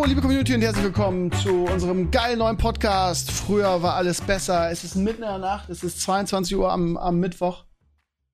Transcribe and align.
Hallo, 0.00 0.08
liebe 0.08 0.22
Community 0.22 0.54
und 0.54 0.62
herzlich 0.62 0.84
willkommen 0.84 1.30
zu 1.30 1.64
unserem 1.64 2.10
geilen 2.10 2.38
neuen 2.38 2.56
Podcast. 2.56 3.30
Früher 3.30 3.82
war 3.82 3.96
alles 3.96 4.22
besser. 4.22 4.70
Es 4.70 4.82
ist 4.82 4.94
mitten 4.96 5.22
in 5.22 5.28
der 5.28 5.36
Nacht, 5.36 5.68
es 5.68 5.84
ist 5.84 6.00
22 6.00 6.56
Uhr 6.56 6.72
am, 6.72 6.96
am 6.96 7.20
Mittwoch. 7.20 7.66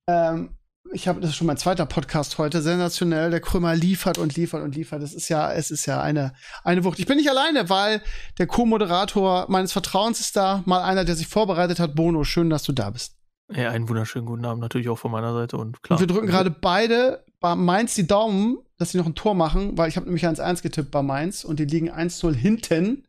Ähm, 0.07 0.51
ich 0.93 1.09
habe 1.09 1.21
das 1.21 1.31
ist 1.31 1.37
schon 1.37 1.49
mein 1.49 1.57
zweiter 1.57 1.85
Podcast 1.85 2.39
heute. 2.39 2.63
Sensationell. 2.63 3.33
Der 3.33 3.41
Krümmer 3.41 3.75
liefert 3.75 4.17
und 4.17 4.37
liefert 4.37 4.63
und 4.63 4.77
liefert. 4.77 5.03
Das 5.03 5.13
ist 5.13 5.29
ja, 5.29 5.53
es 5.53 5.73
ist 5.73 5.87
ja 5.87 6.01
eine, 6.01 6.35
eine 6.63 6.85
Wucht. 6.85 7.01
Ich 7.01 7.07
bin 7.07 7.17
nicht 7.17 7.31
alleine, 7.31 7.69
weil 7.69 8.01
der 8.39 8.47
Co-Moderator 8.47 9.47
meines 9.49 9.73
Vertrauens 9.73 10.21
ist 10.21 10.37
da. 10.37 10.63
Mal 10.67 10.83
einer, 10.83 11.05
der 11.05 11.17
sich 11.17 11.27
vorbereitet 11.27 11.81
hat. 11.81 11.97
Bono, 11.97 12.23
schön, 12.23 12.49
dass 12.49 12.63
du 12.63 12.71
da 12.71 12.91
bist. 12.91 13.17
Ja, 13.53 13.71
einen 13.71 13.89
wunderschönen 13.89 14.27
guten 14.27 14.45
Abend 14.45 14.63
natürlich 14.63 14.89
auch 14.89 14.99
von 14.99 15.11
meiner 15.11 15.35
Seite 15.35 15.57
und 15.57 15.83
klar. 15.83 15.99
Und 15.99 16.09
wir 16.09 16.15
drücken 16.15 16.29
gerade 16.29 16.53
beide 16.53 17.25
bei 17.41 17.55
Mainz 17.55 17.95
die 17.95 18.07
Daumen, 18.07 18.59
dass 18.79 18.93
sie 18.93 18.99
noch 18.99 19.07
ein 19.07 19.15
Tor 19.15 19.35
machen, 19.35 19.77
weil 19.79 19.89
ich 19.89 19.97
habe 19.97 20.07
nämlich 20.07 20.27
1-1 20.27 20.63
getippt 20.63 20.91
bei 20.91 21.03
Mainz 21.03 21.45
und 21.45 21.59
die 21.61 21.65
liegen 21.65 21.91
1-0 21.91 22.35
hinten. 22.35 23.05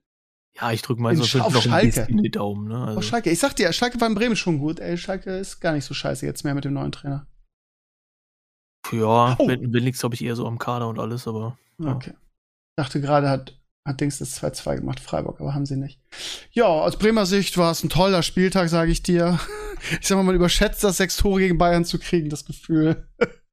Ja, 0.59 0.71
ich 0.71 0.81
drücke 0.81 1.01
Mainz 1.01 1.35
auf 1.35 1.53
noch 1.53 1.61
Schalke. 1.61 2.07
ein 2.07 2.17
die 2.17 2.31
Daumen. 2.31 2.67
Ne? 2.67 2.77
Also. 2.83 2.99
Auf 2.99 3.05
Schalke. 3.05 3.29
Ich 3.29 3.39
sag 3.39 3.55
dir, 3.55 3.71
Schalke 3.73 4.01
war 4.01 4.07
in 4.07 4.15
Bremen 4.15 4.35
schon 4.35 4.59
gut. 4.59 4.79
Ey, 4.79 4.97
Schalke 4.97 5.37
ist 5.37 5.59
gar 5.59 5.73
nicht 5.73 5.85
so 5.85 5.93
scheiße 5.93 6.25
jetzt 6.25 6.43
mehr 6.43 6.55
mit 6.55 6.65
dem 6.65 6.73
neuen 6.73 6.91
Trainer. 6.91 7.27
Ja, 8.91 9.35
oh. 9.37 9.47
liegt 9.47 9.99
glaube 9.99 10.15
ich, 10.15 10.23
eher 10.23 10.35
so 10.35 10.47
am 10.47 10.57
Kader 10.57 10.87
und 10.87 10.99
alles, 10.99 11.27
aber. 11.27 11.57
Ja. 11.79 11.93
Okay. 11.93 12.13
Dachte 12.77 13.01
gerade, 13.01 13.29
hat, 13.29 13.59
hat 13.85 13.99
Dings 13.99 14.19
das 14.19 14.41
2-2 14.41 14.77
gemacht, 14.77 14.99
Freiburg, 14.99 15.41
aber 15.41 15.53
haben 15.53 15.65
sie 15.65 15.77
nicht. 15.77 15.99
Ja, 16.51 16.65
aus 16.65 16.97
Bremer 16.97 17.25
Sicht 17.25 17.57
war 17.57 17.71
es 17.71 17.83
ein 17.83 17.89
toller 17.89 18.23
Spieltag, 18.23 18.69
sage 18.69 18.91
ich 18.91 19.03
dir. 19.03 19.39
Ich 20.01 20.07
sag 20.07 20.15
mal, 20.15 20.23
man 20.23 20.33
überschätzt 20.33 20.83
das, 20.83 20.97
sechs 20.97 21.17
Tore 21.17 21.39
gegen 21.39 21.59
Bayern 21.59 21.85
zu 21.85 21.99
kriegen, 21.99 22.29
das 22.29 22.45
Gefühl. 22.45 23.07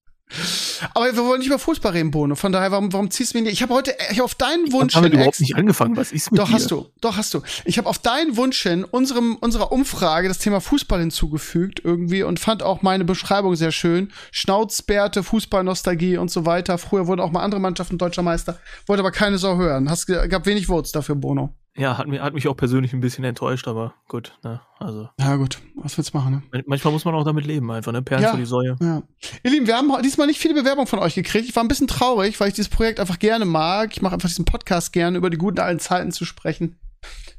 Aber 0.94 1.06
wir 1.06 1.24
wollen 1.24 1.38
nicht 1.38 1.46
über 1.46 1.58
Fußball 1.58 1.92
reden, 1.92 2.10
Bono. 2.10 2.34
Von 2.34 2.52
daher, 2.52 2.72
warum, 2.72 2.92
warum 2.92 3.10
ziehst 3.10 3.32
du 3.32 3.38
mich 3.38 3.44
nicht? 3.44 3.52
Ich 3.54 3.62
habe 3.62 3.74
heute, 3.74 3.94
ich 4.10 4.18
hab 4.18 4.24
auf 4.24 4.34
deinen 4.34 4.72
Wunsch. 4.72 4.94
Ich 4.94 4.96
habe 4.96 5.08
überhaupt 5.08 5.40
nicht 5.40 5.54
angefangen. 5.54 5.96
Was 5.96 6.12
ist 6.12 6.32
mit 6.32 6.40
Doch 6.40 6.48
dir? 6.48 6.54
hast 6.54 6.70
du, 6.70 6.86
doch 7.00 7.16
hast 7.16 7.34
du. 7.34 7.42
Ich 7.64 7.78
habe 7.78 7.88
auf 7.88 7.98
deinen 7.98 8.36
Wunsch 8.36 8.62
hin 8.62 8.84
unserem 8.84 9.36
unserer 9.36 9.72
Umfrage 9.72 10.28
das 10.28 10.38
Thema 10.38 10.60
Fußball 10.60 11.00
hinzugefügt 11.00 11.80
irgendwie 11.84 12.22
und 12.22 12.40
fand 12.40 12.62
auch 12.62 12.82
meine 12.82 13.04
Beschreibung 13.04 13.54
sehr 13.56 13.72
schön. 13.72 14.12
Schnauzbärte, 14.32 15.22
Fußballnostalgie 15.22 16.16
und 16.16 16.30
so 16.30 16.46
weiter. 16.46 16.78
Früher 16.78 17.06
wurden 17.06 17.20
auch 17.20 17.30
mal 17.30 17.42
andere 17.42 17.60
Mannschaften 17.60 17.98
deutscher 17.98 18.22
Meister. 18.22 18.58
Wollte 18.86 19.00
aber 19.00 19.12
keine 19.12 19.38
Sau 19.38 19.56
hören. 19.56 19.88
Hast 19.90 20.06
gab 20.06 20.46
wenig 20.46 20.66
Votes 20.66 20.92
dafür, 20.92 21.14
Bono. 21.14 21.54
Ja, 21.76 21.98
hat 21.98 22.06
mich, 22.06 22.20
hat 22.20 22.34
mich 22.34 22.46
auch 22.46 22.56
persönlich 22.56 22.92
ein 22.92 23.00
bisschen 23.00 23.24
enttäuscht, 23.24 23.66
aber 23.66 23.94
gut, 24.06 24.38
ne, 24.44 24.60
also. 24.78 25.08
Ja, 25.18 25.34
gut, 25.34 25.58
was 25.74 25.98
willst 25.98 26.14
du 26.14 26.18
machen, 26.18 26.42
ne? 26.52 26.62
Manchmal 26.66 26.92
muss 26.92 27.04
man 27.04 27.14
auch 27.16 27.24
damit 27.24 27.46
leben, 27.46 27.68
einfach, 27.72 27.90
ne? 27.90 28.00
Perlen 28.00 28.22
ja, 28.22 28.30
für 28.30 28.36
die 28.36 28.44
Säue. 28.44 28.76
Ja. 28.80 29.02
Ihr 29.42 29.50
Lieben, 29.50 29.66
wir 29.66 29.76
haben 29.76 29.90
diesmal 30.02 30.28
nicht 30.28 30.38
viele 30.38 30.54
Bewerbungen 30.54 30.86
von 30.86 31.00
euch 31.00 31.16
gekriegt. 31.16 31.48
Ich 31.48 31.56
war 31.56 31.64
ein 31.64 31.68
bisschen 31.68 31.88
traurig, 31.88 32.38
weil 32.38 32.48
ich 32.48 32.54
dieses 32.54 32.68
Projekt 32.68 33.00
einfach 33.00 33.18
gerne 33.18 33.44
mag. 33.44 33.90
Ich 33.92 34.02
mache 34.02 34.14
einfach 34.14 34.28
diesen 34.28 34.44
Podcast 34.44 34.92
gerne, 34.92 35.18
über 35.18 35.30
die 35.30 35.36
guten 35.36 35.58
alten 35.58 35.80
Zeiten 35.80 36.12
zu 36.12 36.24
sprechen. 36.24 36.76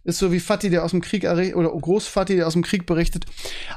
Ist 0.03 0.19
so 0.19 0.31
wie 0.31 0.39
Fatih, 0.39 0.69
der 0.69 0.83
aus 0.83 0.91
dem 0.91 1.01
Krieg 1.01 1.23
oder 1.23 1.69
Großfatih, 1.69 2.35
der 2.35 2.45
aus 2.45 2.53
dem 2.53 2.61
Krieg 2.61 2.85
berichtet. 2.85 3.25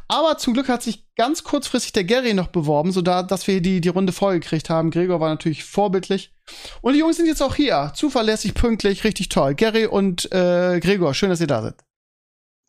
Aber 0.09 0.37
zum 0.37 0.53
Glück 0.53 0.69
hat 0.69 0.83
sich 0.83 1.07
ganz 1.17 1.43
kurzfristig 1.43 1.93
der 1.93 2.05
Gary 2.05 2.35
noch 2.35 2.49
beworben, 2.49 2.93
so 2.93 3.01
da, 3.01 3.23
dass 3.23 3.47
wir 3.47 3.63
die, 3.63 3.81
die 3.81 3.89
Runde 3.89 4.13
vollgekriegt 4.13 4.69
haben. 4.69 4.91
Gregor 4.91 5.21
war 5.21 5.31
natürlich 5.31 5.65
vorbildlich. 5.65 6.35
Und 6.83 6.93
die 6.93 6.99
Jungs 6.99 7.17
sind 7.17 7.27
jetzt 7.27 7.43
auch 7.43 7.55
hier. 7.55 7.93
Zuverlässig, 7.95 8.53
pünktlich, 8.55 9.05
richtig 9.05 9.31
toll. 9.31 9.55
Gary 9.55 9.87
und 9.87 10.31
äh, 10.31 10.81
Gregor, 10.81 11.15
schön, 11.15 11.31
dass 11.31 11.41
ihr 11.41 11.47
da 11.47 11.63
seid. 11.63 11.77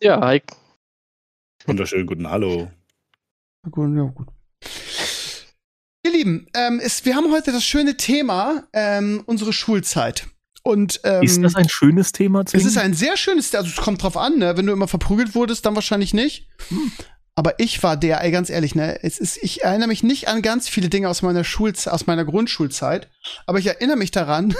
Ja, 0.01 0.21
hi. 0.21 0.41
Wunderschönen 1.65 2.07
guten 2.07 2.29
Hallo. 2.29 2.71
Gut, 3.69 3.95
ja, 3.95 4.03
gut. 4.03 4.27
Ihr 6.05 6.11
Lieben, 6.11 6.47
ähm, 6.55 6.79
ist, 6.79 7.05
wir 7.05 7.15
haben 7.15 7.29
heute 7.31 7.51
das 7.51 7.65
schöne 7.65 7.97
Thema, 7.97 8.63
ähm, 8.71 9.21
unsere 9.25 9.51
Schulzeit. 9.51 10.27
Und, 10.63 10.99
ähm, 11.03 11.23
ist 11.23 11.41
das 11.41 11.55
ein 11.55 11.69
schönes 11.69 12.11
Thema? 12.11 12.43
Es 12.51 12.65
ist 12.65 12.77
ein 12.77 12.93
sehr 12.93 13.17
schönes, 13.17 13.55
also 13.55 13.69
es 13.69 13.77
kommt 13.77 14.03
drauf 14.03 14.17
an, 14.17 14.37
ne? 14.37 14.57
Wenn 14.57 14.65
du 14.65 14.73
immer 14.73 14.87
verprügelt 14.87 15.35
wurdest, 15.35 15.65
dann 15.65 15.75
wahrscheinlich 15.75 16.13
nicht. 16.13 16.47
Hm. 16.67 16.91
Aber 17.39 17.57
ich 17.57 17.81
war 17.83 17.95
der, 17.95 18.21
ey, 18.21 18.31
ganz 18.31 18.49
ehrlich, 18.49 18.75
ne, 18.75 19.01
es 19.01 19.17
ist, 19.17 19.37
ich 19.41 19.63
erinnere 19.63 19.87
mich 19.87 20.03
nicht 20.03 20.27
an 20.27 20.41
ganz 20.41 20.67
viele 20.67 20.89
Dinge 20.89 21.07
aus 21.07 21.21
meiner 21.21 21.45
Schulzeit, 21.45 21.93
aus 21.93 22.05
meiner 22.05 22.25
Grundschulzeit, 22.25 23.07
aber 23.45 23.59
ich 23.59 23.67
erinnere 23.67 23.95
mich 23.95 24.11
daran. 24.11 24.53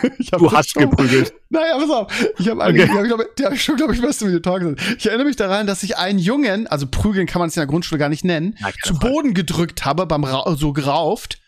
du 0.38 0.52
hast 0.52 0.70
schon, 0.70 0.88
geprügelt. 0.88 1.34
Naja, 1.52 1.76
pass 1.80 1.90
auf. 1.90 2.30
Ich 2.38 2.48
habe 2.48 2.60
okay. 2.60 2.88
hab, 2.88 3.04
glaub, 3.04 3.34
der 3.34 3.56
schon, 3.56 3.74
glaube 3.74 3.96
ich, 3.96 4.00
was 4.00 4.18
du 4.18 4.26
mir 4.26 4.40
Talk 4.40 4.62
Ich 4.96 5.06
erinnere 5.06 5.26
mich 5.26 5.34
daran, 5.34 5.66
dass 5.66 5.82
ich 5.82 5.96
einen 5.96 6.20
Jungen, 6.20 6.68
also 6.68 6.86
prügeln 6.88 7.26
kann 7.26 7.40
man 7.40 7.48
es 7.48 7.56
in 7.56 7.62
der 7.62 7.66
Grundschule 7.66 7.98
gar 7.98 8.08
nicht 8.08 8.24
nennen, 8.24 8.56
Na, 8.60 8.70
zu 8.84 8.96
Boden 8.96 9.34
gedrückt 9.34 9.84
habe, 9.84 10.06
beim 10.06 10.22
Ra 10.22 10.54
so 10.54 10.72
gerauft. 10.72 11.40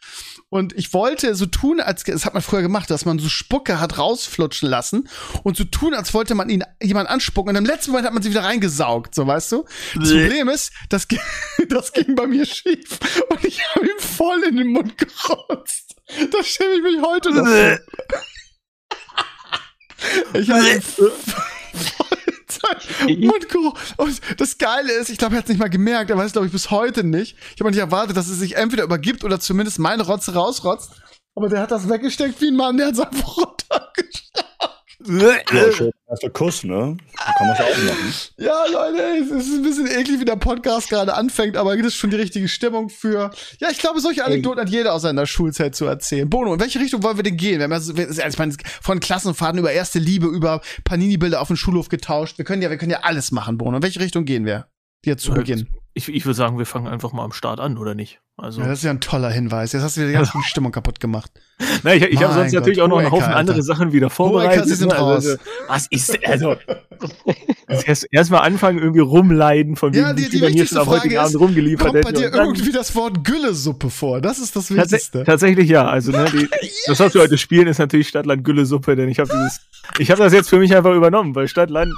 Und 0.53 0.75
ich 0.75 0.93
wollte 0.93 1.35
so 1.35 1.47
tun, 1.47 1.81
als 1.81 2.05
das 2.05 2.27
hat 2.27 2.35
man 2.35 2.43
früher 2.43 2.61
gemacht, 2.61 2.91
dass 2.91 3.07
man 3.07 3.19
so 3.19 3.31
Spucke 3.31 3.81
hat 3.81 3.97
rausflutschen 3.97 4.69
lassen 4.69 5.09
und 5.45 5.57
so 5.57 5.65
tun, 5.65 5.95
als 5.95 6.13
wollte 6.13 6.35
man 6.35 6.51
ihn 6.51 6.63
jemand 6.83 7.09
anspucken. 7.09 7.49
Und 7.49 7.57
im 7.57 7.65
letzten 7.65 7.93
Moment 7.93 8.07
hat 8.07 8.13
man 8.13 8.23
sie 8.23 8.29
wieder 8.29 8.45
reingesaugt, 8.45 9.15
so 9.15 9.27
weißt 9.27 9.51
du. 9.53 9.65
Das 9.95 10.11
nee. 10.11 10.27
Problem 10.27 10.51
ist, 10.51 10.71
das, 10.91 11.09
das 11.71 11.95
ging 11.95 12.15
bei 12.15 12.27
mir 12.27 12.45
schief 12.45 12.99
und 13.31 13.43
ich 13.47 13.62
habe 13.75 13.87
ihm 13.87 13.99
voll 13.99 14.43
in 14.47 14.59
den 14.59 14.67
Mund 14.67 14.99
gerotzt. 14.99 15.97
Da 16.31 16.45
schäme 16.45 16.75
ich 16.75 16.83
mich 16.83 17.01
heute 17.03 17.31
noch. 17.31 17.47
ich 20.35 20.51
habe 20.51 20.83
Mundgeruch. 23.09 23.78
Und 23.97 24.21
das 24.39 24.59
Geile 24.59 24.93
ist, 24.93 25.11
ich 25.11 25.19
glaube, 25.19 25.34
er 25.34 25.39
hat 25.39 25.45
es 25.45 25.50
nicht 25.50 25.59
mal 25.59 25.71
gemerkt, 25.71 26.11
er 26.11 26.17
weiß 26.17 26.27
es, 26.27 26.33
glaube 26.33 26.47
ich, 26.47 26.53
bis 26.53 26.71
heute 26.71 27.05
nicht. 27.05 27.37
Ich 27.55 27.61
habe 27.61 27.71
nicht 27.71 27.81
erwartet, 27.81 28.17
dass 28.17 28.28
er 28.28 28.34
sich 28.34 28.56
entweder 28.56 28.84
übergibt 28.84 29.25
oder 29.25 29.41
zumindest 29.41 29.78
meine 29.78 30.03
Rotze 30.05 30.34
rausrotzt. 30.34 30.91
Aber 31.34 31.49
der 31.49 31.61
hat 31.61 31.71
das 31.71 31.89
weggesteckt 31.89 32.41
wie 32.41 32.49
ein 32.49 32.56
Mann, 32.56 32.77
der 32.77 32.89
hat 32.89 32.95
es 32.95 33.00
einfach 33.00 33.37
runtergeschlagen. 33.37 34.42
Ja, 35.07 35.73
schön. 35.73 35.91
Erster 36.09 36.31
Kuss, 36.31 36.65
ne? 36.65 36.97
Da 37.17 37.33
kann 37.39 37.47
man 37.47 37.57
es 37.57 37.61
auch 37.61 37.85
machen. 37.85 38.15
Ja, 38.39 38.65
Leute, 38.71 39.03
es 39.23 39.31
ist 39.31 39.55
ein 39.55 39.63
bisschen 39.63 39.87
eklig, 39.87 40.21
wie 40.21 40.25
der 40.25 40.37
Podcast 40.37 40.91
gerade 40.91 41.15
anfängt, 41.15 41.57
aber 41.57 41.77
das 41.77 41.87
ist 41.89 41.97
schon 41.97 42.11
die 42.11 42.17
richtige 42.17 42.49
Stimmung 42.49 42.89
für. 42.89 43.31
Ja, 43.61 43.71
ich 43.71 43.79
glaube, 43.79 44.01
solche 44.01 44.25
Anekdoten 44.25 44.61
hat 44.61 44.69
jeder 44.69 44.93
aus 44.95 45.03
seiner 45.03 45.27
Schulzeit 45.27 45.75
zu 45.75 45.87
erzählen. 45.87 46.29
Bono, 46.29 46.55
in 46.55 46.61
welche 46.61 46.81
Richtung 46.81 47.03
wollen 47.03 47.17
wir 47.17 47.25
denn 47.25 47.37
gehen? 47.37 47.59
Wir 47.59 47.65
haben 47.65 47.73
ja, 47.73 48.29
ich 48.29 48.39
meine, 48.39 48.55
von 48.83 49.01
Klassenfahrten 49.01 49.59
über 49.59 49.73
erste 49.73 49.99
Liebe, 49.99 50.27
über 50.27 50.61
Panini-Bilder 50.85 51.41
auf 51.41 51.49
dem 51.49 51.57
Schulhof 51.57 51.89
getauscht. 51.89 52.39
Wir 52.39 52.45
können 52.45 52.62
ja, 52.62 52.71
wir 52.71 52.77
können 52.77 52.93
ja 52.93 53.01
alles 53.03 53.33
machen, 53.33 53.59
Bono. 53.59 53.79
In 53.79 53.83
welche 53.83 54.01
Richtung 54.01 54.25
gehen 54.25 54.45
wir? 54.45 54.67
Jetzt 55.05 55.25
zu 55.25 55.33
Beginn. 55.33 55.69
Ich, 55.95 56.09
ich 56.09 56.25
würde 56.25 56.35
sagen, 56.35 56.59
wir 56.59 56.67
fangen 56.67 56.87
einfach 56.87 57.13
mal 57.13 57.25
am 57.25 57.33
Start 57.33 57.61
an, 57.61 57.77
oder 57.77 57.95
nicht? 57.95 58.21
Also 58.39 58.63
ja, 58.63 58.69
das 58.69 58.79
ist 58.79 58.85
ja 58.85 58.91
ein 58.91 59.01
toller 59.01 59.31
Hinweis. 59.31 59.73
Jetzt 59.73 59.83
hast 59.83 59.97
du 59.97 60.01
wieder 60.01 60.09
die 60.09 60.17
ganze 60.17 60.33
Stimmung 60.45 60.73
kaputt 60.73 61.01
gemacht. 61.01 61.31
Na, 61.83 61.95
ich, 61.95 62.03
ich 62.03 62.23
habe 62.23 62.33
sonst 62.33 62.53
Gott, 62.53 62.61
natürlich 62.61 62.81
auch 62.81 62.89
noch 62.89 62.99
einen 62.99 63.11
Haufen 63.11 63.27
Alter. 63.27 63.37
andere 63.37 63.63
Sachen 63.63 63.93
wieder 63.93 64.09
vorbereitet. 64.09 64.67
Sie 64.67 64.75
sind 64.75 64.89
ne? 64.89 64.99
raus. 64.99 65.27
Also, 65.27 65.37
was 65.69 65.87
ist 65.91 66.27
also? 66.27 66.57
erst, 67.69 68.09
erst 68.11 68.31
mal 68.31 68.39
anfangen 68.39 68.79
irgendwie 68.79 69.01
rumleiden 69.01 69.77
von 69.77 69.93
ja, 69.93 70.15
die, 70.15 70.31
die 70.31 70.41
wichtigste 70.41 70.77
hier 70.77 70.85
Frage 70.85 71.21
Abend 71.21 71.39
rumgeliefert 71.39 71.93
kommt 71.93 72.05
bei 72.05 72.13
dir 72.13 72.33
irgendwie 72.33 72.73
das 72.73 72.95
Wort 72.95 73.23
Güllesuppe 73.23 73.91
vor? 73.91 74.21
Das 74.21 74.39
ist 74.39 74.57
das 74.57 74.71
Wichtigste. 74.75 75.19
Tats 75.19 75.27
tatsächlich 75.27 75.69
ja. 75.69 75.87
Also 75.87 76.13
ne, 76.13 76.25
die, 76.33 76.49
yes. 76.63 76.85
das 76.87 77.01
was 77.01 77.15
wir 77.15 77.21
heute 77.21 77.37
spielen 77.37 77.67
ist 77.67 77.79
natürlich 77.79 78.09
Stadtland 78.09 78.45
Güllesuppe, 78.45 78.97
denn 78.97 79.09
ich 79.09 79.19
habe 79.19 79.31
dieses, 79.31 79.61
ich 79.99 80.11
habe 80.11 80.23
das 80.23 80.33
jetzt 80.33 80.49
für 80.49 80.59
mich 80.59 80.75
einfach 80.75 80.95
übernommen, 80.95 81.35
weil 81.35 81.49
Stadtland 81.49 81.93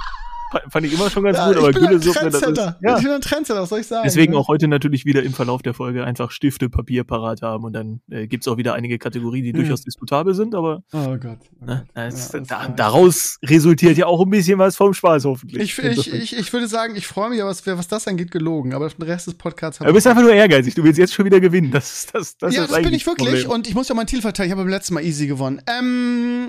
fand 0.69 0.85
ich 0.85 0.93
immer 0.93 1.09
schon 1.09 1.23
ganz 1.23 1.37
ja, 1.37 1.47
gut, 1.47 1.57
aber 1.57 1.71
Güllesuppe, 1.71 2.29
das 2.29 2.41
ist, 2.41 2.57
ja. 2.57 2.97
Ich 2.97 3.03
bin 3.03 3.11
ein 3.11 3.21
Trendsetter, 3.21 3.61
was 3.61 3.69
soll 3.69 3.79
ich 3.79 3.87
sagen? 3.87 4.03
Deswegen 4.05 4.33
ne? 4.33 4.39
auch 4.39 4.47
heute 4.47 4.67
natürlich 4.67 5.05
wieder 5.05 5.23
im 5.23 5.33
Verlauf 5.33 5.61
der 5.61 5.73
Folge 5.73 6.03
einfach 6.03 6.31
Stifte, 6.31 6.69
Papier 6.69 7.03
parat 7.03 7.41
haben 7.41 7.63
und 7.63 7.73
dann 7.73 8.01
äh, 8.09 8.27
gibt 8.27 8.43
es 8.43 8.47
auch 8.47 8.57
wieder 8.57 8.73
einige 8.73 8.97
Kategorien, 8.97 9.43
die 9.43 9.53
mhm. 9.53 9.57
durchaus 9.57 9.81
diskutabel 9.81 10.33
sind, 10.33 10.55
aber 10.55 10.83
oh 10.93 11.17
Gott, 11.17 11.39
oh 11.61 11.65
ne, 11.65 11.85
es, 11.93 12.31
ja, 12.31 12.39
da, 12.41 12.67
daraus 12.69 13.37
resultiert 13.43 13.97
ja 13.97 14.05
auch 14.05 14.21
ein 14.21 14.29
bisschen 14.29 14.59
was 14.59 14.75
vom 14.75 14.93
Spaß 14.93 15.25
hoffentlich. 15.25 15.77
Ich, 15.77 15.77
ich, 15.77 16.13
ich, 16.13 16.37
ich 16.37 16.53
würde 16.53 16.67
sagen, 16.67 16.95
ich 16.95 17.07
freue 17.07 17.29
mich, 17.29 17.41
aber 17.41 17.49
was, 17.49 17.65
was 17.65 17.87
das 17.87 18.07
angeht, 18.07 18.31
gelogen, 18.31 18.73
aber 18.73 18.89
den 18.89 19.03
Rest 19.03 19.27
des 19.27 19.33
Podcasts 19.35 19.79
Du 19.79 19.93
bist 19.93 20.07
einfach 20.07 20.21
nur 20.21 20.33
ehrgeizig, 20.33 20.75
du 20.75 20.83
willst 20.83 20.99
jetzt 20.99 21.13
schon 21.13 21.25
wieder 21.25 21.39
gewinnen, 21.39 21.71
das, 21.71 22.07
das, 22.11 22.37
das 22.37 22.55
ja, 22.55 22.63
ist 22.63 22.71
das 22.71 22.81
bin 22.81 22.93
ich 22.93 23.05
wirklich 23.05 23.41
Problem. 23.41 23.51
und 23.51 23.67
ich 23.67 23.75
muss 23.75 23.87
ja 23.89 23.95
mein 23.95 24.07
Ziel 24.07 24.21
verteidigen, 24.21 24.51
ich 24.51 24.51
habe 24.51 24.63
beim 24.63 24.71
letzten 24.71 24.93
Mal 24.93 25.03
easy 25.03 25.27
gewonnen. 25.27 25.61
Ähm, 25.67 26.47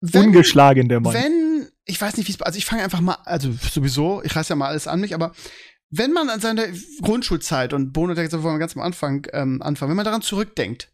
wenn, 0.00 0.26
Ungeschlagen 0.26 0.88
der 0.88 1.00
Mann. 1.00 1.14
Wenn 1.14 1.47
ich 1.88 2.00
weiß 2.00 2.16
nicht, 2.16 2.28
wie 2.28 2.32
es, 2.32 2.40
also 2.42 2.58
ich 2.58 2.66
fange 2.66 2.84
einfach 2.84 3.00
mal, 3.00 3.18
also 3.24 3.50
sowieso, 3.52 4.22
ich 4.22 4.36
reiß 4.36 4.48
ja 4.48 4.56
mal 4.56 4.68
alles 4.68 4.86
an 4.86 5.00
mich, 5.00 5.14
aber 5.14 5.32
wenn 5.90 6.12
man 6.12 6.28
an 6.28 6.40
seine 6.40 6.72
Grundschulzeit 7.00 7.72
und 7.72 7.92
Bono, 7.92 8.14
der 8.14 8.30
wollen 8.30 8.56
wir 8.56 8.58
ganz 8.58 8.76
am 8.76 8.82
Anfang 8.82 9.26
ähm, 9.32 9.62
anfangen, 9.62 9.90
wenn 9.90 9.96
man 9.96 10.04
daran 10.04 10.22
zurückdenkt, 10.22 10.92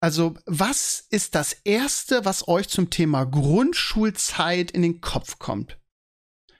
also 0.00 0.34
was 0.44 1.06
ist 1.10 1.34
das 1.34 1.54
erste, 1.64 2.24
was 2.26 2.46
euch 2.46 2.68
zum 2.68 2.90
Thema 2.90 3.24
Grundschulzeit 3.24 4.70
in 4.70 4.82
den 4.82 5.00
Kopf 5.00 5.38
kommt? 5.38 5.78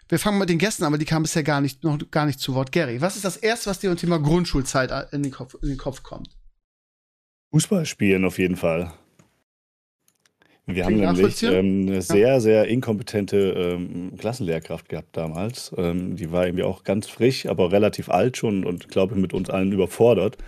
Wir 0.09 0.19
fangen 0.19 0.38
mit 0.38 0.49
den 0.49 0.59
Gästen 0.59 0.85
an, 0.85 0.88
aber 0.88 0.99
die 0.99 1.05
kamen 1.05 1.25
bisher 1.25 1.43
gar 1.43 1.61
nicht, 1.61 1.85
noch 1.85 1.99
gar 2.11 2.27
nicht 2.27 2.41
zu 2.41 2.55
Wort. 2.55 2.73
Gary, 2.73 3.00
was 3.00 3.17
ist 3.17 3.25
das 3.25 3.37
erste, 3.37 3.69
was 3.69 3.81
dir 3.81 3.91
zum 3.91 3.99
Thema 3.99 4.19
Grundschulzeit 4.19 5.12
in 5.12 5.23
den 5.23 5.33
Kopf, 5.33 5.56
in 5.61 5.69
den 5.69 5.79
Kopf 5.79 6.03
kommt? 6.03 6.31
Fußball 7.53 7.85
spielen 7.85 8.25
auf 8.25 8.38
jeden 8.38 8.56
Fall. 8.56 8.93
Wir 10.68 10.84
haben 10.84 10.96
nämlich 10.96 11.44
ähm, 11.44 11.86
eine 11.86 12.02
sehr, 12.02 12.40
sehr 12.40 12.66
inkompetente 12.66 13.36
ähm, 13.56 14.12
Klassenlehrkraft 14.18 14.88
gehabt 14.88 15.16
damals. 15.16 15.72
Ähm, 15.76 16.16
die 16.16 16.32
war 16.32 16.44
irgendwie 16.44 16.64
auch 16.64 16.82
ganz 16.82 17.06
frisch, 17.06 17.46
aber 17.46 17.70
relativ 17.70 18.08
alt 18.08 18.36
schon 18.36 18.64
und 18.64 18.88
glaube 18.88 19.14
ich 19.14 19.20
mit 19.20 19.32
uns 19.32 19.48
allen 19.48 19.70
überfordert. 19.70 20.38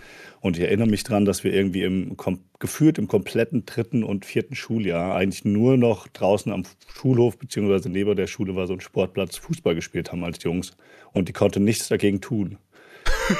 Und 0.41 0.57
ich 0.57 0.63
erinnere 0.63 0.89
mich 0.89 1.03
daran, 1.03 1.23
dass 1.23 1.45
wir 1.45 1.53
irgendwie 1.53 1.83
im, 1.83 2.17
geführt 2.59 2.97
im 2.97 3.07
kompletten 3.07 3.65
dritten 3.65 4.03
und 4.03 4.25
vierten 4.25 4.55
Schuljahr 4.55 5.15
eigentlich 5.15 5.45
nur 5.45 5.77
noch 5.77 6.09
draußen 6.09 6.51
am 6.51 6.63
Schulhof 6.93 7.37
beziehungsweise 7.37 7.89
neben 7.89 8.13
der 8.17 8.27
Schule 8.27 8.57
war 8.57 8.67
so 8.67 8.73
ein 8.73 8.81
Sportplatz 8.81 9.37
Fußball 9.37 9.73
gespielt 9.73 10.11
haben 10.11 10.25
als 10.25 10.43
Jungs. 10.43 10.71
Und 11.13 11.29
die 11.29 11.33
konnte 11.33 11.61
nichts 11.61 11.87
dagegen 11.87 12.19
tun. 12.19 12.57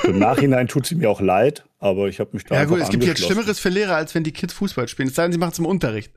Im 0.06 0.18
Nachhinein 0.18 0.70
tut 0.70 0.86
sie 0.86 0.96
mir 0.96 1.10
auch 1.10 1.20
leid, 1.20 1.66
aber 1.80 2.08
ich 2.08 2.22
habe 2.22 2.30
mich 2.34 2.46
da 2.46 2.56
Ja 2.56 2.64
gut, 2.64 2.80
es 2.80 2.90
gibt 2.90 3.04
jetzt 3.04 3.24
Schlimmeres 3.24 3.60
für 3.60 3.70
Lehrer, 3.70 3.96
als 3.96 4.16
wenn 4.16 4.24
die 4.24 4.32
Kids 4.32 4.54
Fußball 4.54 4.88
spielen. 4.88 5.10
Es 5.10 5.16
sei 5.16 5.24
denn, 5.24 5.34
sie 5.34 5.38
machen 5.38 5.52
es 5.52 5.60
im 5.60 5.66
Unterricht. 5.66 6.14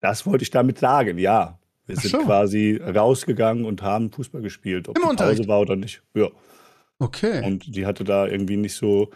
Das 0.00 0.26
wollte 0.26 0.42
ich 0.42 0.50
damit 0.50 0.78
sagen, 0.78 1.18
ja. 1.18 1.58
Wir 1.86 1.96
sind 1.96 2.10
so. 2.10 2.18
quasi 2.18 2.76
rausgegangen 2.76 3.64
und 3.64 3.82
haben 3.82 4.12
Fußball 4.12 4.42
gespielt, 4.42 4.88
ob 4.88 4.98
Im 4.98 5.08
die 5.08 5.16
Pause 5.16 5.48
war 5.48 5.60
oder 5.60 5.74
nicht. 5.74 6.02
Ja. 6.14 6.28
Okay. 6.98 7.44
Und 7.44 7.74
die 7.74 7.86
hatte 7.86 8.04
da 8.04 8.26
irgendwie 8.26 8.58
nicht 8.58 8.74
so 8.74 9.10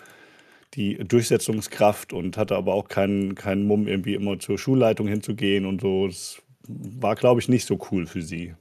die 0.75 0.97
Durchsetzungskraft 0.97 2.13
und 2.15 2.37
hatte 2.39 2.57
aber 2.57 2.73
auch 2.75 2.89
keinen, 2.89 3.35
keinen 3.35 3.67
Mumm, 3.67 3.87
irgendwie 3.87 4.15
immer 4.15 4.39
zur 4.39 4.59
Schulleitung 4.59 5.07
hinzugehen 5.07 5.67
und 5.67 5.83
so. 5.83 6.07
Das 6.07 6.41
war, 6.67 7.15
glaube 7.15 7.41
ich, 7.41 7.49
nicht 7.49 7.67
so 7.67 7.79
cool 7.91 8.07
für 8.07 8.23
sie. 8.23 8.55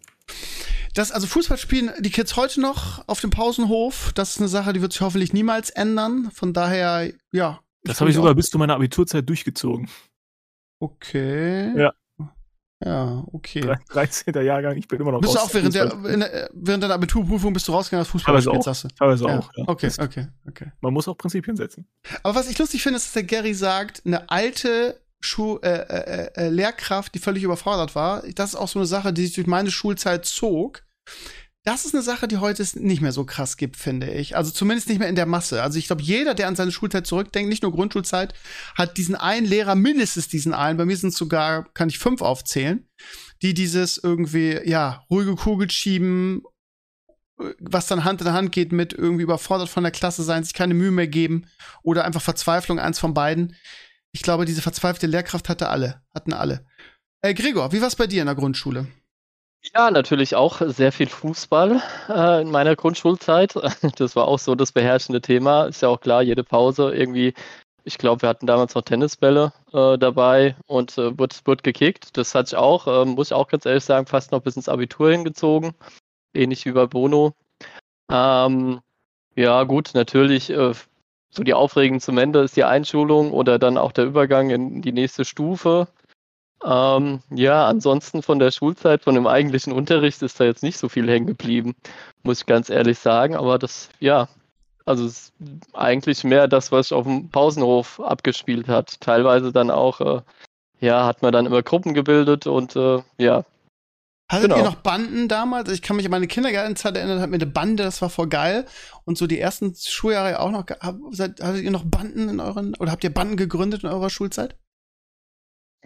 Das, 0.94 1.12
also 1.14 1.26
Fußball 1.28 1.58
spielen 1.58 1.92
die 2.00 2.10
Kids 2.10 2.36
heute 2.36 2.60
noch 2.60 3.08
auf 3.08 3.22
dem 3.22 3.30
Pausenhof. 3.30 4.12
Das 4.14 4.32
ist 4.32 4.40
eine 4.40 4.50
Sache, 4.50 4.74
die 4.74 4.82
wird 4.82 4.92
sich 4.92 5.02
hoffentlich 5.02 5.32
niemals 5.32 5.70
ändern. 5.70 6.30
Von 6.34 6.52
daher, 6.52 7.14
ja. 7.32 7.62
Das 7.84 8.02
habe 8.02 8.10
ich 8.10 8.16
sogar 8.16 8.36
bis 8.36 8.50
zu 8.50 8.58
meiner 8.58 8.76
Abiturzeit 8.76 9.28
durchgezogen. 9.28 9.88
Okay. 10.82 11.78
Ja. 11.78 11.94
Ja, 12.84 13.24
okay. 13.32 13.62
13. 13.90 14.34
Jahrgang, 14.44 14.76
ich 14.76 14.88
bin 14.88 15.00
immer 15.00 15.12
noch 15.12 15.22
Bist 15.22 15.36
du 15.36 15.40
auch 15.40 15.54
während, 15.54 15.76
der, 15.76 15.86
der, 15.96 16.50
während 16.52 16.84
deiner 16.84 16.96
Abiturprüfung 16.96 17.54
bist 17.54 17.68
du 17.68 17.74
rausgegangen 17.74 18.02
als 18.02 18.10
Fußball 18.10 18.36
auch. 18.48 18.66
Hast 18.66 18.86
du? 18.86 18.88
Teilweise 18.88 19.28
ja. 19.28 19.38
auch, 19.38 19.52
ja. 19.56 19.64
Okay, 19.68 19.92
okay, 20.00 20.28
okay. 20.48 20.72
Man 20.82 20.92
muss 20.92 21.08
auch 21.08 21.16
Prinzipien 21.16 21.56
setzen. 21.56 21.88
Aber 22.24 22.34
was 22.34 22.50
ich 22.50 22.58
lustig 22.58 22.82
finde, 22.82 22.98
ist, 22.98 23.06
dass 23.06 23.14
der 23.14 23.24
Gary 23.24 23.54
sagt, 23.54 24.02
eine 24.04 24.28
alte 24.32 25.00
Schu 25.20 25.60
äh, 25.62 25.70
äh, 25.70 26.32
äh, 26.34 26.50
Lehrkraft, 26.50 27.14
die 27.14 27.20
völlig 27.20 27.44
überfordert 27.44 27.94
war, 27.94 28.24
das 28.34 28.54
ist 28.54 28.56
auch 28.56 28.68
so 28.68 28.80
eine 28.80 28.88
Sache, 28.88 29.14
die 29.14 29.28
sich 29.28 29.36
durch 29.36 29.46
meine 29.46 29.70
Schulzeit 29.70 30.26
zog 30.26 30.82
das 31.64 31.86
ist 31.86 31.94
eine 31.94 32.02
Sache, 32.02 32.28
die 32.28 32.38
heute 32.38 32.64
es 32.64 32.76
nicht 32.76 33.02
mehr 33.02 33.12
so 33.12 33.24
krass 33.24 33.56
gibt, 33.56 33.78
finde 33.78 34.12
ich. 34.12 34.36
Also 34.36 34.50
zumindest 34.52 34.90
nicht 34.90 34.98
mehr 34.98 35.10
in 35.10 35.16
der 35.16 35.28
Masse. 35.28 35.62
Also 35.62 35.78
ich 35.78 35.86
glaube, 35.88 36.02
jeder, 36.02 36.34
der 36.34 36.48
an 36.48 36.56
seine 36.56 36.72
Schulzeit 36.72 37.06
zurückdenkt, 37.06 37.50
nicht 37.50 37.62
nur 37.62 37.72
Grundschulzeit, 37.72 38.34
hat 38.76 38.98
diesen 38.98 39.16
einen 39.16 39.46
Lehrer, 39.46 39.76
mindestens 39.76 40.28
diesen 40.28 40.56
einen, 40.56 40.78
bei 40.78 40.86
mir 40.86 40.98
sind 40.98 41.10
es 41.10 41.18
sogar, 41.18 41.72
kann 41.74 41.90
ich 41.90 42.00
fünf 42.00 42.22
aufzählen, 42.22 42.88
die 43.44 43.54
dieses 43.54 43.98
irgendwie, 43.98 44.60
ja, 44.66 45.06
ruhige 45.12 45.36
Kugel 45.36 45.70
schieben, 45.70 46.42
was 47.60 47.88
dann 47.88 48.04
Hand 48.04 48.22
in 48.22 48.34
Hand 48.34 48.52
geht 48.52 48.72
mit 48.72 48.94
irgendwie 48.94 49.24
überfordert 49.24 49.70
von 49.70 49.84
der 49.84 49.92
Klasse 49.92 50.24
sein, 50.24 50.44
sich 50.44 50.54
keine 50.54 50.74
Mühe 50.74 50.92
mehr 50.92 51.08
geben 51.08 51.46
oder 51.84 52.06
einfach 52.06 52.22
Verzweiflung, 52.22 52.80
eins 52.80 53.00
von 53.00 53.14
beiden. 53.14 53.56
Ich 54.12 54.24
glaube, 54.24 54.46
diese 54.46 54.62
verzweifelte 54.62 55.08
Lehrkraft 55.08 55.48
hatte 55.48 55.70
alle, 55.70 56.02
hatten 56.14 56.34
alle. 56.34 56.66
Äh, 57.22 57.34
Gregor, 57.36 57.72
wie 57.72 57.82
war's 57.82 57.96
bei 57.96 58.08
dir 58.08 58.22
in 58.22 58.28
der 58.28 58.36
Grundschule? 58.36 58.88
Ja, 59.64 59.92
natürlich 59.92 60.36
auch 60.36 60.62
sehr 60.66 60.92
viel 60.92 61.08
Fußball 61.08 61.82
äh, 62.10 62.42
in 62.42 62.50
meiner 62.52 62.76
Grundschulzeit. 62.76 63.54
Das 63.98 64.16
war 64.16 64.28
auch 64.28 64.40
so 64.40 64.56
das 64.56 64.72
beherrschende 64.72 65.22
Thema. 65.22 65.66
Ist 65.66 65.82
ja 65.82 65.90
auch 65.90 66.00
klar, 66.02 66.22
jede 66.24 66.44
Pause 66.44 66.94
irgendwie. 66.94 67.34
Ich 67.84 67.98
glaube, 67.98 68.24
wir 68.24 68.30
hatten 68.30 68.48
damals 68.48 68.76
noch 68.76 68.84
Tennisbälle 68.84 69.54
äh, 69.74 69.98
dabei 69.98 70.56
und 70.68 70.98
äh, 70.98 71.18
wird, 71.18 71.46
wird 71.48 71.64
gekickt. 71.64 72.18
Das 72.18 72.34
hat 72.36 72.48
sich 72.48 72.58
auch, 72.58 72.88
äh, 72.88 73.06
muss 73.06 73.30
ich 73.30 73.34
auch 73.34 73.48
ganz 73.48 73.66
ehrlich 73.66 73.84
sagen, 73.84 74.08
fast 74.08 74.32
noch 74.32 74.42
bis 74.42 74.56
ins 74.56 74.70
Abitur 74.70 75.12
hingezogen. 75.12 75.74
Ähnlich 76.34 76.66
wie 76.66 76.72
bei 76.72 76.88
Bono. 76.88 77.34
Ähm, 78.12 78.82
ja, 79.36 79.64
gut, 79.64 79.92
natürlich, 79.94 80.50
äh, 80.52 80.74
so 81.32 81.44
die 81.44 81.54
Aufregung 81.54 82.00
zum 82.02 82.18
Ende 82.18 82.42
ist 82.42 82.56
die 82.58 82.66
Einschulung 82.66 83.32
oder 83.32 83.60
dann 83.60 83.78
auch 83.78 83.92
der 83.94 84.06
Übergang 84.06 84.50
in 84.52 84.82
die 84.82 84.92
nächste 84.94 85.26
Stufe. 85.26 85.88
Ähm, 86.64 87.22
ja, 87.32 87.68
ansonsten 87.68 88.22
von 88.22 88.40
der 88.40 88.52
Schulzeit, 88.52 89.04
von 89.04 89.16
dem 89.16 89.28
eigentlichen 89.28 89.74
Unterricht 89.74 90.22
ist 90.22 90.40
da 90.40 90.44
jetzt 90.44 90.64
nicht 90.64 90.78
so 90.78 90.90
viel 90.90 91.10
hängen 91.10 91.26
geblieben, 91.26 91.76
muss 92.24 92.42
ich 92.42 92.46
ganz 92.46 92.70
ehrlich 92.70 93.00
sagen. 93.00 93.36
Aber 93.36 93.58
das, 93.58 93.90
ja, 94.00 94.28
also 94.86 95.06
ist 95.06 95.34
eigentlich 95.74 96.24
mehr 96.24 96.48
das, 96.48 96.72
was 96.72 96.92
auf 96.92 97.06
dem 97.06 97.30
Pausenhof 97.30 98.00
abgespielt 98.00 98.68
hat. 98.68 99.00
Teilweise 99.02 99.52
dann 99.52 99.72
auch, 99.72 100.02
äh, 100.02 100.22
ja, 100.80 101.06
hat 101.06 101.22
man 101.22 101.34
dann 101.34 101.46
immer 101.46 101.64
Gruppen 101.64 101.94
gebildet 101.94 102.48
und 102.48 102.76
äh, 102.76 103.02
ja. 103.18 103.44
Hattet 104.30 104.50
genau. 104.50 104.58
ihr 104.58 104.64
noch 104.64 104.76
Banden 104.76 105.28
damals? 105.28 105.70
Ich 105.72 105.82
kann 105.82 105.98
mich 105.98 106.06
an 106.06 106.12
meine 106.12 106.28
Kindergartenzeit 106.28 106.96
erinnern, 106.96 107.20
hat 107.20 107.30
mir 107.30 107.36
eine 107.36 107.48
Bande, 107.48 107.84
das 107.84 108.02
war 108.02 108.10
voll 108.10 108.28
geil. 108.28 108.66
Und 109.04 109.18
so 109.18 109.28
die 109.28 109.40
ersten 109.40 109.76
Schuljahre 109.76 110.40
auch 110.40 110.52
noch. 110.52 110.66
Hattet 110.80 111.40
ihr 111.64 111.72
noch 111.72 111.84
Banden 111.86 112.30
in 112.30 112.40
euren, 112.40 112.76
oder 112.76 112.92
habt 112.92 113.04
ihr 113.04 113.14
Banden 113.14 113.36
gegründet 113.36 113.84
in 113.84 113.90
eurer 113.90 114.10
Schulzeit? 114.10 114.56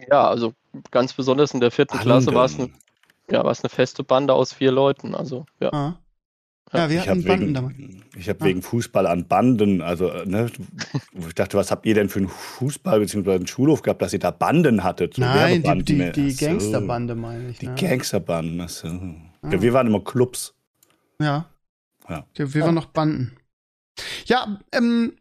Ja, 0.08 0.28
also 0.28 0.54
ganz 0.90 1.12
besonders 1.12 1.52
in 1.52 1.60
der 1.60 1.70
vierten 1.70 1.96
Banden. 1.96 2.08
Klasse 2.08 2.34
war 2.34 2.44
es 2.44 2.58
eine, 2.58 2.70
ja, 3.30 3.44
war 3.44 3.50
es 3.50 3.62
eine 3.62 3.70
feste 3.70 4.04
Bande 4.04 4.34
aus 4.34 4.52
vier 4.52 4.72
Leuten. 4.72 5.14
Also, 5.14 5.46
ja. 5.60 5.72
Ah. 5.72 5.98
Ja, 6.72 6.90
wir 6.90 7.00
hatten 7.00 7.24
Banden 7.24 7.54
damals. 7.54 7.76
Ich 8.16 8.28
habe 8.28 8.40
ah. 8.40 8.44
wegen 8.44 8.60
Fußball 8.60 9.06
an 9.06 9.28
Banden, 9.28 9.82
also, 9.82 10.10
ne, 10.24 10.50
ich 11.14 11.34
dachte, 11.34 11.56
was 11.56 11.70
habt 11.70 11.86
ihr 11.86 11.94
denn 11.94 12.08
für 12.08 12.18
einen 12.18 12.28
Fußball 12.28 12.98
bzw. 12.98 13.34
einen 13.34 13.46
Schulhof 13.46 13.82
gehabt, 13.82 14.02
dass 14.02 14.12
ihr 14.12 14.18
da 14.18 14.32
Banden 14.32 14.82
hattet? 14.82 15.14
So 15.14 15.22
Nein, 15.22 15.62
die, 15.62 15.84
die, 15.84 16.12
die 16.12 16.36
Gangsterbande 16.36 17.14
meine 17.14 17.50
ich. 17.50 17.58
Die 17.58 17.68
ne? 17.68 17.74
Gangsterbanden, 17.76 18.60
achso. 18.60 18.88
Ah. 18.88 19.50
Ja, 19.50 19.62
wir 19.62 19.72
waren 19.72 19.86
immer 19.86 20.02
Clubs. 20.02 20.54
Ja. 21.20 21.46
ja. 22.08 22.26
Wir, 22.34 22.52
wir 22.52 22.62
waren 22.62 22.74
noch 22.74 22.86
Banden. 22.86 23.36
Ja, 24.26 24.58
ähm, 24.72 25.12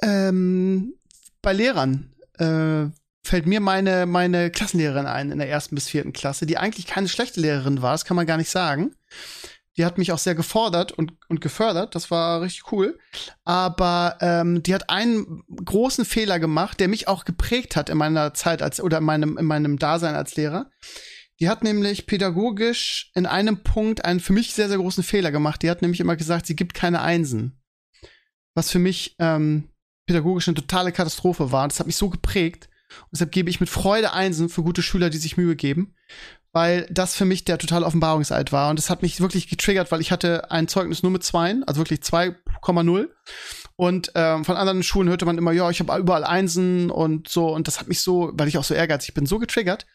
ähm, 0.00 0.94
bei 1.42 1.52
Lehrern, 1.52 2.12
äh, 2.38 2.86
fällt 3.28 3.46
mir 3.46 3.60
meine, 3.60 4.06
meine 4.06 4.50
Klassenlehrerin 4.50 5.06
ein 5.06 5.30
in 5.30 5.38
der 5.38 5.48
ersten 5.48 5.74
bis 5.74 5.88
vierten 5.88 6.12
Klasse, 6.12 6.46
die 6.46 6.58
eigentlich 6.58 6.86
keine 6.86 7.08
schlechte 7.08 7.40
Lehrerin 7.40 7.82
war, 7.82 7.92
das 7.92 8.04
kann 8.04 8.16
man 8.16 8.26
gar 8.26 8.38
nicht 8.38 8.50
sagen. 8.50 8.94
Die 9.76 9.84
hat 9.84 9.96
mich 9.96 10.10
auch 10.10 10.18
sehr 10.18 10.34
gefordert 10.34 10.90
und, 10.90 11.12
und 11.28 11.40
gefördert, 11.40 11.94
das 11.94 12.10
war 12.10 12.42
richtig 12.42 12.72
cool. 12.72 12.98
Aber 13.44 14.18
ähm, 14.20 14.62
die 14.62 14.74
hat 14.74 14.90
einen 14.90 15.44
großen 15.64 16.04
Fehler 16.04 16.40
gemacht, 16.40 16.80
der 16.80 16.88
mich 16.88 17.06
auch 17.06 17.24
geprägt 17.24 17.76
hat 17.76 17.88
in 17.88 17.98
meiner 17.98 18.34
Zeit 18.34 18.60
als 18.60 18.80
oder 18.80 18.98
in 18.98 19.04
meinem, 19.04 19.38
in 19.38 19.44
meinem 19.44 19.78
Dasein 19.78 20.16
als 20.16 20.34
Lehrer. 20.34 20.70
Die 21.38 21.48
hat 21.48 21.62
nämlich 21.62 22.06
pädagogisch 22.06 23.12
in 23.14 23.26
einem 23.26 23.62
Punkt 23.62 24.04
einen 24.04 24.18
für 24.18 24.32
mich 24.32 24.52
sehr, 24.52 24.68
sehr 24.68 24.78
großen 24.78 25.04
Fehler 25.04 25.30
gemacht. 25.30 25.62
Die 25.62 25.70
hat 25.70 25.82
nämlich 25.82 26.00
immer 26.00 26.16
gesagt, 26.16 26.46
sie 26.46 26.56
gibt 26.56 26.74
keine 26.74 27.00
Einsen. 27.00 27.60
Was 28.54 28.72
für 28.72 28.80
mich 28.80 29.14
ähm, 29.20 29.68
pädagogisch 30.06 30.48
eine 30.48 30.56
totale 30.56 30.90
Katastrophe 30.90 31.52
war. 31.52 31.68
Das 31.68 31.78
hat 31.78 31.86
mich 31.86 31.96
so 31.96 32.08
geprägt. 32.08 32.67
Und 32.88 33.08
deshalb 33.12 33.32
gebe 33.32 33.50
ich 33.50 33.60
mit 33.60 33.68
Freude 33.68 34.12
Einsen 34.12 34.48
für 34.48 34.62
gute 34.62 34.82
Schüler, 34.82 35.10
die 35.10 35.18
sich 35.18 35.36
Mühe 35.36 35.56
geben, 35.56 35.94
weil 36.52 36.86
das 36.90 37.14
für 37.14 37.24
mich 37.24 37.44
der 37.44 37.58
totale 37.58 37.86
Offenbarungseid 37.86 38.52
war. 38.52 38.70
Und 38.70 38.78
das 38.78 38.90
hat 38.90 39.02
mich 39.02 39.20
wirklich 39.20 39.48
getriggert, 39.48 39.92
weil 39.92 40.00
ich 40.00 40.10
hatte 40.10 40.50
ein 40.50 40.68
Zeugnis 40.68 41.02
nur 41.02 41.12
mit 41.12 41.22
Zweien, 41.22 41.64
also 41.64 41.80
wirklich 41.80 42.00
2,0. 42.00 43.08
Und 43.76 44.10
ähm, 44.16 44.44
von 44.44 44.56
anderen 44.56 44.82
Schulen 44.82 45.08
hörte 45.08 45.24
man 45.24 45.38
immer, 45.38 45.52
ja, 45.52 45.70
ich 45.70 45.80
habe 45.80 45.96
überall 45.98 46.24
Einsen 46.24 46.90
und 46.90 47.28
so. 47.28 47.54
Und 47.54 47.68
das 47.68 47.78
hat 47.78 47.88
mich 47.88 48.00
so, 48.00 48.32
weil 48.34 48.48
ich 48.48 48.58
auch 48.58 48.64
so 48.64 48.74
ehrgeizig 48.74 49.14
bin, 49.14 49.26
so 49.26 49.38
getriggert. 49.38 49.86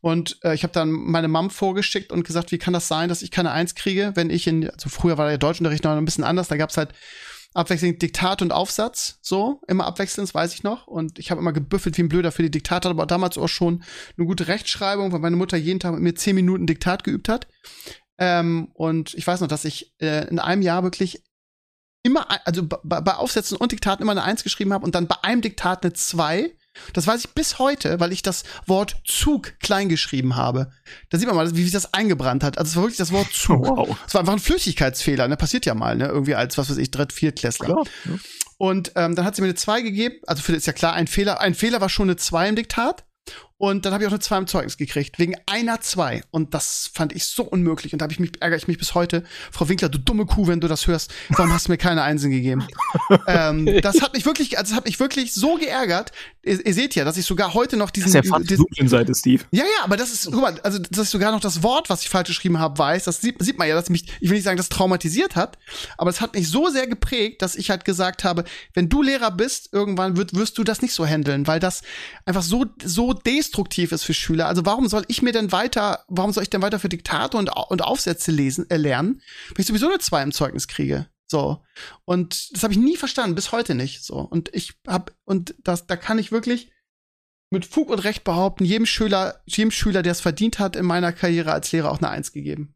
Und 0.00 0.38
äh, 0.44 0.54
ich 0.54 0.62
habe 0.62 0.72
dann 0.72 0.90
meine 0.90 1.28
Mom 1.28 1.50
vorgeschickt 1.50 2.12
und 2.12 2.24
gesagt, 2.24 2.52
wie 2.52 2.58
kann 2.58 2.72
das 2.72 2.88
sein, 2.88 3.08
dass 3.08 3.22
ich 3.22 3.30
keine 3.30 3.50
Eins 3.50 3.74
kriege, 3.74 4.12
wenn 4.14 4.30
ich 4.30 4.46
in, 4.46 4.70
also 4.70 4.88
früher 4.88 5.18
war 5.18 5.28
der 5.28 5.38
Deutschunterricht 5.38 5.84
noch 5.84 5.96
ein 5.96 6.04
bisschen 6.04 6.24
anders, 6.24 6.48
da 6.48 6.56
gab 6.56 6.70
es 6.70 6.76
halt 6.76 6.90
abwechselnd 7.56 8.00
Diktat 8.02 8.42
und 8.42 8.52
Aufsatz, 8.52 9.18
so, 9.22 9.60
immer 9.68 9.86
abwechselnd, 9.86 10.28
das 10.28 10.34
weiß 10.34 10.54
ich 10.54 10.62
noch. 10.62 10.86
Und 10.86 11.18
ich 11.18 11.30
habe 11.30 11.40
immer 11.40 11.52
gebüffelt 11.52 11.96
wie 11.96 12.02
ein 12.02 12.08
Blöder 12.08 12.32
für 12.32 12.42
die 12.42 12.50
Diktate, 12.50 12.88
aber 12.88 13.06
damals 13.06 13.38
auch 13.38 13.48
schon 13.48 13.82
eine 14.16 14.26
gute 14.26 14.48
Rechtschreibung, 14.48 15.12
weil 15.12 15.20
meine 15.20 15.36
Mutter 15.36 15.56
jeden 15.56 15.80
Tag 15.80 15.92
mit 15.94 16.02
mir 16.02 16.14
zehn 16.14 16.34
Minuten 16.34 16.66
Diktat 16.66 17.04
geübt 17.04 17.28
hat. 17.28 17.48
Ähm, 18.18 18.70
und 18.74 19.14
ich 19.14 19.26
weiß 19.26 19.40
noch, 19.40 19.48
dass 19.48 19.64
ich 19.64 19.94
äh, 20.00 20.28
in 20.28 20.38
einem 20.38 20.62
Jahr 20.62 20.82
wirklich 20.82 21.22
immer, 22.02 22.26
also 22.46 22.66
bei, 22.66 23.14
Aufsätzen 23.14 23.56
und 23.56 23.72
Diktaten 23.72 24.02
immer 24.02 24.12
eine 24.12 24.22
Eins 24.22 24.44
geschrieben 24.44 24.72
habe 24.72 24.84
und 24.84 24.94
dann 24.94 25.08
bei 25.08 25.16
einem 25.22 25.42
Diktat 25.42 25.84
eine 25.84 25.92
Zwei 25.92 26.56
das 26.92 27.06
weiß 27.06 27.24
ich 27.24 27.30
bis 27.30 27.58
heute, 27.58 28.00
weil 28.00 28.12
ich 28.12 28.22
das 28.22 28.44
Wort 28.66 28.96
Zug 29.04 29.54
klein 29.60 29.88
geschrieben 29.88 30.36
habe. 30.36 30.70
Da 31.10 31.18
sieht 31.18 31.26
man 31.26 31.36
mal, 31.36 31.56
wie 31.56 31.62
sich 31.62 31.72
das 31.72 31.92
eingebrannt 31.94 32.44
hat. 32.44 32.58
Also 32.58 32.70
es 32.70 32.76
war 32.76 32.82
wirklich 32.84 32.98
das 32.98 33.12
Wort 33.12 33.32
Zug. 33.32 33.56
Wow. 33.66 33.96
Es 34.06 34.14
war 34.14 34.20
einfach 34.20 34.34
ein 34.34 34.38
Flüssigkeitsfehler, 34.38 35.26
ne? 35.28 35.36
Passiert 35.36 35.66
ja 35.66 35.74
mal, 35.74 35.96
ne? 35.96 36.06
Irgendwie 36.06 36.34
als, 36.34 36.56
was 36.56 36.70
weiß 36.70 36.76
ich, 36.76 36.90
Dritt-, 36.90 37.12
Viertklässler. 37.12 37.66
Klar, 37.66 37.84
ja. 38.04 38.12
Und 38.58 38.92
ähm, 38.96 39.14
dann 39.14 39.24
hat 39.24 39.34
sie 39.34 39.42
mir 39.42 39.48
eine 39.48 39.54
2 39.54 39.82
gegeben. 39.82 40.16
Also 40.26 40.42
für 40.42 40.52
das 40.52 40.60
ist 40.60 40.66
ja 40.66 40.72
klar, 40.72 40.92
ein 40.92 41.06
Fehler, 41.06 41.40
ein 41.40 41.54
Fehler 41.54 41.80
war 41.80 41.88
schon 41.88 42.08
eine 42.08 42.16
2 42.16 42.48
im 42.50 42.56
Diktat. 42.56 43.04
Und 43.58 43.86
dann 43.86 43.94
habe 43.94 44.04
ich 44.04 44.08
auch 44.08 44.12
eine 44.12 44.20
2 44.20 44.38
im 44.38 44.46
Zeugnis 44.46 44.76
gekriegt, 44.76 45.18
wegen 45.18 45.34
einer 45.46 45.80
2. 45.80 46.22
Und 46.30 46.52
das 46.52 46.90
fand 46.92 47.14
ich 47.14 47.24
so 47.24 47.42
unmöglich. 47.42 47.94
Und 47.94 48.02
da 48.02 48.08
ich 48.10 48.20
mich, 48.20 48.32
ärgere 48.40 48.58
ich 48.58 48.68
mich 48.68 48.76
bis 48.76 48.94
heute. 48.94 49.24
Frau 49.50 49.66
Winkler, 49.70 49.88
du 49.88 49.98
dumme 49.98 50.26
Kuh, 50.26 50.46
wenn 50.46 50.60
du 50.60 50.68
das 50.68 50.86
hörst, 50.86 51.12
warum 51.30 51.52
hast 51.52 51.68
du 51.68 51.72
mir 51.72 51.78
keine 51.78 52.02
Einsen 52.02 52.30
gegeben? 52.30 52.66
ähm, 53.26 53.80
das 53.80 54.02
hat 54.02 54.12
mich 54.12 54.26
wirklich, 54.26 54.58
also 54.58 54.70
das 54.70 54.76
hat 54.76 54.84
mich 54.84 55.00
wirklich 55.00 55.32
so 55.32 55.54
geärgert. 55.54 56.12
Ihr, 56.42 56.64
ihr 56.66 56.74
seht 56.74 56.94
ja, 56.94 57.04
dass 57.04 57.16
ich 57.16 57.24
sogar 57.24 57.54
heute 57.54 57.78
noch 57.78 57.90
diesen. 57.90 58.12
Das 58.12 58.26
ist 58.26 58.30
ja 58.30 58.38
diesen, 58.38 58.88
Seite, 58.88 59.14
Steve. 59.14 59.44
Ja, 59.52 59.64
ja, 59.64 59.84
aber 59.84 59.96
das 59.96 60.12
ist, 60.12 60.26
guck 60.30 60.42
mal, 60.42 60.60
also 60.60 60.78
dass 60.78 61.04
ich 61.04 61.08
sogar 61.08 61.32
noch 61.32 61.40
das 61.40 61.62
Wort, 61.62 61.88
was 61.88 62.02
ich 62.02 62.10
falsch 62.10 62.28
geschrieben 62.28 62.58
habe, 62.58 62.78
weiß. 62.78 63.04
Das 63.04 63.22
sieht, 63.22 63.42
sieht 63.42 63.58
man 63.58 63.68
ja, 63.68 63.74
dass 63.74 63.88
mich, 63.88 64.04
ich 64.20 64.28
will 64.28 64.36
nicht 64.36 64.44
sagen, 64.44 64.58
das 64.58 64.68
traumatisiert 64.68 65.34
hat, 65.34 65.56
aber 65.96 66.10
es 66.10 66.20
hat 66.20 66.34
mich 66.34 66.48
so 66.50 66.68
sehr 66.68 66.86
geprägt, 66.86 67.40
dass 67.40 67.56
ich 67.56 67.70
halt 67.70 67.86
gesagt 67.86 68.22
habe, 68.22 68.44
wenn 68.74 68.90
du 68.90 69.02
Lehrer 69.02 69.30
bist, 69.30 69.70
irgendwann 69.72 70.18
wird, 70.18 70.34
wirst 70.34 70.58
du 70.58 70.64
das 70.64 70.82
nicht 70.82 70.92
so 70.92 71.06
handeln, 71.06 71.46
weil 71.46 71.58
das 71.58 71.80
einfach 72.26 72.42
so, 72.42 72.66
so 72.84 73.14
destruktiv 73.46 73.92
ist 73.92 74.04
für 74.04 74.14
Schüler. 74.14 74.46
Also 74.46 74.66
warum 74.66 74.88
soll 74.88 75.04
ich 75.08 75.22
mir 75.22 75.32
denn 75.32 75.52
weiter, 75.52 76.04
warum 76.08 76.32
soll 76.32 76.42
ich 76.42 76.50
denn 76.50 76.62
weiter 76.62 76.78
für 76.78 76.88
Diktate 76.88 77.36
und, 77.36 77.48
und 77.48 77.82
Aufsätze 77.82 78.30
lesen, 78.30 78.68
äh, 78.70 78.76
lernen, 78.76 79.22
wenn 79.54 79.62
ich 79.62 79.66
sowieso 79.66 79.88
eine 79.88 79.98
2 79.98 80.22
im 80.22 80.32
Zeugnis 80.32 80.68
kriege? 80.68 81.06
So. 81.26 81.62
Und 82.04 82.54
das 82.54 82.62
habe 82.62 82.72
ich 82.72 82.78
nie 82.78 82.96
verstanden, 82.96 83.34
bis 83.34 83.52
heute 83.52 83.74
nicht. 83.74 84.04
So. 84.04 84.18
Und 84.18 84.54
ich 84.54 84.74
habe, 84.86 85.12
und 85.24 85.54
das, 85.62 85.86
da 85.86 85.96
kann 85.96 86.18
ich 86.18 86.32
wirklich 86.32 86.70
mit 87.50 87.64
Fug 87.64 87.90
und 87.90 88.00
Recht 88.00 88.24
behaupten, 88.24 88.64
jedem 88.64 88.86
Schüler, 88.86 89.40
jedem 89.46 89.70
Schüler, 89.70 90.02
der 90.02 90.12
es 90.12 90.20
verdient 90.20 90.58
hat, 90.58 90.76
in 90.76 90.84
meiner 90.84 91.12
Karriere 91.12 91.52
als 91.52 91.70
Lehrer 91.72 91.90
auch 91.90 91.98
eine 91.98 92.10
Eins 92.10 92.32
gegeben. 92.32 92.74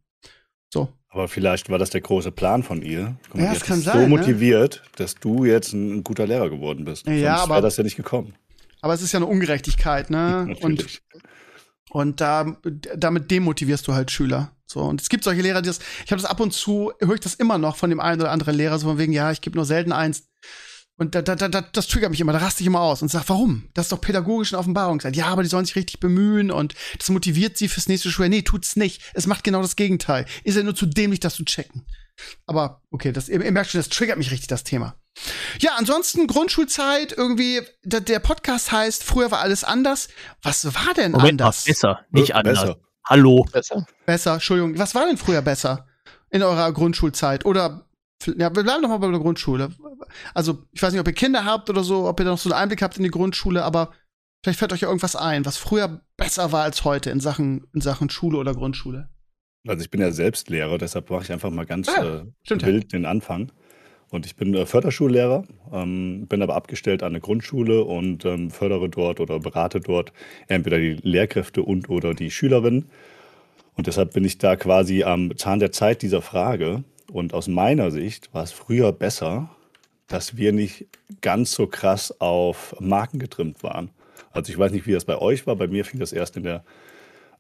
So. 0.73 0.89
Aber 1.09 1.27
vielleicht 1.27 1.69
war 1.71 1.79
das 1.79 1.91
der 1.91 2.01
große 2.01 2.31
Plan 2.31 2.63
von 2.63 2.83
ihr. 2.83 3.17
Mal, 3.35 3.45
ja, 3.45 3.55
das 3.55 3.65
kann 3.65 3.81
sein. 3.81 3.95
So 3.95 4.01
ne? 4.03 4.09
motiviert, 4.09 4.83
ne? 4.85 4.91
dass 4.97 5.17
du 5.17 5.45
jetzt 5.45 5.73
ein 5.73 6.05
guter 6.05 6.27
Lehrer 6.27 6.51
geworden 6.51 6.85
bist. 6.85 7.07
Ja, 7.09 7.39
Sonst 7.39 7.51
wäre 7.51 7.63
das 7.63 7.77
ja 7.77 7.83
nicht 7.83 7.97
gekommen. 7.97 8.35
Aber 8.83 8.95
es 8.95 9.03
ist 9.03 9.13
ja 9.13 9.19
eine 9.19 9.27
Ungerechtigkeit, 9.27 10.11
ne? 10.11 10.57
und 10.61 11.03
und 11.91 12.21
da, 12.21 12.57
damit 12.97 13.31
demotivierst 13.31 13.87
du 13.89 13.95
halt 13.95 14.11
Schüler. 14.13 14.57
So, 14.65 14.81
und 14.83 15.01
es 15.01 15.09
gibt 15.09 15.25
solche 15.25 15.43
Lehrer, 15.43 15.61
die 15.61 15.67
das, 15.67 15.81
ich 16.05 16.13
habe 16.13 16.23
das 16.23 16.31
ab 16.31 16.39
und 16.39 16.53
zu, 16.53 16.93
höre 17.01 17.15
ich 17.15 17.21
das 17.21 17.35
immer 17.35 17.59
noch 17.59 17.77
von 17.77 17.91
dem 17.91 17.99
einen 17.99 18.21
oder 18.21 18.31
anderen 18.31 18.55
Lehrer, 18.55 18.79
so 18.79 18.87
von 18.87 18.99
wegen, 18.99 19.13
ja, 19.13 19.33
ich 19.33 19.41
gebe 19.41 19.57
nur 19.57 19.65
selten 19.65 19.91
eins. 19.91 20.29
Und 20.97 21.15
da, 21.15 21.23
da, 21.23 21.35
da, 21.35 21.63
das 21.63 21.89
triggert 21.89 22.11
mich 22.11 22.21
immer, 22.21 22.33
da 22.33 22.39
raste 22.39 22.63
ich 22.63 22.67
immer 22.67 22.83
aus 22.83 23.03
und 23.03 23.11
sag, 23.11 23.29
warum? 23.29 23.69
Das 23.75 23.87
ist 23.87 23.93
doch 23.93 24.01
pädagogische 24.01 24.57
Offenbarungszeit. 24.59 25.17
Ja, 25.17 25.27
aber 25.27 25.43
die 25.43 25.49
sollen 25.49 25.65
sich 25.65 25.75
richtig 25.75 25.99
bemühen 25.99 26.51
und 26.51 26.75
das 26.99 27.09
motiviert 27.09 27.57
sie 27.57 27.69
fürs 27.69 27.89
nächste 27.89 28.11
Schuljahr. 28.11 28.29
Nee, 28.29 28.43
tut's 28.43 28.77
nicht. 28.77 29.03
Es 29.15 29.27
macht 29.27 29.43
genau 29.43 29.63
das 29.63 29.77
Gegenteil. 29.77 30.27
Ist 30.45 30.57
ja 30.57 30.63
nur 30.63 30.77
zu 30.77 30.87
dämlich, 30.87 31.19
das 31.19 31.35
zu 31.35 31.45
checken. 31.45 31.87
Aber 32.47 32.83
okay, 32.91 33.13
das, 33.13 33.31
ihr, 33.31 33.43
ihr 33.43 33.51
merkt 33.51 33.71
schon, 33.71 33.81
das 33.81 33.89
triggert 33.89 34.19
mich 34.19 34.31
richtig, 34.31 34.49
das 34.49 34.63
Thema. 34.63 34.95
Ja, 35.61 35.73
ansonsten 35.77 36.27
Grundschulzeit, 36.27 37.13
irgendwie, 37.17 37.61
der, 37.83 38.01
der 38.01 38.19
Podcast 38.21 38.73
heißt, 38.73 39.05
früher 39.05 39.31
war 39.31 39.41
alles 39.41 39.65
anders. 39.65 40.09
Was 40.43 40.65
war 40.65 40.95
denn 40.95 41.13
Moment, 41.13 41.43
anders? 41.43 41.65
besser, 41.65 42.05
nicht 42.11 42.35
anders. 42.35 42.61
Besser. 42.61 42.77
Hallo. 43.05 43.47
Besser. 43.53 43.87
Besser, 44.07 44.35
Entschuldigung. 44.35 44.79
Was 44.79 44.95
war 44.95 45.07
denn 45.07 45.17
früher 45.17 45.43
besser 45.43 45.87
in 46.31 46.43
eurer 46.43 46.73
Grundschulzeit? 46.73 47.45
Oder, 47.45 47.87
ja, 48.27 48.55
wir 48.55 48.63
bleiben 48.63 48.83
doch 48.83 48.89
mal 48.89 48.99
bei 48.99 49.11
der 49.11 49.21
Grundschule. 49.21 49.71
Also, 50.33 50.65
ich 50.73 50.83
weiß 50.83 50.93
nicht, 50.93 51.01
ob 51.01 51.09
ihr 51.09 51.15
Kinder 51.15 51.45
habt 51.45 51.69
oder 51.69 51.83
so, 51.83 52.07
ob 52.07 52.21
ihr 52.21 52.27
noch 52.27 52.39
so 52.39 52.51
einen 52.51 52.61
Einblick 52.63 52.83
habt 52.83 52.97
in 52.97 53.03
die 53.03 53.11
Grundschule, 53.11 53.65
aber 53.65 53.93
vielleicht 54.43 54.59
fällt 54.59 54.73
euch 54.73 54.81
ja 54.81 54.89
irgendwas 54.89 55.17
ein, 55.17 55.45
was 55.45 55.57
früher 55.57 56.01
besser 56.17 56.53
war 56.53 56.63
als 56.63 56.85
heute 56.85 57.11
in 57.11 57.21
Sachen, 57.21 57.67
in 57.75 57.81
Sachen 57.81 58.11
Schule 58.11 58.39
oder 58.39 58.55
Grundschule. 58.55 59.09
Also 59.67 59.83
ich 59.83 59.91
bin 59.91 60.01
ja 60.01 60.11
selbst 60.11 60.49
Lehrer, 60.49 60.79
deshalb 60.79 61.11
mache 61.11 61.25
ich 61.25 61.33
einfach 61.33 61.51
mal 61.51 61.67
ganz 61.67 61.89
ah, 61.89 62.25
äh, 62.49 62.63
wild 62.63 62.93
ja. 62.93 62.99
den 62.99 63.07
Anfang. 63.07 63.53
Und 64.11 64.27
ich 64.27 64.35
bin 64.37 64.55
äh, 64.55 64.67
Förderschullehrer, 64.67 65.45
ähm, 65.73 66.27
bin 66.29 66.43
aber 66.43 66.57
abgestellt 66.57 67.03
an 67.03 67.13
eine 67.13 67.21
Grundschule 67.21 67.85
und 67.85 68.25
ähm, 68.25 68.51
fördere 68.51 68.89
dort 68.89 69.21
oder 69.21 69.39
berate 69.39 69.81
dort 69.81 70.13
entweder 70.49 70.79
die 70.79 70.99
Lehrkräfte 71.03 71.63
und 71.63 71.89
oder 71.89 72.15
die 72.15 72.31
Schülerinnen. 72.31 72.87
Und 73.77 73.87
deshalb 73.87 74.13
bin 74.13 74.25
ich 74.25 74.39
da 74.39 74.57
quasi 74.57 75.05
am 75.05 75.37
Zahn 75.37 75.61
der 75.61 75.73
Zeit 75.73 76.03
dieser 76.03 76.23
Frage. 76.23 76.83
Und 77.11 77.35
aus 77.35 77.49
meiner 77.49 77.91
Sicht 77.91 78.35
war 78.35 78.43
es 78.43 78.53
früher 78.53 78.93
besser, 78.93 79.51
dass 80.07 80.37
wir 80.37 80.53
nicht 80.53 80.87
ganz 81.21 81.53
so 81.53 81.67
krass 81.67 82.21
auf 82.21 82.75
Marken 82.81 83.19
getrimmt 83.19 83.63
waren. 83.63 83.91
Also 84.33 84.53
ich 84.53 84.59
weiß 84.59 84.73
nicht, 84.73 84.87
wie 84.87 84.93
das 84.93 85.05
bei 85.05 85.19
euch 85.19 85.47
war. 85.47 85.57
Bei 85.57 85.69
mir 85.69 85.85
fing 85.85 86.01
das 86.01 86.13
erst 86.13 86.37
in 86.37 86.43
der 86.43 86.65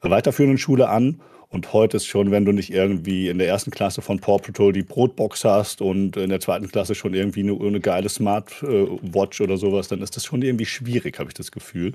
weiterführenden 0.00 0.58
Schule 0.58 0.88
an. 0.88 1.20
Und 1.50 1.72
heute 1.72 1.96
ist 1.96 2.06
schon, 2.06 2.30
wenn 2.30 2.44
du 2.44 2.52
nicht 2.52 2.70
irgendwie 2.70 3.28
in 3.28 3.38
der 3.38 3.48
ersten 3.48 3.72
Klasse 3.72 4.02
von 4.02 4.20
Paw 4.20 4.38
Patrol 4.38 4.72
die 4.72 4.84
Brotbox 4.84 5.44
hast 5.44 5.82
und 5.82 6.16
in 6.16 6.30
der 6.30 6.38
zweiten 6.38 6.68
Klasse 6.68 6.94
schon 6.94 7.12
irgendwie 7.12 7.40
eine, 7.40 7.58
eine 7.60 7.80
geile 7.80 8.08
Smartwatch 8.08 9.40
oder 9.40 9.56
sowas, 9.56 9.88
dann 9.88 10.00
ist 10.00 10.16
das 10.16 10.24
schon 10.24 10.42
irgendwie 10.42 10.66
schwierig, 10.66 11.18
habe 11.18 11.28
ich 11.28 11.34
das 11.34 11.50
Gefühl. 11.50 11.94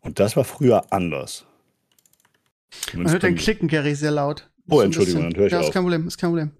Und 0.00 0.18
das 0.18 0.34
war 0.34 0.44
früher 0.44 0.90
anders. 0.90 1.44
Man 2.94 3.10
hört 3.10 3.22
den 3.22 3.36
Klicken, 3.36 3.68
Gary, 3.68 3.94
sehr 3.94 4.10
laut. 4.10 4.48
Oh, 4.70 4.80
Entschuldigung, 4.80 5.24
dann 5.24 5.36
höre 5.36 5.46
ich 5.46 5.52
ja, 5.52 5.60
auf. 5.60 5.66
ist 5.66 5.72
kein 5.72 5.82
Problem, 5.82 6.08
ist 6.08 6.18
kein 6.18 6.30
Problem. 6.30 6.50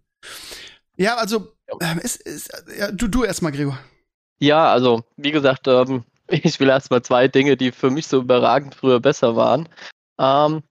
Ja, 0.97 1.17
also, 1.17 1.53
ähm, 1.81 1.99
ist, 2.01 2.21
ist, 2.23 2.51
ja, 2.79 2.93
du, 2.93 3.09
du 3.09 3.25
erstmal, 3.25 3.53
Gregor. 3.53 3.79
Ja, 4.39 4.71
also, 4.71 5.05
wie 5.17 5.31
gesagt, 5.31 5.67
ähm, 5.69 6.05
ich 6.29 6.61
will 6.61 6.69
erstmal 6.69 7.03
zwei 7.03 7.29
Dinge, 7.29 7.57
die 7.57 7.73
für 7.73 7.91
mich 7.91 8.07
so 8.07 8.21
überragend 8.21 8.75
früher 8.75 9.01
besser 9.01 9.37
waren. 9.37 9.69
Ähm, 10.19 10.63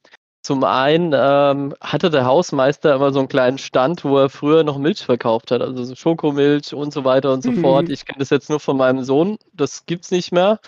zum 0.44 0.66
einen 0.66 1.14
ähm, 1.16 1.74
hatte 1.80 2.10
der 2.10 2.26
Hausmeister 2.26 2.94
immer 2.96 3.14
so 3.14 3.20
einen 3.20 3.30
kleinen 3.30 3.58
Stand, 3.58 4.04
wo 4.04 4.18
er 4.18 4.30
früher 4.30 4.66
noch 4.66 4.78
Milch 4.78 5.06
verkauft 5.06 5.52
hat, 5.52 5.62
also 5.62 5.86
so 5.86 5.96
Schokomilch 5.96 6.74
und 6.74 6.92
so 6.94 7.06
weiter 7.06 7.32
und 7.32 7.44
so 7.44 7.52
mhm. 7.52 7.62
fort. 7.62 7.90
Ich 7.90 8.06
kenne 8.06 8.20
das 8.20 8.30
jetzt 8.30 8.50
nur 8.50 8.60
von 8.60 8.76
meinem 8.76 9.04
Sohn, 9.06 9.38
das 9.54 9.86
gibt's 9.86 10.12
nicht 10.12 10.34
mehr. 10.34 10.60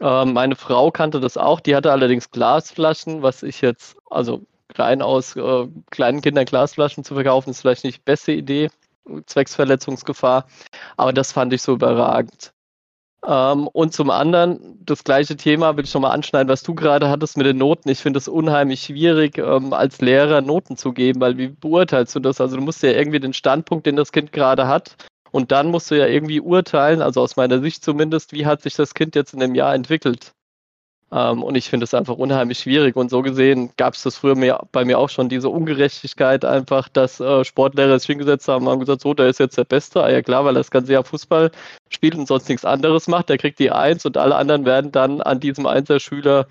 Ähm, 0.00 0.32
meine 0.32 0.56
Frau 0.56 0.90
kannte 0.90 1.20
das 1.20 1.36
auch, 1.36 1.60
die 1.60 1.76
hatte 1.76 1.92
allerdings 1.92 2.30
Glasflaschen, 2.30 3.22
was 3.22 3.42
ich 3.42 3.60
jetzt, 3.60 3.98
also 4.08 4.40
rein 4.74 5.02
aus 5.02 5.36
äh, 5.36 5.68
kleinen 5.90 6.22
Kindern 6.22 6.46
Glasflaschen 6.46 7.04
zu 7.04 7.12
verkaufen, 7.12 7.50
ist 7.50 7.60
vielleicht 7.60 7.84
nicht 7.84 7.98
die 7.98 8.04
beste 8.04 8.32
Idee, 8.32 8.70
zwecks 9.26 9.54
Verletzungsgefahr, 9.54 10.46
aber 10.96 11.12
das 11.12 11.32
fand 11.32 11.52
ich 11.52 11.60
so 11.60 11.74
überragend. 11.74 12.54
Ähm, 13.26 13.68
und 13.68 13.92
zum 13.92 14.10
anderen, 14.10 14.78
das 14.84 15.04
gleiche 15.04 15.36
Thema 15.36 15.76
will 15.76 15.84
ich 15.84 15.92
nochmal 15.92 16.12
anschneiden, 16.12 16.48
was 16.48 16.62
du 16.62 16.74
gerade 16.74 17.10
hattest 17.10 17.36
mit 17.36 17.46
den 17.46 17.58
Noten. 17.58 17.88
Ich 17.90 17.98
finde 18.00 18.18
es 18.18 18.28
unheimlich 18.28 18.82
schwierig, 18.82 19.38
ähm, 19.38 19.72
als 19.72 20.00
Lehrer 20.00 20.40
Noten 20.40 20.76
zu 20.76 20.92
geben, 20.92 21.20
weil 21.20 21.36
wie 21.36 21.48
beurteilst 21.48 22.14
du 22.14 22.20
das? 22.20 22.40
Also 22.40 22.56
du 22.56 22.62
musst 22.62 22.82
ja 22.82 22.90
irgendwie 22.90 23.20
den 23.20 23.34
Standpunkt, 23.34 23.86
den 23.86 23.96
das 23.96 24.12
Kind 24.12 24.32
gerade 24.32 24.66
hat, 24.68 24.96
und 25.32 25.52
dann 25.52 25.68
musst 25.70 25.90
du 25.90 25.98
ja 25.98 26.06
irgendwie 26.06 26.40
urteilen, 26.40 27.02
also 27.02 27.20
aus 27.20 27.36
meiner 27.36 27.60
Sicht 27.60 27.84
zumindest, 27.84 28.32
wie 28.32 28.46
hat 28.46 28.62
sich 28.62 28.74
das 28.74 28.94
Kind 28.94 29.14
jetzt 29.14 29.32
in 29.32 29.40
dem 29.40 29.54
Jahr 29.54 29.74
entwickelt. 29.74 30.32
Ähm, 31.12 31.42
und 31.42 31.56
ich 31.56 31.68
finde 31.68 31.84
es 31.84 31.94
einfach 31.94 32.16
unheimlich 32.16 32.58
schwierig. 32.60 32.96
Und 32.96 33.10
so 33.10 33.22
gesehen 33.22 33.72
gab 33.76 33.94
es 33.94 34.02
das 34.02 34.16
früher 34.16 34.36
mir, 34.36 34.60
bei 34.72 34.84
mir 34.84 34.98
auch 34.98 35.08
schon, 35.08 35.28
diese 35.28 35.48
Ungerechtigkeit 35.48 36.44
einfach, 36.44 36.88
dass 36.88 37.20
äh, 37.20 37.44
Sportlehrer 37.44 37.98
sich 37.98 38.06
hingesetzt 38.06 38.48
haben 38.48 38.66
und 38.66 38.72
haben 38.72 38.80
gesagt, 38.80 39.02
so, 39.02 39.14
der 39.14 39.28
ist 39.28 39.40
jetzt 39.40 39.58
der 39.58 39.64
Beste. 39.64 40.02
Ah 40.02 40.10
ja 40.10 40.22
klar, 40.22 40.44
weil 40.44 40.54
er 40.54 40.60
das 40.60 40.70
ganze 40.70 40.92
Jahr 40.92 41.04
Fußball 41.04 41.50
spielt 41.88 42.14
und 42.14 42.28
sonst 42.28 42.48
nichts 42.48 42.64
anderes 42.64 43.08
macht. 43.08 43.28
Der 43.28 43.38
kriegt 43.38 43.58
die 43.58 43.70
Eins 43.72 44.06
und 44.06 44.16
alle 44.16 44.36
anderen 44.36 44.64
werden 44.64 44.92
dann 44.92 45.20
an 45.20 45.40
diesem 45.40 45.66
Einser-Schüler 45.66 46.46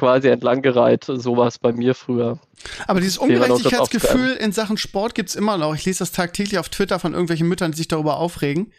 quasi 0.00 0.28
entlanggereiht. 0.28 1.04
So 1.04 1.36
war 1.36 1.46
es 1.46 1.58
bei 1.58 1.72
mir 1.72 1.94
früher. 1.94 2.38
Aber 2.86 3.00
dieses 3.00 3.18
Ungerechtigkeitsgefühl 3.18 4.32
in 4.32 4.52
Sachen 4.52 4.78
Sport 4.78 5.14
gibt's 5.14 5.34
immer 5.34 5.58
noch. 5.58 5.74
Ich 5.74 5.84
lese 5.84 5.98
das 6.00 6.12
tagtäglich 6.12 6.58
auf 6.58 6.70
Twitter 6.70 6.98
von 6.98 7.12
irgendwelchen 7.12 7.46
Müttern, 7.46 7.72
die 7.72 7.76
sich 7.76 7.88
darüber 7.88 8.16
aufregen. 8.16 8.72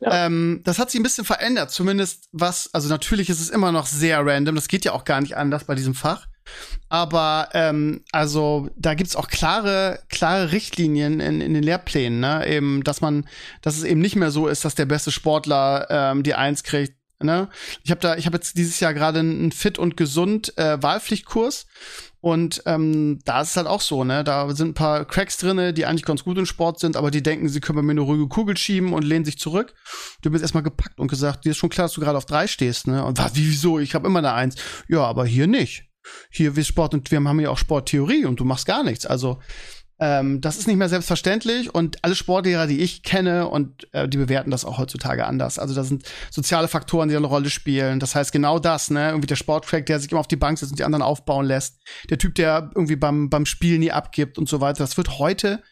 Ja. 0.00 0.26
Ähm, 0.26 0.62
das 0.64 0.80
hat 0.80 0.90
sich 0.90 0.98
ein 0.98 1.04
bisschen 1.04 1.24
verändert, 1.24 1.70
zumindest 1.70 2.28
was, 2.32 2.74
also 2.74 2.88
natürlich 2.88 3.30
ist 3.30 3.40
es 3.40 3.50
immer 3.50 3.70
noch 3.70 3.86
sehr 3.86 4.26
random, 4.26 4.56
das 4.56 4.68
geht 4.68 4.84
ja 4.84 4.92
auch 4.92 5.04
gar 5.04 5.20
nicht 5.20 5.36
anders 5.36 5.64
bei 5.64 5.76
diesem 5.76 5.94
Fach. 5.94 6.26
Aber 6.88 7.48
ähm, 7.54 8.04
also 8.12 8.68
da 8.76 8.94
gibt's 8.94 9.16
auch 9.16 9.28
klare, 9.28 10.00
klare 10.10 10.52
Richtlinien 10.52 11.20
in, 11.20 11.40
in 11.40 11.54
den 11.54 11.62
Lehrplänen, 11.62 12.20
ne? 12.20 12.46
Eben, 12.46 12.84
dass 12.84 13.00
man, 13.00 13.26
dass 13.62 13.78
es 13.78 13.84
eben 13.84 14.00
nicht 14.00 14.16
mehr 14.16 14.30
so 14.30 14.48
ist, 14.48 14.64
dass 14.64 14.74
der 14.74 14.84
beste 14.86 15.10
Sportler 15.10 15.86
ähm, 15.88 16.22
die 16.22 16.34
Eins 16.34 16.62
kriegt, 16.62 16.94
Ne? 17.22 17.48
Ich 17.82 17.90
habe 17.90 18.00
da, 18.00 18.16
ich 18.16 18.26
habe 18.26 18.36
jetzt 18.36 18.58
dieses 18.58 18.80
Jahr 18.80 18.92
gerade 18.92 19.20
einen 19.20 19.52
Fit 19.52 19.78
und 19.78 19.96
gesund 19.96 20.56
äh, 20.58 20.82
Wahlpflichtkurs 20.82 21.66
und 22.24 22.62
ähm, 22.64 23.18
da 23.26 23.42
ist 23.42 23.50
es 23.50 23.56
halt 23.58 23.66
auch 23.66 23.82
so, 23.82 24.02
ne? 24.02 24.24
Da 24.24 24.50
sind 24.54 24.68
ein 24.68 24.74
paar 24.74 25.04
Cracks 25.04 25.36
drinne, 25.36 25.74
die 25.74 25.84
eigentlich 25.84 26.06
ganz 26.06 26.24
gut 26.24 26.38
im 26.38 26.46
Sport 26.46 26.80
sind, 26.80 26.96
aber 26.96 27.10
die 27.10 27.22
denken, 27.22 27.50
sie 27.50 27.60
können 27.60 27.76
bei 27.76 27.82
mir 27.82 27.90
eine 27.90 28.00
ruhige 28.00 28.28
Kugel 28.28 28.56
schieben 28.56 28.94
und 28.94 29.04
lehnen 29.04 29.26
sich 29.26 29.38
zurück. 29.38 29.74
Du 30.22 30.30
bist 30.30 30.40
erstmal 30.40 30.62
gepackt 30.62 30.98
und 30.98 31.08
gesagt, 31.08 31.44
dir 31.44 31.50
ist 31.50 31.58
schon 31.58 31.68
klar, 31.68 31.84
dass 31.84 31.92
du 31.92 32.00
gerade 32.00 32.16
auf 32.16 32.24
drei 32.24 32.46
stehst, 32.46 32.86
ne? 32.86 33.04
Und 33.04 33.18
was, 33.18 33.32
wieso? 33.34 33.78
Ich 33.78 33.94
habe 33.94 34.06
immer 34.06 34.20
eine 34.20 34.32
Eins. 34.32 34.56
Ja, 34.88 35.04
aber 35.04 35.26
hier 35.26 35.46
nicht. 35.46 35.84
Hier 36.30 36.56
wir 36.56 36.64
Sport 36.64 36.94
und 36.94 37.10
wir 37.10 37.22
haben 37.22 37.40
ja 37.40 37.50
auch 37.50 37.58
Sporttheorie 37.58 38.24
und 38.24 38.40
du 38.40 38.44
machst 38.44 38.64
gar 38.64 38.82
nichts. 38.84 39.04
Also 39.04 39.40
ähm, 40.00 40.40
das 40.40 40.58
ist 40.58 40.66
nicht 40.66 40.76
mehr 40.76 40.88
selbstverständlich 40.88 41.72
und 41.74 42.02
alle 42.02 42.16
Sportlehrer, 42.16 42.66
die 42.66 42.80
ich 42.80 43.02
kenne, 43.02 43.48
und 43.48 43.86
äh, 43.92 44.08
die 44.08 44.16
bewerten 44.16 44.50
das 44.50 44.64
auch 44.64 44.78
heutzutage 44.78 45.24
anders. 45.26 45.58
Also 45.58 45.74
da 45.74 45.84
sind 45.84 46.04
soziale 46.30 46.66
Faktoren, 46.68 47.08
die 47.08 47.16
eine 47.16 47.26
Rolle 47.26 47.48
spielen. 47.48 48.00
Das 48.00 48.14
heißt 48.14 48.32
genau 48.32 48.58
das, 48.58 48.90
ne? 48.90 49.10
Irgendwie 49.10 49.28
der 49.28 49.36
Sporttrack, 49.36 49.86
der 49.86 50.00
sich 50.00 50.10
immer 50.10 50.20
auf 50.20 50.28
die 50.28 50.36
Bank 50.36 50.58
setzt 50.58 50.72
und 50.72 50.78
die 50.78 50.84
anderen 50.84 51.02
aufbauen 51.02 51.46
lässt. 51.46 51.78
Der 52.10 52.18
Typ, 52.18 52.34
der 52.34 52.70
irgendwie 52.74 52.96
beim, 52.96 53.30
beim 53.30 53.46
Spiel 53.46 53.78
nie 53.78 53.92
abgibt 53.92 54.36
und 54.36 54.48
so 54.48 54.60
weiter. 54.60 54.78
Das 54.78 54.96
wird 54.96 55.18
heute 55.18 55.62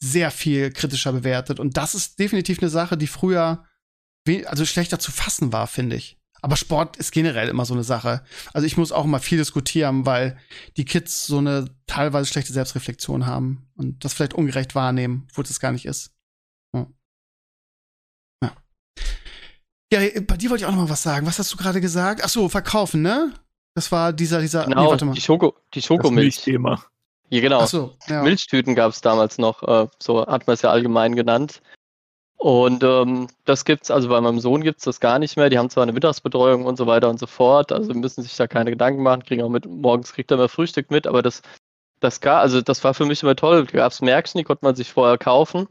sehr 0.00 0.30
viel 0.30 0.72
kritischer 0.72 1.12
bewertet. 1.12 1.60
Und 1.60 1.76
das 1.76 1.94
ist 1.94 2.18
definitiv 2.18 2.58
eine 2.60 2.70
Sache, 2.70 2.96
die 2.96 3.06
früher 3.06 3.64
also 4.46 4.64
schlechter 4.64 4.98
zu 4.98 5.10
fassen 5.10 5.52
war, 5.52 5.66
finde 5.66 5.96
ich. 5.96 6.19
Aber 6.42 6.56
Sport 6.56 6.96
ist 6.96 7.12
generell 7.12 7.48
immer 7.48 7.64
so 7.64 7.74
eine 7.74 7.84
Sache. 7.84 8.22
Also 8.52 8.66
ich 8.66 8.76
muss 8.76 8.92
auch 8.92 9.04
immer 9.04 9.20
viel 9.20 9.38
diskutieren, 9.38 10.06
weil 10.06 10.38
die 10.76 10.84
Kids 10.84 11.26
so 11.26 11.38
eine 11.38 11.66
teilweise 11.86 12.26
schlechte 12.26 12.52
Selbstreflexion 12.52 13.26
haben 13.26 13.68
und 13.76 14.04
das 14.04 14.14
vielleicht 14.14 14.34
ungerecht 14.34 14.74
wahrnehmen, 14.74 15.26
wo 15.34 15.42
es 15.42 15.60
gar 15.60 15.72
nicht 15.72 15.86
ist. 15.86 16.12
Ja. 16.74 16.86
ja. 18.42 18.52
Ja, 19.92 20.20
bei 20.20 20.36
dir 20.36 20.50
wollte 20.50 20.62
ich 20.62 20.66
auch 20.66 20.72
noch 20.72 20.82
mal 20.84 20.90
was 20.90 21.02
sagen. 21.02 21.26
Was 21.26 21.38
hast 21.38 21.52
du 21.52 21.56
gerade 21.56 21.80
gesagt? 21.80 22.22
Ach 22.24 22.28
so, 22.28 22.48
verkaufen, 22.48 23.02
ne? 23.02 23.34
Das 23.74 23.92
war 23.92 24.12
dieser, 24.12 24.40
dieser. 24.40 24.64
Genau, 24.64 24.84
nee, 24.84 24.90
warte 24.90 25.04
mal. 25.04 25.14
die 25.14 25.20
Schoko, 25.20 25.56
die 25.74 25.82
Schokomilch. 25.82 26.42
Thema. 26.42 26.82
Ja, 27.28 27.40
genau. 27.40 27.60
Ach 27.60 27.68
so, 27.68 27.96
ja. 28.08 28.22
Milchtüten 28.22 28.74
gab 28.74 28.92
es 28.92 29.00
damals 29.00 29.38
noch, 29.38 29.62
äh, 29.62 29.86
so 30.02 30.26
hat 30.26 30.46
man 30.46 30.54
es 30.54 30.62
ja 30.62 30.70
allgemein 30.70 31.14
genannt. 31.14 31.62
Und 32.40 32.82
ähm, 32.82 33.28
das 33.44 33.66
gibt's, 33.66 33.90
also 33.90 34.08
bei 34.08 34.18
meinem 34.18 34.40
Sohn 34.40 34.62
gibt's 34.62 34.84
das 34.84 34.98
gar 34.98 35.18
nicht 35.18 35.36
mehr. 35.36 35.50
Die 35.50 35.58
haben 35.58 35.68
zwar 35.68 35.82
eine 35.82 35.92
Mittagsbetreuung 35.92 36.64
und 36.64 36.78
so 36.78 36.86
weiter 36.86 37.10
und 37.10 37.20
so 37.20 37.26
fort, 37.26 37.70
also 37.70 37.92
müssen 37.92 38.22
sich 38.22 38.34
da 38.34 38.46
keine 38.46 38.70
Gedanken 38.70 39.02
machen, 39.02 39.24
kriegen 39.24 39.42
auch 39.42 39.50
mit, 39.50 39.66
morgens 39.66 40.14
kriegt 40.14 40.30
er 40.30 40.38
mehr 40.38 40.48
Frühstück 40.48 40.90
mit, 40.90 41.06
aber 41.06 41.20
das, 41.20 41.42
das 42.00 42.22
gar, 42.22 42.40
also 42.40 42.62
das 42.62 42.82
war 42.82 42.94
für 42.94 43.04
mich 43.04 43.22
immer 43.22 43.36
toll. 43.36 43.66
Da 43.66 43.78
gab's 43.78 44.00
Märkchen, 44.00 44.38
die 44.38 44.44
konnte 44.44 44.64
man 44.64 44.74
sich 44.74 44.90
vorher 44.90 45.18
kaufen. 45.18 45.68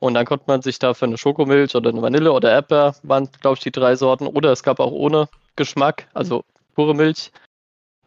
Und 0.00 0.14
dann 0.14 0.26
konnte 0.26 0.46
man 0.48 0.60
sich 0.60 0.80
da 0.80 0.92
für 0.92 1.06
eine 1.06 1.18
Schokomilch 1.18 1.76
oder 1.76 1.90
eine 1.90 2.02
Vanille 2.02 2.32
oder 2.32 2.50
Erdbeer, 2.50 2.96
waren, 3.04 3.28
glaube 3.40 3.54
ich, 3.56 3.62
die 3.62 3.70
drei 3.70 3.94
Sorten. 3.94 4.26
Oder 4.26 4.50
es 4.50 4.64
gab 4.64 4.80
auch 4.80 4.92
ohne 4.92 5.28
Geschmack, 5.54 6.08
also 6.14 6.42
pure 6.74 6.96
Milch. 6.96 7.30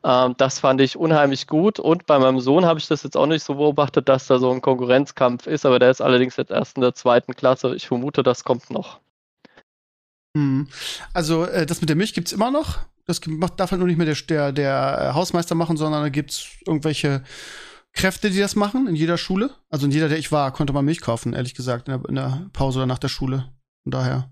Ähm, 0.03 0.35
das 0.37 0.59
fand 0.59 0.81
ich 0.81 0.97
unheimlich 0.97 1.47
gut. 1.47 1.79
Und 1.79 2.05
bei 2.05 2.19
meinem 2.19 2.39
Sohn 2.39 2.65
habe 2.65 2.79
ich 2.79 2.87
das 2.87 3.03
jetzt 3.03 3.17
auch 3.17 3.27
nicht 3.27 3.43
so 3.43 3.55
beobachtet, 3.55 4.09
dass 4.09 4.27
da 4.27 4.39
so 4.39 4.51
ein 4.51 4.61
Konkurrenzkampf 4.61 5.47
ist, 5.47 5.65
aber 5.65 5.79
der 5.79 5.91
ist 5.91 6.01
allerdings 6.01 6.37
jetzt 6.37 6.51
erst 6.51 6.77
in 6.77 6.81
der 6.81 6.95
zweiten 6.95 7.35
Klasse. 7.35 7.75
Ich 7.75 7.87
vermute, 7.87 8.23
das 8.23 8.43
kommt 8.43 8.69
noch. 8.69 8.99
Hm. 10.35 10.67
Also, 11.13 11.45
äh, 11.45 11.65
das 11.65 11.81
mit 11.81 11.89
der 11.89 11.97
Milch 11.97 12.13
gibt 12.13 12.27
es 12.27 12.33
immer 12.33 12.51
noch. 12.51 12.79
Das 13.05 13.19
darf 13.57 13.71
halt 13.71 13.79
nur 13.79 13.87
nicht 13.87 13.97
mehr 13.97 14.05
der, 14.05 14.15
der, 14.15 14.51
der 14.51 15.09
äh, 15.09 15.13
Hausmeister 15.13 15.55
machen, 15.55 15.75
sondern 15.77 16.03
da 16.03 16.09
gibt 16.09 16.31
es 16.31 16.47
irgendwelche 16.65 17.23
Kräfte, 17.93 18.29
die 18.29 18.39
das 18.39 18.55
machen 18.55 18.87
in 18.87 18.95
jeder 18.95 19.17
Schule. 19.17 19.51
Also 19.69 19.85
in 19.85 19.91
jeder, 19.91 20.07
der 20.07 20.17
ich 20.17 20.31
war, 20.31 20.51
konnte 20.53 20.71
man 20.71 20.85
Milch 20.85 21.01
kaufen, 21.01 21.33
ehrlich 21.33 21.55
gesagt, 21.55 21.89
in 21.89 21.99
der, 21.99 22.09
in 22.09 22.15
der 22.15 22.49
Pause 22.53 22.79
oder 22.79 22.85
nach 22.85 22.99
der 22.99 23.09
Schule. 23.09 23.51
Von 23.83 23.91
daher. 23.91 24.31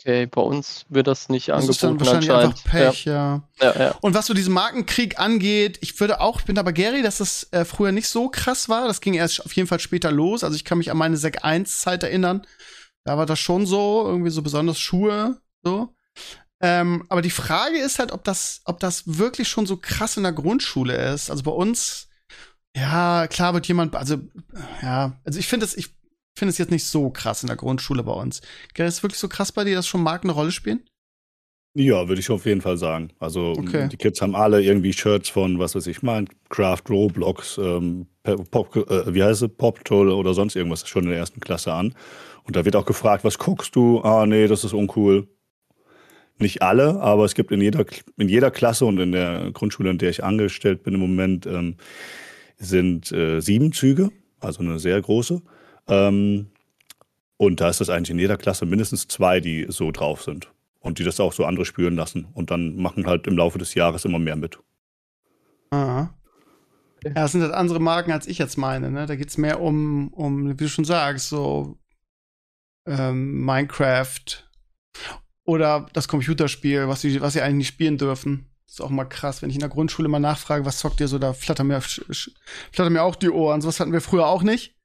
Okay, 0.00 0.24
bei 0.24 0.40
uns 0.40 0.86
wird 0.88 1.06
das 1.06 1.28
nicht 1.28 1.48
das 1.48 1.56
angeboten. 1.56 1.70
Ist 1.70 1.82
dann 1.82 2.00
wahrscheinlich 2.00 2.32
einfach 2.32 2.64
Pech, 2.64 3.04
ja. 3.04 3.42
Ja. 3.60 3.78
ja. 3.78 3.94
Und 4.00 4.14
was 4.14 4.26
so 4.26 4.32
diesen 4.32 4.54
Markenkrieg 4.54 5.18
angeht, 5.18 5.78
ich 5.82 5.98
würde 6.00 6.20
auch, 6.20 6.40
ich 6.40 6.46
bin 6.46 6.58
aber 6.58 6.72
Gary, 6.72 7.02
dass 7.02 7.18
das 7.18 7.48
äh, 7.50 7.66
früher 7.66 7.92
nicht 7.92 8.08
so 8.08 8.30
krass 8.30 8.70
war. 8.70 8.88
Das 8.88 9.02
ging 9.02 9.12
erst 9.12 9.44
auf 9.44 9.52
jeden 9.52 9.68
Fall 9.68 9.78
später 9.78 10.10
los. 10.10 10.42
Also 10.42 10.56
ich 10.56 10.64
kann 10.64 10.78
mich 10.78 10.90
an 10.90 10.96
meine 10.96 11.18
Sek 11.18 11.44
1 11.44 11.82
Zeit 11.82 12.02
erinnern. 12.02 12.46
Da 13.04 13.18
war 13.18 13.26
das 13.26 13.38
schon 13.40 13.66
so, 13.66 14.04
irgendwie 14.06 14.30
so 14.30 14.40
besonders 14.40 14.78
Schuhe, 14.80 15.38
so. 15.62 15.94
Ähm, 16.62 17.04
aber 17.10 17.20
die 17.20 17.30
Frage 17.30 17.78
ist 17.78 17.98
halt, 17.98 18.12
ob 18.12 18.24
das, 18.24 18.62
ob 18.64 18.80
das 18.80 19.18
wirklich 19.18 19.48
schon 19.48 19.66
so 19.66 19.76
krass 19.76 20.16
in 20.16 20.22
der 20.22 20.32
Grundschule 20.32 20.94
ist. 21.12 21.30
Also 21.30 21.42
bei 21.42 21.50
uns, 21.50 22.08
ja, 22.74 23.26
klar 23.26 23.52
wird 23.52 23.66
jemand, 23.66 23.96
also, 23.96 24.18
ja, 24.82 25.12
also 25.24 25.38
ich 25.38 25.48
finde 25.48 25.66
es, 25.66 25.76
ich 25.76 25.99
finde 26.40 26.50
es 26.50 26.58
jetzt 26.58 26.70
nicht 26.70 26.86
so 26.86 27.10
krass 27.10 27.42
in 27.42 27.48
der 27.48 27.56
Grundschule 27.56 28.02
bei 28.02 28.12
uns. 28.12 28.40
Gell, 28.74 28.88
ist 28.88 28.94
es 28.94 29.02
wirklich 29.02 29.20
so 29.20 29.28
krass 29.28 29.52
bei 29.52 29.62
dir, 29.62 29.76
dass 29.76 29.86
schon 29.86 30.02
Marken 30.02 30.28
eine 30.28 30.34
Rolle 30.34 30.50
spielen? 30.50 30.80
Ja, 31.74 32.08
würde 32.08 32.20
ich 32.20 32.30
auf 32.30 32.46
jeden 32.46 32.62
Fall 32.62 32.76
sagen. 32.76 33.10
Also 33.20 33.54
okay. 33.56 33.88
die 33.88 33.96
Kids 33.96 34.20
haben 34.20 34.34
alle 34.34 34.60
irgendwie 34.60 34.92
Shirts 34.92 35.28
von, 35.28 35.60
was 35.60 35.76
weiß 35.76 35.86
ich, 35.86 36.02
Minecraft, 36.02 36.82
Roblox, 36.88 37.58
ähm, 37.58 38.06
Pop, 38.50 38.74
äh, 38.74 39.14
wie 39.14 39.22
heißt 39.22 39.42
es, 39.42 39.48
Pop 39.56 39.84
Toll 39.84 40.10
oder 40.10 40.34
sonst 40.34 40.56
irgendwas 40.56 40.88
schon 40.88 41.04
in 41.04 41.10
der 41.10 41.18
ersten 41.18 41.40
Klasse 41.40 41.72
an. 41.72 41.94
Und 42.42 42.56
da 42.56 42.64
wird 42.64 42.74
auch 42.74 42.86
gefragt, 42.86 43.22
was 43.22 43.38
guckst 43.38 43.76
du? 43.76 44.00
Ah, 44.00 44.26
nee, 44.26 44.48
das 44.48 44.64
ist 44.64 44.72
uncool. 44.72 45.28
Nicht 46.38 46.62
alle, 46.62 47.00
aber 47.00 47.26
es 47.26 47.34
gibt 47.34 47.52
in 47.52 47.60
jeder, 47.60 47.84
in 48.16 48.28
jeder 48.28 48.50
Klasse 48.50 48.86
und 48.86 48.98
in 48.98 49.12
der 49.12 49.50
Grundschule, 49.52 49.90
in 49.90 49.98
der 49.98 50.10
ich 50.10 50.24
angestellt 50.24 50.82
bin 50.82 50.94
im 50.94 51.00
Moment, 51.00 51.46
ähm, 51.46 51.76
sind 52.56 53.12
äh, 53.12 53.40
sieben 53.40 53.72
Züge, 53.72 54.10
also 54.40 54.60
eine 54.62 54.78
sehr 54.78 55.00
große. 55.00 55.42
Ähm, 55.90 56.50
und 57.36 57.60
da 57.60 57.68
ist 57.68 57.80
das 57.80 57.90
eigentlich 57.90 58.10
in 58.10 58.18
jeder 58.18 58.36
Klasse 58.36 58.64
mindestens 58.64 59.08
zwei, 59.08 59.40
die 59.40 59.66
so 59.68 59.90
drauf 59.90 60.22
sind. 60.22 60.50
Und 60.78 60.98
die 60.98 61.04
das 61.04 61.20
auch 61.20 61.34
so 61.34 61.44
andere 61.44 61.66
spüren 61.66 61.96
lassen. 61.96 62.26
Und 62.32 62.50
dann 62.50 62.76
machen 62.76 63.06
halt 63.06 63.26
im 63.26 63.36
Laufe 63.36 63.58
des 63.58 63.74
Jahres 63.74 64.06
immer 64.06 64.18
mehr 64.18 64.36
mit. 64.36 64.58
Aha. 65.70 66.14
Ja, 67.04 67.10
das 67.12 67.32
sind 67.32 67.42
halt 67.42 67.52
andere 67.52 67.80
Marken, 67.80 68.12
als 68.12 68.26
ich 68.26 68.38
jetzt 68.38 68.56
meine. 68.56 68.90
Ne? 68.90 69.06
Da 69.06 69.16
geht 69.16 69.28
es 69.28 69.38
mehr 69.38 69.60
um, 69.60 70.08
um, 70.08 70.50
wie 70.50 70.54
du 70.64 70.68
schon 70.68 70.84
sagst, 70.84 71.28
so 71.28 71.78
ähm, 72.86 73.44
Minecraft 73.44 74.44
oder 75.44 75.86
das 75.92 76.08
Computerspiel, 76.08 76.88
was 76.88 77.00
sie, 77.00 77.20
was 77.20 77.36
eigentlich 77.36 77.54
nicht 77.54 77.68
spielen 77.68 77.98
dürfen. 77.98 78.50
Das 78.66 78.74
ist 78.74 78.80
auch 78.80 78.90
mal 78.90 79.04
krass, 79.04 79.42
wenn 79.42 79.50
ich 79.50 79.56
in 79.56 79.60
der 79.60 79.68
Grundschule 79.68 80.08
mal 80.08 80.20
nachfrage, 80.20 80.64
was 80.64 80.78
zockt 80.78 81.00
ihr 81.00 81.08
so, 81.08 81.18
da 81.18 81.32
flattern 81.32 81.66
mir, 81.66 81.80
flattern 81.80 82.92
mir 82.92 83.02
auch 83.02 83.16
die 83.16 83.30
Ohren. 83.30 83.60
So 83.60 83.68
was 83.68 83.80
hatten 83.80 83.92
wir 83.92 84.00
früher 84.00 84.26
auch 84.26 84.42
nicht. 84.42 84.76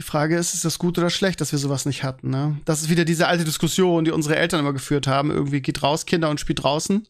Die 0.00 0.04
Frage 0.04 0.36
ist, 0.36 0.54
ist 0.54 0.64
das 0.64 0.78
gut 0.78 0.96
oder 0.96 1.10
schlecht, 1.10 1.40
dass 1.40 1.50
wir 1.50 1.58
sowas 1.58 1.84
nicht 1.84 2.04
hatten? 2.04 2.30
Ne? 2.30 2.60
Das 2.64 2.82
ist 2.82 2.88
wieder 2.88 3.04
diese 3.04 3.26
alte 3.26 3.44
Diskussion, 3.44 4.04
die 4.04 4.12
unsere 4.12 4.36
Eltern 4.36 4.60
immer 4.60 4.72
geführt 4.72 5.08
haben. 5.08 5.30
Irgendwie 5.30 5.60
geht 5.60 5.82
raus, 5.82 6.06
Kinder 6.06 6.30
und 6.30 6.38
spielt 6.38 6.62
draußen. 6.62 7.06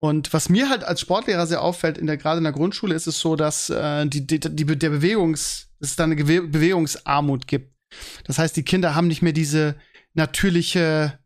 Und 0.00 0.32
was 0.32 0.48
mir 0.48 0.68
halt 0.68 0.84
als 0.84 1.00
Sportlehrer 1.00 1.46
sehr 1.46 1.62
auffällt, 1.62 1.98
in 1.98 2.06
der, 2.06 2.16
gerade 2.16 2.38
in 2.38 2.44
der 2.44 2.52
Grundschule, 2.52 2.94
ist 2.94 3.06
es 3.06 3.20
so, 3.20 3.36
dass 3.36 3.70
äh, 3.70 4.06
die, 4.06 4.26
die, 4.26 4.40
die, 4.40 4.64
der 4.64 4.90
Bewegungs, 4.90 5.68
dass 5.80 5.90
es 5.90 5.96
da 5.96 6.04
eine 6.04 6.16
Gewe 6.16 6.42
Bewegungsarmut 6.42 7.46
gibt. 7.46 7.72
Das 8.24 8.38
heißt, 8.38 8.56
die 8.56 8.64
Kinder 8.64 8.94
haben 8.94 9.06
nicht 9.06 9.22
mehr 9.22 9.32
diese 9.32 9.76
natürliche 10.14 11.18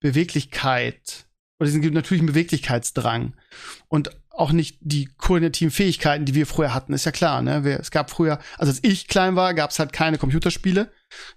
Beweglichkeit 0.00 1.26
oder 1.58 1.70
diesen 1.70 1.92
natürlichen 1.92 2.26
Beweglichkeitsdrang. 2.26 3.34
Und 3.88 4.10
auch 4.36 4.52
nicht 4.52 4.78
die 4.80 5.08
koordinativen 5.16 5.70
Fähigkeiten, 5.70 6.24
die 6.24 6.34
wir 6.34 6.46
früher 6.46 6.74
hatten, 6.74 6.92
ist 6.92 7.06
ja 7.06 7.12
klar. 7.12 7.40
Ne? 7.40 7.64
Wir, 7.64 7.78
es 7.78 7.90
gab 7.90 8.10
früher, 8.10 8.38
also 8.58 8.70
als 8.70 8.80
ich 8.82 9.06
klein 9.06 9.36
war, 9.36 9.54
gab 9.54 9.70
es 9.70 9.78
halt 9.78 9.92
keine 9.92 10.18
Computerspiele, 10.18 10.90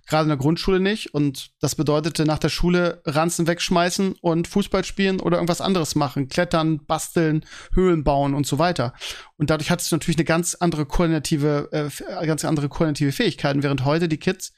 gerade 0.08 0.24
in 0.24 0.30
der 0.30 0.38
Grundschule 0.38 0.80
nicht. 0.80 1.14
Und 1.14 1.52
das 1.60 1.76
bedeutete 1.76 2.26
nach 2.26 2.40
der 2.40 2.50
Schule 2.50 3.02
Ranzen 3.06 3.46
wegschmeißen 3.46 4.14
und 4.22 4.48
Fußball 4.48 4.84
spielen 4.84 5.20
oder 5.20 5.38
irgendwas 5.38 5.62
anderes 5.62 5.96
machen, 5.96 6.28
klettern, 6.28 6.86
basteln, 6.86 7.46
Höhlen 7.74 8.04
bauen 8.04 8.34
und 8.34 8.48
so 8.48 8.58
weiter. 8.58 8.94
Und 9.38 9.52
dadurch 9.52 9.70
hattest 9.70 9.92
du 9.92 9.96
natürlich 9.96 10.18
eine 10.18 10.26
ganz 10.26 10.56
andere 10.56 10.86
koordinative, 10.86 11.70
äh, 11.72 12.26
ganz 12.26 12.46
andere 12.46 12.68
koordinative 12.68 13.12
Fähigkeiten, 13.12 13.62
während 13.62 13.86
heute 13.86 14.08
die 14.08 14.18
Kids 14.18 14.54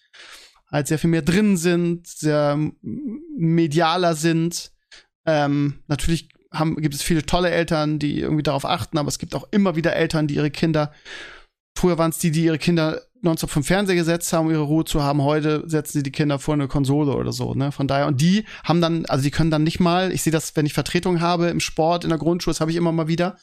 halt 0.72 0.88
sehr 0.88 1.00
viel 1.00 1.10
mehr 1.10 1.24
drin 1.24 1.58
sind, 1.58 2.08
sehr 2.08 2.58
medialer 2.82 4.16
sind. 4.16 4.72
Ähm, 5.26 5.84
natürlich 5.88 6.30
haben, 6.52 6.76
gibt 6.78 6.96
es 6.96 7.02
viele 7.02 7.26
tolle 7.26 7.50
Eltern, 7.50 8.00
die 8.00 8.20
irgendwie 8.20 8.44
darauf 8.44 8.66
achten, 8.66 8.98
aber 8.98 9.08
es 9.08 9.20
gibt 9.20 9.36
auch 9.36 9.48
immer 9.52 9.76
wieder 9.76 9.96
Eltern, 9.96 10.28
die 10.28 10.36
ihre 10.36 10.52
Kinder, 10.52 10.92
früher 11.78 11.98
waren 11.98 12.12
es 12.12 12.18
die, 12.18 12.32
die 12.32 12.44
ihre 12.44 12.58
Kinder 12.58 13.02
nonstop 13.22 13.50
vom 13.50 13.64
Fernseher 13.64 13.96
gesetzt 13.96 14.32
haben, 14.32 14.48
um 14.48 14.52
ihre 14.52 14.62
Ruhe 14.62 14.86
zu 14.86 15.04
haben. 15.04 15.22
Heute 15.22 15.64
setzen 15.68 16.00
sie 16.00 16.04
die 16.04 16.12
Kinder 16.12 16.40
vor 16.40 16.54
eine 16.54 16.68
Konsole 16.68 17.14
oder 17.16 17.34
so, 17.34 17.54
ne? 17.54 17.72
Von 17.72 17.88
daher, 17.88 18.08
und 18.08 18.22
die 18.22 18.46
haben 18.64 18.82
dann, 18.82 19.06
also 19.08 19.24
die 19.24 19.32
können 19.32 19.52
dann 19.52 19.64
nicht 19.64 19.80
mal, 19.80 20.12
ich 20.12 20.22
sehe 20.22 20.32
das, 20.32 20.56
wenn 20.56 20.66
ich 20.66 20.74
Vertretung 20.74 21.20
habe 21.20 21.48
im 21.48 21.60
Sport, 21.60 22.04
in 22.04 22.10
der 22.10 22.20
Grundschule, 22.20 22.54
das 22.54 22.62
habe 22.62 22.72
ich 22.72 22.78
immer 22.78 22.92
mal 22.92 23.08
wieder, 23.08 23.38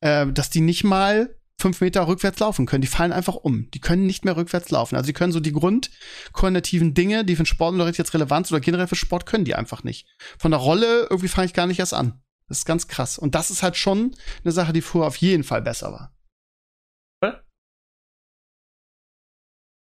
äh, 0.00 0.26
dass 0.26 0.50
die 0.50 0.60
nicht 0.60 0.84
mal 0.84 1.36
fünf 1.58 1.80
Meter 1.80 2.06
rückwärts 2.06 2.38
laufen 2.38 2.66
können. 2.66 2.82
Die 2.82 2.86
fallen 2.86 3.12
einfach 3.12 3.34
um. 3.34 3.70
Die 3.72 3.80
können 3.80 4.06
nicht 4.06 4.24
mehr 4.24 4.36
rückwärts 4.36 4.70
laufen. 4.70 4.94
Also 4.94 5.06
sie 5.06 5.14
können 5.14 5.32
so 5.32 5.40
die 5.40 5.52
grundkoordinativen 5.52 6.92
Dinge, 6.92 7.24
die 7.24 7.34
für 7.34 7.42
den 7.42 7.46
Sportunterricht 7.46 7.98
jetzt 7.98 8.12
relevant 8.12 8.46
sind 8.46 8.56
oder 8.56 8.64
generell 8.64 8.86
für 8.86 8.94
Sport, 8.94 9.26
können 9.26 9.44
die 9.44 9.54
einfach 9.54 9.82
nicht. 9.82 10.06
Von 10.38 10.50
der 10.50 10.60
Rolle 10.60 11.06
irgendwie 11.08 11.28
fange 11.28 11.46
ich 11.46 11.54
gar 11.54 11.66
nicht 11.66 11.78
erst 11.78 11.94
an. 11.94 12.20
Das 12.48 12.58
ist 12.58 12.64
ganz 12.64 12.88
krass. 12.88 13.18
Und 13.18 13.34
das 13.34 13.50
ist 13.50 13.62
halt 13.62 13.76
schon 13.76 14.14
eine 14.44 14.52
Sache, 14.52 14.72
die 14.72 14.82
früher 14.82 15.06
auf 15.06 15.16
jeden 15.16 15.44
Fall 15.44 15.62
besser 15.62 15.92
war. 15.92 16.12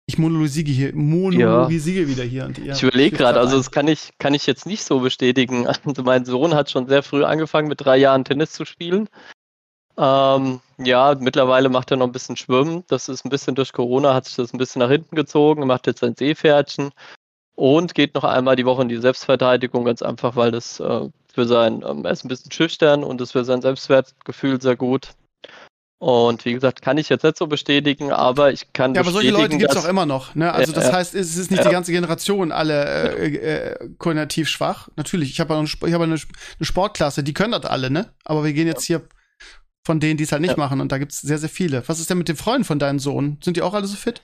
Ich 0.09 0.17
monologisiere 0.17 0.69
hier, 0.69 0.95
monologisiere 0.95 2.03
ja. 2.03 2.07
wieder 2.07 2.23
hier. 2.23 2.45
Und 2.45 2.57
ich 2.59 2.81
überlege 2.81 3.17
gerade, 3.17 3.41
also 3.41 3.57
das 3.57 3.71
kann 3.71 3.89
ich, 3.89 4.11
kann 4.19 4.33
ich 4.33 4.45
jetzt 4.45 4.65
nicht 4.65 4.83
so 4.83 5.01
bestätigen. 5.01 5.67
Also 5.85 6.03
mein 6.03 6.23
Sohn 6.23 6.55
hat 6.55 6.71
schon 6.71 6.87
sehr 6.87 7.03
früh 7.03 7.25
angefangen, 7.25 7.67
mit 7.67 7.81
drei 7.81 7.97
Jahren 7.97 8.23
Tennis 8.23 8.53
zu 8.53 8.63
spielen. 8.63 9.09
Ähm, 9.97 10.61
ja, 10.77 11.15
mittlerweile 11.19 11.67
macht 11.67 11.91
er 11.91 11.97
noch 11.97 12.05
ein 12.05 12.13
bisschen 12.13 12.37
Schwimmen. 12.37 12.85
Das 12.87 13.09
ist 13.09 13.25
ein 13.25 13.29
bisschen 13.29 13.55
durch 13.55 13.73
Corona, 13.73 14.13
hat 14.13 14.25
sich 14.25 14.35
das 14.35 14.53
ein 14.53 14.57
bisschen 14.57 14.79
nach 14.79 14.89
hinten 14.89 15.15
gezogen, 15.15 15.67
macht 15.67 15.87
jetzt 15.87 15.99
sein 15.99 16.15
Seepferdchen 16.15 16.91
und 17.55 17.93
geht 17.93 18.15
noch 18.15 18.23
einmal 18.23 18.55
die 18.55 18.65
Woche 18.65 18.83
in 18.83 18.89
die 18.89 18.97
Selbstverteidigung, 18.97 19.83
ganz 19.83 20.01
einfach, 20.01 20.37
weil 20.37 20.51
das 20.51 20.79
äh, 20.79 21.09
für 21.37 21.45
sein, 21.45 21.83
ähm, 21.87 22.03
er 22.03 22.11
ist 22.11 22.25
ein 22.25 22.29
bisschen 22.29 22.51
schüchtern 22.51 23.03
und 23.03 23.21
ist 23.21 23.33
für 23.33 23.45
sein 23.45 23.61
Selbstwertgefühl 23.61 24.59
sehr 24.59 24.75
gut. 24.75 25.09
Und 25.99 26.45
wie 26.45 26.53
gesagt, 26.53 26.81
kann 26.81 26.97
ich 26.97 27.09
jetzt 27.09 27.23
nicht 27.23 27.37
so 27.37 27.45
bestätigen, 27.45 28.11
aber 28.11 28.51
ich 28.51 28.73
kann. 28.73 28.95
Ja, 28.95 29.01
aber 29.01 29.11
solche 29.11 29.29
Leute 29.29 29.55
gibt 29.57 29.71
es 29.71 29.77
auch 29.77 29.87
immer 29.87 30.07
noch. 30.07 30.33
Ne? 30.33 30.51
Also 30.51 30.71
das 30.73 30.89
äh, 30.89 30.93
heißt, 30.93 31.13
es 31.13 31.37
ist 31.37 31.51
nicht 31.51 31.61
äh, 31.61 31.67
die 31.67 31.71
ganze 31.71 31.91
Generation 31.91 32.51
alle 32.51 33.17
äh, 33.19 33.35
äh, 33.35 33.89
koordinativ 33.99 34.49
schwach. 34.49 34.89
Natürlich, 34.95 35.29
ich 35.29 35.39
habe 35.39 35.55
eine, 35.55 35.67
hab 35.67 36.01
eine, 36.01 36.15
eine 36.15 36.19
Sportklasse, 36.61 37.21
die 37.21 37.35
können 37.35 37.51
das 37.51 37.65
alle, 37.65 37.91
ne? 37.91 38.13
Aber 38.25 38.43
wir 38.43 38.53
gehen 38.53 38.67
jetzt 38.67 38.85
hier 38.85 39.07
von 39.85 39.99
denen, 39.99 40.17
die 40.17 40.23
es 40.23 40.31
halt 40.31 40.41
nicht 40.41 40.51
ja. 40.51 40.57
machen. 40.57 40.81
Und 40.81 40.91
da 40.91 40.97
gibt 40.97 41.11
es 41.11 41.21
sehr, 41.21 41.37
sehr 41.37 41.49
viele. 41.49 41.87
Was 41.87 41.99
ist 41.99 42.09
denn 42.09 42.17
mit 42.17 42.29
den 42.29 42.35
Freunden 42.35 42.63
von 42.63 42.79
deinem 42.79 42.97
Sohn? 42.97 43.37
Sind 43.43 43.57
die 43.57 43.61
auch 43.61 43.75
alle 43.75 43.85
so 43.85 43.95
fit? 43.95 44.23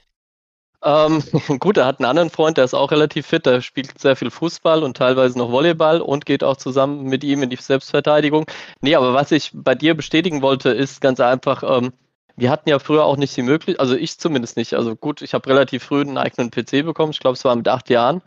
Ähm, 0.84 1.24
gut, 1.60 1.78
er 1.78 1.86
hat 1.86 2.00
einen 2.00 2.10
anderen 2.10 2.30
Freund, 2.30 2.58
der 2.58 2.66
ist 2.66 2.74
auch 2.74 2.92
relativ 2.92 3.28
fit, 3.28 3.46
der 3.46 3.62
spielt 3.62 4.00
sehr 4.00 4.16
viel 4.16 4.30
Fußball 4.30 4.84
und 4.84 4.98
teilweise 4.98 5.38
noch 5.38 5.52
Volleyball 5.52 6.02
und 6.02 6.26
geht 6.26 6.44
auch 6.44 6.58
zusammen 6.58 7.04
mit 7.04 7.24
ihm 7.24 7.44
in 7.44 7.50
die 7.50 7.56
Selbstverteidigung. 7.56 8.46
Nee, 8.82 8.96
aber 8.96 9.14
was 9.14 9.32
ich 9.32 9.52
bei 9.54 9.76
dir 9.76 9.96
bestätigen 9.96 10.42
wollte, 10.42 10.70
ist 10.70 11.02
ganz 11.02 11.20
einfach, 11.20 11.64
ähm, 11.64 11.94
wir 12.36 12.50
hatten 12.50 12.70
ja 12.70 12.80
früher 12.80 13.06
auch 13.06 13.18
nicht 13.18 13.36
die 13.38 13.44
Möglichkeit, 13.44 13.80
also 13.80 13.96
ich 13.96 14.18
zumindest 14.20 14.58
nicht. 14.58 14.74
Also 14.74 14.96
gut, 14.96 15.22
ich 15.22 15.34
habe 15.34 15.50
relativ 15.50 15.84
früh 15.84 16.02
einen 16.02 16.18
eigenen 16.18 16.52
PC 16.52 16.84
bekommen, 16.86 17.12
ich 17.12 17.20
glaube, 17.20 17.36
es 17.36 17.46
war 17.46 17.56
mit 17.56 17.68
acht 17.68 17.90
Jahren. 17.90 18.22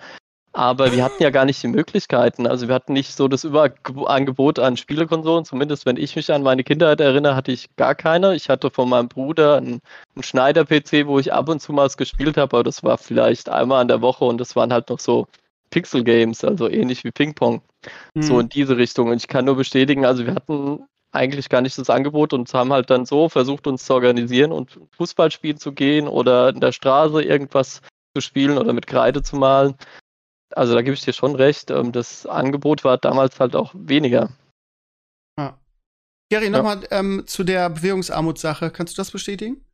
Aber 0.57 0.90
wir 0.90 1.05
hatten 1.05 1.23
ja 1.23 1.29
gar 1.29 1.45
nicht 1.45 1.62
die 1.62 1.69
Möglichkeiten. 1.69 2.47
Also 2.47 2.66
wir 2.66 2.75
hatten 2.75 2.95
nicht 2.95 3.14
so 3.14 3.29
das 3.29 3.45
Überangebot 3.45 4.59
an 4.59 4.79
Spielekonsolen. 4.79 5.45
Zumindest 5.45 5.85
wenn 5.85 5.99
ich 5.99 6.16
mich 6.16 6.33
an 6.33 6.42
meine 6.42 6.64
Kindheit 6.64 6.99
erinnere, 6.99 7.37
hatte 7.37 7.53
ich 7.53 7.77
gar 7.77 7.95
keine. 7.95 8.35
Ich 8.35 8.49
hatte 8.49 8.71
von 8.71 8.88
meinem 8.88 9.09
Bruder 9.09 9.59
einen, 9.59 9.81
einen 10.14 10.23
Schneider-PC, 10.23 11.09
wo 11.09 11.19
ich 11.19 11.31
ab 11.31 11.51
und 11.51 11.61
zu 11.61 11.75
mal 11.75 11.85
was 11.85 11.99
gespielt 11.99 12.38
habe, 12.38 12.57
aber 12.57 12.64
das 12.64 12.83
war 12.83 12.97
vielleicht 12.97 13.51
einmal 13.51 13.83
in 13.83 13.88
der 13.88 14.01
Woche 14.01 14.25
und 14.25 14.38
das 14.38 14.57
waren 14.57 14.73
halt 14.73 14.88
noch 14.88 14.99
so 14.99 15.27
Pixel-Games, 15.69 16.42
also 16.42 16.71
ähnlich 16.71 17.05
wie 17.05 17.11
Ping-Pong. 17.11 17.61
Mhm. 18.14 18.23
So 18.23 18.40
in 18.40 18.49
diese 18.49 18.79
Richtung. 18.79 19.11
Und 19.11 19.19
ich 19.19 19.29
kann 19.29 19.45
nur 19.45 19.57
bestätigen, 19.57 20.07
also 20.07 20.25
wir 20.25 20.35
hatten 20.35 20.87
eigentlich 21.12 21.51
gar 21.51 21.61
nicht 21.61 21.77
das 21.77 21.90
Angebot 21.90 22.33
und 22.33 22.53
haben 22.55 22.73
halt 22.73 22.88
dann 22.88 23.05
so 23.05 23.29
versucht, 23.29 23.66
uns 23.66 23.85
zu 23.85 23.92
organisieren 23.92 24.53
und 24.53 24.81
Fußball 24.97 25.31
spielen 25.31 25.59
zu 25.59 25.73
gehen 25.73 26.09
oder 26.09 26.49
in 26.49 26.61
der 26.61 26.73
Straße 26.73 27.23
irgendwas 27.23 27.83
zu 28.14 28.23
spielen 28.23 28.57
oder 28.57 28.73
mit 28.73 28.87
Kreide 28.87 29.23
zu 29.23 29.37
malen. 29.37 29.75
Also 30.55 30.75
da 30.75 30.83
gebe 30.83 30.95
ich 30.95 31.03
dir 31.03 31.13
schon 31.13 31.35
recht. 31.35 31.71
Ähm, 31.71 31.93
das 31.93 32.27
Angebot 32.27 32.85
war 32.85 32.99
damals 32.99 33.41
halt 33.41 33.57
auch 33.57 33.75
weniger. 33.75 34.31
Ja. 35.39 35.59
Gary, 36.31 36.51
nochmal 36.51 36.83
ja. 36.91 37.01
ähm, 37.01 37.25
zu 37.27 37.45
der 37.45 37.71
Bewegungsarmutssache. 37.71 38.71
Kannst 38.71 38.97
du 38.97 39.01
das 39.01 39.11
bestätigen? 39.11 39.65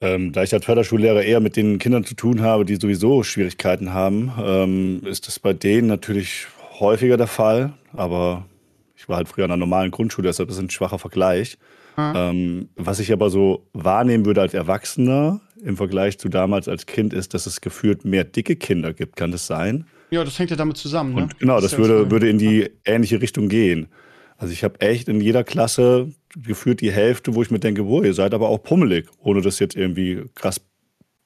Ähm, 0.00 0.32
da 0.32 0.44
ich 0.44 0.54
als 0.54 0.64
Förderschullehrer 0.64 1.22
eher 1.22 1.40
mit 1.40 1.56
den 1.56 1.78
Kindern 1.78 2.04
zu 2.04 2.14
tun 2.14 2.40
habe, 2.40 2.64
die 2.64 2.76
sowieso 2.76 3.24
Schwierigkeiten 3.24 3.92
haben, 3.92 4.32
ähm, 4.40 5.02
ist 5.04 5.26
das 5.26 5.40
bei 5.40 5.52
denen 5.52 5.88
natürlich 5.88 6.46
häufiger 6.78 7.16
der 7.16 7.26
Fall. 7.26 7.72
Aber 7.94 8.46
ich 8.94 9.08
war 9.08 9.16
halt 9.16 9.28
früher 9.28 9.44
an 9.44 9.50
einer 9.50 9.58
normalen 9.58 9.90
Grundschule, 9.90 10.28
deshalb 10.28 10.50
ist 10.50 10.56
es 10.56 10.62
ein 10.62 10.70
schwacher 10.70 11.00
Vergleich. 11.00 11.58
Ähm, 11.98 12.68
was 12.76 13.00
ich 13.00 13.12
aber 13.12 13.28
so 13.28 13.66
wahrnehmen 13.72 14.24
würde 14.24 14.40
als 14.40 14.54
Erwachsener 14.54 15.40
im 15.62 15.76
Vergleich 15.76 16.18
zu 16.18 16.28
damals 16.28 16.68
als 16.68 16.86
Kind, 16.86 17.12
ist, 17.12 17.34
dass 17.34 17.46
es 17.46 17.60
gefühlt 17.60 18.04
mehr 18.04 18.24
dicke 18.24 18.56
Kinder 18.56 18.92
gibt. 18.92 19.16
Kann 19.16 19.32
das 19.32 19.46
sein? 19.46 19.86
Ja, 20.10 20.24
das 20.24 20.38
hängt 20.38 20.50
ja 20.50 20.56
damit 20.56 20.76
zusammen. 20.76 21.14
Ne? 21.14 21.22
Und 21.22 21.38
genau, 21.38 21.60
das, 21.60 21.72
das 21.72 21.78
würde, 21.78 22.10
würde 22.10 22.28
in 22.28 22.38
die 22.38 22.70
ähnliche 22.84 23.20
Richtung 23.20 23.48
gehen. 23.48 23.88
Also 24.36 24.52
ich 24.52 24.62
habe 24.62 24.80
echt 24.80 25.08
in 25.08 25.20
jeder 25.20 25.42
Klasse 25.42 26.12
gefühlt 26.36 26.80
die 26.80 26.92
Hälfte, 26.92 27.34
wo 27.34 27.42
ich 27.42 27.50
mir 27.50 27.58
denke, 27.58 27.86
wo 27.86 28.02
ihr 28.02 28.14
seid 28.14 28.32
aber 28.32 28.48
auch 28.48 28.62
pummelig, 28.62 29.08
ohne 29.18 29.42
das 29.42 29.58
jetzt 29.58 29.74
irgendwie 29.74 30.24
krass 30.36 30.60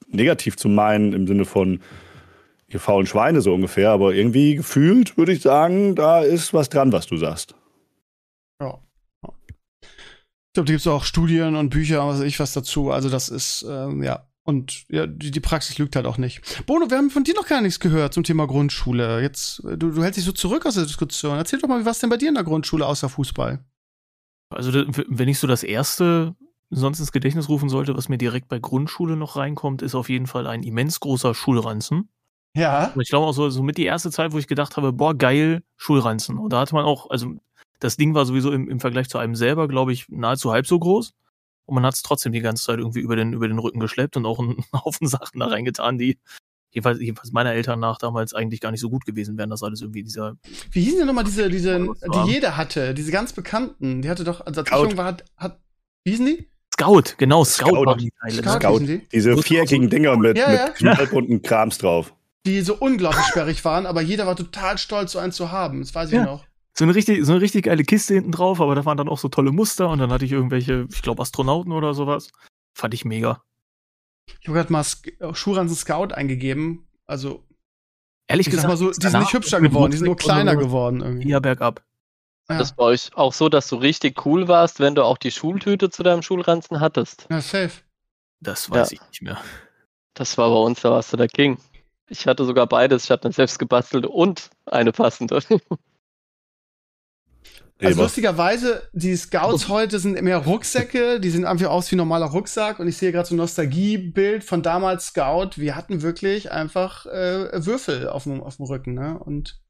negativ 0.09 0.57
zu 0.57 0.69
meinen 0.69 1.13
im 1.13 1.27
Sinne 1.27 1.45
von 1.45 1.81
ihr 2.69 2.81
faulen 2.81 3.07
Schweine 3.07 3.43
so 3.43 3.53
ungefähr, 3.53 3.91
aber 3.91 4.15
irgendwie 4.15 4.55
gefühlt 4.55 5.19
würde 5.19 5.33
ich 5.33 5.43
sagen, 5.43 5.95
da 5.95 6.21
ist 6.23 6.55
was 6.55 6.71
dran, 6.71 6.93
was 6.93 7.07
du 7.07 7.19
sagst. 7.19 7.55
Ich 10.53 10.55
glaube, 10.55 10.67
da 10.67 10.73
gibt 10.75 10.81
es 10.83 10.87
auch 10.87 11.05
Studien 11.05 11.57
und 11.57 11.71
Bücher, 11.71 12.07
was 12.07 12.19
weiß 12.19 12.27
ich 12.27 12.39
was 12.39 12.53
dazu. 12.53 12.91
Also 12.91 13.09
das 13.09 13.31
ist, 13.31 13.65
ähm, 13.67 14.03
ja. 14.03 14.27
Und 14.43 14.85
ja, 14.91 15.07
die, 15.07 15.31
die, 15.31 15.41
Praxis 15.41 15.79
lügt 15.79 15.97
halt 15.97 16.05
auch 16.05 16.19
nicht. 16.19 16.67
Bono, 16.67 16.91
wir 16.91 16.99
haben 16.99 17.09
von 17.09 17.25
dir 17.25 17.33
noch 17.33 17.47
gar 17.47 17.63
nichts 17.63 17.81
gehört 17.81 18.13
zum 18.13 18.23
Thema 18.23 18.47
Grundschule. 18.47 19.23
Jetzt, 19.23 19.63
du, 19.65 19.77
du 19.77 20.03
hältst 20.03 20.19
dich 20.19 20.27
so 20.27 20.33
zurück 20.33 20.67
aus 20.67 20.75
der 20.75 20.85
Diskussion. 20.85 21.39
Erzähl 21.39 21.59
doch 21.59 21.69
mal, 21.69 21.81
wie 21.81 21.87
war 21.87 21.93
es 21.93 22.01
denn 22.01 22.11
bei 22.11 22.19
dir 22.19 22.29
in 22.29 22.35
der 22.35 22.45
Grundschule 22.45 22.87
außer 22.87 23.09
Fußball? 23.09 23.65
Also, 24.51 24.73
wenn 25.09 25.29
ich 25.29 25.39
so 25.39 25.47
das 25.47 25.63
erste 25.63 26.37
sonst 26.69 27.01
ins 27.01 27.13
Gedächtnis 27.13 27.49
rufen 27.49 27.71
sollte, 27.71 27.97
was 27.97 28.11
mir 28.11 28.19
direkt 28.19 28.49
bei 28.49 28.59
Grundschule 28.59 29.17
noch 29.17 29.37
reinkommt, 29.37 29.81
ist 29.81 29.95
auf 29.95 30.11
jeden 30.11 30.27
Fall 30.27 30.47
ein 30.47 30.63
immens 30.63 31.01
großer 31.01 31.35
Schulranzen. 31.35 32.11
Ja. 32.55 32.93
Und 32.95 33.01
ich 33.01 33.09
glaube 33.09 33.27
auch 33.27 33.33
so, 33.33 33.49
so 33.49 33.63
mit 33.63 33.79
die 33.79 33.87
erste 33.87 34.11
Zeit, 34.11 34.33
wo 34.33 34.39
ich 34.39 34.49
gedacht 34.49 34.77
habe, 34.77 34.93
boah, 34.93 35.15
geil, 35.15 35.63
Schulranzen. 35.77 36.37
Und 36.37 36.53
da 36.53 36.61
hatte 36.61 36.75
man 36.75 36.85
auch, 36.85 37.09
also 37.09 37.37
das 37.83 37.97
Ding 37.97 38.15
war 38.15 38.25
sowieso 38.25 38.53
im, 38.53 38.69
im 38.69 38.79
Vergleich 38.79 39.09
zu 39.09 39.19
einem 39.19 39.35
selber, 39.35 39.67
glaube 39.67 39.93
ich, 39.93 40.09
nahezu 40.09 40.53
halb 40.53 40.67
so 40.67 40.79
groß. 40.79 41.15
Und 41.67 41.75
man 41.75 41.85
hat 41.85 41.95
es 41.95 42.03
trotzdem 42.03 42.33
die 42.33 42.41
ganze 42.41 42.65
Zeit 42.65 42.79
irgendwie 42.79 43.01
über 43.01 43.17
den, 43.17 43.33
über 43.33 43.49
den 43.49 43.59
Rücken 43.59 43.81
geschleppt 43.81 44.17
und 44.17 44.25
auch 44.25 44.39
einen 44.39 44.65
Haufen 44.85 45.09
Sachen 45.09 45.41
da 45.41 45.47
reingetan, 45.47 45.99
die 45.99 46.19
jedenfalls, 46.71 47.01
jedenfalls 47.01 47.33
meiner 47.33 47.53
Eltern 47.53 47.81
nach 47.81 47.99
damals 47.99 48.35
eigentlich 48.35 48.61
gar 48.61 48.71
nicht 48.71 48.81
so 48.81 48.89
gut 48.89 49.05
gewesen 49.05 49.37
wären, 49.37 49.51
das 49.51 49.65
alles 49.65 49.81
irgendwie 49.81 50.05
dieser. 50.05 50.37
Wie 50.71 50.83
hießen 50.83 50.99
denn 50.99 51.07
nochmal 51.09 51.25
diese, 51.25 51.49
diese, 51.49 51.79
die 51.81 52.31
jeder 52.31 52.57
hatte, 52.57 52.95
diese 52.95 53.11
ganz 53.11 53.33
bekannten, 53.33 54.03
die 54.03 54.09
hatte 54.11 54.25
doch, 54.25 54.47
also 54.47 54.61
als 54.61 54.69
Scout. 54.69 54.85
ich 54.85 54.91
jung 54.91 54.99
war, 54.99 55.07
hat, 55.07 55.25
hat, 55.37 55.61
wie 56.05 56.13
hießen 56.13 56.27
die? 56.27 56.49
Scout, 56.75 57.17
genau, 57.19 57.45
Scout, 57.45 57.67
Scout 57.67 57.87
waren 57.87 57.99
die 57.99 58.13
Teile. 58.21 58.43
Scout, 58.43 58.61
Scout. 58.61 58.79
Die? 58.81 59.09
Diese 59.13 59.37
viereckigen 59.43 59.91
Dinger 59.91 60.17
mit, 60.17 60.39
ja, 60.39 60.53
ja. 60.53 60.67
mit 60.67 60.75
knallbunten 60.77 61.43
Krams 61.43 61.79
drauf. 61.79 62.15
Die 62.47 62.61
so 62.61 62.77
unglaublich 62.77 63.25
sperrig 63.29 63.65
waren, 63.65 63.87
aber 63.87 64.03
jeder 64.03 64.27
war 64.27 64.37
total 64.37 64.79
stolz, 64.79 65.13
so 65.13 65.19
einen 65.19 65.33
zu 65.33 65.51
haben. 65.51 65.81
Das 65.81 65.95
weiß 65.95 66.09
ich 66.11 66.15
ja. 66.15 66.25
noch 66.25 66.45
so 66.75 66.85
eine 66.85 66.95
richtig, 66.95 67.25
so 67.25 67.33
eine 67.33 67.41
richtig 67.41 67.65
geile 67.65 67.85
Kiste 67.85 68.15
hinten 68.15 68.33
drauf, 68.33 68.61
aber 68.61 68.75
da 68.75 68.85
waren 68.85 68.97
dann 68.97 69.09
auch 69.09 69.19
so 69.19 69.29
tolle 69.29 69.53
Muster 69.53 69.89
und 69.89 69.99
dann 69.99 70.11
hatte 70.11 70.25
ich 70.25 70.33
irgendwelche, 70.33 70.87
ich 70.91 71.03
glaube, 71.03 71.23
Astronauten 71.23 71.73
oder 71.73 71.95
sowas. 71.95 72.31
Fand 72.75 72.95
ich 72.95 73.05
mega. 73.05 73.43
Ich 74.41 74.49
habe 74.49 74.59
gerade 74.59 74.73
mal 74.73 74.85
Schuranzen 75.35 75.77
Scout 75.77 76.15
eingegeben. 76.15 76.87
Also. 77.07 77.45
Ehrlich 78.29 78.49
gesagt, 78.49 78.69
mal 78.69 78.77
so, 78.77 78.91
die 78.91 79.07
sind 79.07 79.21
nicht 79.21 79.35
hübscher 79.35 79.61
geworden, 79.61 79.91
die 79.91 79.99
sind 79.99 80.07
nur 80.07 80.17
kleiner 80.17 80.57
geworden 80.57 81.01
irgendwie. 81.03 81.29
Ja, 81.29 81.41
bergab. 81.41 81.85
Ja. 82.49 82.59
Das 82.59 82.75
bei 82.75 82.85
euch 82.85 83.11
auch 83.15 83.33
so, 83.33 83.49
dass 83.49 83.69
du 83.69 83.77
richtig 83.77 84.25
cool 84.25 84.49
warst, 84.49 84.81
wenn 84.81 84.95
du 84.95 85.05
auch 85.05 85.19
die 85.19 85.31
Schultüte 85.31 85.91
zu 85.91 86.03
deinem 86.03 86.23
Schulranzen 86.23 86.81
hattest. 86.81 87.27
Ja, 87.31 87.41
safe. 87.41 87.83
Das 88.41 88.71
weiß 88.71 88.93
ja. 88.93 88.99
ich 89.01 89.09
nicht 89.09 89.23
mehr. 89.23 89.39
Das 90.15 90.39
war 90.39 90.51
bei 90.51 90.57
uns, 90.57 90.81
da 90.81 90.91
warst 90.91 91.13
du 91.13 91.17
der 91.17 91.29
King. 91.29 91.59
Ich 92.09 92.27
hatte 92.27 92.45
sogar 92.45 92.67
beides. 92.67 93.05
Ich 93.05 93.11
hatte 93.11 93.25
eine 93.25 93.33
selbst 93.33 93.59
gebastelte 93.59 94.09
und 94.09 94.51
eine 94.67 94.93
passende. 94.93 95.41
Also 97.87 98.03
lustigerweise, 98.03 98.89
die 98.93 99.17
Scouts 99.17 99.69
heute 99.69 99.99
sind 99.99 100.21
mehr 100.23 100.39
Rucksäcke, 100.39 101.21
die 101.21 101.31
sehen 101.31 101.45
einfach 101.45 101.69
aus 101.69 101.91
wie 101.91 101.97
ein 101.97 101.99
normaler 101.99 102.27
Rucksack 102.27 102.79
und 102.79 102.89
ich 102.89 102.97
sehe 102.97 103.13
gerade 103.13 103.29
so 103.29 103.35
ein 103.35 103.39
Nostalgiebild 103.39 104.45
von 104.45 104.63
damals 104.63 105.07
Scout. 105.07 105.51
Wir 105.57 105.75
hatten 105.75 106.03
wirklich 106.03 106.53
einfach 106.53 107.07
äh, 107.07 107.65
Würfel 107.67 108.09
auf 108.09 108.25
dem, 108.25 108.43
auf 108.43 108.57
dem 108.57 108.67
Rücken, 108.67 108.95
ne? 108.95 109.19
Und 109.19 109.61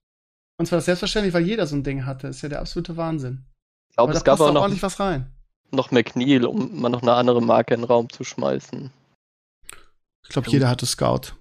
und 0.59 0.66
zwar 0.66 0.79
das 0.79 0.85
selbstverständlich, 0.85 1.35
weil 1.35 1.46
jeder 1.46 1.66
so 1.66 1.75
ein 1.75 1.83
Ding 1.83 2.05
hatte. 2.05 2.29
Das 2.29 2.37
ist 2.37 2.42
ja 2.42 2.48
der 2.48 2.61
absolute 2.61 2.96
Wahnsinn. 2.96 3.46
Ich 3.90 3.96
glaube, 3.96 4.12
es 4.12 4.22
gab 4.22 4.40
auch 4.40 4.53
noch 4.53 4.62
ordentlich 4.62 4.83
was 4.83 5.01
rein. 5.01 5.33
Noch 5.70 5.90
McNeil, 5.90 6.44
um 6.44 6.81
mal 6.81 6.90
noch 6.90 7.03
eine 7.03 7.14
andere 7.14 7.40
Marke 7.40 7.75
in 7.75 7.81
den 7.81 7.87
Raum 7.87 8.11
zu 8.11 8.25
schmeißen. 8.25 8.90
Ich 10.22 10.29
glaube, 10.29 10.51
jeder 10.51 10.68
hatte 10.68 10.87
Scout 10.87 11.33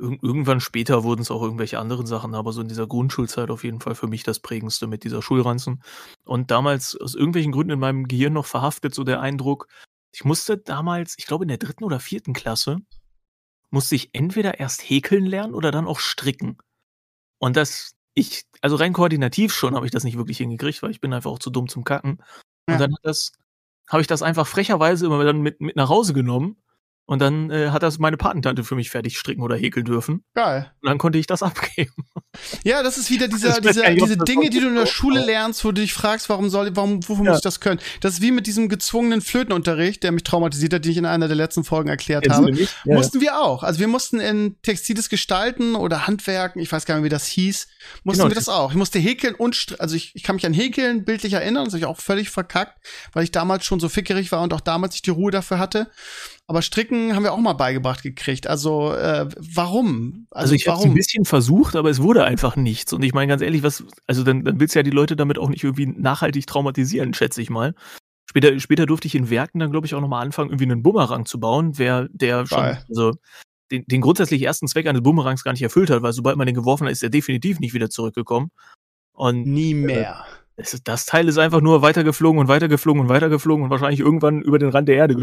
irgendwann 0.00 0.60
später 0.60 1.04
wurden 1.04 1.20
es 1.20 1.30
auch 1.30 1.42
irgendwelche 1.42 1.78
anderen 1.78 2.06
Sachen, 2.06 2.34
aber 2.34 2.52
so 2.52 2.60
in 2.60 2.68
dieser 2.68 2.86
Grundschulzeit 2.86 3.50
auf 3.50 3.64
jeden 3.64 3.80
Fall 3.80 3.94
für 3.94 4.06
mich 4.06 4.22
das 4.22 4.40
prägendste 4.40 4.86
mit 4.86 5.04
dieser 5.04 5.22
Schulranzen. 5.22 5.82
Und 6.24 6.50
damals 6.50 6.96
aus 6.96 7.14
irgendwelchen 7.14 7.52
Gründen 7.52 7.72
in 7.72 7.78
meinem 7.78 8.08
Gehirn 8.08 8.32
noch 8.32 8.46
verhaftet 8.46 8.94
so 8.94 9.04
der 9.04 9.20
Eindruck, 9.20 9.68
ich 10.12 10.24
musste 10.24 10.58
damals, 10.58 11.14
ich 11.18 11.26
glaube 11.26 11.44
in 11.44 11.48
der 11.48 11.58
dritten 11.58 11.84
oder 11.84 12.00
vierten 12.00 12.32
Klasse, 12.32 12.78
musste 13.70 13.94
ich 13.94 14.10
entweder 14.12 14.58
erst 14.58 14.82
häkeln 14.82 15.26
lernen 15.26 15.54
oder 15.54 15.70
dann 15.70 15.86
auch 15.86 16.00
stricken. 16.00 16.58
Und 17.38 17.56
das, 17.56 17.92
ich, 18.14 18.44
also 18.60 18.76
rein 18.76 18.92
koordinativ 18.92 19.54
schon 19.54 19.76
habe 19.76 19.86
ich 19.86 19.92
das 19.92 20.04
nicht 20.04 20.16
wirklich 20.16 20.38
hingekriegt, 20.38 20.82
weil 20.82 20.90
ich 20.90 21.00
bin 21.00 21.12
einfach 21.12 21.30
auch 21.30 21.38
zu 21.38 21.50
dumm 21.50 21.68
zum 21.68 21.84
Kacken. 21.84 22.18
Und 22.66 22.74
ja. 22.74 22.78
dann 22.78 22.92
hat 22.92 23.00
das, 23.04 23.32
habe 23.88 24.00
ich 24.00 24.08
das 24.08 24.22
einfach 24.22 24.46
frecherweise 24.46 25.06
immer 25.06 25.22
dann 25.24 25.40
mit, 25.40 25.60
mit 25.60 25.76
nach 25.76 25.88
Hause 25.88 26.12
genommen 26.12 26.56
und 27.10 27.18
dann 27.18 27.50
äh, 27.50 27.70
hat 27.70 27.82
das 27.82 27.98
meine 27.98 28.16
Patentante 28.16 28.62
für 28.62 28.76
mich 28.76 28.88
fertig 28.88 29.18
stricken 29.18 29.42
oder 29.42 29.56
häkeln 29.56 29.84
dürfen. 29.84 30.22
Geil. 30.32 30.70
Und 30.80 30.90
dann 30.90 30.98
konnte 30.98 31.18
ich 31.18 31.26
das 31.26 31.42
abgeben. 31.42 32.04
Ja, 32.62 32.84
das 32.84 32.98
ist 32.98 33.10
wieder 33.10 33.26
dieser, 33.26 33.60
dieser, 33.60 33.90
diese 33.90 34.16
Dinge, 34.16 34.48
die 34.48 34.60
du 34.60 34.68
in 34.68 34.76
der 34.76 34.86
Schule 34.86 35.26
lernst, 35.26 35.64
wo 35.64 35.72
du 35.72 35.80
dich 35.80 35.92
fragst, 35.92 36.28
warum 36.28 36.50
soll, 36.50 36.70
warum, 36.76 37.00
wofür 37.08 37.24
ja. 37.24 37.30
muss 37.32 37.38
ich 37.38 37.42
das 37.42 37.58
können? 37.58 37.80
Das 38.00 38.12
ist 38.12 38.22
wie 38.22 38.30
mit 38.30 38.46
diesem 38.46 38.68
gezwungenen 38.68 39.22
Flötenunterricht, 39.22 40.04
der 40.04 40.12
mich 40.12 40.22
traumatisiert 40.22 40.72
hat, 40.72 40.84
den 40.84 40.92
ich 40.92 40.98
in 40.98 41.04
einer 41.04 41.26
der 41.26 41.36
letzten 41.36 41.64
Folgen 41.64 41.88
erklärt 41.88 42.26
Jetzt 42.26 42.36
habe. 42.36 42.52
Ja, 42.52 42.68
mussten 42.84 43.20
wir 43.20 43.40
auch. 43.40 43.64
Also 43.64 43.80
wir 43.80 43.88
mussten 43.88 44.20
in 44.20 44.54
textiles 44.62 45.08
Gestalten 45.08 45.74
oder 45.74 46.06
Handwerken, 46.06 46.62
ich 46.62 46.70
weiß 46.70 46.86
gar 46.86 46.94
nicht, 46.94 47.04
wie 47.04 47.08
das 47.08 47.26
hieß, 47.26 47.66
mussten 48.04 48.20
genau. 48.20 48.30
wir 48.30 48.36
das 48.36 48.48
auch. 48.48 48.70
Ich 48.70 48.76
musste 48.76 49.00
häkeln 49.00 49.34
und, 49.34 49.74
also 49.80 49.96
ich, 49.96 50.12
ich 50.14 50.22
kann 50.22 50.36
mich 50.36 50.46
an 50.46 50.54
häkeln 50.54 51.04
bildlich 51.04 51.32
erinnern, 51.32 51.64
das 51.64 51.72
habe 51.72 51.80
ich 51.80 51.86
auch 51.86 51.98
völlig 51.98 52.30
verkackt, 52.30 52.86
weil 53.14 53.24
ich 53.24 53.32
damals 53.32 53.64
schon 53.64 53.80
so 53.80 53.88
fickerig 53.88 54.30
war 54.30 54.42
und 54.42 54.54
auch 54.54 54.60
damals 54.60 54.94
nicht 54.94 55.06
die 55.06 55.10
Ruhe 55.10 55.32
dafür 55.32 55.58
hatte. 55.58 55.90
Aber 56.50 56.62
Stricken 56.62 57.14
haben 57.14 57.22
wir 57.22 57.32
auch 57.32 57.38
mal 57.38 57.52
beigebracht 57.52 58.02
gekriegt. 58.02 58.48
Also 58.48 58.92
äh, 58.92 59.28
warum? 59.38 60.26
Also, 60.32 60.42
also 60.42 60.54
ich 60.56 60.66
habe 60.66 60.80
es 60.80 60.84
ein 60.84 60.94
bisschen 60.94 61.24
versucht, 61.24 61.76
aber 61.76 61.90
es 61.90 62.02
wurde 62.02 62.24
einfach 62.24 62.56
nichts. 62.56 62.92
Und 62.92 63.04
ich 63.04 63.14
meine 63.14 63.28
ganz 63.28 63.40
ehrlich, 63.40 63.62
was, 63.62 63.84
also 64.08 64.24
dann, 64.24 64.44
dann 64.44 64.58
willst 64.58 64.74
du 64.74 64.80
ja 64.80 64.82
die 64.82 64.90
Leute 64.90 65.14
damit 65.14 65.38
auch 65.38 65.48
nicht 65.48 65.62
irgendwie 65.62 65.86
nachhaltig 65.86 66.48
traumatisieren, 66.48 67.14
schätze 67.14 67.40
ich 67.40 67.50
mal. 67.50 67.72
Später, 68.28 68.58
später 68.58 68.86
durfte 68.86 69.06
ich 69.06 69.14
in 69.14 69.30
Werken 69.30 69.60
dann, 69.60 69.70
glaube 69.70 69.86
ich, 69.86 69.94
auch 69.94 70.00
nochmal 70.00 70.24
anfangen, 70.26 70.50
irgendwie 70.50 70.64
einen 70.64 70.82
Bumerang 70.82 71.24
zu 71.24 71.38
bauen, 71.38 71.78
wer 71.78 72.08
der 72.10 72.44
schon, 72.48 72.78
also 72.88 73.12
den, 73.70 73.84
den 73.86 74.00
grundsätzlich 74.00 74.42
ersten 74.42 74.66
Zweck 74.66 74.88
eines 74.88 75.04
Bumerangs 75.04 75.44
gar 75.44 75.52
nicht 75.52 75.62
erfüllt 75.62 75.88
hat, 75.90 76.02
weil 76.02 76.12
sobald 76.12 76.36
man 76.36 76.46
den 76.46 76.56
geworfen 76.56 76.86
hat, 76.86 76.92
ist 76.92 77.04
er 77.04 77.10
definitiv 77.10 77.60
nicht 77.60 77.74
wieder 77.74 77.90
zurückgekommen. 77.90 78.50
Und, 79.12 79.46
Nie 79.46 79.70
äh, 79.70 79.74
mehr. 79.74 80.24
das, 80.26 80.39
das 80.84 81.06
Teil 81.06 81.28
ist 81.28 81.38
einfach 81.38 81.60
nur 81.60 81.82
weitergeflogen 81.82 82.40
und 82.40 82.48
weitergeflogen 82.48 83.02
und 83.02 83.08
weitergeflogen 83.08 83.64
und 83.64 83.70
wahrscheinlich 83.70 84.00
irgendwann 84.00 84.42
über 84.42 84.58
den 84.58 84.70
Rand 84.70 84.88
der 84.88 84.96
Erde 84.96 85.16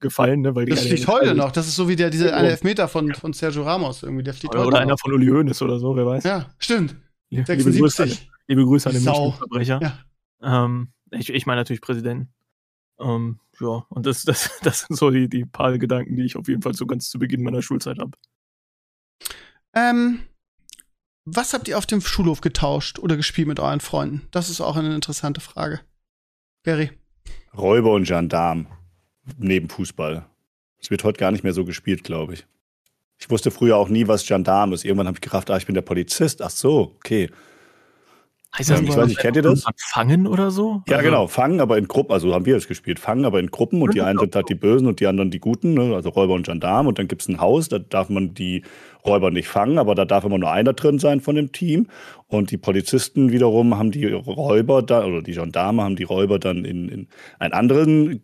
gefallen. 0.00 0.40
Ne, 0.40 0.54
weil 0.54 0.66
das 0.66 0.86
fliegt 0.86 1.06
heute 1.06 1.34
noch. 1.34 1.52
Das 1.52 1.66
ist 1.66 1.76
so 1.76 1.88
wie 1.88 1.96
der, 1.96 2.10
diese 2.10 2.34
eine 2.34 2.50
Elfmeter 2.50 2.88
von, 2.88 3.14
von 3.14 3.32
Sergio 3.32 3.62
Ramos 3.62 4.02
irgendwie. 4.02 4.24
Der 4.24 4.34
fliegt 4.34 4.54
oder, 4.54 4.64
heute 4.64 4.68
oder 4.68 4.80
einer 4.80 4.98
von 4.98 5.12
Uli 5.12 5.26
Hoeneß 5.28 5.62
oder 5.62 5.78
so, 5.78 5.96
wer 5.96 6.06
weiß. 6.06 6.24
Ja, 6.24 6.46
stimmt. 6.58 6.96
Liebe 7.30 7.44
76. 7.44 7.80
Grüße, 7.80 8.28
liebe 8.48 8.64
Grüße 8.64 8.88
an 8.88 8.94
den 8.94 9.04
Menschenverbrecher. 9.04 9.80
Ja. 9.82 10.64
Ähm, 10.64 10.88
ich, 11.10 11.30
ich 11.30 11.46
meine 11.46 11.60
natürlich 11.60 11.80
Präsidenten. 11.80 12.32
Ähm, 12.98 13.40
ja, 13.60 13.84
und 13.88 14.06
das, 14.06 14.24
das, 14.24 14.58
das 14.62 14.80
sind 14.80 14.96
so 14.96 15.10
die, 15.10 15.28
die 15.28 15.44
paar 15.44 15.76
Gedanken, 15.78 16.16
die 16.16 16.24
ich 16.24 16.36
auf 16.36 16.48
jeden 16.48 16.62
Fall 16.62 16.74
so 16.74 16.86
ganz 16.86 17.10
zu 17.10 17.18
Beginn 17.18 17.42
meiner 17.42 17.62
Schulzeit 17.62 17.98
habe. 17.98 18.12
Ähm, 19.74 20.20
was 21.26 21.52
habt 21.52 21.66
ihr 21.66 21.76
auf 21.76 21.86
dem 21.86 22.00
Schulhof 22.00 22.40
getauscht 22.40 23.00
oder 23.00 23.16
gespielt 23.16 23.48
mit 23.48 23.58
euren 23.58 23.80
Freunden? 23.80 24.26
Das 24.30 24.48
ist 24.48 24.60
auch 24.60 24.76
eine 24.76 24.94
interessante 24.94 25.40
Frage. 25.40 25.80
Gary. 26.62 26.90
Räuber 27.56 27.92
und 27.92 28.06
Gendarm 28.06 28.68
neben 29.36 29.68
Fußball. 29.68 30.24
Es 30.78 30.90
wird 30.90 31.02
heute 31.02 31.18
gar 31.18 31.32
nicht 31.32 31.42
mehr 31.42 31.52
so 31.52 31.64
gespielt, 31.64 32.04
glaube 32.04 32.34
ich. 32.34 32.46
Ich 33.18 33.28
wusste 33.28 33.50
früher 33.50 33.76
auch 33.76 33.88
nie, 33.88 34.06
was 34.06 34.26
Gendarm 34.26 34.72
ist. 34.72 34.84
Irgendwann 34.84 35.08
habe 35.08 35.16
ich 35.16 35.20
gedacht, 35.20 35.50
ah, 35.50 35.56
ich 35.56 35.66
bin 35.66 35.74
der 35.74 35.82
Polizist. 35.82 36.42
Ach 36.42 36.50
so, 36.50 36.94
okay. 36.96 37.30
Heißt 38.58 38.70
das 38.70 38.80
ähm, 38.80 38.86
ich 38.86 38.96
weiß 38.96 39.08
nicht, 39.08 39.18
kennt 39.18 39.36
ihr 39.36 39.42
das? 39.42 39.64
Fangen 39.76 40.26
oder 40.26 40.50
so? 40.50 40.82
Ja, 40.88 40.96
also, 40.96 41.08
genau, 41.08 41.26
fangen, 41.26 41.60
aber 41.60 41.76
in 41.76 41.88
Gruppen, 41.88 42.12
also 42.12 42.32
haben 42.34 42.46
wir 42.46 42.54
das 42.54 42.68
gespielt, 42.68 42.98
fangen, 42.98 43.24
aber 43.24 43.38
in 43.38 43.50
Gruppen 43.50 43.82
und 43.82 43.94
die 43.94 44.00
einen 44.00 44.18
sind 44.18 44.34
halt 44.34 44.48
die 44.48 44.54
Bösen 44.54 44.86
und 44.86 45.00
die 45.00 45.06
anderen 45.06 45.30
die 45.30 45.40
Guten, 45.40 45.74
ne? 45.74 45.94
also 45.94 46.08
Räuber 46.08 46.34
und 46.34 46.46
Gendarm 46.46 46.86
und 46.86 46.98
dann 46.98 47.08
gibt 47.08 47.22
es 47.22 47.28
ein 47.28 47.40
Haus, 47.40 47.68
da 47.68 47.78
darf 47.78 48.08
man 48.08 48.34
die 48.34 48.62
Räuber 49.04 49.30
nicht 49.30 49.48
fangen, 49.48 49.78
aber 49.78 49.94
da 49.94 50.04
darf 50.04 50.24
immer 50.24 50.38
nur 50.38 50.50
einer 50.50 50.72
drin 50.72 50.98
sein 50.98 51.20
von 51.20 51.36
dem 51.36 51.52
Team 51.52 51.88
und 52.28 52.50
die 52.50 52.56
Polizisten 52.56 53.30
wiederum 53.30 53.76
haben 53.76 53.90
die 53.90 54.06
Räuber 54.06 54.82
da, 54.82 55.04
oder 55.04 55.22
die 55.22 55.32
Gendarme 55.32 55.82
haben 55.82 55.96
die 55.96 56.04
Räuber 56.04 56.38
dann 56.38 56.64
in, 56.64 56.88
in 56.88 57.08
einen 57.38 57.52
anderen 57.52 58.22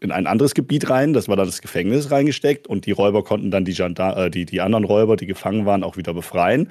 in 0.00 0.12
ein 0.12 0.26
anderes 0.28 0.54
Gebiet 0.54 0.90
rein, 0.90 1.12
das 1.12 1.28
war 1.28 1.36
dann 1.36 1.46
das 1.46 1.60
Gefängnis 1.60 2.10
reingesteckt 2.10 2.68
und 2.68 2.86
die 2.86 2.92
Räuber 2.92 3.24
konnten 3.24 3.50
dann 3.50 3.64
die, 3.64 3.74
Gendarm, 3.74 4.16
äh, 4.16 4.30
die, 4.30 4.44
die 4.44 4.60
anderen 4.60 4.84
Räuber, 4.84 5.16
die 5.16 5.26
gefangen 5.26 5.66
waren, 5.66 5.82
auch 5.82 5.96
wieder 5.96 6.14
befreien. 6.14 6.68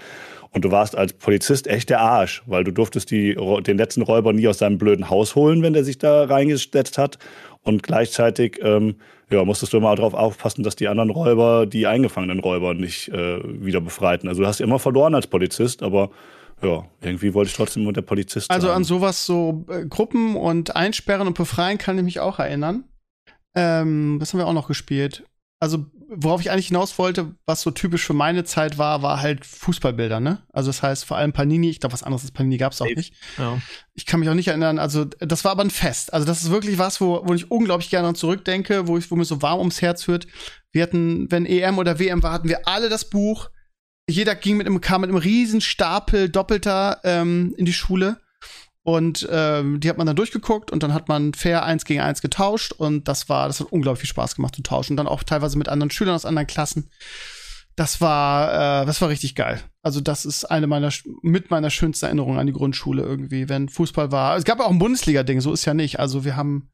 Und 0.57 0.65
du 0.65 0.71
warst 0.71 0.97
als 0.97 1.13
Polizist 1.13 1.67
echt 1.67 1.91
der 1.91 2.01
Arsch, 2.01 2.41
weil 2.47 2.63
du 2.63 2.71
durftest 2.73 3.11
die, 3.11 3.35
den 3.35 3.77
letzten 3.77 4.01
Räuber 4.01 4.33
nie 4.33 4.47
aus 4.47 4.57
seinem 4.57 4.79
blöden 4.79 5.07
Haus 5.07 5.35
holen, 5.35 5.61
wenn 5.61 5.73
der 5.73 5.83
sich 5.83 5.99
da 5.99 6.23
reingesetzt 6.23 6.97
hat. 6.97 7.19
Und 7.61 7.83
gleichzeitig 7.83 8.57
ähm, 8.63 8.95
ja, 9.29 9.45
musstest 9.45 9.73
du 9.73 9.77
immer 9.77 9.95
darauf 9.95 10.15
aufpassen, 10.15 10.63
dass 10.63 10.75
die 10.75 10.87
anderen 10.87 11.11
Räuber 11.11 11.67
die 11.67 11.85
eingefangenen 11.85 12.39
Räuber 12.39 12.73
nicht 12.73 13.09
äh, 13.09 13.39
wieder 13.43 13.81
befreiten. 13.81 14.27
Also 14.27 14.41
du 14.41 14.47
hast 14.47 14.59
immer 14.59 14.79
verloren 14.79 15.13
als 15.13 15.27
Polizist, 15.27 15.83
aber 15.83 16.09
ja, 16.63 16.85
irgendwie 17.01 17.35
wollte 17.35 17.49
ich 17.49 17.55
trotzdem 17.55 17.83
immer 17.83 17.93
der 17.93 18.01
Polizist 18.01 18.49
Also 18.49 18.65
sein. 18.65 18.77
an 18.77 18.83
sowas 18.83 19.27
so 19.27 19.63
äh, 19.69 19.85
Gruppen 19.85 20.35
und 20.35 20.75
Einsperren 20.75 21.27
und 21.27 21.37
Befreien 21.37 21.77
kann 21.77 21.99
ich 21.99 22.03
mich 22.03 22.19
auch 22.19 22.39
erinnern. 22.39 22.83
Ähm, 23.53 24.17
das 24.19 24.33
haben 24.33 24.39
wir 24.39 24.47
auch 24.47 24.53
noch 24.53 24.67
gespielt 24.67 25.23
also 25.59 25.85
worauf 26.09 26.41
ich 26.41 26.51
eigentlich 26.51 26.67
hinaus 26.67 26.97
wollte, 26.97 27.35
was 27.45 27.61
so 27.61 27.71
typisch 27.71 28.05
für 28.05 28.13
meine 28.13 28.43
Zeit 28.43 28.77
war, 28.77 29.01
war 29.01 29.21
halt 29.21 29.45
Fußballbilder, 29.45 30.19
ne? 30.19 30.43
Also 30.53 30.69
das 30.69 30.81
heißt 30.81 31.05
vor 31.05 31.17
allem 31.17 31.33
Panini, 31.33 31.69
ich 31.69 31.79
glaube, 31.79 31.93
was 31.93 32.03
anderes 32.03 32.23
als 32.23 32.31
Panini 32.31 32.57
gab 32.57 32.71
es 32.71 32.81
auch 32.81 32.87
nicht. 32.87 33.13
Ja. 33.37 33.61
Ich 33.93 34.05
kann 34.05 34.19
mich 34.19 34.29
auch 34.29 34.33
nicht 34.33 34.47
erinnern, 34.47 34.79
also 34.79 35.05
das 35.05 35.43
war 35.43 35.51
aber 35.51 35.63
ein 35.63 35.69
Fest. 35.69 36.13
Also 36.13 36.25
das 36.25 36.43
ist 36.43 36.51
wirklich 36.51 36.77
was, 36.77 37.01
wo, 37.01 37.21
wo 37.25 37.33
ich 37.33 37.51
unglaublich 37.51 37.89
gerne 37.89 38.13
zurückdenke, 38.13 38.87
wo 38.87 38.97
ich, 38.97 39.11
wo 39.11 39.15
mir 39.15 39.25
so 39.25 39.41
warm 39.41 39.59
ums 39.59 39.81
Herz 39.81 40.07
wird. 40.07 40.27
Wir 40.71 40.83
hatten, 40.83 41.31
wenn 41.31 41.45
EM 41.45 41.77
oder 41.77 41.99
WM 41.99 42.23
war, 42.23 42.31
hatten 42.31 42.49
wir 42.49 42.67
alle 42.67 42.89
das 42.89 43.09
Buch. 43.09 43.49
Jeder 44.09 44.35
ging 44.35 44.57
mit 44.57 44.67
einem, 44.67 44.79
kam 44.79 45.01
mit 45.01 45.09
einem 45.09 45.19
riesen 45.19 45.59
Stapel 45.59 46.29
doppelter 46.29 47.01
ähm, 47.03 47.53
in 47.57 47.65
die 47.65 47.73
Schule. 47.73 48.21
Und 48.87 49.27
ähm, 49.29 49.81
die 49.81 49.89
hat 49.89 49.97
man 49.97 50.07
dann 50.07 50.15
durchgeguckt 50.15 50.71
und 50.71 50.81
dann 50.81 50.93
hat 50.93 51.09
man 51.09 51.33
fair 51.33 51.65
eins 51.65 51.83
gegen 51.83 51.99
eins 51.99 52.21
getauscht 52.21 52.71
und 52.71 53.09
das 53.09 53.27
war, 53.27 53.47
das 53.47 53.59
hat 53.59 53.69
unglaublich 53.69 53.99
viel 53.99 54.09
Spaß 54.09 54.35
gemacht 54.35 54.55
zu 54.55 54.63
tauschen. 54.63 54.93
Und 54.93 54.97
dann 54.97 55.09
auch 55.09 55.23
teilweise 55.23 55.57
mit 55.57 55.67
anderen 55.67 55.91
Schülern 55.91 56.15
aus 56.15 56.23
anderen 56.23 56.47
Klassen. 56.47 56.89
Das 57.75 57.99
war, 57.99 58.83
äh, 58.83 58.85
das 58.85 59.01
war 59.01 59.09
richtig 59.09 59.35
geil. 59.35 59.59
Also 59.81 59.99
das 59.99 60.23
ist 60.23 60.45
eine 60.45 60.67
meiner 60.67 60.89
mit 61.21 61.51
meiner 61.51 61.69
schönsten 61.69 62.05
Erinnerungen 62.05 62.39
an 62.39 62.47
die 62.47 62.53
Grundschule 62.53 63.03
irgendwie, 63.03 63.49
wenn 63.49 63.67
Fußball 63.67 64.13
war. 64.13 64.37
Es 64.37 64.45
gab 64.45 64.61
auch 64.61 64.71
ein 64.71 64.79
Bundesliga-Ding, 64.79 65.41
so 65.41 65.51
ist 65.51 65.65
ja 65.65 65.73
nicht. 65.73 65.99
Also 65.99 66.23
wir 66.23 66.37
haben 66.37 66.71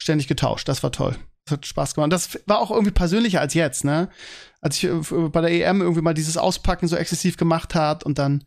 ständig 0.00 0.28
getauscht. 0.28 0.68
Das 0.68 0.84
war 0.84 0.92
toll. 0.92 1.16
Das 1.46 1.54
hat 1.54 1.66
Spaß 1.66 1.96
gemacht. 1.96 2.12
Das 2.12 2.38
war 2.46 2.60
auch 2.60 2.70
irgendwie 2.70 2.92
persönlicher 2.92 3.40
als 3.40 3.54
jetzt, 3.54 3.84
ne? 3.84 4.10
Als 4.60 4.76
ich 4.76 4.84
äh, 4.84 5.28
bei 5.28 5.40
der 5.40 5.50
EM 5.50 5.80
irgendwie 5.80 6.02
mal 6.02 6.14
dieses 6.14 6.36
Auspacken 6.36 6.86
so 6.86 6.94
exzessiv 6.94 7.36
gemacht 7.36 7.74
hat 7.74 8.04
und 8.04 8.20
dann, 8.20 8.44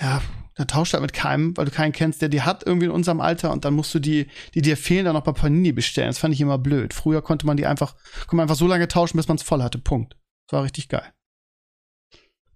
ja, 0.00 0.22
da 0.56 0.64
tauscht 0.64 0.94
halt 0.94 1.02
mit 1.02 1.12
keinem, 1.12 1.56
weil 1.56 1.66
du 1.66 1.70
keinen 1.70 1.92
kennst, 1.92 2.22
der 2.22 2.30
die 2.30 2.42
hat 2.42 2.64
irgendwie 2.66 2.86
in 2.86 2.92
unserem 2.92 3.20
Alter 3.20 3.52
und 3.52 3.64
dann 3.64 3.74
musst 3.74 3.94
du 3.94 3.98
die, 3.98 4.26
die 4.54 4.62
dir 4.62 4.76
fehlen, 4.76 5.04
dann 5.04 5.14
noch 5.14 5.22
bei 5.22 5.32
Panini 5.32 5.72
bestellen. 5.72 6.08
Das 6.08 6.18
fand 6.18 6.32
ich 6.32 6.40
immer 6.40 6.58
blöd. 6.58 6.94
Früher 6.94 7.22
konnte 7.22 7.46
man 7.46 7.58
die 7.58 7.66
einfach, 7.66 7.94
konnte 8.20 8.36
man 8.36 8.44
einfach 8.44 8.56
so 8.56 8.66
lange 8.66 8.88
tauschen, 8.88 9.18
bis 9.18 9.28
man 9.28 9.36
es 9.36 9.42
voll 9.42 9.62
hatte. 9.62 9.78
Punkt. 9.78 10.16
Das 10.46 10.56
war 10.56 10.64
richtig 10.64 10.88
geil. 10.88 11.12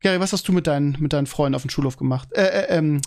Gary, 0.01 0.19
was 0.19 0.33
hast 0.33 0.49
du 0.49 0.53
mit 0.53 0.67
deinen, 0.67 0.97
mit 0.99 1.13
deinen 1.13 1.27
Freunden 1.27 1.55
auf 1.55 1.63
dem 1.63 1.71
Schulhof 1.71 1.99
gemacht? 1.99 2.33
Äh, 2.33 2.47
äh, 2.47 2.79
ähm, 2.79 3.03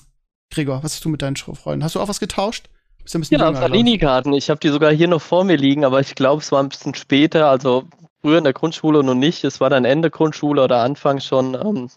Gregor, 0.52 0.84
was 0.84 0.94
hast 0.94 1.06
du 1.06 1.10
mit 1.10 1.24
deinen 1.24 1.36
Freunden? 1.36 1.84
Hast 1.84 1.96
du 1.96 2.00
auch 2.00 2.08
was 2.08 2.20
getauscht? 2.20 2.70
Bist 3.02 3.16
ja, 3.16 3.18
ein 3.18 3.22
bisschen 3.22 3.42
ja 3.42 3.52
Panini-Karten. 3.52 4.34
Ich 4.34 4.52
habe 4.52 4.60
die 4.60 4.70
sogar 4.70 4.94
hier 4.94 5.08
noch 5.08 5.22
vor 5.22 5.44
mir 5.44 5.58
liegen, 5.58 5.86
aber 5.86 6.00
ich 6.02 6.14
glaube, 6.14 6.44
es 6.44 6.52
war 6.52 6.62
ein 6.62 6.70
bisschen 6.70 6.94
später, 6.94 7.50
also 7.50 7.86
früher 8.22 8.38
in 8.38 8.44
der 8.44 8.54
Grundschule 8.54 9.04
noch 9.04 9.16
nicht. 9.16 9.44
Es 9.44 9.60
war 9.60 9.72
dann 9.72 9.86
Ende 9.86 10.12
Grundschule 10.12 10.64
oder 10.64 10.84
Anfang 10.84 11.20
schon 11.20 11.56
ähm, 11.56 11.90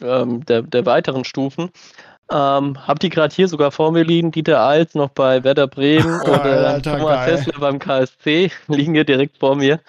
ähm, 0.00 0.46
der, 0.46 0.62
der 0.62 0.86
weiteren 0.86 1.24
Stufen. 1.24 1.70
Ähm, 2.30 2.76
hab 2.86 2.98
die 2.98 3.08
gerade 3.08 3.34
hier 3.34 3.46
sogar 3.46 3.70
vor 3.70 3.92
mir 3.92 4.02
liegen. 4.02 4.32
Dieter 4.32 4.66
Eils 4.66 4.94
noch 4.94 5.10
bei 5.10 5.44
Werder 5.44 5.68
Bremen 5.68 6.20
und 6.22 6.44
äh, 6.44 6.82
Thomas 6.82 7.26
Hessler 7.26 7.60
beim 7.60 7.78
KSC 7.78 8.50
liegen 8.68 8.94
hier 8.94 9.04
direkt 9.04 9.38
vor 9.38 9.54
mir. 9.56 9.80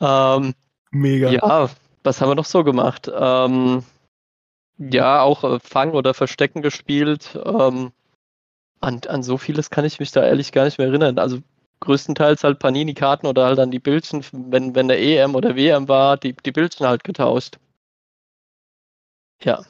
Ähm, 0.00 0.54
Mega. 0.90 1.30
Ja, 1.30 1.70
was 2.04 2.20
haben 2.20 2.30
wir 2.30 2.36
noch 2.36 2.44
so 2.44 2.62
gemacht? 2.62 3.10
Ähm, 3.12 3.82
ja, 4.78 5.22
auch 5.22 5.42
äh, 5.44 5.58
Fang 5.60 5.92
oder 5.92 6.14
Verstecken 6.14 6.62
gespielt. 6.62 7.38
Ähm, 7.44 7.92
an, 8.80 9.00
an 9.08 9.22
so 9.22 9.38
vieles 9.38 9.70
kann 9.70 9.84
ich 9.84 9.98
mich 9.98 10.12
da 10.12 10.24
ehrlich 10.24 10.52
gar 10.52 10.64
nicht 10.64 10.78
mehr 10.78 10.88
erinnern. 10.88 11.18
Also 11.18 11.38
größtenteils 11.80 12.44
halt 12.44 12.58
Panini-Karten 12.58 13.26
oder 13.26 13.46
halt 13.46 13.58
dann 13.58 13.70
die 13.70 13.78
Bildchen, 13.78 14.24
wenn, 14.32 14.74
wenn 14.74 14.88
der 14.88 15.00
EM 15.00 15.34
oder 15.34 15.56
WM 15.56 15.88
war, 15.88 16.16
die, 16.16 16.34
die 16.34 16.52
Bildchen 16.52 16.86
halt 16.86 17.04
getauscht. 17.04 17.58
Ja. 19.42 19.64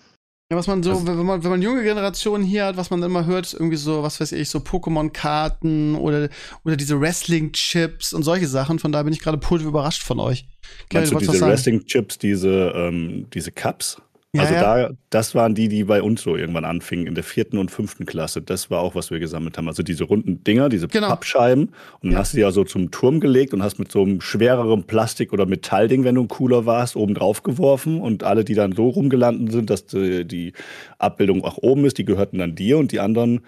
Ja, 0.51 0.59
was 0.59 0.67
man 0.67 0.83
so, 0.83 0.91
also, 0.91 1.07
wenn 1.07 1.25
man, 1.25 1.43
wenn 1.43 1.51
man 1.51 1.63
junge 1.63 1.83
Generationen 1.83 2.45
hier 2.45 2.67
hat, 2.67 2.77
was 2.77 2.91
man 2.91 3.03
immer 3.03 3.25
hört, 3.25 3.55
irgendwie 3.55 3.79
so, 3.79 4.03
was 4.03 4.21
weiß 4.21 4.33
ich, 4.33 4.51
so 4.51 4.59
Pokémon-Karten 4.59 5.95
oder, 5.95 6.29
oder 6.65 6.77
diese 6.77 7.01
Wrestling-Chips 7.01 8.13
und 8.13 8.25
solche 8.25 8.47
Sachen. 8.47 8.79
Von 8.79 8.93
daher 8.93 9.05
bin 9.05 9.15
ich 9.15 9.21
gerade 9.21 9.39
positiv 9.39 9.69
überrascht 9.69 10.03
von 10.03 10.21
euch. 10.21 10.47
Meinst 10.93 11.13
du 11.13 11.19
diese 11.19 11.41
Wrestling-Chips, 11.47 12.19
diese, 12.19 12.73
ähm, 12.77 13.27
diese 13.33 13.53
Cups? 13.53 13.97
Also 14.37 14.55
ja. 14.55 14.61
da, 14.61 14.91
das 15.11 15.35
waren 15.35 15.55
die, 15.55 15.69
die 15.69 15.85
bei 15.85 16.03
uns 16.03 16.23
so 16.23 16.37
irgendwann 16.37 16.65
anfingen, 16.65 17.07
in 17.07 17.15
der 17.15 17.25
vierten 17.25 17.59
und 17.59 17.71
fünften 17.71 18.07
Klasse. 18.07 18.43
Das 18.43 18.71
war 18.71 18.81
auch, 18.81 18.95
was 18.95 19.11
wir 19.11 19.19
gesammelt 19.19 19.57
haben. 19.57 19.69
Also 19.69 19.83
diese 19.83 20.05
runden 20.05 20.43
Dinger, 20.43 20.69
diese 20.69 20.89
genau. 20.89 21.09
Pappscheiben. 21.09 21.71
Und 22.01 22.11
dann 22.11 22.19
hast 22.19 22.33
du 22.33 22.37
die 22.37 22.43
ja 22.43 22.51
so 22.51 22.65
zum 22.65 22.91
Turm 22.91 23.21
gelegt 23.21 23.55
und 23.55 23.63
hast 23.63 23.79
mit 23.79 23.93
so 23.93 24.03
einem 24.03 24.21
schwereren 24.21 24.85
Plastik- 24.85 25.33
oder 25.33 25.47
Metallding, 25.47 26.05
wenn 26.05 26.17
du 26.17 26.23
ein 26.23 26.29
cooler 26.29 26.67
warst, 26.67 26.97
oben 26.97 27.15
drauf 27.15 27.43
geworfen. 27.43 28.01
Und 28.01 28.25
alle, 28.25 28.45
die 28.45 28.55
dann 28.55 28.73
so 28.73 28.89
rumgelandet 28.89 29.53
sind, 29.53 29.71
dass 29.71 29.87
die, 29.87 30.25
die 30.25 30.53
Abbildung 30.99 31.45
auch 31.45 31.59
oben 31.59 31.85
ist, 31.85 31.99
die 31.99 32.05
gehörten 32.05 32.39
dann 32.39 32.55
dir 32.55 32.79
und 32.79 32.93
die 32.93 33.01
anderen 33.01 33.43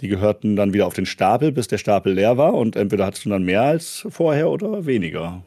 die 0.00 0.08
gehörten 0.08 0.56
dann 0.56 0.72
wieder 0.72 0.86
auf 0.86 0.94
den 0.94 1.06
Stapel, 1.06 1.52
bis 1.52 1.68
der 1.68 1.78
Stapel 1.78 2.14
leer 2.14 2.36
war. 2.36 2.54
Und 2.54 2.74
entweder 2.74 3.06
hattest 3.06 3.24
du 3.24 3.28
dann 3.28 3.44
mehr 3.44 3.62
als 3.62 4.04
vorher 4.10 4.50
oder 4.50 4.84
weniger. 4.84 5.44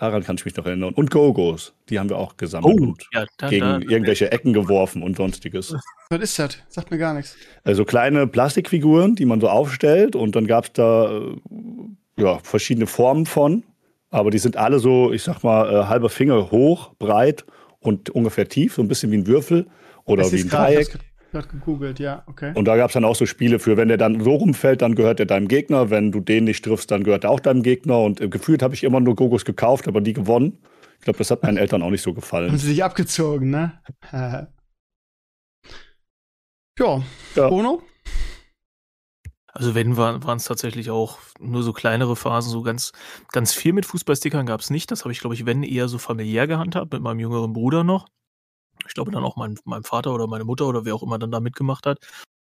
Daran 0.00 0.24
kann 0.24 0.36
ich 0.36 0.46
mich 0.46 0.56
noch 0.56 0.64
erinnern. 0.64 0.94
Und 0.94 1.10
Go-Go's, 1.10 1.74
die 1.90 1.98
haben 1.98 2.08
wir 2.08 2.16
auch 2.16 2.38
gesammelt 2.38 2.80
oh, 2.80 2.84
und 2.84 3.06
ja, 3.12 3.26
da, 3.36 3.50
gegen 3.50 3.66
da, 3.66 3.78
irgendwelche 3.80 4.32
Ecken 4.32 4.54
geworfen 4.54 5.02
und 5.02 5.18
sonstiges. 5.18 5.76
Was 6.08 6.20
ist 6.22 6.38
das? 6.38 6.56
Sagt 6.70 6.90
mir 6.90 6.96
gar 6.96 7.12
nichts. 7.12 7.36
Also 7.64 7.84
kleine 7.84 8.26
Plastikfiguren, 8.26 9.14
die 9.14 9.26
man 9.26 9.42
so 9.42 9.50
aufstellt 9.50 10.16
und 10.16 10.34
dann 10.34 10.46
gab 10.46 10.64
es 10.64 10.72
da 10.72 11.18
äh, 11.18 11.36
ja, 12.16 12.38
verschiedene 12.38 12.86
Formen 12.86 13.26
von. 13.26 13.62
Aber 14.08 14.30
die 14.30 14.38
sind 14.38 14.56
alle 14.56 14.78
so, 14.78 15.12
ich 15.12 15.22
sag 15.22 15.42
mal, 15.42 15.70
äh, 15.70 15.84
halber 15.84 16.08
Finger 16.08 16.50
hoch, 16.50 16.94
breit 16.98 17.44
und 17.80 18.08
ungefähr 18.08 18.48
tief, 18.48 18.76
so 18.76 18.82
ein 18.82 18.88
bisschen 18.88 19.12
wie 19.12 19.18
ein 19.18 19.26
Würfel 19.26 19.66
oder 20.06 20.32
wie 20.32 20.40
ein 20.40 20.48
Dreieck. 20.48 20.98
Gerade 21.30 21.46
gegoogelt, 21.46 22.00
ja, 22.00 22.24
okay. 22.26 22.52
Und 22.56 22.64
da 22.64 22.76
gab 22.76 22.90
es 22.90 22.94
dann 22.94 23.04
auch 23.04 23.14
so 23.14 23.24
Spiele 23.24 23.60
für, 23.60 23.76
wenn 23.76 23.86
der 23.86 23.98
dann 23.98 24.20
so 24.20 24.34
rumfällt, 24.34 24.82
dann 24.82 24.96
gehört 24.96 25.20
er 25.20 25.26
deinem 25.26 25.46
Gegner. 25.46 25.88
Wenn 25.88 26.10
du 26.10 26.18
den 26.18 26.44
nicht 26.44 26.64
triffst, 26.64 26.90
dann 26.90 27.04
gehört 27.04 27.22
er 27.22 27.30
auch 27.30 27.38
deinem 27.38 27.62
Gegner. 27.62 28.00
Und 28.00 28.20
äh, 28.20 28.28
gefühlt 28.28 28.62
habe 28.62 28.74
ich 28.74 28.82
immer 28.82 28.98
nur 28.98 29.14
Gogos 29.14 29.44
gekauft, 29.44 29.86
aber 29.86 30.00
die 30.00 30.12
gewonnen. 30.12 30.58
Ich 30.98 31.04
glaube, 31.04 31.18
das 31.18 31.30
hat 31.30 31.44
meinen 31.44 31.56
Eltern 31.56 31.82
auch 31.82 31.90
nicht 31.90 32.02
so 32.02 32.14
gefallen. 32.14 32.48
Haben 32.50 32.58
sie 32.58 32.66
sich 32.66 32.82
abgezogen, 32.82 33.50
ne? 33.50 33.80
ja. 34.12 34.48
ja. 36.78 37.48
Bono? 37.48 37.82
Also 39.52 39.74
wenn 39.74 39.96
waren 39.96 40.36
es 40.36 40.44
tatsächlich 40.44 40.90
auch 40.90 41.18
nur 41.38 41.62
so 41.62 41.72
kleinere 41.72 42.16
Phasen, 42.16 42.50
so 42.50 42.62
ganz, 42.62 42.92
ganz 43.32 43.52
viel 43.52 43.72
mit 43.72 43.86
Fußballstickern 43.86 44.46
gab 44.46 44.60
es 44.60 44.70
nicht. 44.70 44.90
Das 44.90 45.04
habe 45.04 45.12
ich, 45.12 45.20
glaube 45.20 45.34
ich, 45.34 45.46
wenn 45.46 45.62
eher 45.62 45.88
so 45.88 45.98
familiär 45.98 46.46
gehandhabt, 46.46 46.92
mit 46.92 47.02
meinem 47.02 47.20
jüngeren 47.20 47.52
Bruder 47.52 47.84
noch 47.84 48.06
ich 48.90 48.94
glaube 48.94 49.12
dann 49.12 49.22
auch 49.22 49.36
mein, 49.36 49.56
meinem 49.64 49.84
Vater 49.84 50.12
oder 50.12 50.26
meine 50.26 50.44
Mutter 50.44 50.66
oder 50.66 50.84
wer 50.84 50.96
auch 50.96 51.04
immer 51.04 51.18
dann 51.18 51.30
da 51.30 51.38
mitgemacht 51.38 51.86
hat, 51.86 51.98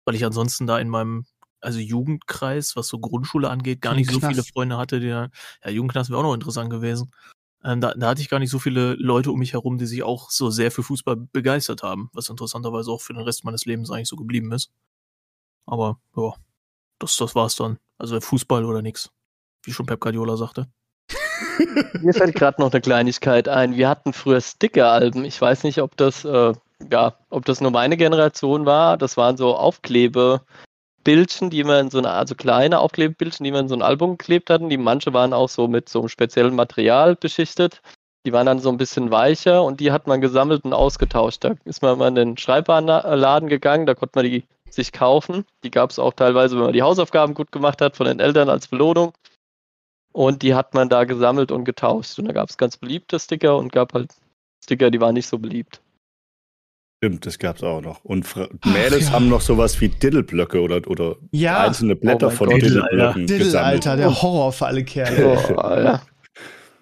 weil 0.06 0.16
ich 0.16 0.24
ansonsten 0.24 0.66
da 0.66 0.80
in 0.80 0.88
meinem 0.88 1.26
also 1.60 1.80
Jugendkreis, 1.80 2.78
was 2.78 2.88
so 2.88 3.00
Grundschule 3.00 3.50
angeht, 3.50 3.82
gar 3.82 3.96
nicht 3.96 4.10
so 4.10 4.22
viele 4.22 4.44
Freunde 4.44 4.78
hatte, 4.78 5.02
die 5.02 5.08
ja, 5.08 5.30
Jugendknast 5.66 6.10
wäre 6.10 6.20
auch 6.20 6.24
noch 6.24 6.34
interessant 6.34 6.70
gewesen. 6.70 7.12
Ähm, 7.66 7.82
da, 7.82 7.94
da 7.96 8.10
hatte 8.10 8.22
ich 8.22 8.30
gar 8.30 8.40
nicht 8.40 8.50
so 8.50 8.60
viele 8.60 8.94
Leute 8.94 9.30
um 9.32 9.40
mich 9.40 9.54
herum, 9.54 9.78
die 9.78 9.88
sich 9.88 10.04
auch 10.04 10.30
so 10.30 10.50
sehr 10.50 10.72
für 10.72 10.84
Fußball 10.84 11.18
begeistert 11.18 11.84
haben, 11.84 12.10
was 12.14 12.30
interessanterweise 12.30 12.92
auch 12.92 13.02
für 13.02 13.14
den 13.14 13.24
Rest 13.24 13.44
meines 13.44 13.66
Lebens 13.66 13.92
eigentlich 13.92 14.08
so 14.08 14.16
geblieben 14.16 14.54
ist. 14.54 14.72
Aber 15.66 16.00
ja, 16.16 16.34
das, 17.00 17.18
das 17.18 17.36
war's 17.36 17.56
dann. 17.56 17.78
Also 17.98 18.22
Fußball 18.22 18.64
oder 18.64 18.82
nix. 18.82 19.10
Wie 19.64 19.74
schon 19.74 19.86
Pep 19.86 20.00
Guardiola 20.00 20.38
sagte. 20.38 20.70
Mir 22.02 22.14
fällt 22.14 22.36
gerade 22.36 22.62
noch 22.62 22.72
eine 22.72 22.82
Kleinigkeit 22.82 23.48
ein. 23.48 23.76
Wir 23.76 23.90
hatten 23.90 24.14
früher 24.14 24.42
Sticker-Alben. 24.42 25.26
Ich 25.26 25.40
weiß 25.40 25.64
nicht, 25.64 25.82
ob 25.82 25.98
das, 25.98 26.26
äh, 26.26 26.54
ja, 26.92 27.14
ob 27.30 27.46
das 27.46 27.62
nur 27.62 27.72
meine 27.72 27.98
Generation 27.98 28.66
war. 28.66 28.98
Das 28.98 29.18
waren 29.18 29.38
so 29.38 29.56
Aufklebebildchen, 29.56 31.50
die 31.50 31.64
man 31.64 31.86
in 31.86 31.92
so 31.92 31.98
eine, 32.00 32.12
also 32.12 32.36
kleine 32.36 32.80
Aufklebebildchen, 32.80 33.44
die 33.44 33.52
man 33.52 33.62
in 33.62 33.70
so 33.70 33.76
ein 33.76 33.82
Album 33.82 34.18
geklebt 34.18 34.50
hatten. 34.50 34.70
Die 34.70 34.78
manche 34.78 35.14
waren 35.14 35.34
auch 35.34 35.50
so 35.50 35.68
mit 35.68 35.90
so 35.90 36.00
einem 36.00 36.10
speziellen 36.10 36.56
Material 36.56 37.16
beschichtet. 37.16 37.82
Die 38.26 38.34
waren 38.34 38.46
dann 38.46 38.60
so 38.60 38.70
ein 38.70 38.78
bisschen 38.78 39.10
weicher 39.10 39.64
und 39.64 39.80
die 39.80 39.92
hat 39.92 40.08
man 40.08 40.20
gesammelt 40.20 40.66
und 40.66 40.74
ausgetauscht. 40.74 41.44
Da 41.44 41.56
ist 41.64 41.82
man 41.82 41.98
mal 41.98 42.10
in 42.10 42.16
den 42.16 42.38
Schreibwarenladen 42.38 43.48
gegangen, 43.48 43.86
da 43.86 43.96
konnte 43.96 44.20
man 44.20 44.26
die 44.26 44.44
sich 44.70 44.92
kaufen. 44.92 45.46
Die 45.64 45.72
gab 45.72 45.92
es 45.92 46.00
auch 46.00 46.14
teilweise, 46.14 46.58
wenn 46.58 46.66
man 46.66 46.74
die 46.74 46.82
Hausaufgaben 46.82 47.34
gut 47.34 47.52
gemacht 47.54 47.82
hat, 47.82 47.96
von 47.96 48.06
den 48.06 48.20
Eltern 48.20 48.50
als 48.50 48.68
Belohnung. 48.68 49.14
Und 50.18 50.42
die 50.42 50.56
hat 50.56 50.74
man 50.74 50.90
da 50.90 51.04
gesammelt 51.04 51.52
und 51.52 51.64
getauscht. 51.64 52.18
Und 52.18 52.26
da 52.26 52.34
gab 52.34 52.50
es 52.50 52.58
ganz 52.58 52.76
beliebte 52.76 53.20
Sticker 53.20 53.56
und 53.56 53.72
gab 53.72 53.94
halt 53.94 54.16
Sticker, 54.64 54.90
die 54.90 55.00
waren 55.00 55.14
nicht 55.14 55.28
so 55.28 55.38
beliebt. 55.38 55.80
Stimmt, 56.98 57.28
das 57.28 57.38
gab 57.38 57.58
es 57.58 57.64
auch 57.64 57.82
noch. 57.82 58.04
Und 58.04 58.26
Fra 58.26 58.50
Mädels 58.66 59.10
ja. 59.10 59.12
haben 59.12 59.30
noch 59.30 59.42
sowas 59.42 59.80
wie 59.80 59.90
Diddleblöcke 59.90 60.60
oder, 60.60 60.82
oder 60.88 61.18
ja. 61.30 61.60
einzelne 61.60 61.96
Blätter 61.96 62.28
oh 62.28 62.32
von 62.32 62.50
Gott. 62.50 62.64
Diddleblöcken 62.64 63.28
Diddle, 63.28 63.46
gesammelt. 63.46 63.86
Alter, 63.86 63.96
der 63.96 64.22
Horror 64.24 64.52
für 64.52 64.66
alle 64.66 64.84
Kerle. 64.84 66.02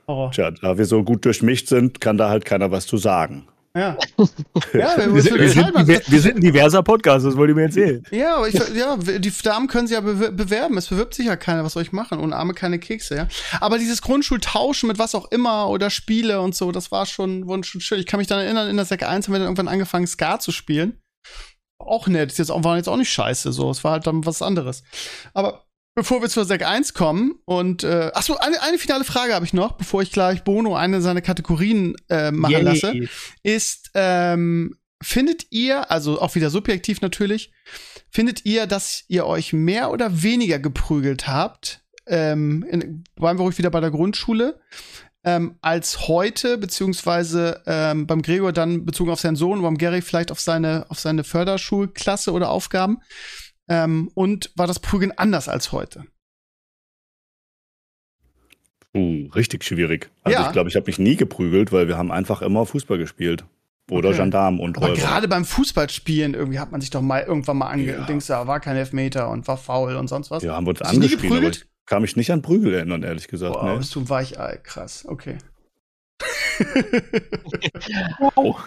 Oh. 0.07 0.29
Tja, 0.31 0.51
da 0.51 0.77
wir 0.77 0.85
so 0.85 1.03
gut 1.03 1.25
durchmischt 1.25 1.67
sind, 1.67 1.99
kann 1.99 2.15
da 2.15 2.29
halt 2.29 2.45
keiner 2.45 2.71
was 2.71 2.87
zu 2.87 2.95
sagen. 2.95 3.47
Ja. 3.75 3.97
ja 4.73 4.97
wir, 4.97 5.13
wir, 5.13 5.21
sind, 5.21 5.37
wir, 5.37 5.49
sind, 5.49 6.11
wir, 6.11 6.21
sind, 6.21 6.37
ein 6.37 6.41
diverser 6.41 6.81
Podcast, 6.81 7.25
das 7.25 7.35
wollt 7.35 7.49
ihr 7.49 7.55
mir 7.55 7.63
erzählen. 7.63 8.01
Ja, 8.09 8.37
aber 8.37 8.47
ich, 8.47 8.53
ja, 8.53 8.95
die 8.95 9.33
Damen 9.43 9.67
können 9.67 9.87
sich 9.87 9.95
ja 9.95 10.01
bewerben. 10.01 10.77
Es 10.77 10.87
bewirbt 10.87 11.13
sich 11.13 11.25
ja 11.25 11.35
keiner, 11.35 11.65
was 11.65 11.73
soll 11.73 11.83
ich 11.83 11.91
machen? 11.91 12.19
Und 12.19 12.31
Arme 12.31 12.53
keine 12.53 12.79
Kekse, 12.79 13.15
ja. 13.15 13.27
Aber 13.59 13.77
dieses 13.77 14.01
Grundschultauschen 14.01 14.87
mit 14.87 14.97
was 14.97 15.13
auch 15.13 15.29
immer 15.29 15.69
oder 15.69 15.89
Spiele 15.89 16.39
und 16.39 16.55
so, 16.55 16.71
das 16.71 16.89
war 16.91 17.05
schon, 17.05 17.47
war 17.49 17.61
schon 17.65 17.81
schön. 17.81 17.99
Ich 17.99 18.05
kann 18.05 18.19
mich 18.19 18.27
dann 18.27 18.39
erinnern, 18.39 18.69
in 18.69 18.77
der 18.77 18.85
Sek 18.85 19.03
1 19.03 19.27
haben 19.27 19.33
wir 19.33 19.39
dann 19.39 19.47
irgendwann 19.47 19.67
angefangen, 19.67 20.07
Ska 20.07 20.39
zu 20.39 20.53
spielen. 20.53 21.01
Auch 21.77 22.07
nett. 22.07 22.39
Das 22.39 22.47
war 22.49 22.77
jetzt 22.77 22.87
auch 22.87 22.95
nicht 22.95 23.11
scheiße, 23.11 23.51
so. 23.51 23.69
Es 23.69 23.83
war 23.83 23.91
halt 23.91 24.07
dann 24.07 24.25
was 24.25 24.41
anderes. 24.41 24.83
Aber 25.33 25.64
Bevor 25.97 26.21
wir 26.21 26.27
zur 26.27 26.43
Sek 26.43 26.65
1 26.65 26.93
kommen 26.93 27.35
und 27.45 27.85
äh, 27.85 28.11
achso, 28.13 28.35
eine, 28.35 28.61
eine 28.61 28.77
finale 28.77 29.05
Frage 29.05 29.33
habe 29.33 29.45
ich 29.45 29.53
noch, 29.53 29.77
bevor 29.77 30.01
ich 30.01 30.11
gleich 30.11 30.43
Bono 30.43 30.75
eine 30.75 31.01
seiner 31.01 31.21
Kategorien 31.21 31.95
äh, 32.09 32.31
machen 32.31 32.51
yeah. 32.51 32.61
lasse, 32.61 33.07
ist, 33.43 33.91
ähm, 33.93 34.75
findet 35.01 35.47
ihr, 35.51 35.89
also 35.89 36.21
auch 36.21 36.35
wieder 36.35 36.49
subjektiv 36.49 36.99
natürlich, 36.99 37.53
findet 38.09 38.45
ihr, 38.45 38.67
dass 38.67 39.05
ihr 39.07 39.25
euch 39.25 39.53
mehr 39.53 39.89
oder 39.89 40.21
weniger 40.21 40.59
geprügelt 40.59 41.29
habt, 41.29 41.85
ähm, 42.07 42.65
in, 42.69 43.05
waren 43.15 43.37
wir 43.37 43.43
ruhig 43.43 43.57
wieder 43.57 43.71
bei 43.71 43.79
der 43.79 43.91
Grundschule, 43.91 44.59
ähm, 45.23 45.57
als 45.61 46.07
heute, 46.07 46.57
beziehungsweise 46.57 47.63
ähm, 47.65 48.05
beim 48.05 48.21
Gregor 48.21 48.51
dann 48.51 48.85
bezogen 48.85 49.11
auf 49.11 49.19
seinen 49.19 49.35
Sohn, 49.35 49.61
beim 49.61 49.77
Gary 49.77 50.01
vielleicht 50.01 50.31
auf 50.31 50.39
seine, 50.39 50.85
auf 50.89 50.99
seine 50.99 51.23
Förderschulklasse 51.23 52.31
oder 52.33 52.49
Aufgaben. 52.49 52.99
Ähm, 53.67 54.11
und 54.13 54.51
war 54.55 54.67
das 54.67 54.79
Prügeln 54.79 55.11
anders 55.11 55.49
als 55.49 55.71
heute? 55.71 56.05
Uh, 58.95 59.27
richtig 59.35 59.63
schwierig. 59.63 60.09
Also 60.23 60.39
ja. 60.39 60.45
ich 60.45 60.53
glaube, 60.53 60.69
ich 60.69 60.75
habe 60.75 60.85
mich 60.85 60.99
nie 60.99 61.15
geprügelt, 61.15 61.71
weil 61.71 61.87
wir 61.87 61.97
haben 61.97 62.11
einfach 62.11 62.41
immer 62.41 62.65
Fußball 62.65 62.97
gespielt. 62.97 63.43
Oder 63.91 64.09
okay. 64.09 64.17
Gendarm 64.19 64.59
und 64.59 64.77
Räuber. 64.77 64.87
Aber 64.87 64.95
gerade 64.95 65.27
beim 65.27 65.45
Fußballspielen 65.45 66.33
irgendwie 66.33 66.59
hat 66.59 66.71
man 66.71 66.81
sich 66.81 66.89
doch 66.89 67.01
mal 67.01 67.21
irgendwann 67.21 67.57
mal 67.57 67.67
angedingst, 67.67 68.29
ja. 68.29 68.39
da 68.39 68.47
war 68.47 68.59
kein 68.59 68.75
Elfmeter 68.77 69.29
und 69.29 69.47
war 69.47 69.57
faul 69.57 69.95
und 69.95 70.07
sonst 70.07 70.31
was. 70.31 70.41
Ja, 70.43 70.55
haben 70.55 70.65
wir 70.65 70.71
uns 70.71 70.81
angespielt, 70.81 71.33
aber 71.33 71.49
ich 71.49 71.65
kann 71.85 72.01
mich 72.01 72.15
nicht 72.15 72.31
an 72.31 72.41
Prügel 72.41 72.73
erinnern, 72.73 73.03
ehrlich 73.03 73.27
gesagt. 73.27 73.53
Boah, 73.53 73.73
nee. 73.73 73.77
bist 73.77 73.93
du 73.93 73.99
ein 73.99 74.09
Weichei, 74.09 74.57
krass, 74.63 75.05
okay. 75.07 75.37
wow. 78.19 78.63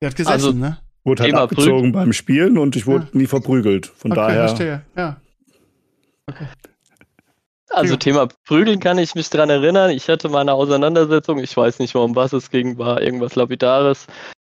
Der 0.00 0.08
hat 0.08 0.16
gesessen, 0.16 0.32
also, 0.32 0.52
ne? 0.52 0.78
Wurde 1.04 1.22
halt 1.22 1.32
Thema 1.32 1.42
abgezogen 1.42 1.76
Prügel. 1.76 1.92
beim 1.92 2.12
Spielen 2.12 2.58
und 2.58 2.76
ich 2.76 2.86
wurde 2.86 3.08
ja. 3.12 3.18
nie 3.18 3.26
verprügelt. 3.26 3.86
Von 3.86 4.12
okay, 4.12 4.20
daher. 4.20 4.48
Verstehe. 4.48 4.82
Ja. 4.96 5.16
Okay. 6.26 6.46
Also 7.70 7.96
Thema 7.96 8.28
Prügeln 8.44 8.80
kann 8.80 8.98
ich 8.98 9.14
mich 9.14 9.30
dran 9.30 9.48
erinnern. 9.48 9.90
Ich 9.90 10.08
hatte 10.08 10.28
mal 10.28 10.40
eine 10.40 10.52
Auseinandersetzung, 10.52 11.38
ich 11.38 11.56
weiß 11.56 11.78
nicht 11.78 11.94
mehr, 11.94 12.02
um 12.02 12.14
was 12.14 12.32
es 12.32 12.50
ging, 12.50 12.78
war 12.78 13.00
irgendwas 13.00 13.34
Lapidares, 13.34 14.06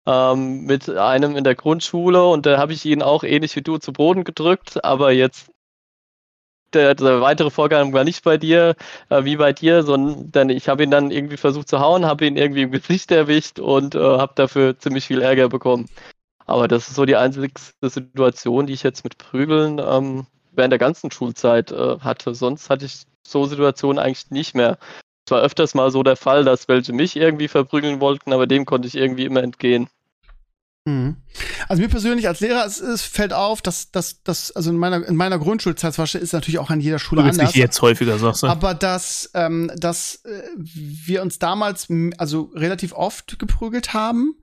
ähm, 0.07 0.65
mit 0.65 0.89
einem 0.89 1.37
in 1.37 1.45
der 1.45 1.57
Grundschule 1.57 2.25
und 2.25 2.47
da 2.47 2.59
habe 2.59 2.73
ich 2.73 2.87
ihn 2.87 3.03
auch 3.03 3.25
ähnlich 3.25 3.57
wie 3.57 3.63
du 3.63 3.79
zu 3.79 3.93
Boden 3.93 4.25
gedrückt, 4.25 4.85
aber 4.85 5.11
jetzt 5.11 5.51
der, 6.73 6.95
der 6.95 7.21
weitere 7.21 7.51
Vorgang 7.51 7.93
war 7.93 8.05
nicht 8.05 8.25
bei 8.25 8.37
dir, 8.37 8.77
äh, 9.09 9.25
wie 9.25 9.37
bei 9.37 9.53
dir, 9.53 9.83
sondern 9.83 10.51
ich 10.51 10.69
habe 10.69 10.85
ihn 10.85 10.91
dann 10.91 11.11
irgendwie 11.11 11.37
versucht 11.37 11.69
zu 11.69 11.81
hauen, 11.81 12.07
habe 12.07 12.27
ihn 12.27 12.37
irgendwie 12.37 12.63
im 12.63 12.71
Gesicht 12.71 13.11
erwischt 13.11 13.59
und 13.59 13.95
äh, 13.95 13.99
habe 13.99 14.33
dafür 14.35 14.79
ziemlich 14.79 15.07
viel 15.07 15.23
Ärger 15.23 15.49
bekommen. 15.49 15.87
Aber 16.49 16.67
das 16.67 16.89
ist 16.89 16.95
so 16.97 17.05
die 17.05 17.17
einzigste 17.17 17.91
Situation, 17.91 18.67
die 18.67 18.73
ich 18.73 18.83
jetzt 18.83 19.05
mit 19.05 19.19
Prügeln 19.19 19.79
ähm, 19.79 20.27
während 20.53 20.73
der 20.73 20.79
ganzen 20.79 21.11
Schulzeit 21.11 21.71
äh, 21.73 21.99
hatte. 22.01 22.35
Sonst 22.35 22.71
hatte 22.71 22.87
ich 22.87 23.03
so 23.23 23.45
Situationen 23.45 23.99
eigentlich 23.99 24.31
nicht 24.31 24.55
mehr. 24.55 24.79
Es 25.27 25.31
war 25.31 25.43
öfters 25.43 25.75
mal 25.75 25.91
so 25.91 26.03
der 26.03 26.17
Fall, 26.17 26.45
dass 26.45 26.67
welche 26.67 26.95
mich 26.95 27.17
irgendwie 27.17 27.49
verprügeln 27.49 28.01
wollten, 28.01 28.33
aber 28.33 28.47
dem 28.47 28.65
konnte 28.65 28.89
ich 28.89 28.95
irgendwie 28.95 29.27
immer 29.27 29.43
entgehen. 29.43 29.89
Mhm. 30.89 31.17
Also 31.69 31.83
mir 31.83 31.89
persönlich 31.89 32.27
als 32.27 32.41
Lehrer, 32.41 32.65
es, 32.65 32.81
es 32.81 33.03
fällt 33.03 33.33
auf, 33.33 33.61
dass 33.63 33.91
das, 33.91 34.23
das, 34.23 34.51
also 34.53 34.71
in 34.71 34.77
meiner 34.77 35.07
in 35.07 35.17
meiner 35.17 35.39
Grundschulzeit 35.39 35.97
ist 36.15 36.33
natürlich 36.33 36.59
auch 36.59 36.71
an 36.71 36.81
jeder 36.81 36.99
Schule 36.99 37.23
du 37.23 37.29
anders. 37.29 37.49
Nicht 37.49 37.57
jetzt 37.57 37.83
häufiger 37.83 38.19
sagst 38.19 38.43
du. 38.43 38.47
Aber 38.47 38.75
dass 38.75 39.31
ähm, 39.35 39.71
dass 39.77 40.25
äh, 40.25 40.43
wir 40.57 41.23
uns 41.23 41.39
damals 41.39 41.89
also 42.17 42.51
relativ 42.55 42.93
oft 42.93 43.39
geprügelt 43.39 43.93
haben, 43.93 44.35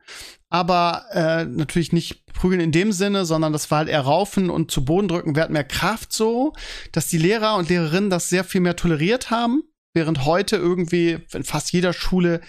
aber 0.49 1.05
äh, 1.11 1.45
natürlich 1.45 1.91
nicht 1.91 2.25
prügeln 2.33 2.61
in 2.61 2.71
dem 2.71 2.91
Sinne, 2.91 3.25
sondern 3.25 3.51
das 3.53 3.71
war 3.71 3.79
halt 3.79 3.89
eher 3.89 4.01
raufen 4.01 4.49
und 4.49 4.71
zu 4.71 4.85
Boden 4.85 5.07
drücken. 5.07 5.35
Wir 5.35 5.43
hatten 5.43 5.53
mehr 5.53 5.63
Kraft 5.63 6.13
so, 6.13 6.53
dass 6.91 7.07
die 7.07 7.17
Lehrer 7.17 7.55
und 7.55 7.69
Lehrerinnen 7.69 8.09
das 8.09 8.29
sehr 8.29 8.43
viel 8.43 8.61
mehr 8.61 8.75
toleriert 8.75 9.31
haben, 9.31 9.63
während 9.93 10.25
heute 10.25 10.57
irgendwie 10.57 11.17
in 11.33 11.43
fast 11.43 11.71
jeder 11.71 11.93
Schule 11.93 12.41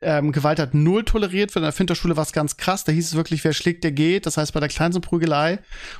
ähm, 0.00 0.32
Gewalt 0.32 0.58
hat 0.58 0.74
null 0.74 1.04
toleriert 1.04 1.54
wird. 1.54 1.62
In 1.62 1.66
der 1.66 1.72
Finterschule 1.72 2.16
war 2.16 2.22
es 2.22 2.32
ganz 2.32 2.56
krass. 2.56 2.84
Da 2.84 2.92
hieß 2.92 3.08
es 3.08 3.14
wirklich, 3.14 3.42
wer 3.44 3.52
schlägt, 3.52 3.84
der 3.84 3.92
geht. 3.92 4.26
Das 4.26 4.36
heißt, 4.36 4.52
bei 4.52 4.60
der 4.60 4.68
kleinsten 4.68 5.02
Prügelei 5.02 5.58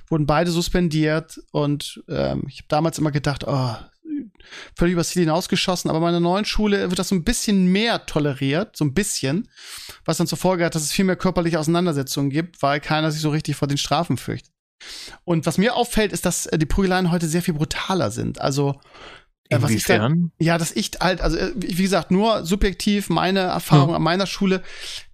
wurden 0.08 0.26
beide 0.26 0.50
suspendiert. 0.50 1.40
Und 1.50 2.02
ähm, 2.08 2.44
ich 2.48 2.58
habe 2.58 2.68
damals 2.68 2.98
immer 2.98 3.10
gedacht, 3.10 3.44
oh, 3.46 3.76
völlig 4.76 4.92
übers 4.92 5.10
Ziel 5.10 5.22
hinausgeschossen. 5.22 5.90
Aber 5.90 6.00
bei 6.00 6.08
einer 6.08 6.20
neuen 6.20 6.44
Schule 6.44 6.90
wird 6.90 6.98
das 6.98 7.08
so 7.08 7.14
ein 7.14 7.24
bisschen 7.24 7.66
mehr 7.66 8.06
toleriert, 8.06 8.76
so 8.76 8.84
ein 8.84 8.94
bisschen. 8.94 9.48
Was 10.04 10.18
dann 10.18 10.26
zur 10.26 10.38
Folge 10.38 10.64
hat, 10.64 10.74
dass 10.74 10.82
es 10.82 10.92
viel 10.92 11.04
mehr 11.04 11.16
körperliche 11.16 11.58
Auseinandersetzungen 11.58 12.30
gibt, 12.30 12.62
weil 12.62 12.80
keiner 12.80 13.10
sich 13.10 13.20
so 13.20 13.30
richtig 13.30 13.56
vor 13.56 13.68
den 13.68 13.78
Strafen 13.78 14.16
fürchtet. 14.16 14.52
Und 15.24 15.44
was 15.44 15.58
mir 15.58 15.74
auffällt, 15.74 16.12
ist, 16.12 16.24
dass 16.24 16.46
äh, 16.46 16.58
die 16.58 16.66
Prügeleien 16.66 17.10
heute 17.10 17.26
sehr 17.26 17.42
viel 17.42 17.54
brutaler 17.54 18.10
sind. 18.10 18.40
Also 18.40 18.80
Inwiefern? 19.50 20.32
Da, 20.38 20.44
ja, 20.44 20.58
dass 20.58 20.72
ich 20.72 20.90
halt, 21.00 21.22
also 21.22 21.38
äh, 21.38 21.52
wie 21.56 21.82
gesagt, 21.82 22.10
nur 22.10 22.44
subjektiv 22.44 23.08
meine 23.08 23.40
Erfahrung 23.40 23.88
hm. 23.88 23.94
an 23.94 24.02
meiner 24.02 24.26
Schule, 24.26 24.62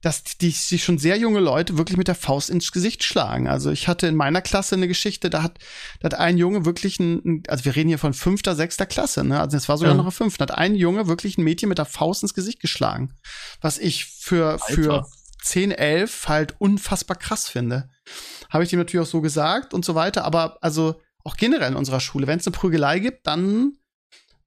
dass 0.02 0.24
die 0.24 0.50
sich 0.50 0.82
schon 0.82 0.98
sehr 0.98 1.16
junge 1.16 1.38
Leute 1.38 1.78
wirklich 1.78 1.96
mit 1.96 2.08
der 2.08 2.16
Faust 2.16 2.50
ins 2.50 2.72
Gesicht 2.72 3.04
schlagen. 3.04 3.46
Also 3.46 3.70
ich 3.70 3.86
hatte 3.86 4.08
in 4.08 4.16
meiner 4.16 4.42
Klasse 4.42 4.74
eine 4.74 4.88
Geschichte, 4.88 5.30
da 5.30 5.42
hat, 5.42 5.58
da 6.00 6.06
hat 6.06 6.14
ein 6.14 6.36
Junge 6.36 6.64
wirklich 6.64 6.98
ein, 6.98 7.44
also 7.46 7.64
wir 7.64 7.76
reden 7.76 7.88
hier 7.88 7.98
von 7.98 8.12
fünfter, 8.12 8.56
sechster 8.56 8.86
Klasse, 8.86 9.22
ne? 9.24 9.40
Also 9.40 9.56
es 9.56 9.68
war 9.68 9.78
sogar 9.78 9.92
ja. 9.92 9.96
noch 9.96 10.06
ein 10.06 10.12
fünfter, 10.12 10.42
hat 10.42 10.50
ein 10.50 10.74
Junge 10.74 11.06
wirklich 11.06 11.38
ein 11.38 11.44
Mädchen 11.44 11.68
mit 11.68 11.78
der 11.78 11.84
Faust 11.84 12.22
ins 12.22 12.34
Gesicht 12.34 12.60
geschlagen. 12.60 13.14
Was 13.60 13.78
ich 13.78 14.06
für, 14.06 14.52
Alter. 14.52 14.74
für 14.74 15.06
10, 15.42 15.70
11 15.70 16.28
halt 16.28 16.54
unfassbar 16.58 17.16
krass 17.16 17.48
finde. 17.48 17.88
Habe 18.50 18.64
ich 18.64 18.70
dem 18.70 18.80
natürlich 18.80 19.06
auch 19.06 19.10
so 19.10 19.20
gesagt 19.20 19.74
und 19.74 19.84
so 19.84 19.94
weiter, 19.94 20.24
aber 20.24 20.58
also 20.60 21.00
auch 21.22 21.36
generell 21.36 21.72
in 21.72 21.76
unserer 21.76 22.00
Schule, 22.00 22.26
wenn 22.26 22.38
es 22.38 22.46
eine 22.46 22.56
Prügelei 22.56 22.98
gibt, 22.98 23.26
dann 23.26 23.78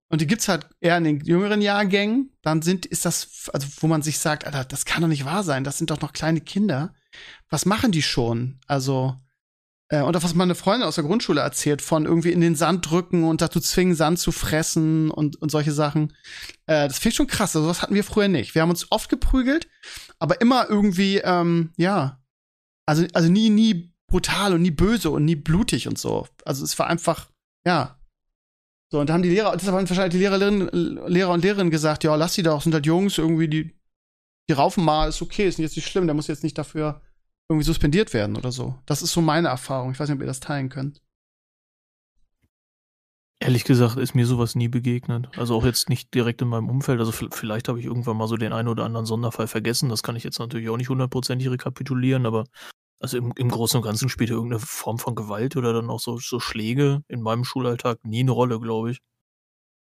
und 0.09 0.21
die 0.21 0.27
gibt's 0.27 0.47
halt 0.47 0.67
eher 0.79 0.97
in 0.97 1.03
den 1.03 1.19
jüngeren 1.21 1.61
Jahrgängen. 1.61 2.31
Dann 2.41 2.61
sind, 2.61 2.85
ist 2.85 3.05
das, 3.05 3.49
also 3.53 3.67
wo 3.81 3.87
man 3.87 4.01
sich 4.01 4.19
sagt, 4.19 4.45
Alter, 4.45 4.63
das 4.63 4.85
kann 4.85 5.01
doch 5.01 5.09
nicht 5.09 5.25
wahr 5.25 5.43
sein. 5.43 5.63
Das 5.63 5.77
sind 5.77 5.89
doch 5.89 5.99
noch 6.01 6.13
kleine 6.13 6.39
Kinder. 6.39 6.93
Was 7.49 7.65
machen 7.65 7.91
die 7.91 8.01
schon? 8.01 8.59
Also, 8.67 9.15
äh, 9.89 10.01
und 10.01 10.15
auch 10.15 10.23
was 10.23 10.33
meine 10.33 10.55
Freundin 10.55 10.87
aus 10.87 10.95
der 10.95 11.03
Grundschule 11.03 11.41
erzählt, 11.41 11.81
von 11.81 12.05
irgendwie 12.05 12.31
in 12.31 12.39
den 12.39 12.55
Sand 12.55 12.89
drücken 12.89 13.25
und 13.25 13.41
dazu 13.41 13.59
zwingen, 13.59 13.95
Sand 13.95 14.19
zu 14.19 14.31
fressen 14.31 15.11
und, 15.11 15.35
und 15.41 15.51
solche 15.51 15.73
Sachen. 15.73 16.13
Äh, 16.67 16.87
das 16.87 16.99
finde 16.99 17.09
ich 17.09 17.15
schon 17.15 17.27
krass. 17.27 17.55
Also, 17.55 17.67
das 17.67 17.81
hatten 17.81 17.95
wir 17.95 18.03
früher 18.05 18.29
nicht. 18.29 18.55
Wir 18.55 18.61
haben 18.61 18.69
uns 18.69 18.91
oft 18.91 19.09
geprügelt, 19.09 19.67
aber 20.19 20.39
immer 20.39 20.69
irgendwie, 20.69 21.17
ähm, 21.17 21.71
ja. 21.75 22.21
Also, 22.85 23.05
also 23.13 23.29
nie, 23.29 23.49
nie 23.49 23.93
brutal 24.07 24.53
und 24.53 24.61
nie 24.61 24.71
böse 24.71 25.09
und 25.09 25.25
nie 25.25 25.35
blutig 25.35 25.89
und 25.89 25.97
so. 25.99 26.27
Also, 26.45 26.63
es 26.63 26.79
war 26.79 26.87
einfach, 26.87 27.27
Ja. 27.65 27.96
So, 28.89 28.99
und 29.01 29.09
da 29.09 29.13
haben 29.13 29.23
die 29.23 29.29
Lehrer, 29.29 29.55
deshalb 29.55 29.75
haben 29.75 29.89
wahrscheinlich 29.89 30.13
die 30.13 30.19
Lehrerinnen, 30.19 30.69
Lehrer 31.07 31.31
und 31.31 31.43
Lehrerinnen 31.43 31.71
gesagt, 31.71 32.03
ja, 32.03 32.15
lass 32.15 32.35
sie 32.35 32.43
doch, 32.43 32.61
sind 32.61 32.73
halt 32.73 32.85
Jungs, 32.85 33.17
irgendwie, 33.17 33.49
die, 33.49 33.75
die 34.49 34.53
raufen 34.53 34.85
mal, 34.85 35.09
ist 35.09 35.21
okay, 35.21 35.47
ist 35.47 35.59
jetzt 35.59 35.75
nicht 35.75 35.89
schlimm, 35.89 36.07
der 36.07 36.13
muss 36.13 36.27
jetzt 36.27 36.43
nicht 36.43 36.57
dafür 36.57 37.01
irgendwie 37.49 37.65
suspendiert 37.65 38.13
werden 38.13 38.37
oder 38.37 38.51
so. 38.51 38.75
Das 38.85 39.01
ist 39.01 39.11
so 39.11 39.21
meine 39.21 39.47
Erfahrung. 39.49 39.91
Ich 39.91 39.99
weiß 39.99 40.09
nicht, 40.09 40.15
ob 40.15 40.21
ihr 40.21 40.27
das 40.27 40.39
teilen 40.39 40.69
könnt. 40.69 41.01
Ehrlich 43.39 43.65
gesagt 43.65 43.97
ist 43.97 44.15
mir 44.15 44.25
sowas 44.25 44.55
nie 44.55 44.67
begegnet. 44.67 45.29
Also 45.37 45.55
auch 45.55 45.63
jetzt 45.63 45.89
nicht 45.89 46.13
direkt 46.13 46.41
in 46.41 46.47
meinem 46.47 46.69
Umfeld. 46.69 46.99
Also 46.99 47.11
vielleicht 47.11 47.67
habe 47.67 47.79
ich 47.79 47.85
irgendwann 47.85 48.17
mal 48.17 48.27
so 48.27 48.35
den 48.35 48.51
einen 48.51 48.67
oder 48.67 48.83
anderen 48.83 49.05
Sonderfall 49.05 49.47
vergessen. 49.47 49.89
Das 49.89 50.01
kann 50.01 50.15
ich 50.15 50.23
jetzt 50.23 50.39
natürlich 50.39 50.69
auch 50.69 50.77
nicht 50.77 50.89
hundertprozentig 50.89 51.49
rekapitulieren, 51.49 52.25
aber 52.25 52.45
also 52.99 53.17
im, 53.17 53.33
im 53.35 53.49
Großen 53.49 53.77
und 53.77 53.83
Ganzen 53.83 54.09
spielt 54.09 54.29
irgendeine 54.29 54.59
Form 54.59 54.97
von 54.97 55.15
Gewalt 55.15 55.55
oder 55.55 55.73
dann 55.73 55.89
auch 55.89 55.99
so, 55.99 56.17
so 56.17 56.39
Schläge 56.39 57.03
in 57.07 57.21
meinem 57.21 57.43
Schulalltag 57.43 58.03
nie 58.03 58.21
eine 58.21 58.31
Rolle, 58.31 58.59
glaube 58.59 58.91
ich. 58.91 59.01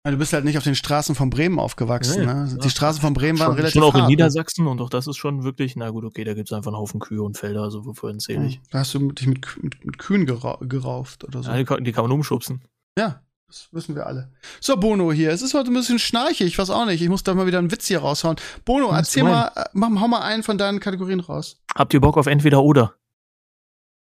Du 0.04 0.18
bist 0.18 0.34
halt 0.34 0.46
nicht 0.46 0.58
auf 0.58 0.64
den 0.64 0.74
Straßen 0.74 1.14
von 1.14 1.30
Bremen 1.30 1.60
aufgewachsen. 1.60 2.22
Nee, 2.22 2.34
ne? 2.34 2.48
Ja. 2.50 2.58
Die 2.58 2.70
Straßen 2.72 3.02
von 3.02 3.14
Bremen 3.14 3.38
waren 3.38 3.50
schon, 3.50 3.56
relativ 3.56 3.74
Schon 3.74 3.84
auch 3.84 3.94
hart, 3.94 3.98
in 3.98 4.04
ne? 4.06 4.10
Niedersachsen 4.10 4.66
und 4.66 4.82
auch 4.82 4.90
das 4.90 5.06
ist 5.06 5.18
schon 5.18 5.44
wirklich, 5.44 5.76
na 5.76 5.92
gut, 5.92 6.06
okay, 6.06 6.24
da 6.24 6.34
gibt 6.34 6.50
es 6.50 6.54
einfach 6.54 6.72
einen 6.72 6.80
Haufen 6.80 7.00
Kühe 7.00 7.22
und 7.22 7.38
Felder, 7.38 7.62
also 7.62 7.86
wofür 7.86 8.10
erzähle 8.10 8.48
ich. 8.48 8.62
Da 8.72 8.80
hast 8.80 8.96
du 8.96 9.12
dich 9.12 9.28
mit, 9.28 9.46
mit, 9.62 9.86
mit 9.86 10.00
Kühen 10.00 10.26
gera 10.26 10.58
gerauft 10.62 11.24
oder 11.24 11.44
so. 11.44 11.52
Ja, 11.52 11.64
die, 11.64 11.84
die 11.84 11.92
kann 11.92 12.04
man 12.06 12.12
umschubsen. 12.12 12.64
Ja, 12.98 13.22
das 13.48 13.68
wissen 13.74 13.96
wir 13.96 14.08
alle. 14.08 14.32
So, 14.60 14.76
Bono 14.76 15.12
hier. 15.12 15.30
Es 15.30 15.44
ist 15.44 15.54
heute 15.54 15.70
ein 15.70 15.76
bisschen 15.76 16.00
schnarchig, 16.00 16.48
ich 16.48 16.58
weiß 16.58 16.72
auch 16.72 16.86
nicht. 16.88 17.02
Ich 17.02 17.10
muss 17.10 17.22
da 17.22 17.36
mal 17.36 17.46
wieder 17.46 17.60
einen 17.60 17.70
Witz 17.70 17.86
hier 17.86 18.00
raushauen. 18.00 18.38
Bono, 18.66 18.92
erzähl 18.92 19.24
mal, 19.24 19.52
äh, 19.56 19.66
mach, 19.74 19.90
hau 20.02 20.08
mal 20.08 20.22
einen 20.22 20.42
von 20.42 20.58
deinen 20.58 20.80
Kategorien 20.80 21.20
raus. 21.20 21.62
Habt 21.76 21.94
ihr 21.94 22.02
Bock 22.02 22.18
auf 22.18 22.26
entweder 22.26 22.64
oder? 22.64 22.96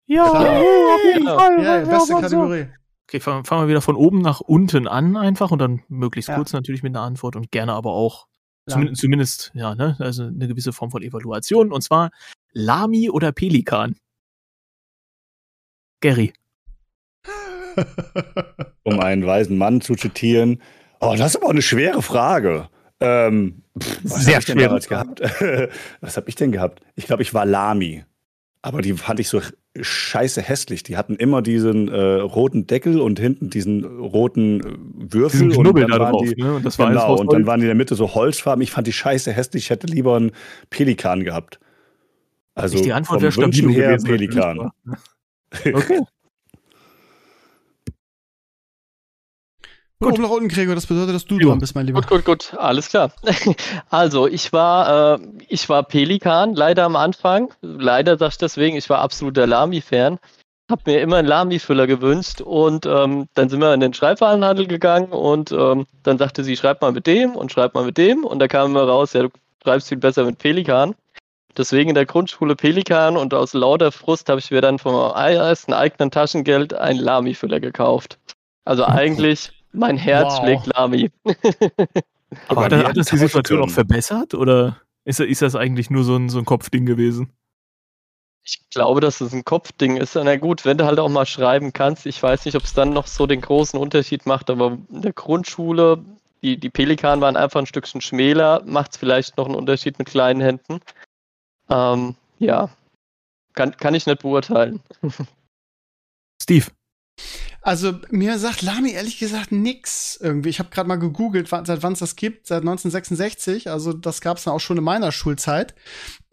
Ja, 0.06 0.26
ja, 0.26 0.60
auf 0.60 1.04
jeden 1.14 1.28
Fall. 1.28 1.86
Beste 1.86 2.14
Kategorie. 2.14 2.68
Okay, 3.08 3.20
fangen 3.20 3.45
fang 3.45 3.62
wir 3.62 3.68
wieder 3.68 3.82
von 3.82 3.95
oben 3.95 4.22
nach 4.22 4.39
unten 4.39 4.88
an 4.88 5.18
einfach 5.18 5.51
und 5.51 5.60
dann 5.60 5.84
möglichst 5.88 6.30
ja. 6.30 6.36
kurz 6.36 6.54
natürlich 6.54 6.84
mit 6.84 6.95
einer 6.95 7.06
Antwort 7.06 7.36
und 7.36 7.51
gerne 7.51 7.74
aber 7.74 7.91
auch 7.91 8.28
zumindest, 8.68 9.01
zumindest, 9.01 9.51
ja, 9.54 9.76
ne, 9.76 9.95
also 9.99 10.24
eine 10.24 10.47
gewisse 10.47 10.72
Form 10.72 10.89
von 10.89 11.04
Evaluation 11.04 11.72
und 11.72 11.82
zwar 11.82 12.12
Lami 12.54 13.10
oder 13.10 13.32
Pelikan? 13.32 13.95
Gary. 16.01 16.34
um 18.84 18.99
einen 18.99 19.26
weisen 19.26 19.58
Mann 19.58 19.82
zu 19.82 19.95
zitieren. 19.95 20.62
Oh, 20.99 21.16
das 21.18 21.36
ist 21.36 21.41
aber 21.41 21.49
eine 21.49 21.62
schwere 21.62 22.01
Frage. 22.01 22.70
Ähm, 22.99 23.64
pff, 23.78 23.99
was 24.04 24.26
Sehr 24.26 24.41
schwer. 24.41 24.80
gehabt? 24.80 25.22
was 26.01 26.18
habe 26.18 26.30
ich 26.30 26.36
denn 26.36 26.51
gehabt? 26.51 26.82
Ich 26.95 27.06
glaube, 27.06 27.24
ich 27.24 27.34
war 27.34 27.45
Lami. 27.45 28.06
Aber 28.66 28.82
die 28.82 28.93
fand 28.93 29.20
ich 29.20 29.28
so 29.28 29.41
scheiße 29.80 30.41
hässlich. 30.41 30.84
Die 30.84 30.95
hatten 30.95 31.18
immer 31.18 31.41
diesen 31.41 31.89
äh, 31.89 31.99
roten 31.99 32.66
Deckel 32.66 33.01
und 33.01 33.20
hinten 33.20 33.49
diesen 33.49 33.84
roten 33.84 34.61
äh, 34.61 35.14
Würfel. 35.14 35.49
Diesen 35.49 35.68
und 35.68 35.78
dann 35.78 35.88
da 35.89 35.99
waren 35.99 36.14
drauf, 36.14 36.22
die, 36.24 36.41
ne? 36.41 36.55
Und 36.55 36.66
das 36.66 36.80
war 36.80 36.88
genau, 36.88 37.18
und 37.18 37.34
dann 37.34 37.45
waren 37.45 37.59
die 37.59 37.66
in 37.66 37.68
der 37.68 37.76
Mitte 37.76 37.95
so 37.95 38.16
Holzfarben. 38.16 38.61
Ich 38.61 38.72
fand 38.72 38.88
die 38.88 38.93
scheiße 38.93 39.34
hässlich. 39.34 39.66
Ich 39.66 39.70
hätte 39.70 39.88
lieber 39.88 40.16
einen 40.16 40.32
Pelikan 40.70 41.26
gehabt. 41.26 41.59
Also 42.55 42.78
ich 42.78 42.84
die 42.84 42.93
Antwort 42.93 43.22
vom 43.22 43.43
Wünschen 43.43 43.68
her 43.70 43.97
Pelikan. 44.01 44.72
Okay. 45.51 46.01
Gut. 50.04 50.20
Nach 50.20 50.30
unten, 50.30 50.47
Gregor, 50.47 50.76
das 50.76 50.86
bedeutet, 50.86 51.16
dass 51.16 51.26
du 51.26 51.39
dran 51.39 51.60
bist, 51.60 51.76
mein 51.76 51.88
Lieber. 51.88 52.01
Gut, 52.01 52.10
gut, 52.10 52.26
gut, 52.26 52.54
alles 52.58 52.89
klar. 52.89 53.12
Also, 53.89 54.28
ich 54.28 54.54
war, 54.54 55.16
äh, 55.16 55.20
ich 55.47 55.70
war 55.70 55.84
Pelikan, 55.84 56.56
leider 56.56 56.84
am 56.84 56.95
Anfang. 56.95 57.54
Leider 57.62 58.18
sag 58.18 58.32
ich 58.32 58.38
deswegen, 58.38 58.78
ich 58.78 58.89
war 58.89 58.99
absoluter 58.99 59.47
Lami-Fan. 59.47 60.20
Hab 60.70 60.86
mir 60.88 61.01
immer 61.01 61.18
einen 61.18 61.28
Lami-Füller 61.28 61.88
gewünscht 61.88 62.41
und 62.41 62.86
ähm, 62.86 63.28
dann 63.34 63.49
sind 63.49 63.60
wir 63.60 63.74
in 63.74 63.82
den 63.82 63.93
Schreibwarenhandel 63.93 64.68
gegangen 64.68 65.12
und 65.12 65.51
ähm, 65.51 65.86
dann 66.04 66.18
sagte 66.18 66.43
sie, 66.43 66.56
schreib 66.56 66.82
mal 66.82 66.93
mit 66.93 67.06
dem 67.06 67.36
und 67.36 67.51
schreib 67.51 67.76
mal 67.76 67.86
mit 67.86 67.97
dem 67.97 68.24
und 68.24 68.39
da 68.39 68.47
kam 68.47 68.72
immer 68.72 68.84
raus, 68.84 69.14
ja, 69.14 69.24
du 69.24 69.30
schreibst 69.62 69.89
viel 69.89 69.97
besser 69.97 70.24
mit 70.24 70.38
Pelikan. 70.38 70.95
Deswegen 71.58 71.89
in 71.89 71.95
der 71.95 72.06
Grundschule 72.06 72.56
Pelikan 72.56 73.18
und 73.18 73.34
aus 73.34 73.54
lauter 73.54 73.91
Frust 73.91 74.30
habe 74.30 74.39
ich 74.39 74.49
mir 74.49 74.62
dann 74.62 74.80
vom 74.80 74.95
ersten 74.95 75.74
eigenen 75.74 76.10
Taschengeld 76.10 76.74
einen 76.74 76.99
Lami-Füller 76.99 77.60
gekauft. 77.60 78.18
Also 78.66 78.86
eigentlich 78.86 79.51
mein 79.74 79.98
Herz 79.98 80.34
wow. 80.34 80.40
schlägt 80.40 80.68
Lami. 80.68 81.12
Aber 82.48 82.66
hat, 82.66 82.74
hat 82.74 82.98
das 82.98 83.08
die 83.08 83.18
Situation 83.18 83.62
auch 83.62 83.70
verbessert 83.70 84.34
oder 84.34 84.82
ist, 85.06 85.20
ist 85.20 85.42
das 85.42 85.56
eigentlich 85.56 85.90
nur 85.90 86.04
so 86.04 86.16
ein, 86.16 86.30
so 86.30 86.40
ein 86.40 86.46
Kopfding 86.46 86.86
gewesen? 86.86 87.32
Ich 88.46 88.70
glaube, 88.72 89.00
dass 89.00 89.22
es 89.22 89.34
ein 89.34 89.46
Kopfding 89.46 89.98
ist. 89.98 90.16
Na 90.16 90.36
gut, 90.36 90.66
wenn 90.66 90.78
du 90.78 90.86
halt 90.86 91.00
auch 91.00 91.10
mal 91.10 91.26
schreiben 91.26 91.72
kannst, 91.72 92.06
ich 92.06 92.22
weiß 92.22 92.46
nicht, 92.46 92.56
ob 92.56 92.64
es 92.64 92.74
dann 92.74 92.92
noch 92.92 93.08
so 93.08 93.26
den 93.26 93.42
großen 93.42 93.80
Unterschied 93.80 94.26
macht, 94.26 94.50
aber 94.50 94.78
in 94.90 95.02
der 95.02 95.14
Grundschule, 95.14 96.04
die, 96.42 96.58
die 96.58 96.70
Pelikan 96.70 97.22
waren 97.22 97.38
einfach 97.38 97.62
ein 97.62 97.66
Stückchen 97.66 98.02
schmäler, 98.02 98.62
macht 98.66 98.92
es 98.92 98.98
vielleicht 98.98 99.38
noch 99.38 99.46
einen 99.46 99.56
Unterschied 99.56 99.98
mit 99.98 100.10
kleinen 100.10 100.42
Händen. 100.42 100.80
Ähm, 101.70 102.16
ja, 102.40 102.70
kann, 103.54 103.78
kann 103.78 103.96
ich 103.96 104.06
nicht 104.06 104.22
beurteilen. 104.22 104.82
Steve. 106.42 106.68
Also 107.64 107.93
mir 108.09 108.38
sagt 108.39 108.61
Lami 108.61 108.91
ehrlich 108.91 109.20
gesagt 109.20 109.53
nix 109.53 110.20
irgendwie. 110.22 110.49
Ich 110.49 110.59
habe 110.59 110.70
gerade 110.70 110.88
mal 110.88 110.97
gegoogelt, 110.97 111.47
seit 111.47 111.82
wann 111.82 111.93
es 111.93 111.99
das 111.99 112.18
gibt, 112.18 112.45
seit 112.47 112.61
1966. 112.61 113.70
Also 113.70 113.93
das 113.93 114.20
gab 114.20 114.38
es 114.38 114.43
dann 114.43 114.53
auch 114.53 114.59
schon 114.59 114.78
in 114.78 114.84
meiner 114.84 115.14
Schulzeit. 115.14 115.74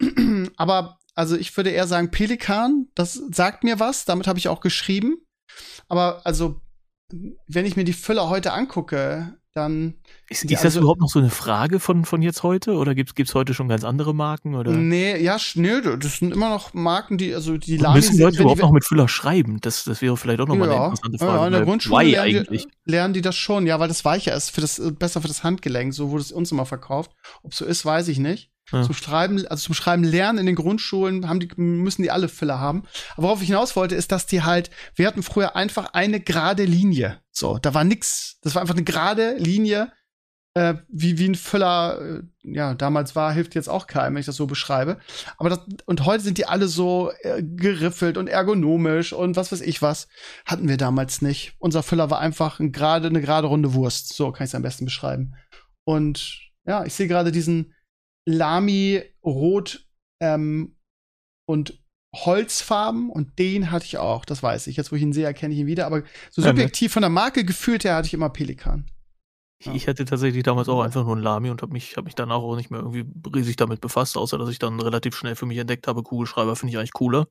Aber 0.57 0.99
also 1.15 1.37
ich 1.37 1.55
würde 1.55 1.69
eher 1.69 1.87
sagen 1.87 2.11
Pelikan, 2.11 2.87
das 2.95 3.13
sagt 3.13 3.63
mir 3.63 3.79
was, 3.79 4.03
damit 4.03 4.27
habe 4.27 4.39
ich 4.39 4.49
auch 4.49 4.59
geschrieben. 4.59 5.25
Aber 5.87 6.25
also 6.25 6.59
wenn 7.47 7.65
ich 7.65 7.77
mir 7.77 7.85
die 7.85 7.93
Füller 7.93 8.29
heute 8.29 8.51
angucke, 8.51 9.37
dann. 9.53 9.95
Ist, 10.29 10.43
ist 10.43 10.53
das 10.53 10.63
also, 10.63 10.79
überhaupt 10.79 11.01
noch 11.01 11.09
so 11.09 11.19
eine 11.19 11.29
Frage 11.29 11.79
von, 11.79 12.05
von 12.05 12.21
jetzt 12.21 12.43
heute? 12.43 12.73
Oder 12.73 12.95
gibt 12.95 13.19
es 13.19 13.35
heute 13.35 13.53
schon 13.53 13.67
ganz 13.67 13.83
andere 13.83 14.13
Marken? 14.15 14.55
Oder? 14.55 14.71
Nee, 14.71 15.21
ja, 15.21 15.37
nö, 15.55 15.97
das 15.97 16.17
sind 16.19 16.33
immer 16.33 16.49
noch 16.49 16.73
Marken, 16.73 17.17
die, 17.17 17.35
also 17.35 17.57
die 17.57 17.77
Lani 17.77 17.95
Müssen 17.95 18.19
Leute 18.19 18.41
überhaupt 18.41 18.59
die, 18.59 18.63
noch 18.63 18.71
mit 18.71 18.85
Füller 18.85 19.07
schreiben? 19.07 19.59
Das, 19.61 19.83
das 19.83 20.01
wäre 20.01 20.15
vielleicht 20.17 20.39
auch 20.39 20.47
nochmal 20.47 20.69
ja, 20.69 20.75
eine 20.75 20.85
interessante 20.85 21.17
Frage. 21.17 21.37
Ja, 21.37 21.47
in 21.47 21.53
der 21.53 21.61
Grundschule 21.63 22.03
lernen 22.05 22.47
die, 22.49 22.67
lernen 22.85 23.13
die, 23.13 23.21
das 23.21 23.35
schon, 23.35 23.67
ja, 23.67 23.79
weil 23.79 23.87
das 23.87 24.05
weicher 24.05 24.33
ist, 24.35 24.51
für 24.51 24.61
das, 24.61 24.81
besser 24.97 25.21
für 25.21 25.27
das 25.27 25.43
Handgelenk, 25.43 25.93
so 25.93 26.11
wurde 26.11 26.21
es 26.21 26.31
uns 26.31 26.51
immer 26.51 26.65
verkauft. 26.65 27.11
Ob 27.43 27.53
so 27.53 27.65
ist, 27.65 27.85
weiß 27.85 28.07
ich 28.07 28.19
nicht. 28.19 28.50
Ja. 28.71 28.83
Zum 28.83 28.95
Schreiben, 28.95 29.45
also 29.47 29.65
zum 29.65 29.75
Schreiben 29.75 30.03
lernen 30.03 30.39
in 30.39 30.45
den 30.45 30.55
Grundschulen 30.55 31.27
haben 31.27 31.39
die, 31.39 31.49
müssen 31.55 32.03
die 32.03 32.11
alle 32.11 32.29
Füller 32.29 32.59
haben. 32.59 32.83
Aber 33.13 33.23
worauf 33.23 33.41
ich 33.41 33.47
hinaus 33.47 33.75
wollte, 33.75 33.95
ist, 33.95 34.11
dass 34.11 34.25
die 34.25 34.43
halt, 34.43 34.71
wir 34.95 35.07
hatten 35.07 35.23
früher 35.23 35.55
einfach 35.55 35.93
eine 35.93 36.19
gerade 36.19 36.63
Linie. 36.63 37.19
So, 37.31 37.57
da 37.57 37.73
war 37.73 37.83
nix. 37.83 38.37
Das 38.41 38.55
war 38.55 38.61
einfach 38.61 38.75
eine 38.75 38.83
gerade 38.83 39.35
Linie, 39.37 39.91
äh, 40.53 40.75
wie, 40.89 41.17
wie 41.17 41.29
ein 41.29 41.35
Füller, 41.35 41.99
äh, 42.01 42.21
ja, 42.43 42.73
damals 42.73 43.15
war, 43.15 43.31
hilft 43.31 43.55
jetzt 43.55 43.69
auch 43.69 43.87
keinem, 43.87 44.15
wenn 44.15 44.19
ich 44.19 44.25
das 44.25 44.35
so 44.35 44.47
beschreibe. 44.47 44.97
Aber 45.37 45.49
das, 45.49 45.59
und 45.85 46.05
heute 46.05 46.23
sind 46.23 46.37
die 46.37 46.45
alle 46.45 46.67
so 46.67 47.11
äh, 47.21 47.41
geriffelt 47.41 48.17
und 48.17 48.27
ergonomisch 48.27 49.13
und 49.13 49.35
was 49.35 49.51
weiß 49.51 49.61
ich 49.61 49.81
was. 49.81 50.07
Hatten 50.45 50.67
wir 50.67 50.77
damals 50.77 51.21
nicht. 51.21 51.55
Unser 51.59 51.83
Füller 51.83 52.09
war 52.09 52.19
einfach 52.19 52.59
ein 52.59 52.71
grade, 52.71 53.07
eine 53.07 53.21
gerade 53.21 53.47
runde 53.47 53.73
Wurst. 53.73 54.13
So 54.13 54.31
kann 54.31 54.43
ich 54.43 54.49
es 54.49 54.55
am 54.55 54.61
besten 54.61 54.85
beschreiben. 54.85 55.35
Und 55.85 56.39
ja, 56.65 56.85
ich 56.85 56.93
sehe 56.93 57.07
gerade 57.07 57.31
diesen, 57.31 57.73
Lami 58.25 59.01
Rot 59.23 59.87
ähm, 60.21 60.77
und 61.47 61.79
Holzfarben 62.13 63.09
und 63.09 63.39
den 63.39 63.71
hatte 63.71 63.85
ich 63.85 63.97
auch, 63.97 64.25
das 64.25 64.43
weiß 64.43 64.67
ich. 64.67 64.75
Jetzt, 64.75 64.91
wo 64.91 64.95
ich 64.95 65.01
ihn 65.01 65.13
sehe, 65.13 65.25
erkenne 65.25 65.53
ich 65.53 65.61
ihn 65.61 65.67
wieder, 65.67 65.85
aber 65.85 66.03
so 66.29 66.41
subjektiv 66.41 66.91
von 66.91 67.01
der 67.01 67.09
Marke 67.09 67.45
gefühlt 67.45 67.83
her 67.85 67.95
hatte 67.95 68.07
ich 68.07 68.13
immer 68.13 68.29
Pelikan. 68.29 68.89
Ja. 69.63 69.73
Ich 69.73 69.87
hatte 69.87 70.05
tatsächlich 70.05 70.43
damals 70.43 70.69
auch 70.69 70.81
einfach 70.81 71.03
nur 71.03 71.13
einen 71.13 71.23
Lami 71.23 71.49
und 71.51 71.61
habe 71.61 71.71
mich, 71.71 71.95
hab 71.95 72.05
mich 72.05 72.15
danach 72.15 72.37
auch 72.37 72.55
nicht 72.55 72.71
mehr 72.71 72.81
irgendwie 72.81 73.05
riesig 73.33 73.55
damit 73.55 73.79
befasst, 73.79 74.17
außer 74.17 74.37
dass 74.37 74.49
ich 74.49 74.59
dann 74.59 74.79
relativ 74.79 75.15
schnell 75.15 75.35
für 75.35 75.45
mich 75.45 75.59
entdeckt 75.59 75.87
habe, 75.87 76.03
Kugelschreiber 76.03 76.55
finde 76.55 76.71
ich 76.71 76.77
eigentlich 76.77 76.93
cooler. 76.93 77.27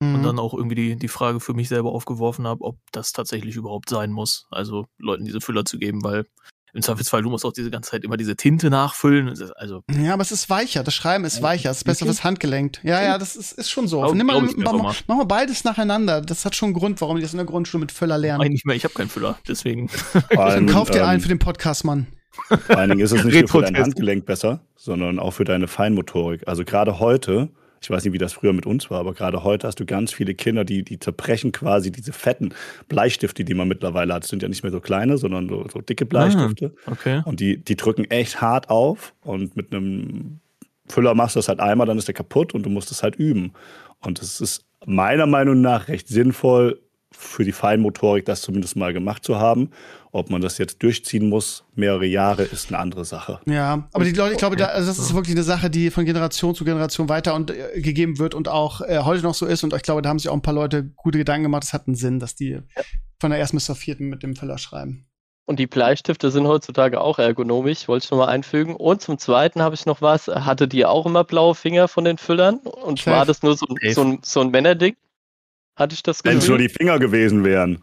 Mhm. 0.00 0.14
Und 0.14 0.22
dann 0.22 0.38
auch 0.38 0.54
irgendwie 0.54 0.74
die, 0.74 0.96
die 0.96 1.08
Frage 1.08 1.40
für 1.40 1.54
mich 1.54 1.68
selber 1.68 1.92
aufgeworfen 1.92 2.46
habe, 2.46 2.64
ob 2.64 2.78
das 2.92 3.12
tatsächlich 3.12 3.54
überhaupt 3.56 3.90
sein 3.90 4.10
muss, 4.10 4.46
also 4.50 4.86
Leuten 4.98 5.24
diese 5.24 5.40
Füller 5.40 5.64
zu 5.64 5.78
geben, 5.78 6.02
weil 6.02 6.26
im 6.74 6.82
Zweifelsfall, 6.82 7.22
du 7.22 7.30
musst 7.30 7.44
auch 7.44 7.52
diese 7.52 7.70
ganze 7.70 7.92
Zeit 7.92 8.04
immer 8.04 8.16
diese 8.16 8.34
Tinte 8.34 8.68
nachfüllen. 8.68 9.28
Also 9.56 9.82
ja, 9.90 10.12
aber 10.12 10.22
es 10.22 10.32
ist 10.32 10.50
weicher. 10.50 10.82
Das 10.82 10.94
Schreiben 10.94 11.24
ist 11.24 11.40
weicher. 11.40 11.70
Es 11.70 11.78
ist 11.78 11.84
besser 11.84 12.04
fürs 12.04 12.24
Handgelenk. 12.24 12.80
Ja, 12.82 13.00
ja, 13.00 13.16
das 13.16 13.36
ist, 13.36 13.52
ist 13.52 13.70
schon 13.70 13.86
so. 13.86 14.00
Glaub, 14.00 14.14
Nimm 14.14 14.26
mal, 14.26 14.40
mach, 14.40 14.72
mal, 14.72 14.94
mach 15.06 15.16
mal 15.16 15.24
beides 15.24 15.62
nacheinander. 15.62 16.20
Das 16.20 16.44
hat 16.44 16.56
schon 16.56 16.68
einen 16.68 16.74
Grund, 16.74 17.00
warum 17.00 17.16
die 17.16 17.22
das 17.22 17.32
in 17.32 17.38
der 17.38 17.46
Grundschule 17.46 17.80
mit 17.80 17.92
Füller 17.92 18.18
lernen. 18.18 18.40
Nein, 18.42 18.50
nicht 18.50 18.66
mehr. 18.66 18.74
Ich 18.74 18.84
habe 18.84 18.92
keinen 18.92 19.08
Füller, 19.08 19.38
deswegen. 19.46 19.88
Dann 20.30 20.66
kauf 20.68 20.90
dir 20.90 21.00
ähm, 21.00 21.06
einen 21.06 21.20
für 21.20 21.28
den 21.28 21.38
Podcast, 21.38 21.84
Mann. 21.84 22.08
Vor 22.48 22.76
allen 22.76 22.90
Dingen 22.90 23.00
ist 23.00 23.12
es 23.12 23.22
nicht 23.22 23.38
nur 23.38 23.48
für 23.48 23.62
dein 23.62 23.76
Handgelenk 23.76 24.26
besser, 24.26 24.60
sondern 24.74 25.20
auch 25.20 25.30
für 25.30 25.44
deine 25.44 25.68
Feinmotorik. 25.68 26.48
Also 26.48 26.64
gerade 26.64 26.98
heute 26.98 27.50
ich 27.84 27.90
weiß 27.90 28.04
nicht, 28.04 28.14
wie 28.14 28.18
das 28.18 28.32
früher 28.32 28.54
mit 28.54 28.64
uns 28.64 28.90
war, 28.90 28.98
aber 28.98 29.12
gerade 29.12 29.44
heute 29.44 29.66
hast 29.66 29.78
du 29.78 29.84
ganz 29.84 30.12
viele 30.12 30.34
Kinder, 30.34 30.64
die, 30.64 30.82
die 30.82 30.98
zerbrechen 30.98 31.52
quasi 31.52 31.92
diese 31.92 32.12
fetten 32.12 32.54
Bleistifte, 32.88 33.44
die 33.44 33.52
man 33.52 33.68
mittlerweile 33.68 34.14
hat. 34.14 34.22
Das 34.22 34.30
sind 34.30 34.42
ja 34.42 34.48
nicht 34.48 34.62
mehr 34.62 34.72
so 34.72 34.80
kleine, 34.80 35.18
sondern 35.18 35.48
so, 35.50 35.66
so 35.70 35.80
dicke 35.82 36.06
Bleistifte. 36.06 36.74
Ah, 36.86 36.92
okay. 36.92 37.22
Und 37.26 37.40
die, 37.40 37.58
die 37.58 37.76
drücken 37.76 38.10
echt 38.10 38.40
hart 38.40 38.70
auf 38.70 39.14
und 39.22 39.54
mit 39.54 39.72
einem 39.72 40.40
Füller 40.88 41.14
machst 41.14 41.36
du 41.36 41.38
das 41.38 41.48
halt 41.48 41.60
einmal, 41.60 41.86
dann 41.86 41.98
ist 41.98 42.08
der 42.08 42.14
kaputt 42.14 42.54
und 42.54 42.64
du 42.64 42.70
musst 42.70 42.90
es 42.90 43.02
halt 43.02 43.16
üben. 43.16 43.52
Und 44.00 44.20
es 44.22 44.40
ist 44.40 44.64
meiner 44.86 45.26
Meinung 45.26 45.60
nach 45.60 45.88
recht 45.88 46.08
sinnvoll, 46.08 46.80
für 47.24 47.44
die 47.44 47.52
Feinmotorik, 47.52 48.24
das 48.24 48.42
zumindest 48.42 48.76
mal 48.76 48.92
gemacht 48.92 49.24
zu 49.24 49.36
haben. 49.36 49.70
Ob 50.12 50.30
man 50.30 50.40
das 50.40 50.58
jetzt 50.58 50.82
durchziehen 50.82 51.28
muss, 51.28 51.64
mehrere 51.74 52.06
Jahre, 52.06 52.44
ist 52.44 52.68
eine 52.68 52.78
andere 52.78 53.04
Sache. 53.04 53.40
Ja, 53.46 53.88
aber 53.92 54.04
die 54.04 54.12
Leute, 54.12 54.32
ich 54.32 54.38
glaube, 54.38 54.54
da, 54.54 54.66
also 54.66 54.86
das 54.86 54.98
ist 54.98 55.12
wirklich 55.14 55.34
eine 55.34 55.42
Sache, 55.42 55.70
die 55.70 55.90
von 55.90 56.04
Generation 56.04 56.54
zu 56.54 56.64
Generation 56.64 57.08
weiter 57.08 57.34
und 57.34 57.50
äh, 57.50 57.80
gegeben 57.80 58.18
wird 58.18 58.34
und 58.34 58.48
auch 58.48 58.80
äh, 58.80 59.00
heute 59.00 59.22
noch 59.22 59.34
so 59.34 59.46
ist. 59.46 59.64
Und 59.64 59.74
ich 59.74 59.82
glaube, 59.82 60.02
da 60.02 60.10
haben 60.10 60.18
sich 60.18 60.28
auch 60.28 60.34
ein 60.34 60.42
paar 60.42 60.54
Leute 60.54 60.84
gute 60.84 61.18
Gedanken 61.18 61.44
gemacht. 61.44 61.64
Es 61.64 61.72
hat 61.72 61.88
einen 61.88 61.96
Sinn, 61.96 62.20
dass 62.20 62.36
die 62.36 62.50
ja. 62.50 62.60
von 63.18 63.30
der 63.30 63.40
ersten 63.40 63.56
bis 63.56 63.64
zur 63.64 63.74
vierten 63.74 64.08
mit 64.08 64.22
dem 64.22 64.36
Füller 64.36 64.58
schreiben. 64.58 65.06
Und 65.46 65.58
die 65.58 65.66
Bleistifte 65.66 66.30
sind 66.30 66.46
heutzutage 66.46 67.00
auch 67.00 67.18
ergonomisch, 67.18 67.86
wollte 67.86 68.04
ich 68.04 68.10
nochmal 68.10 68.28
einfügen. 68.28 68.76
Und 68.76 69.02
zum 69.02 69.18
Zweiten 69.18 69.60
habe 69.60 69.74
ich 69.74 69.84
noch 69.84 70.00
was. 70.00 70.28
Hatte 70.28 70.68
die 70.68 70.86
auch 70.86 71.04
immer 71.04 71.24
blaue 71.24 71.54
Finger 71.54 71.86
von 71.86 72.04
den 72.04 72.16
Füllern? 72.16 72.58
Und 72.58 73.00
Chef. 73.00 73.12
war 73.12 73.26
das 73.26 73.42
nur 73.42 73.56
so, 73.56 73.66
so, 73.92 74.02
ein, 74.02 74.20
so 74.22 74.40
ein 74.40 74.50
Männerding? 74.50 74.96
Hatte 75.76 75.94
ich 75.94 76.02
das 76.02 76.24
Wenn 76.24 76.38
es 76.38 76.48
nur 76.48 76.58
die 76.58 76.68
Finger 76.68 76.98
gewesen 76.98 77.44
wären. 77.44 77.82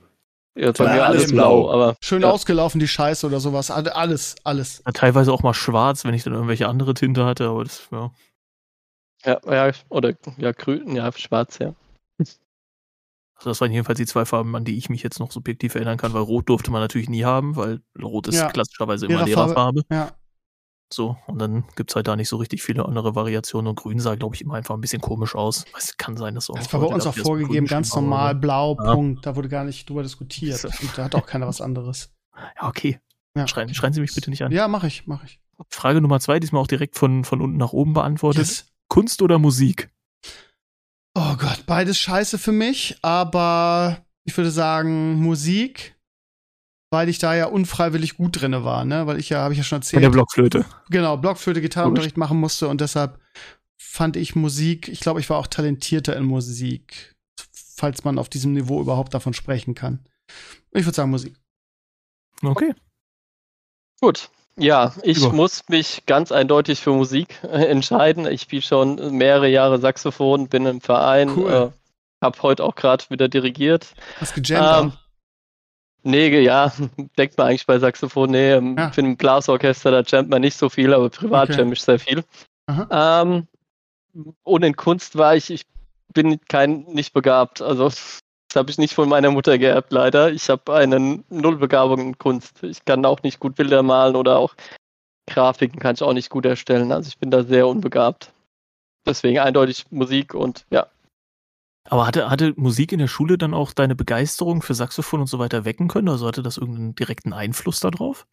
Ja, 0.56 0.72
bei 0.74 0.94
mir 0.94 1.06
alles 1.06 1.32
blau, 1.32 1.64
blau, 1.64 1.72
aber. 1.72 1.96
Schön 2.02 2.24
ja. 2.24 2.30
ausgelaufen, 2.30 2.80
die 2.80 2.88
Scheiße 2.88 3.26
oder 3.26 3.40
sowas. 3.40 3.72
Alles, 3.72 4.36
alles. 4.44 4.84
Ja, 4.86 4.92
teilweise 4.92 5.32
auch 5.32 5.44
mal 5.44 5.54
schwarz, 5.54 6.04
wenn 6.04 6.14
ich 6.14 6.24
dann 6.24 6.34
irgendwelche 6.34 6.68
andere 6.68 6.94
Tinte 6.94 7.26
hatte, 7.26 7.48
aber 7.48 7.64
das, 7.64 7.88
ja. 7.92 8.12
Ja, 9.24 9.40
ja, 9.46 9.72
oder 9.90 10.14
ja, 10.38 10.52
grün, 10.52 10.96
ja, 10.96 11.12
schwarz, 11.12 11.60
ja. 11.60 11.74
Also 12.18 13.50
das 13.50 13.62
waren 13.62 13.72
jedenfalls 13.72 13.98
die 13.98 14.06
zwei 14.06 14.26
Farben, 14.26 14.56
an 14.56 14.66
die 14.66 14.78
ich 14.78 14.90
mich 14.90 15.02
jetzt 15.02 15.20
noch 15.20 15.32
subjektiv 15.32 15.74
erinnern 15.74 15.98
kann, 15.98 16.14
weil 16.14 16.22
Rot 16.22 16.48
durfte 16.48 16.70
man 16.70 16.82
natürlich 16.82 17.10
nie 17.10 17.24
haben, 17.24 17.56
weil 17.56 17.82
Rot 18.00 18.28
ist 18.28 18.36
ja. 18.36 18.50
klassischerweise 18.50 19.08
immer 19.08 19.26
Lehrerfarbe. 19.26 19.84
Ja. 19.90 20.12
So, 20.94 21.18
und 21.28 21.40
dann 21.40 21.64
gibt 21.76 21.92
es 21.92 21.96
halt 21.96 22.08
da 22.08 22.16
nicht 22.16 22.28
so 22.28 22.36
richtig 22.36 22.62
viele 22.62 22.86
andere 22.86 23.16
Variationen 23.16 23.68
und 23.68 23.76
Grün 23.76 24.00
sah, 24.00 24.16
glaube 24.16 24.36
ich, 24.36 24.42
immer 24.42 24.56
einfach 24.56 24.76
ein 24.76 24.82
bisschen 24.82 25.02
komisch 25.02 25.36
aus. 25.36 25.66
Es 25.78 25.96
kann 25.98 26.18
sein, 26.18 26.36
dass 26.36 26.50
auch. 26.50 26.56
Das 26.56 26.72
war 26.74 26.82
bei 26.82 26.88
uns 26.88 27.06
auch 27.08 27.16
vorgegeben, 27.16 27.66
ganz 27.66 27.96
normal, 27.96 28.36
blau, 28.36 28.78
ja. 28.78 28.94
Punkt. 28.94 29.26
Da 29.26 29.36
wurde 29.36 29.48
gar 29.48 29.64
nicht 29.64 29.90
drüber 29.90 30.04
diskutiert. 30.04 30.64
Und 30.82 30.98
da 30.98 31.06
hat 31.06 31.16
auch 31.16 31.26
keiner 31.26 31.48
was 31.48 31.62
anderes. 31.62 32.14
Ja, 32.36 32.68
okay. 32.68 33.00
Ja. 33.36 33.48
Schreien, 33.48 33.74
schreien 33.74 33.94
Sie 33.94 34.02
mich 34.02 34.14
bitte 34.14 34.30
nicht 34.30 34.44
an. 34.44 34.52
Ja, 34.52 34.68
mache 34.68 34.88
ich, 34.88 35.08
mache 35.08 35.26
ich. 35.26 35.40
Frage 35.70 36.02
Nummer 36.02 36.20
zwei, 36.20 36.40
diesmal 36.40 36.62
auch 36.62 36.68
direkt 36.68 36.98
von, 36.98 37.24
von 37.24 37.42
unten 37.42 37.58
nach 37.58 37.72
oben 37.72 37.94
beantwortet. 37.94 38.48
Yes. 38.48 38.66
Kunst 38.90 39.22
oder 39.22 39.40
Musik? 39.40 39.90
Oh 41.14 41.36
Gott, 41.38 41.64
beides 41.66 42.00
scheiße 42.00 42.38
für 42.38 42.52
mich, 42.52 42.98
aber 43.02 44.06
ich 44.26 44.36
würde 44.36 44.52
sagen 44.52 45.16
Musik, 45.16 45.96
weil 46.92 47.10
ich 47.10 47.18
da 47.18 47.34
ja 47.34 47.46
unfreiwillig 47.48 48.18
gut 48.18 48.42
drinne 48.42 48.64
war, 48.64 48.86
ne? 48.86 49.08
Weil 49.08 49.20
ich 49.20 49.30
ja, 49.30 49.40
habe 49.40 49.54
ich 49.54 49.58
ja 49.58 49.64
schon 49.64 49.80
erzählt. 49.80 49.98
Bei 49.98 50.02
der 50.02 50.12
Blockflöte. 50.12 50.66
Genau, 50.90 51.18
Blockflöte, 51.18 51.62
Gitarrenunterricht 51.62 52.18
machen 52.18 52.40
musste 52.40 52.68
und 52.68 52.82
deshalb 52.82 53.20
fand 53.80 54.16
ich 54.16 54.36
Musik, 54.36 54.88
ich 54.88 55.00
glaube, 55.00 55.20
ich 55.20 55.30
war 55.30 55.38
auch 55.38 55.48
talentierter 55.48 56.16
in 56.16 56.26
Musik, 56.26 57.16
falls 57.54 58.04
man 58.04 58.20
auf 58.20 58.30
diesem 58.30 58.54
Niveau 58.54 58.80
überhaupt 58.80 59.14
davon 59.14 59.34
sprechen 59.34 59.74
kann. 59.74 60.06
Ich 60.72 60.86
würde 60.86 60.96
sagen 60.96 61.12
Musik. 61.12 61.36
Okay. 62.44 62.74
Gut, 64.00 64.30
ja, 64.58 64.94
ich 65.04 65.18
Über. 65.18 65.32
muss 65.34 65.68
mich 65.70 66.06
ganz 66.06 66.32
eindeutig 66.32 66.82
für 66.82 66.92
Musik 66.92 67.40
äh, 67.44 67.66
entscheiden. 67.66 68.28
Ich 68.28 68.42
spiele 68.42 68.62
schon 68.62 69.18
mehrere 69.18 69.48
Jahre 69.48 69.80
Saxophon, 69.80 70.48
bin 70.48 70.66
im 70.66 70.82
Verein, 70.82 71.30
cool. 71.38 71.52
äh, 71.52 72.24
habe 72.24 72.42
heute 72.42 72.64
auch 72.64 72.76
gerade 72.76 73.04
wieder 73.10 73.28
dirigiert. 73.28 73.94
Hast 74.20 74.36
gejammt? 74.36 74.94
Ähm, 74.94 75.00
nee, 76.04 76.40
ja, 76.42 76.72
denkt 77.18 77.38
man 77.38 77.48
eigentlich 77.48 77.66
bei 77.66 77.80
Saxophon, 77.80 78.32
nee, 78.32 78.52
ähm, 78.52 78.76
ja. 78.78 78.92
für 78.92 79.02
ein 79.02 79.18
Blasorchester, 79.18 79.92
da 79.92 80.02
jammt 80.02 80.30
man 80.30 80.42
nicht 80.42 80.58
so 80.58 80.70
viel, 80.70 80.94
aber 80.94 81.10
privat 81.10 81.50
okay. 81.50 81.60
jam 81.60 81.72
ich 81.72 81.82
sehr 81.82 82.00
viel. 82.00 82.24
Ähm, 82.90 83.48
und 84.44 84.64
in 84.64 84.76
Kunst 84.76 85.18
war 85.18 85.36
ich, 85.36 85.50
ich 85.50 85.66
bin 86.14 86.40
kein 86.48 86.84
nicht 86.84 87.14
begabt. 87.14 87.62
Also 87.62 87.86
das 87.90 88.22
habe 88.56 88.72
ich 88.72 88.78
nicht 88.78 88.94
von 88.94 89.10
meiner 89.10 89.32
Mutter 89.32 89.58
geerbt, 89.58 89.92
leider. 89.92 90.32
Ich 90.32 90.50
habe 90.50 90.74
eine 90.74 91.24
Nullbegabung 91.30 92.00
in 92.00 92.18
Kunst. 92.18 92.64
Ich 92.64 92.86
kann 92.86 93.06
auch 93.06 93.24
nicht 93.24 93.40
gut 93.40 93.56
Bilder 93.56 93.84
malen 93.84 94.16
oder 94.16 94.38
auch 94.38 94.56
Grafiken 95.28 95.80
kann 95.80 95.96
ich 95.96 96.04
auch 96.04 96.14
nicht 96.14 96.30
gut 96.30 96.46
erstellen. 96.46 96.92
Also 96.92 97.08
ich 97.08 97.18
bin 97.18 97.32
da 97.32 97.44
sehr 97.44 97.68
unbegabt. 97.68 98.34
Deswegen 99.06 99.40
eindeutig 99.40 99.86
Musik 99.90 100.34
und 100.34 100.66
ja. 100.70 100.88
Aber 101.90 102.06
hatte, 102.08 102.30
hatte 102.30 102.54
Musik 102.58 102.92
in 102.92 103.00
der 103.00 103.08
Schule 103.08 103.38
dann 103.38 103.54
auch 103.54 103.74
deine 103.74 103.96
Begeisterung 103.96 104.62
für 104.62 104.74
Saxophon 104.74 105.22
und 105.22 105.28
so 105.28 105.40
weiter 105.40 105.66
wecken 105.66 105.88
können? 105.88 106.10
Also 106.10 106.28
hatte 106.28 106.44
das 106.44 106.58
irgendeinen 106.58 106.96
direkten 106.96 107.34
Einfluss 107.34 107.80
darauf? 107.80 108.28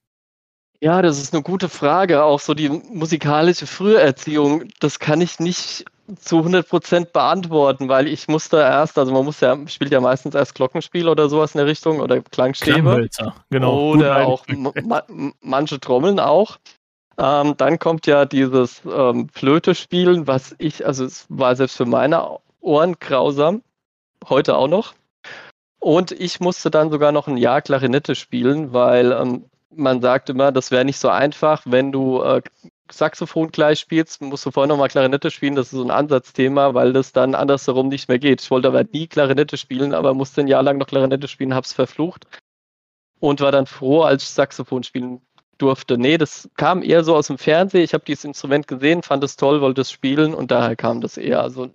Ja, 0.81 1.03
das 1.03 1.19
ist 1.19 1.35
eine 1.35 1.43
gute 1.43 1.69
Frage. 1.69 2.23
Auch 2.23 2.39
so 2.39 2.55
die 2.55 2.69
musikalische 2.69 3.67
Früherziehung, 3.67 4.65
das 4.81 4.99
kann 4.99 5.21
ich 5.21 5.41
nicht 5.41 5.85
zu 6.17 6.39
100% 6.39 7.07
beantworten, 7.07 7.89
weil 7.89 8.07
ich 8.07 8.29
musste 8.29 8.59
erst, 8.59 8.97
also 8.97 9.13
man 9.13 9.25
muss 9.25 9.41
ja, 9.41 9.57
spielt 9.67 9.93
ja 9.93 10.01
meistens 10.01 10.35
erst 10.35 10.55
Glockenspiel 10.55 11.09
oder 11.09 11.29
sowas 11.29 11.55
in 11.55 11.59
der 11.59 11.67
Richtung 11.67 12.01
oder 12.01 12.21
Klangstäbe. 12.21 13.09
Genau. 13.51 13.91
Oder 13.91 14.27
auch 14.27 14.45
ma 14.83 15.03
manche 15.41 15.81
Trommeln 15.81 16.21
auch. 16.21 16.59
Ähm, 17.19 17.57
dann 17.57 17.79
kommt 17.81 18.07
ja 18.07 18.25
dieses 18.25 18.81
ähm, 18.91 19.29
Flöte 19.33 19.75
spielen, 19.75 20.29
was 20.29 20.55
ich, 20.59 20.87
also 20.87 21.05
es 21.05 21.27
war 21.29 21.57
selbst 21.57 21.77
für 21.77 21.87
meine 21.87 22.39
Ohren 22.69 22.97
grausam. 23.01 23.63
Heute 24.29 24.57
auch 24.57 24.69
noch. 24.69 24.95
Und 25.81 26.13
ich 26.13 26.41
musste 26.41 26.71
dann 26.71 26.91
sogar 26.91 27.13
noch 27.13 27.29
ein 27.29 27.37
Jahr 27.37 27.63
Klarinette 27.63 28.15
spielen, 28.15 28.73
weil 28.73 29.13
ähm, 29.13 29.45
man 29.75 30.01
sagt 30.01 30.29
immer, 30.29 30.53
das 30.53 30.71
wäre 30.71 30.85
nicht 30.85 30.99
so 30.99 31.09
einfach, 31.09 31.63
wenn 31.65 31.93
du 31.93 32.23
äh, 32.23 32.43
Saxophon 32.91 33.51
gleich 33.51 33.81
spielst, 33.81 34.21
musst 34.21 34.45
du 34.45 34.51
vorher 34.51 34.69
nochmal 34.69 34.89
Klarinette 34.89 35.31
spielen. 35.31 35.55
Das 35.55 35.67
ist 35.67 35.79
so 35.79 35.85
ein 35.85 35.91
Ansatzthema, 35.91 36.75
weil 36.75 36.93
das 36.93 37.13
dann 37.13 37.35
andersherum 37.35 37.89
nicht 37.89 38.09
mehr 38.09 38.19
geht. 38.19 38.43
Ich 38.43 38.51
wollte 38.51 38.69
aber 38.69 38.85
nie 38.85 39.07
Klarinette 39.07 39.57
spielen, 39.57 39.95
aber 39.95 40.15
musste 40.15 40.43
ein 40.43 40.49
Jahr 40.49 40.63
lang 40.63 40.79
noch 40.79 40.87
Klarinette 40.87 41.29
spielen, 41.29 41.55
hab's 41.55 41.73
verflucht. 41.73 42.27
Und 43.21 43.41
war 43.41 43.53
dann 43.53 43.67
froh, 43.67 44.03
als 44.03 44.23
ich 44.25 44.31
Saxophon 44.31 44.85
spielen 44.85 45.21
durfte. 45.59 45.99
Nee, 45.99 46.19
das 46.19 46.49
kam 46.57 46.83
eher 46.83 47.03
so 47.03 47.17
aus 47.17 47.27
dem 47.27 47.39
Fernsehen. 47.39 47.83
Ich 47.83 47.95
habe 47.95 48.05
dieses 48.05 48.25
Instrument 48.25 48.69
gesehen, 48.69 49.03
fand 49.03 49.25
es 49.25 49.37
toll, 49.37 49.61
wollte 49.61 49.81
es 49.81 49.91
spielen 49.91 50.35
und 50.35 50.51
daher 50.51 50.77
kam 50.77 51.01
das 51.01 51.17
eher. 51.17 51.43
Also 51.43 51.71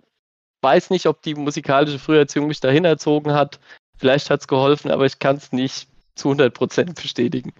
weiß 0.64 0.90
nicht, 0.90 1.06
ob 1.06 1.22
die 1.22 1.36
musikalische 1.36 2.00
Früherziehung 2.00 2.48
mich 2.48 2.58
dahin 2.58 2.84
erzogen 2.84 3.32
hat. 3.32 3.60
Vielleicht 3.96 4.30
hat 4.30 4.40
es 4.40 4.48
geholfen, 4.48 4.90
aber 4.90 5.06
ich 5.06 5.20
kann 5.20 5.36
es 5.36 5.52
nicht 5.52 5.86
zu 6.16 6.30
100% 6.30 7.00
bestätigen. 7.00 7.52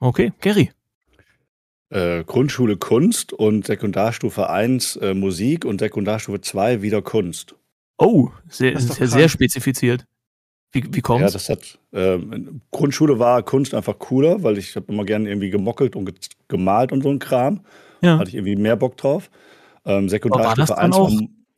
Okay, 0.00 0.32
Gary 0.40 0.72
äh, 1.90 2.24
Grundschule 2.24 2.76
Kunst 2.76 3.32
und 3.32 3.66
Sekundarstufe 3.66 4.48
1 4.48 4.96
äh, 4.96 5.14
Musik 5.14 5.64
und 5.64 5.80
Sekundarstufe 5.80 6.40
2 6.40 6.82
wieder 6.82 7.02
Kunst. 7.02 7.54
Oh, 7.98 8.30
sehr, 8.48 8.78
sehr, 8.80 9.08
sehr 9.08 9.28
spezifiziert. 9.28 10.06
Wie, 10.72 10.84
wie 10.94 11.00
kommt's? 11.00 11.22
Ja, 11.22 11.30
das 11.30 11.48
hat 11.48 11.78
ähm, 11.92 12.62
Grundschule 12.70 13.18
war 13.18 13.42
Kunst 13.42 13.74
einfach 13.74 13.98
cooler, 13.98 14.42
weil 14.42 14.56
ich 14.56 14.76
habe 14.76 14.90
immer 14.92 15.04
gerne 15.04 15.28
irgendwie 15.28 15.50
gemockelt 15.50 15.96
und 15.96 16.06
ge 16.06 16.14
gemalt 16.48 16.92
und 16.92 17.02
so 17.02 17.10
ein 17.10 17.18
Kram. 17.18 17.64
Ja. 18.00 18.18
Hatte 18.18 18.30
ich 18.30 18.36
irgendwie 18.36 18.56
mehr 18.56 18.76
Bock 18.76 18.96
drauf. 18.96 19.30
Ähm, 19.90 20.08
Sekundarstufe 20.08 20.76
1 20.76 20.96
war 20.96 21.10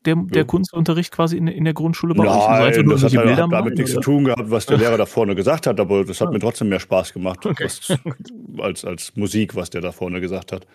der, 0.04 0.16
der 0.16 0.44
Kunstunterricht 0.44 1.12
quasi 1.12 1.36
in, 1.36 1.46
in 1.46 1.64
der 1.64 1.74
Grundschule 1.74 2.14
bei 2.14 2.24
Nein, 2.24 2.36
euch? 2.36 2.76
Nein, 2.76 2.88
das 2.88 3.04
hat, 3.04 3.14
hat 3.14 3.38
damit 3.38 3.50
malen, 3.50 3.74
nichts 3.74 3.92
oder? 3.92 4.00
zu 4.02 4.10
tun 4.10 4.24
gehabt, 4.24 4.50
was 4.50 4.66
der 4.66 4.78
Lehrer 4.78 4.96
da 4.96 5.06
vorne 5.06 5.34
gesagt 5.34 5.66
hat, 5.66 5.78
aber 5.78 6.04
das 6.04 6.20
hat 6.20 6.28
ah. 6.28 6.30
mir 6.32 6.40
trotzdem 6.40 6.68
mehr 6.68 6.80
Spaß 6.80 7.12
gemacht 7.12 7.46
okay. 7.46 7.64
was, 7.64 7.98
als, 8.58 8.84
als 8.84 9.16
Musik, 9.16 9.54
was 9.54 9.70
der 9.70 9.80
da 9.80 9.92
vorne 9.92 10.20
gesagt 10.20 10.52
hat. 10.52 10.66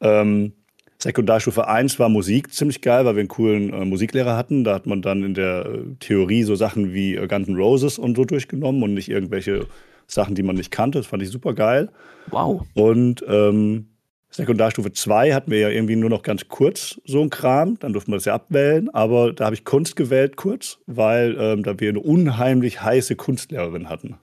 Ähm, 0.00 0.52
Sekundarstufe 0.98 1.66
1 1.66 1.98
war 1.98 2.10
Musik 2.10 2.52
ziemlich 2.52 2.82
geil, 2.82 3.04
weil 3.06 3.16
wir 3.16 3.20
einen 3.20 3.28
coolen 3.28 3.72
äh, 3.72 3.84
Musiklehrer 3.84 4.36
hatten. 4.36 4.64
Da 4.64 4.74
hat 4.74 4.86
man 4.86 5.00
dann 5.00 5.24
in 5.24 5.34
der 5.34 5.66
äh, 5.66 5.94
Theorie 5.98 6.42
so 6.42 6.54
Sachen 6.54 6.92
wie 6.92 7.16
äh, 7.16 7.26
Guns 7.26 7.48
N' 7.48 7.56
Roses 7.56 7.98
und 7.98 8.16
so 8.16 8.24
durchgenommen 8.24 8.82
und 8.82 8.94
nicht 8.94 9.10
irgendwelche 9.10 9.66
Sachen, 10.06 10.34
die 10.34 10.42
man 10.42 10.56
nicht 10.56 10.70
kannte. 10.70 10.98
Das 10.98 11.06
fand 11.06 11.22
ich 11.22 11.30
super 11.30 11.54
geil. 11.54 11.88
Wow. 12.30 12.66
Und 12.74 13.24
ähm, 13.26 13.88
Sekundarstufe 14.30 14.92
2 14.92 15.34
hatten 15.34 15.50
wir 15.50 15.58
ja 15.58 15.68
irgendwie 15.68 15.96
nur 15.96 16.08
noch 16.08 16.22
ganz 16.22 16.46
kurz 16.48 17.00
so 17.04 17.20
ein 17.20 17.30
Kram, 17.30 17.78
dann 17.80 17.92
durften 17.92 18.12
wir 18.12 18.16
das 18.16 18.26
ja 18.26 18.34
abwählen, 18.34 18.88
aber 18.94 19.32
da 19.32 19.46
habe 19.46 19.54
ich 19.54 19.64
Kunst 19.64 19.96
gewählt 19.96 20.36
kurz, 20.36 20.78
weil 20.86 21.36
ähm, 21.38 21.64
da 21.64 21.78
wir 21.80 21.88
eine 21.88 22.00
unheimlich 22.00 22.80
heiße 22.80 23.16
Kunstlehrerin 23.16 23.88
hatten. 23.88 24.18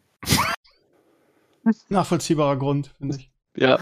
Nachvollziehbarer 1.89 2.55
Grund, 2.55 2.93
finde 2.97 3.17
ich. 3.17 3.29
Ja. 3.57 3.79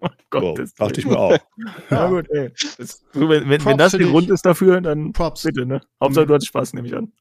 Oh 0.00 0.08
Gott, 0.30 0.58
das 0.58 0.74
dachte 0.74 1.00
ich 1.00 1.06
mir 1.06 1.18
auch. 1.18 1.38
ja, 1.90 2.08
gut, 2.08 2.30
ey. 2.30 2.50
Das, 2.78 3.02
wenn, 3.12 3.48
wenn, 3.48 3.64
wenn, 3.64 3.78
das 3.78 3.92
der 3.92 4.06
Grund 4.06 4.30
ist 4.30 4.44
dafür, 4.44 4.80
dann 4.80 5.12
Props. 5.12 5.42
bitte, 5.42 5.66
ne? 5.66 5.80
Hauptsache, 6.02 6.26
du 6.26 6.34
hattest 6.34 6.48
Spaß, 6.48 6.74
nehme 6.74 6.86
ich 6.86 6.94
an. 6.94 7.12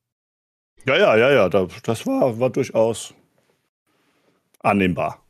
Ja, 0.86 0.98
ja, 0.98 1.16
ja, 1.16 1.32
ja. 1.32 1.50
Das 1.50 2.06
war, 2.06 2.40
war 2.40 2.50
durchaus 2.50 3.14
annehmbar. 4.60 5.25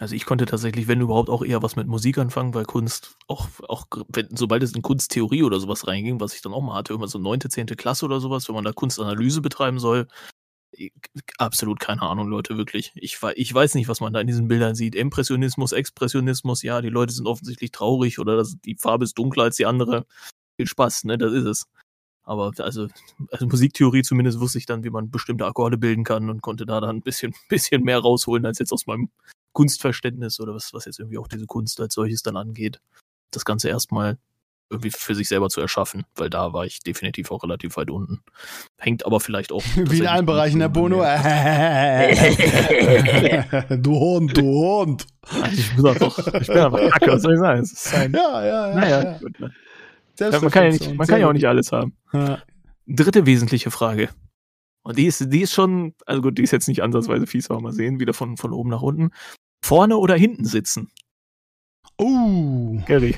Also 0.00 0.14
ich 0.14 0.24
konnte 0.24 0.46
tatsächlich, 0.46 0.88
wenn 0.88 1.02
überhaupt, 1.02 1.28
auch 1.28 1.44
eher 1.44 1.62
was 1.62 1.76
mit 1.76 1.86
Musik 1.86 2.16
anfangen, 2.16 2.54
weil 2.54 2.64
Kunst, 2.64 3.16
auch, 3.28 3.48
auch 3.68 3.86
wenn, 4.08 4.34
sobald 4.34 4.62
es 4.62 4.72
in 4.72 4.80
Kunsttheorie 4.80 5.42
oder 5.42 5.60
sowas 5.60 5.86
reinging, 5.86 6.20
was 6.20 6.34
ich 6.34 6.40
dann 6.40 6.54
auch 6.54 6.62
mal 6.62 6.74
hatte, 6.74 6.94
immer 6.94 7.06
so 7.06 7.18
neunte, 7.18 7.50
zehnte 7.50 7.76
Klasse 7.76 8.06
oder 8.06 8.18
sowas, 8.18 8.48
wenn 8.48 8.54
man 8.54 8.64
da 8.64 8.72
Kunstanalyse 8.72 9.42
betreiben 9.42 9.78
soll, 9.78 10.08
absolut 11.36 11.80
keine 11.80 12.00
Ahnung, 12.00 12.28
Leute, 12.28 12.56
wirklich. 12.56 12.92
Ich, 12.94 13.18
ich 13.34 13.54
weiß 13.54 13.74
nicht, 13.74 13.88
was 13.88 14.00
man 14.00 14.14
da 14.14 14.20
in 14.20 14.26
diesen 14.26 14.48
Bildern 14.48 14.74
sieht. 14.74 14.94
Impressionismus, 14.94 15.72
Expressionismus, 15.72 16.62
ja, 16.62 16.80
die 16.80 16.88
Leute 16.88 17.12
sind 17.12 17.26
offensichtlich 17.26 17.70
traurig 17.70 18.18
oder 18.18 18.36
das, 18.36 18.56
die 18.64 18.76
Farbe 18.76 19.04
ist 19.04 19.18
dunkler 19.18 19.44
als 19.44 19.56
die 19.56 19.66
andere. 19.66 20.06
Viel 20.56 20.66
Spaß, 20.66 21.04
ne, 21.04 21.18
das 21.18 21.32
ist 21.34 21.44
es. 21.44 21.66
Aber 22.22 22.52
also, 22.58 22.88
also 23.30 23.46
Musiktheorie 23.46 24.02
zumindest 24.02 24.40
wusste 24.40 24.58
ich 24.58 24.66
dann, 24.66 24.82
wie 24.82 24.90
man 24.90 25.10
bestimmte 25.10 25.44
Akkorde 25.44 25.76
bilden 25.76 26.04
kann 26.04 26.30
und 26.30 26.40
konnte 26.40 26.64
da 26.64 26.80
dann 26.80 26.96
ein 26.96 27.02
bisschen, 27.02 27.34
bisschen 27.50 27.82
mehr 27.82 27.98
rausholen 27.98 28.46
als 28.46 28.58
jetzt 28.58 28.72
aus 28.72 28.86
meinem 28.86 29.10
Kunstverständnis 29.52 30.40
oder 30.40 30.54
was, 30.54 30.72
was 30.72 30.84
jetzt 30.84 30.98
irgendwie 30.98 31.18
auch 31.18 31.28
diese 31.28 31.46
Kunst 31.46 31.80
als 31.80 31.94
solches 31.94 32.22
dann 32.22 32.36
angeht. 32.36 32.80
Das 33.30 33.44
Ganze 33.44 33.68
erstmal 33.68 34.18
irgendwie 34.70 34.90
für 34.90 35.14
sich 35.14 35.28
selber 35.28 35.50
zu 35.50 35.60
erschaffen, 35.60 36.04
weil 36.14 36.30
da 36.30 36.52
war 36.52 36.64
ich 36.64 36.80
definitiv 36.80 37.30
auch 37.32 37.42
relativ 37.42 37.76
weit 37.76 37.90
unten. 37.90 38.20
Hängt 38.78 39.04
aber 39.04 39.18
vielleicht 39.20 39.50
auch. 39.52 39.62
Wie 39.76 39.98
in 39.98 40.06
allen 40.06 40.26
Bereichen 40.26 40.60
der 40.60 40.68
Bono. 40.68 40.98
du 43.76 43.98
Hund, 43.98 44.36
du 44.36 44.42
Hund. 44.42 45.06
Ich 45.52 45.74
bin 45.74 45.86
einfach, 45.86 46.18
ich 46.34 46.46
bin 46.46 46.58
einfach 46.58 46.90
kacke, 46.90 47.12
was 47.12 47.22
soll 47.22 47.34
ich 47.34 47.40
sagen? 47.40 47.68
Ein, 47.94 48.12
ja, 48.12 48.44
ja, 48.44 48.68
ja. 48.68 48.74
Naja, 48.76 49.02
ja. 49.02 49.18
Gut, 49.18 49.40
ne? 49.40 49.52
man 50.20 50.50
kann 50.50 50.64
ja, 50.64 50.70
nicht, 50.70 50.94
man 50.94 51.06
kann 51.06 51.20
ja 51.20 51.28
auch 51.28 51.32
nicht 51.32 51.48
alles 51.48 51.72
haben. 51.72 51.96
Ja. 52.12 52.40
Dritte 52.86 53.26
wesentliche 53.26 53.72
Frage. 53.72 54.08
Und 54.82 54.98
die 54.98 55.06
ist, 55.06 55.32
die 55.32 55.42
ist 55.42 55.52
schon, 55.52 55.94
also 56.06 56.22
gut, 56.22 56.38
die 56.38 56.42
ist 56.42 56.52
jetzt 56.52 56.68
nicht 56.68 56.82
ansatzweise 56.82 57.26
fies, 57.26 57.50
aber 57.50 57.60
mal 57.60 57.72
sehen, 57.72 58.00
wieder 58.00 58.14
von, 58.14 58.36
von 58.36 58.52
oben 58.52 58.70
nach 58.70 58.82
unten. 58.82 59.10
Vorne 59.62 59.96
oder 59.96 60.16
hinten 60.16 60.44
sitzen? 60.44 60.90
Oh. 61.98 62.80
Gary. 62.86 63.16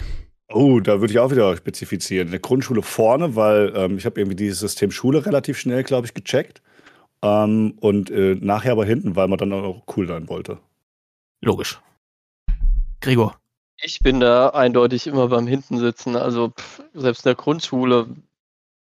Oh, 0.49 0.81
da 0.81 1.01
würde 1.01 1.13
ich 1.13 1.19
auch 1.19 1.31
wieder 1.31 1.57
spezifizieren. 1.57 2.29
In 2.29 2.33
der 2.33 2.41
Grundschule 2.41 2.83
vorne, 2.83 3.37
weil 3.37 3.73
ähm, 3.75 3.97
ich 3.97 4.05
habe 4.05 4.21
irgendwie 4.21 4.37
dieses 4.37 4.61
System 4.61 4.91
Schule 4.91 5.25
relativ 5.25 5.59
schnell, 5.59 5.83
glaube 5.83 6.07
ich, 6.07 6.15
gecheckt. 6.15 6.61
Ähm, 7.23 7.75
und 7.81 8.11
äh, 8.11 8.37
nachher 8.41 8.73
aber 8.73 8.85
hinten, 8.85 9.17
weil 9.17 9.29
man 9.29 9.39
dann 9.39 9.53
auch 9.53 9.83
cool 9.97 10.07
sein 10.07 10.29
wollte. 10.29 10.59
Logisch. 11.41 11.81
Gregor. 13.01 13.39
Ich 13.81 14.01
bin 14.01 14.21
da 14.21 14.51
eindeutig 14.51 15.07
immer 15.07 15.29
beim 15.29 15.47
Hintensitzen. 15.47 16.17
Also 16.17 16.51
pff, 16.51 16.83
selbst 16.95 17.25
in 17.25 17.31
der 17.31 17.35
Grundschule, 17.37 18.09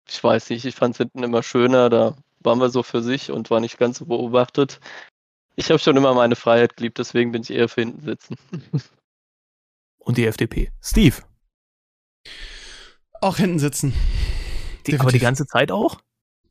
ich 0.09 0.23
weiß 0.23 0.49
nicht, 0.49 0.65
ich 0.65 0.75
fand 0.75 0.95
es 0.95 0.97
hinten 0.97 1.23
immer 1.23 1.43
schöner. 1.43 1.89
Da 1.89 2.15
waren 2.39 2.59
wir 2.59 2.69
so 2.69 2.83
für 2.83 3.01
sich 3.01 3.31
und 3.31 3.49
war 3.49 3.59
nicht 3.59 3.77
ganz 3.77 3.99
so 3.99 4.05
beobachtet. 4.05 4.79
Ich 5.55 5.69
habe 5.69 5.79
schon 5.79 5.97
immer 5.97 6.13
meine 6.13 6.35
Freiheit 6.35 6.75
geliebt, 6.77 6.97
deswegen 6.97 7.31
bin 7.31 7.43
ich 7.43 7.51
eher 7.51 7.69
für 7.69 7.81
hinten 7.81 8.01
sitzen. 8.03 8.35
Und 9.99 10.17
die 10.17 10.25
FDP. 10.25 10.71
Steve. 10.81 11.15
Auch 13.21 13.37
hinten 13.37 13.59
sitzen. 13.59 13.93
Die, 14.85 14.99
aber 14.99 15.11
die 15.11 15.19
ganze 15.19 15.45
Zeit 15.45 15.71
auch? 15.71 16.01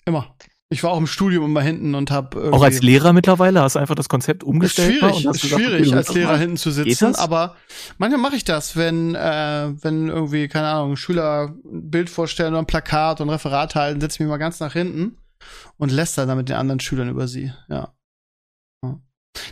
Immer. 0.07 0.34
Ich 0.70 0.82
war 0.82 0.92
auch 0.92 0.98
im 0.98 1.07
Studium 1.07 1.44
immer 1.44 1.61
hinten 1.61 1.94
und 1.94 2.11
habe 2.11 2.50
auch 2.50 2.62
als 2.62 2.80
Lehrer 2.80 3.12
mittlerweile 3.12 3.61
hast 3.61 3.74
du 3.74 3.78
einfach 3.78 3.94
das 3.94 4.09
Konzept 4.09 4.42
umgestellt. 4.42 4.94
Ist 4.94 5.00
schwierig, 5.00 5.24
ist 5.26 5.42
gesagt, 5.42 5.62
schwierig 5.62 5.88
okay, 5.88 5.96
als 5.96 6.14
Lehrer 6.14 6.38
hinten 6.38 6.57
zu 6.57 6.70
sitzen, 6.70 7.14
aber 7.16 7.57
manchmal 7.98 8.22
mache 8.22 8.36
ich 8.36 8.44
das, 8.44 8.74
wenn 8.74 9.14
äh, 9.14 9.70
wenn 9.82 10.09
irgendwie 10.09 10.48
keine 10.48 10.68
Ahnung 10.68 10.96
Schüler 10.96 11.55
ein 11.62 11.90
Bild 11.90 12.09
vorstellen 12.09 12.55
oder 12.55 12.62
ein 12.62 12.66
Plakat 12.66 13.20
und 13.20 13.28
ein 13.28 13.32
Referat 13.32 13.74
halten, 13.74 14.00
setze 14.00 14.16
ich 14.16 14.20
mich 14.20 14.30
mal 14.30 14.38
ganz 14.38 14.61
nach 14.61 14.72
hinten 14.72 15.18
und 15.76 15.92
lässt 15.92 16.16
dann 16.16 16.34
mit 16.38 16.48
den 16.48 16.57
anderen 16.57 16.80
Schülern 16.80 17.11
über 17.11 17.28
sie. 17.28 17.53
Ja. 17.68 17.92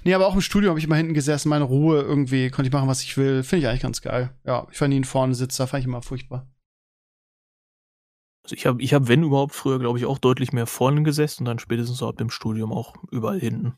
Nee, 0.04 0.14
aber 0.14 0.26
auch 0.26 0.34
im 0.34 0.40
Studium 0.40 0.70
habe 0.70 0.78
ich 0.78 0.84
immer 0.84 0.96
hinten 0.96 1.14
gesessen, 1.14 1.48
meine 1.48 1.64
Ruhe 1.64 2.00
irgendwie, 2.02 2.50
konnte 2.50 2.68
ich 2.68 2.72
machen, 2.72 2.88
was 2.88 3.02
ich 3.02 3.16
will. 3.16 3.42
Finde 3.42 3.62
ich 3.62 3.68
eigentlich 3.68 3.82
ganz 3.82 4.02
geil. 4.02 4.34
Ja, 4.44 4.66
ich 4.70 4.80
nie 4.80 5.00
ein 5.00 5.04
vorne 5.04 5.34
Sitzer, 5.34 5.66
fand 5.66 5.80
ich 5.80 5.86
immer 5.86 6.02
furchtbar. 6.02 6.46
Also 8.42 8.56
ich 8.56 8.66
habe, 8.66 8.82
ich 8.82 8.94
hab, 8.94 9.08
wenn 9.08 9.22
überhaupt, 9.22 9.54
früher, 9.54 9.78
glaube 9.78 9.98
ich, 9.98 10.06
auch 10.06 10.18
deutlich 10.18 10.52
mehr 10.52 10.66
vorne 10.66 11.02
gesessen 11.02 11.42
und 11.42 11.46
dann 11.46 11.58
spätestens 11.58 11.98
so 11.98 12.08
ab 12.08 12.16
dem 12.16 12.30
Studium 12.30 12.72
auch 12.72 12.94
überall 13.10 13.38
hinten. 13.38 13.74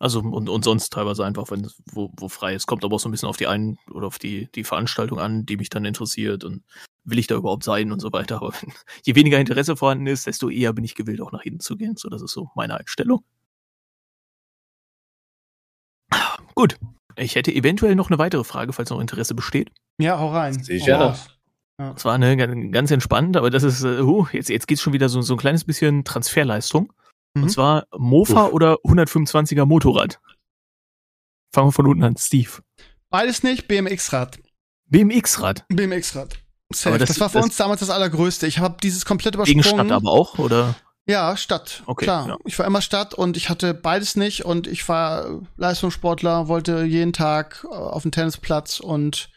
Also 0.00 0.20
und, 0.20 0.48
und 0.48 0.64
sonst 0.64 0.92
teilweise 0.92 1.24
einfach, 1.24 1.50
wenn 1.50 1.68
wo, 1.86 2.12
wo 2.16 2.28
frei 2.28 2.54
ist. 2.54 2.66
Kommt 2.66 2.84
aber 2.84 2.96
auch 2.96 3.00
so 3.00 3.08
ein 3.08 3.12
bisschen 3.12 3.28
auf 3.28 3.36
die 3.36 3.48
einen 3.48 3.78
oder 3.90 4.06
auf 4.06 4.18
die, 4.18 4.48
die 4.54 4.64
Veranstaltung 4.64 5.18
an, 5.18 5.44
die 5.44 5.56
mich 5.56 5.70
dann 5.70 5.84
interessiert 5.84 6.44
und 6.44 6.62
will 7.04 7.18
ich 7.18 7.26
da 7.26 7.34
überhaupt 7.34 7.64
sein 7.64 7.90
und 7.90 8.00
so 8.00 8.12
weiter. 8.12 8.36
Aber 8.36 8.52
je 9.04 9.14
weniger 9.16 9.40
Interesse 9.40 9.76
vorhanden 9.76 10.06
ist, 10.06 10.26
desto 10.26 10.50
eher 10.50 10.72
bin 10.72 10.84
ich 10.84 10.94
gewillt, 10.94 11.20
auch 11.20 11.32
nach 11.32 11.42
hinten 11.42 11.60
zu 11.60 11.76
gehen. 11.76 11.96
So, 11.96 12.08
das 12.08 12.22
ist 12.22 12.32
so 12.32 12.50
meine 12.54 12.76
Einstellung. 12.76 13.24
Gut. 16.58 16.76
Ich 17.14 17.36
hätte 17.36 17.54
eventuell 17.54 17.94
noch 17.94 18.10
eine 18.10 18.18
weitere 18.18 18.42
Frage, 18.42 18.72
falls 18.72 18.90
noch 18.90 18.98
Interesse 19.00 19.36
besteht. 19.36 19.70
Ja, 20.00 20.18
hau 20.18 20.32
rein. 20.32 20.60
Sicher. 20.60 21.16
Ja. 21.78 21.92
Das 21.94 22.04
war 22.04 22.14
eine, 22.14 22.36
ganz 22.72 22.90
entspannt, 22.90 23.36
aber 23.36 23.50
das 23.50 23.62
ist, 23.62 23.84
uh, 23.84 24.26
jetzt, 24.32 24.48
jetzt 24.48 24.66
geht's 24.66 24.82
schon 24.82 24.92
wieder 24.92 25.08
so, 25.08 25.20
so 25.20 25.34
ein 25.34 25.38
kleines 25.38 25.62
bisschen 25.62 26.02
Transferleistung. 26.02 26.92
Mhm. 27.34 27.44
Und 27.44 27.48
zwar 27.50 27.86
Mofa 27.96 28.46
Uff. 28.46 28.52
oder 28.54 28.74
125er 28.84 29.66
Motorrad. 29.66 30.18
Fangen 31.54 31.68
wir 31.68 31.72
von 31.72 31.86
unten 31.86 32.02
an. 32.02 32.16
Steve. 32.16 32.50
Beides 33.08 33.44
nicht, 33.44 33.68
BMX-Rad. 33.68 34.40
BMX-Rad? 34.90 35.64
BMX-Rad. 35.68 36.42
Das, 36.70 36.82
das, 36.82 37.20
war 37.20 37.30
für 37.30 37.38
das 37.38 37.44
uns 37.44 37.56
damals 37.56 37.78
das 37.78 37.90
Allergrößte. 37.90 38.48
Ich 38.48 38.58
habe 38.58 38.78
dieses 38.82 39.04
komplett 39.04 39.36
übersprungen. 39.36 39.62
Gegen 39.62 39.76
Stadt 39.76 39.92
aber 39.92 40.10
auch, 40.10 40.40
oder? 40.40 40.74
Ja, 41.08 41.38
Stadt. 41.38 41.82
Okay, 41.86 42.04
klar. 42.04 42.28
Ja. 42.28 42.36
Ich 42.44 42.58
war 42.58 42.66
immer 42.66 42.82
Stadt 42.82 43.14
und 43.14 43.38
ich 43.38 43.48
hatte 43.48 43.72
beides 43.72 44.14
nicht 44.14 44.44
und 44.44 44.66
ich 44.66 44.86
war 44.90 45.40
Leistungssportler, 45.56 46.48
wollte 46.48 46.84
jeden 46.84 47.14
Tag 47.14 47.64
äh, 47.64 47.74
auf 47.74 48.02
den 48.02 48.12
Tennisplatz 48.12 48.78
und 48.78 49.30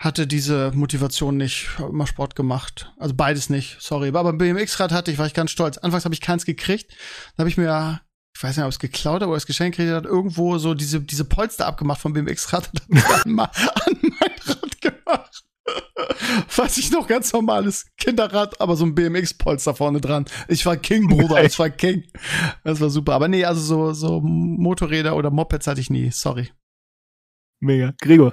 hatte 0.00 0.26
diese 0.26 0.70
Motivation 0.74 1.36
nicht, 1.36 1.78
habe 1.78 1.90
immer 1.90 2.06
Sport 2.06 2.36
gemacht. 2.36 2.90
Also 2.98 3.14
beides 3.14 3.50
nicht, 3.50 3.76
sorry. 3.80 4.08
Aber 4.08 4.24
beim 4.24 4.38
BMX-Rad 4.38 4.92
hatte 4.92 5.10
ich, 5.10 5.18
war 5.18 5.26
ich 5.26 5.34
ganz 5.34 5.50
stolz. 5.50 5.76
Anfangs 5.76 6.06
habe 6.06 6.14
ich 6.14 6.22
keins 6.22 6.46
gekriegt. 6.46 6.92
Dann 7.36 7.42
habe 7.42 7.50
ich 7.50 7.58
mir, 7.58 8.00
ich 8.34 8.42
weiß 8.42 8.56
nicht, 8.56 8.64
ob 8.64 8.70
es 8.70 8.78
geklaut 8.78 9.16
oder 9.16 9.30
ob 9.30 9.36
es 9.36 9.44
geschenkt 9.44 9.76
gekriegt 9.76 9.94
hat, 9.94 10.06
irgendwo 10.06 10.56
so 10.56 10.72
diese, 10.72 11.02
diese 11.02 11.26
Polster 11.26 11.66
abgemacht 11.66 12.00
vom 12.00 12.14
BMX-Rad 12.14 12.70
und 12.88 13.10
an, 13.10 13.38
an 13.40 13.98
mein 14.00 14.30
Rad 14.46 14.80
gemacht. 14.80 15.44
Was 16.56 16.78
ich 16.78 16.90
noch 16.90 17.06
ganz 17.06 17.32
normales 17.32 17.86
Kinderrad, 17.96 18.60
aber 18.60 18.76
so 18.76 18.84
ein 18.84 18.94
BMX-Polster 18.94 19.74
vorne 19.74 20.00
dran. 20.00 20.26
Ich 20.48 20.64
war 20.66 20.76
King, 20.76 21.08
Bruder, 21.08 21.44
ich 21.44 21.58
war 21.58 21.70
King. 21.70 22.04
Das 22.64 22.80
war 22.80 22.90
super. 22.90 23.14
Aber 23.14 23.28
nee, 23.28 23.44
also 23.44 23.60
so, 23.60 23.92
so 23.92 24.20
Motorräder 24.20 25.16
oder 25.16 25.30
Mopeds 25.30 25.66
hatte 25.66 25.80
ich 25.80 25.90
nie, 25.90 26.10
sorry. 26.10 26.50
Mega. 27.60 27.92
Gregor. 28.00 28.32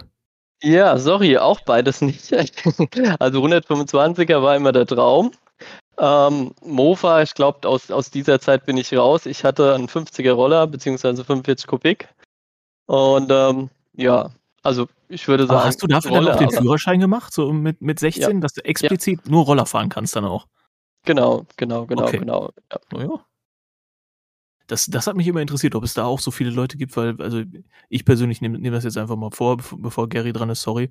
Ja, 0.62 0.98
sorry, 0.98 1.38
auch 1.38 1.62
beides 1.62 2.02
nicht. 2.02 2.32
Also 3.20 3.44
125er 3.44 4.42
war 4.42 4.56
immer 4.56 4.72
der 4.72 4.86
Traum. 4.86 5.32
Ähm, 5.98 6.54
Mofa, 6.64 7.22
ich 7.22 7.34
glaube, 7.34 7.68
aus, 7.68 7.92
aus 7.92 8.12
dieser 8.12 8.40
Zeit 8.40 8.66
bin 8.66 8.78
ich 8.78 8.94
raus. 8.94 9.26
Ich 9.26 9.44
hatte 9.44 9.74
einen 9.74 9.88
50er 9.88 10.32
Roller, 10.32 10.68
beziehungsweise 10.68 11.24
45 11.24 11.68
Kubik. 11.68 12.10
Und 12.88 13.32
ähm, 13.32 13.70
ja, 13.94 14.32
also 14.66 14.88
ich 15.10 15.28
würde 15.28 15.48
sagen. 15.48 15.60
Aber 15.60 15.68
hast 15.68 15.82
du 15.82 15.88
dafür 15.88 16.12
Roller, 16.12 16.36
dann 16.36 16.46
auch 16.46 16.52
den 16.52 16.62
Führerschein 16.62 17.00
gemacht, 17.00 17.34
so 17.34 17.54
mit, 17.54 17.82
mit 17.82 18.00
16, 18.00 18.22
ja. 18.36 18.40
dass 18.40 18.54
du 18.54 18.66
explizit 18.66 19.22
ja. 19.24 19.32
nur 19.32 19.46
Roller 19.46 19.66
fahren 19.66 19.90
kannst 19.90 20.16
dann 20.16 20.26
auch? 20.26 20.48
Genau, 21.06 21.46
genau, 21.58 21.86
genau, 21.86 22.04
okay. 22.04 22.18
genau. 22.18 22.52
Ja. 22.72 22.80
Naja, 22.92 23.26
das, 24.68 24.88
das 24.88 25.08
hat 25.08 25.16
mich 25.16 25.28
immer 25.28 25.42
interessiert, 25.42 25.76
ob 25.76 25.84
es 25.84 25.94
da 25.94 26.06
auch 26.06 26.20
so 26.20 26.32
viele 26.32 26.50
Leute 26.50 26.78
gibt, 26.78 26.98
weil, 26.98 27.22
also 27.22 27.44
ich 27.90 28.06
persönlich 28.06 28.42
nehme 28.42 28.58
nehm 28.58 28.74
das 28.74 28.84
jetzt 28.84 28.98
einfach 28.98 29.16
mal 29.16 29.32
vor, 29.32 29.58
bevor 29.78 30.10
Gary 30.10 30.34
dran 30.34 30.50
ist, 30.50 30.62
sorry. 30.62 30.90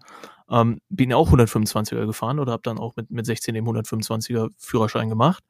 Ähm, 0.48 0.80
bin 0.88 1.10
ja 1.10 1.16
auch 1.16 1.32
125er 1.32 2.06
gefahren 2.06 2.38
oder 2.38 2.52
habe 2.52 2.62
dann 2.62 2.78
auch 2.78 2.94
mit, 2.96 3.10
mit 3.10 3.26
16 3.26 3.54
den 3.54 3.66
125er 3.66 4.50
Führerschein 4.58 5.08
gemacht. 5.08 5.42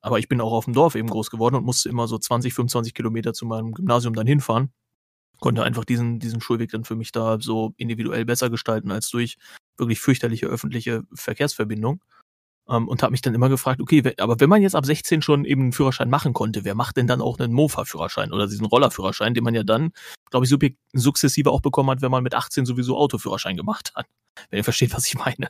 Aber 0.00 0.18
ich 0.18 0.28
bin 0.28 0.40
auch 0.40 0.52
auf 0.52 0.64
dem 0.64 0.74
Dorf 0.74 0.94
eben 0.94 1.08
groß 1.08 1.30
geworden 1.30 1.56
und 1.56 1.64
musste 1.64 1.88
immer 1.88 2.06
so 2.06 2.18
20, 2.18 2.54
25 2.54 2.94
Kilometer 2.94 3.32
zu 3.32 3.46
meinem 3.46 3.72
Gymnasium 3.72 4.14
dann 4.14 4.26
hinfahren. 4.26 4.72
Konnte 5.40 5.62
einfach 5.62 5.84
diesen, 5.84 6.18
diesen 6.20 6.40
Schulweg 6.40 6.70
dann 6.70 6.84
für 6.84 6.96
mich 6.96 7.12
da 7.12 7.38
so 7.40 7.74
individuell 7.76 8.24
besser 8.24 8.50
gestalten 8.50 8.90
als 8.90 9.10
durch 9.10 9.36
wirklich 9.78 10.00
fürchterliche 10.00 10.46
öffentliche 10.46 11.02
Verkehrsverbindung. 11.14 12.02
Ähm, 12.68 12.86
und 12.86 13.02
habe 13.02 13.10
mich 13.10 13.22
dann 13.22 13.34
immer 13.34 13.48
gefragt, 13.48 13.80
okay, 13.80 14.14
aber 14.18 14.38
wenn 14.38 14.48
man 14.48 14.62
jetzt 14.62 14.76
ab 14.76 14.86
16 14.86 15.22
schon 15.22 15.44
eben 15.44 15.62
einen 15.62 15.72
Führerschein 15.72 16.08
machen 16.08 16.32
konnte, 16.32 16.64
wer 16.64 16.74
macht 16.74 16.96
denn 16.96 17.08
dann 17.08 17.20
auch 17.20 17.38
einen 17.38 17.52
Mofa-Führerschein 17.52 18.32
oder 18.32 18.46
diesen 18.46 18.66
Rollerführerschein, 18.66 19.34
den 19.34 19.42
man 19.42 19.54
ja 19.54 19.64
dann, 19.64 19.92
glaube 20.30 20.46
ich, 20.46 20.76
sukzessive 20.92 21.50
auch 21.50 21.62
bekommen 21.62 21.90
hat, 21.90 22.00
wenn 22.02 22.10
man 22.12 22.22
mit 22.22 22.34
18 22.34 22.66
sowieso 22.66 22.96
Autoführerschein 22.96 23.56
gemacht 23.56 23.92
hat. 23.96 24.06
Wenn 24.50 24.58
ihr 24.58 24.64
versteht, 24.64 24.94
was 24.94 25.06
ich 25.06 25.16
meine. 25.16 25.48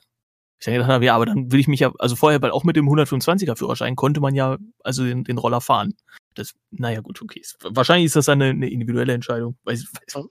Ich 0.61 0.66
dann 0.66 0.74
gedacht 0.74 0.91
habe, 0.91 1.05
ja, 1.05 1.14
aber 1.14 1.26
dann 1.26 1.53
will 1.53 1.61
ich 1.61 1.68
mich 1.68 1.80
ja, 1.80 1.93
also 1.99 2.16
vorher, 2.16 2.41
weil 2.43 2.51
auch 2.51 2.64
mit 2.64 2.76
dem 2.76 2.86
125er 2.86 3.57
Führerschein 3.57 3.97
konnte 3.97 4.20
man 4.20 4.34
ja 4.34 4.59
also 4.84 5.05
den, 5.05 5.24
den 5.24 5.38
Roller 5.38 5.61
fahren. 5.61 5.95
Das, 6.34 6.54
naja, 6.70 7.00
gut, 7.00 7.20
okay. 7.22 7.42
Wahrscheinlich 7.62 8.06
ist 8.06 8.16
das 8.16 8.28
eine, 8.28 8.46
eine 8.46 8.68
individuelle 8.68 9.12
Entscheidung. 9.12 9.56
Weiß, 9.64 9.84
weiß. 9.92 10.24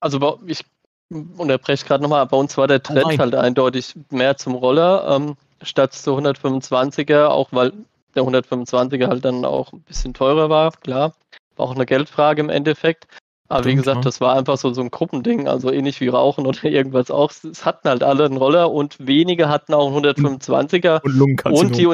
Also 0.00 0.40
ich 0.46 0.64
unterbreche 1.10 1.86
gerade 1.86 2.02
nochmal, 2.02 2.26
bei 2.26 2.36
uns 2.36 2.56
war 2.56 2.66
der 2.66 2.82
Trend 2.82 3.06
oh 3.06 3.18
halt 3.18 3.34
eindeutig 3.34 3.94
mehr 4.10 4.36
zum 4.36 4.54
Roller. 4.54 5.06
Ähm, 5.08 5.36
statt 5.62 5.92
zu 5.94 6.16
125er, 6.16 7.26
auch 7.26 7.48
weil 7.52 7.72
der 8.14 8.24
125er 8.24 9.08
halt 9.08 9.24
dann 9.24 9.44
auch 9.44 9.72
ein 9.72 9.82
bisschen 9.82 10.14
teurer 10.14 10.50
war, 10.50 10.72
klar. 10.72 11.14
War 11.56 11.66
auch 11.66 11.74
eine 11.74 11.86
Geldfrage 11.86 12.40
im 12.40 12.50
Endeffekt. 12.50 13.06
Aber 13.48 13.60
Stimmt, 13.60 13.72
wie 13.72 13.76
gesagt, 13.76 13.96
ja. 13.98 14.02
das 14.02 14.20
war 14.20 14.36
einfach 14.36 14.58
so, 14.58 14.72
so 14.72 14.80
ein 14.80 14.90
Gruppending, 14.90 15.46
also 15.46 15.70
ähnlich 15.70 16.00
wie 16.00 16.08
Rauchen 16.08 16.46
oder 16.46 16.64
irgendwas 16.64 17.10
auch. 17.10 17.30
Es 17.30 17.64
hatten 17.64 17.88
halt 17.88 18.02
alle 18.02 18.24
einen 18.24 18.36
Roller 18.36 18.70
und 18.70 18.96
wenige 18.98 19.48
hatten 19.48 19.72
auch 19.72 19.94
einen 19.94 20.04
125er. 20.04 21.00
Und, 21.02 21.46
und 21.46 21.76
die 21.76 21.86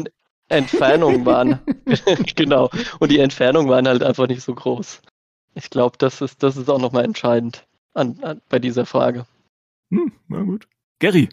Entfernungen 0.52 1.24
waren, 1.26 1.58
genau, 2.36 2.70
und 3.00 3.10
die 3.10 3.18
Entfernungen 3.18 3.68
waren 3.68 3.88
halt 3.88 4.02
einfach 4.02 4.28
nicht 4.28 4.42
so 4.42 4.54
groß. 4.54 5.02
Ich 5.54 5.70
glaube, 5.70 5.96
das 5.98 6.20
ist, 6.20 6.42
das 6.42 6.56
ist 6.56 6.70
auch 6.70 6.80
nochmal 6.80 7.04
entscheidend 7.04 7.66
an, 7.94 8.18
an, 8.22 8.40
bei 8.48 8.58
dieser 8.58 8.86
Frage. 8.86 9.26
Hm, 9.90 10.12
na 10.28 10.42
gut. 10.42 10.66
Gary, 10.98 11.28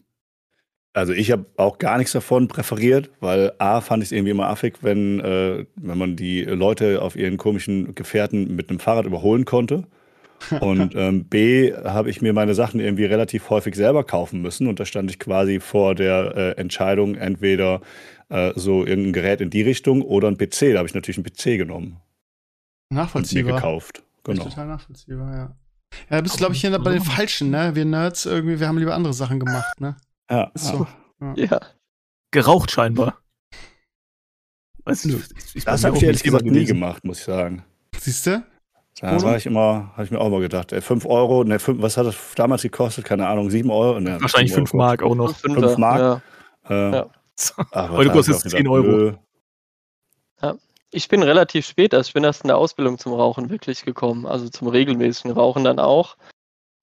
Also 0.93 1.13
ich 1.13 1.31
habe 1.31 1.45
auch 1.57 1.77
gar 1.77 1.97
nichts 1.97 2.13
davon 2.13 2.47
präferiert, 2.47 3.11
weil 3.19 3.53
A 3.59 3.81
fand 3.81 4.03
ich 4.03 4.07
es 4.07 4.11
irgendwie 4.11 4.31
immer 4.31 4.47
affig, 4.47 4.79
wenn, 4.81 5.19
äh, 5.19 5.65
wenn 5.75 5.97
man 5.97 6.15
die 6.15 6.43
Leute 6.43 7.01
auf 7.01 7.15
ihren 7.15 7.37
komischen 7.37 7.95
Gefährten 7.95 8.55
mit 8.55 8.69
einem 8.69 8.79
Fahrrad 8.79 9.05
überholen 9.05 9.45
konnte. 9.45 9.85
Und 10.61 10.95
ähm, 10.95 11.25
B 11.25 11.73
habe 11.73 12.09
ich 12.09 12.21
mir 12.21 12.33
meine 12.33 12.53
Sachen 12.53 12.79
irgendwie 12.79 13.05
relativ 13.05 13.49
häufig 13.49 13.75
selber 13.75 14.03
kaufen 14.03 14.41
müssen. 14.41 14.67
Und 14.67 14.79
da 14.79 14.85
stand 14.85 15.11
ich 15.11 15.19
quasi 15.19 15.59
vor 15.59 15.95
der 15.95 16.33
äh, 16.35 16.51
Entscheidung, 16.59 17.15
entweder 17.15 17.81
äh, 18.29 18.53
so 18.55 18.85
irgendein 18.85 19.13
Gerät 19.13 19.41
in 19.41 19.49
die 19.49 19.61
Richtung 19.61 20.01
oder 20.01 20.27
ein 20.27 20.37
PC. 20.37 20.73
Da 20.73 20.77
habe 20.77 20.87
ich 20.87 20.93
natürlich 20.93 21.17
einen 21.17 21.25
PC 21.25 21.57
genommen. 21.57 21.97
Nachvollziehbar. 22.89 23.43
Und 23.43 23.55
mir 23.55 23.55
gekauft. 23.55 24.03
Genau. 24.23 24.43
Total 24.43 24.67
nachvollziehbar, 24.67 25.35
ja. 25.35 25.55
Ja, 26.09 26.17
da 26.17 26.21
bist 26.21 26.35
du, 26.35 26.37
glaube 26.39 26.53
ich, 26.53 26.61
hier 26.61 26.77
bei 26.77 26.91
den 26.91 27.01
Falschen, 27.01 27.49
ne? 27.49 27.73
Wir 27.73 27.85
Nerds 27.85 28.25
irgendwie, 28.25 28.59
wir 28.59 28.67
haben 28.67 28.77
lieber 28.77 28.93
andere 28.93 29.13
Sachen 29.13 29.39
gemacht, 29.39 29.79
ne? 29.81 29.97
Ja. 30.29 30.51
So. 30.53 30.87
Ja. 31.19 31.33
ja. 31.35 31.59
Geraucht 32.31 32.71
scheinbar. 32.71 33.17
Weißt 34.85 35.05
du, 35.05 35.17
ich, 35.17 35.55
ich 35.55 35.65
das 35.65 35.83
habe 35.83 35.97
ich 35.97 36.03
ehrlich 36.03 36.23
gesagt 36.23 36.45
nie 36.45 36.65
gemacht, 36.65 37.03
muss 37.03 37.19
ich 37.19 37.25
sagen. 37.25 37.63
Siehst 37.97 38.27
du? 38.27 38.43
Da 39.01 39.21
war 39.21 39.37
ich 39.37 39.45
immer, 39.45 39.91
habe 39.93 40.03
ich 40.03 40.11
mir 40.11 40.19
auch 40.19 40.29
mal 40.29 40.41
gedacht, 40.41 40.71
5 40.71 41.05
Euro, 41.05 41.43
ne, 41.43 41.59
fünf, 41.59 41.81
was 41.81 41.95
hat 41.95 42.05
das 42.05 42.15
damals 42.35 42.63
gekostet? 42.63 43.05
Keine 43.05 43.27
Ahnung, 43.27 43.49
7 43.49 43.69
Euro? 43.69 43.99
Ne, 43.99 44.19
Wahrscheinlich 44.21 44.53
5 44.53 44.73
Mark 44.73 45.03
auch 45.03 45.15
noch. 45.15 45.35
5 45.35 45.77
Mark. 45.77 46.21
Ja. 46.69 46.89
Äh, 46.89 46.95
ja. 46.95 47.09
Heute 47.73 48.11
kostet 48.11 48.35
es 48.35 48.51
10 48.51 48.67
Euro. 48.67 49.17
Ja. 50.41 50.55
Ich 50.91 51.07
bin 51.07 51.21
relativ 51.21 51.67
spät, 51.67 51.93
also 51.93 52.07
ich 52.07 52.13
bin 52.13 52.23
erst 52.23 52.43
in 52.43 52.47
der 52.47 52.57
Ausbildung 52.57 52.97
zum 52.97 53.13
Rauchen 53.13 53.49
wirklich 53.49 53.85
gekommen, 53.85 54.25
also 54.25 54.49
zum 54.49 54.67
regelmäßigen 54.67 55.31
Rauchen 55.31 55.63
dann 55.63 55.79
auch. 55.79 56.17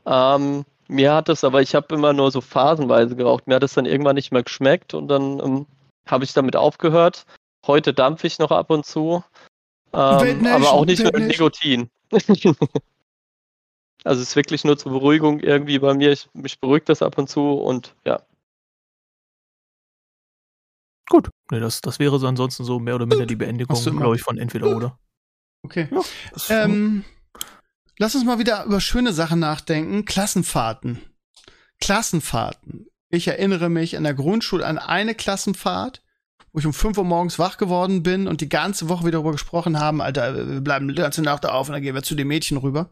Ähm, 0.06 0.64
mir 0.88 1.12
hat 1.12 1.28
es 1.28 1.42
aber, 1.42 1.62
ich 1.62 1.74
habe 1.74 1.92
immer 1.94 2.12
nur 2.12 2.30
so 2.30 2.40
phasenweise 2.40 3.16
geraucht. 3.16 3.48
Mir 3.48 3.56
hat 3.56 3.64
es 3.64 3.74
dann 3.74 3.86
irgendwann 3.86 4.14
nicht 4.14 4.32
mehr 4.32 4.44
geschmeckt 4.44 4.94
und 4.94 5.08
dann 5.08 5.40
ähm, 5.40 5.66
habe 6.06 6.24
ich 6.24 6.32
damit 6.32 6.54
aufgehört. 6.54 7.26
Heute 7.66 7.92
dampfe 7.92 8.28
ich 8.28 8.38
noch 8.38 8.52
ab 8.52 8.70
und 8.70 8.86
zu. 8.86 9.24
Ähm, 9.92 10.46
aber 10.46 10.72
auch 10.72 10.86
nicht 10.86 11.02
mit 11.02 11.18
Nikotin. 11.18 11.90
also 12.12 12.54
es 14.04 14.28
ist 14.28 14.36
wirklich 14.36 14.64
nur 14.64 14.78
zur 14.78 14.92
Beruhigung 14.92 15.40
irgendwie 15.40 15.80
bei 15.80 15.94
mir. 15.94 16.12
Ich, 16.12 16.28
mich 16.32 16.60
beruhigt 16.60 16.88
das 16.88 17.02
ab 17.02 17.18
und 17.18 17.28
zu 17.28 17.54
und 17.54 17.96
ja. 18.04 18.22
Gut. 21.08 21.30
Nee, 21.50 21.60
das, 21.60 21.80
das 21.80 21.98
wäre 21.98 22.18
so 22.18 22.26
ansonsten 22.26 22.64
so 22.64 22.80
mehr 22.80 22.96
oder 22.96 23.06
minder 23.06 23.26
die 23.26 23.36
Beendigung, 23.36 23.80
glaube 23.96 24.16
ich, 24.16 24.22
von 24.22 24.38
entweder 24.38 24.76
oder. 24.76 24.98
Okay. 25.62 25.88
Ja, 25.90 26.64
ähm, 26.64 27.04
lass 27.98 28.14
uns 28.14 28.24
mal 28.24 28.38
wieder 28.38 28.64
über 28.64 28.80
schöne 28.80 29.12
Sachen 29.12 29.38
nachdenken. 29.38 30.04
Klassenfahrten. 30.04 31.00
Klassenfahrten. 31.80 32.86
Ich 33.10 33.28
erinnere 33.28 33.68
mich 33.68 33.96
an 33.96 34.04
der 34.04 34.14
Grundschule 34.14 34.66
an 34.66 34.78
eine 34.78 35.14
Klassenfahrt, 35.14 36.02
wo 36.52 36.58
ich 36.58 36.66
um 36.66 36.72
5 36.72 36.98
Uhr 36.98 37.04
morgens 37.04 37.38
wach 37.38 37.56
geworden 37.56 38.02
bin 38.02 38.26
und 38.26 38.40
die 38.40 38.48
ganze 38.48 38.88
Woche 38.88 39.02
wieder 39.02 39.18
darüber 39.18 39.32
gesprochen 39.32 39.78
haben, 39.78 40.00
Alter, 40.00 40.48
wir 40.48 40.60
bleiben 40.60 40.88
die 40.88 40.94
ganze 40.94 41.22
Nacht 41.22 41.46
auf 41.46 41.68
und 41.68 41.74
dann 41.74 41.82
gehen 41.82 41.94
wir 41.94 42.02
zu 42.02 42.16
den 42.16 42.28
Mädchen 42.28 42.56
rüber. 42.56 42.90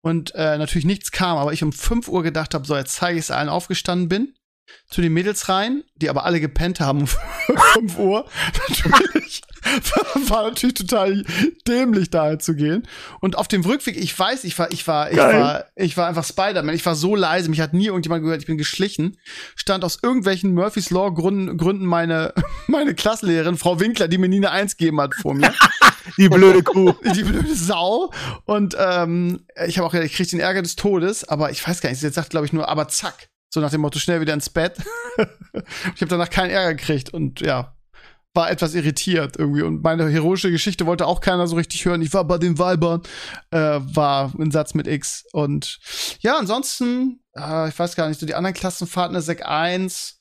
Und 0.00 0.34
äh, 0.34 0.58
natürlich 0.58 0.86
nichts 0.86 1.12
kam, 1.12 1.36
aber 1.36 1.52
ich 1.52 1.62
um 1.62 1.72
5 1.72 2.08
Uhr 2.08 2.22
gedacht 2.22 2.54
habe, 2.54 2.66
so, 2.66 2.76
jetzt 2.76 2.94
zeige 2.94 3.18
ich 3.18 3.24
es 3.24 3.30
allen 3.30 3.48
aufgestanden 3.48 4.08
bin 4.08 4.34
zu 4.88 5.00
den 5.00 5.12
Mädels 5.12 5.48
rein, 5.48 5.82
die 5.96 6.10
aber 6.10 6.24
alle 6.24 6.40
gepennt 6.40 6.80
haben 6.80 7.00
um 7.00 7.06
5 7.74 7.98
Uhr. 7.98 8.26
natürlich. 8.68 9.42
War 10.28 10.44
natürlich 10.44 10.74
total 10.74 11.24
dämlich, 11.66 12.10
daher 12.10 12.38
zu 12.38 12.54
gehen. 12.54 12.86
Und 13.20 13.36
auf 13.36 13.48
dem 13.48 13.62
Rückweg, 13.62 13.96
ich 13.96 14.16
weiß, 14.18 14.44
ich 14.44 14.58
war, 14.58 14.72
ich 14.72 14.86
war, 14.86 15.10
ich 15.10 15.16
Geil. 15.16 15.40
war, 15.40 15.64
ich 15.76 15.96
war 15.96 16.08
einfach 16.08 16.24
Spider-Man. 16.24 16.74
Ich 16.74 16.84
war 16.84 16.94
so 16.94 17.14
leise, 17.14 17.48
mich 17.48 17.60
hat 17.60 17.72
nie 17.72 17.86
irgendjemand 17.86 18.22
gehört, 18.24 18.40
ich 18.40 18.46
bin 18.46 18.58
geschlichen. 18.58 19.16
Stand 19.54 19.84
aus 19.84 20.00
irgendwelchen 20.02 20.52
Murphy's 20.54 20.90
Law 20.90 21.10
Gründen, 21.12 21.56
Gründen 21.58 21.86
meine, 21.86 22.34
meine 22.66 22.94
Klassenlehrerin, 22.94 23.56
Frau 23.56 23.78
Winkler, 23.80 24.08
die 24.08 24.18
mir 24.18 24.28
nie 24.28 24.38
eine 24.38 24.50
Eins 24.50 24.76
gegeben 24.76 25.00
hat 25.00 25.14
vor 25.14 25.34
mir. 25.34 25.54
die 26.18 26.28
blöde 26.28 26.62
Kuh. 26.62 26.92
Die 27.14 27.22
blöde 27.22 27.54
Sau. 27.54 28.12
Und 28.44 28.76
ähm, 28.78 29.46
ich 29.66 29.78
habe 29.78 29.86
auch, 29.86 29.94
ich 29.94 30.12
krieg 30.14 30.28
den 30.28 30.40
Ärger 30.40 30.62
des 30.62 30.76
Todes, 30.76 31.24
aber 31.24 31.50
ich 31.50 31.66
weiß 31.66 31.80
gar 31.80 31.90
nicht, 31.90 32.00
sie 32.00 32.08
sagt, 32.10 32.30
glaube 32.30 32.46
ich, 32.46 32.52
nur, 32.52 32.68
aber 32.68 32.88
zack. 32.88 33.28
So 33.52 33.60
nach 33.60 33.70
dem 33.70 33.82
Motto, 33.82 33.98
schnell 33.98 34.22
wieder 34.22 34.32
ins 34.32 34.48
Bett. 34.48 34.78
ich 35.94 36.00
habe 36.00 36.06
danach 36.08 36.30
keinen 36.30 36.50
Ärger 36.50 36.74
gekriegt 36.74 37.12
und 37.12 37.42
ja, 37.42 37.76
war 38.32 38.50
etwas 38.50 38.74
irritiert 38.74 39.36
irgendwie. 39.38 39.60
Und 39.60 39.82
meine 39.82 40.08
heroische 40.08 40.50
Geschichte 40.50 40.86
wollte 40.86 41.06
auch 41.06 41.20
keiner 41.20 41.46
so 41.46 41.56
richtig 41.56 41.84
hören. 41.84 42.00
Ich 42.00 42.14
war 42.14 42.24
bei 42.24 42.38
den 42.38 42.58
Weibern, 42.58 43.02
äh, 43.50 43.58
war 43.58 44.32
ein 44.38 44.50
Satz 44.50 44.72
mit 44.72 44.86
X. 44.86 45.26
Und 45.32 45.80
ja, 46.20 46.38
ansonsten, 46.38 47.20
äh, 47.36 47.68
ich 47.68 47.78
weiß 47.78 47.94
gar 47.94 48.08
nicht, 48.08 48.20
so 48.20 48.24
die 48.24 48.34
anderen 48.34 48.54
Klassenfahrten 48.54 49.12
der 49.12 49.22
Sek 49.22 49.44
1. 49.46 50.18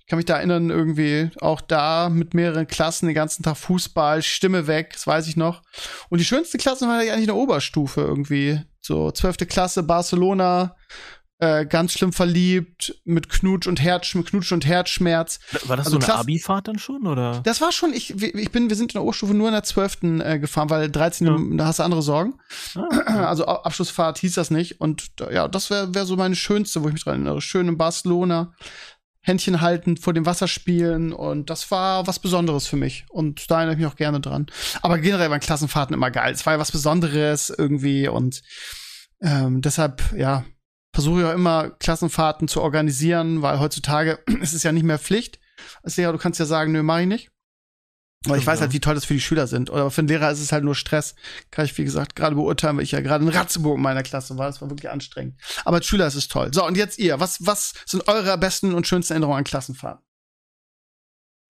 Ich 0.00 0.06
kann 0.08 0.16
mich 0.16 0.26
da 0.26 0.38
erinnern, 0.38 0.70
irgendwie 0.70 1.30
auch 1.40 1.60
da 1.60 2.08
mit 2.08 2.34
mehreren 2.34 2.66
Klassen 2.66 3.06
den 3.06 3.14
ganzen 3.14 3.44
Tag 3.44 3.56
Fußball, 3.58 4.22
Stimme 4.22 4.66
weg, 4.66 4.90
das 4.92 5.06
weiß 5.06 5.28
ich 5.28 5.36
noch. 5.36 5.62
Und 6.10 6.18
die 6.18 6.24
schönste 6.24 6.58
Klasse 6.58 6.88
war 6.88 6.98
eigentlich 6.98 7.20
in 7.20 7.26
der 7.26 7.36
Oberstufe 7.36 8.00
irgendwie. 8.00 8.60
So 8.80 9.12
zwölfte 9.12 9.46
Klasse 9.46 9.84
Barcelona, 9.84 10.74
äh, 11.42 11.66
ganz 11.66 11.94
schlimm 11.94 12.12
verliebt, 12.12 12.94
mit 13.04 13.28
Knutsch 13.28 13.66
und 13.66 13.82
Herz, 13.82 14.14
mit 14.14 14.28
Knutsch 14.28 14.52
und 14.52 14.64
Herzschmerz. 14.64 15.40
War 15.64 15.76
das 15.76 15.86
also 15.86 15.98
so 15.98 16.06
eine 16.06 16.14
Abifahrt 16.14 16.68
dann 16.68 16.78
schon, 16.78 17.04
oder? 17.04 17.40
Das 17.42 17.60
war 17.60 17.72
schon, 17.72 17.92
ich, 17.92 18.22
ich 18.22 18.52
bin, 18.52 18.68
wir 18.68 18.76
sind 18.76 18.92
in 18.92 18.98
der 18.98 19.02
Oberstufe 19.02 19.34
nur 19.34 19.48
in 19.48 19.52
der 19.52 19.64
12. 19.64 20.02
Äh, 20.20 20.38
gefahren, 20.38 20.70
weil 20.70 20.88
13. 20.88 21.26
Ja. 21.26 21.36
da 21.56 21.66
hast 21.66 21.80
du 21.80 21.82
andere 21.82 22.02
Sorgen. 22.02 22.34
Ah, 22.76 22.86
okay. 22.92 23.12
Also 23.12 23.46
Abschlussfahrt 23.46 24.18
hieß 24.18 24.34
das 24.34 24.52
nicht. 24.52 24.80
Und 24.80 25.10
ja, 25.32 25.48
das 25.48 25.68
wäre 25.68 25.92
wär 25.96 26.06
so 26.06 26.14
meine 26.14 26.36
schönste, 26.36 26.84
wo 26.84 26.86
ich 26.86 26.92
mich 26.92 27.02
dran 27.02 27.14
erinnere. 27.14 27.40
Schön 27.40 27.66
in 27.66 27.76
Barcelona. 27.76 28.52
Händchen 29.20 29.60
halten, 29.60 29.96
vor 29.96 30.12
dem 30.12 30.26
Wasser 30.26 30.48
spielen 30.48 31.12
und 31.12 31.48
das 31.48 31.70
war 31.70 32.08
was 32.08 32.18
Besonderes 32.18 32.66
für 32.66 32.74
mich 32.74 33.04
und 33.08 33.52
da 33.52 33.58
erinnere 33.58 33.74
ich 33.74 33.78
mich 33.78 33.86
auch 33.86 33.94
gerne 33.94 34.18
dran. 34.18 34.46
Aber 34.80 34.98
generell 34.98 35.30
waren 35.30 35.38
Klassenfahrten 35.38 35.94
immer 35.94 36.10
geil. 36.10 36.32
Es 36.32 36.44
war 36.44 36.54
ja 36.54 36.58
was 36.58 36.72
Besonderes 36.72 37.48
irgendwie 37.56 38.08
und 38.08 38.42
ähm, 39.20 39.62
deshalb, 39.62 40.02
ja, 40.16 40.44
versuche 40.92 41.22
ja 41.22 41.32
immer 41.32 41.70
Klassenfahrten 41.70 42.48
zu 42.48 42.60
organisieren, 42.60 43.42
weil 43.42 43.58
heutzutage 43.60 44.18
ist 44.40 44.52
es 44.52 44.62
ja 44.62 44.72
nicht 44.72 44.84
mehr 44.84 44.98
Pflicht. 44.98 45.40
Als 45.82 45.96
Lehrer, 45.96 46.12
du 46.12 46.18
kannst 46.18 46.40
ja 46.40 46.46
sagen, 46.46 46.72
nö, 46.72 46.82
mach 46.82 46.98
ich 46.98 47.06
nicht. 47.06 47.30
Weil 48.24 48.38
ich 48.38 48.46
weiß 48.46 48.60
halt, 48.60 48.72
wie 48.72 48.78
toll 48.78 48.94
das 48.94 49.04
für 49.04 49.14
die 49.14 49.20
Schüler 49.20 49.48
sind. 49.48 49.68
Oder 49.68 49.90
für 49.90 50.02
den 50.02 50.08
Lehrer 50.08 50.30
ist 50.30 50.38
es 50.38 50.52
halt 50.52 50.62
nur 50.62 50.76
Stress. 50.76 51.16
Kann 51.50 51.64
ich, 51.64 51.76
wie 51.76 51.84
gesagt, 51.84 52.14
gerade 52.14 52.36
beurteilen, 52.36 52.76
weil 52.76 52.84
ich 52.84 52.92
ja 52.92 53.00
gerade 53.00 53.24
in 53.24 53.30
Ratzeburg 53.30 53.78
in 53.78 53.82
meiner 53.82 54.04
Klasse 54.04 54.38
war. 54.38 54.46
Das 54.46 54.60
war 54.60 54.70
wirklich 54.70 54.90
anstrengend. 54.90 55.40
Aber 55.64 55.78
als 55.78 55.86
Schüler 55.86 56.06
ist 56.06 56.14
es 56.14 56.28
toll. 56.28 56.54
So, 56.54 56.64
und 56.64 56.76
jetzt 56.76 56.98
ihr. 57.00 57.18
Was, 57.18 57.44
was 57.44 57.74
sind 57.84 58.06
eure 58.06 58.38
besten 58.38 58.74
und 58.74 58.86
schönsten 58.86 59.14
Erinnerungen 59.14 59.38
an 59.38 59.44
Klassenfahrten? 59.44 60.04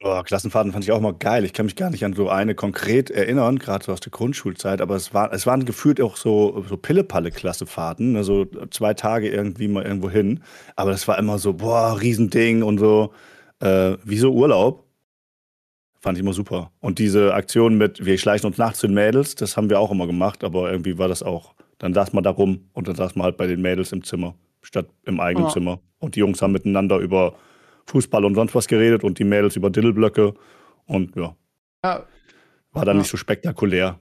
Oh, 0.05 0.21
Klassenfahrten 0.25 0.73
fand 0.73 0.83
ich 0.83 0.91
auch 0.91 1.01
mal 1.01 1.15
geil. 1.15 1.45
Ich 1.45 1.53
kann 1.53 1.67
mich 1.67 1.77
gar 1.77 1.89
nicht 1.91 2.05
an 2.05 2.13
so 2.13 2.29
eine 2.29 2.57
konkret 2.57 3.09
erinnern, 3.11 3.61
gerade 3.61 3.85
so 3.85 3.93
aus 3.93 4.01
der 4.01 4.11
Grundschulzeit, 4.11 4.81
aber 4.81 4.97
es, 4.97 5.15
war, 5.15 5.33
es 5.33 5.47
waren 5.47 5.65
gefühlt 5.65 6.01
auch 6.01 6.17
so, 6.17 6.65
so 6.69 6.77
Pille-Palle-Klassefahrten, 6.77 8.17
also 8.17 8.47
zwei 8.71 8.95
Tage 8.95 9.29
irgendwie 9.29 9.69
mal 9.69 9.85
irgendwo 9.85 10.11
hin. 10.11 10.41
Aber 10.75 10.91
das 10.91 11.07
war 11.07 11.19
immer 11.19 11.39
so, 11.39 11.53
boah, 11.53 12.01
Riesending 12.01 12.65
und 12.65 12.79
so, 12.79 13.13
äh, 13.61 13.97
wie 14.03 14.19
so 14.19 14.33
Urlaub. 14.33 14.85
Fand 16.01 16.19
ich 16.19 16.25
immer 16.25 16.33
super. 16.33 16.73
Und 16.81 16.99
diese 16.99 17.33
Aktion 17.35 17.79
mit, 17.79 18.05
wir 18.05 18.19
schleichen 18.19 18.49
uns 18.49 18.59
nachts 18.59 18.81
zu 18.81 18.89
den 18.89 18.95
Mädels, 18.95 19.37
das 19.37 19.57
haben 19.57 19.71
wir 19.71 19.79
auch 19.79 19.93
immer 19.93 20.09
gemacht, 20.09 20.43
aber 20.43 20.69
irgendwie 20.69 20.99
war 20.99 21.07
das 21.07 21.23
auch, 21.23 21.55
dann 21.79 21.95
saß 21.95 22.13
man 22.13 22.25
da 22.25 22.31
rum 22.31 22.69
und 22.73 22.89
dann 22.89 22.97
saß 22.97 23.15
man 23.15 23.27
halt 23.27 23.37
bei 23.37 23.47
den 23.47 23.63
Mädels 23.63 23.93
im 23.93 24.03
Zimmer, 24.03 24.35
statt 24.63 24.89
im 25.05 25.21
eigenen 25.21 25.47
ja. 25.47 25.53
Zimmer. 25.53 25.79
Und 26.01 26.17
die 26.17 26.21
Jungs 26.21 26.43
haben 26.43 26.51
miteinander 26.51 26.99
über 26.99 27.35
Fußball 27.87 28.25
und 28.25 28.35
sonst 28.35 28.55
was 28.55 28.69
geredet 28.69 29.05
und 29.05 29.19
die 29.19 29.25
Mädels 29.25 29.57
über 29.57 29.71
Diddleblöcke. 29.71 30.35
Und 30.87 31.17
ja. 31.17 31.35
ja. 31.85 32.07
War 32.73 32.85
dann 32.85 32.97
ja. 32.97 33.03
nicht 33.03 33.11
so 33.11 33.17
spektakulär. 33.17 33.99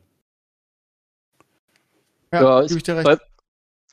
Ja, 2.34 2.42
ja 2.42 2.60
ist, 2.62 2.86
bei, 2.86 3.18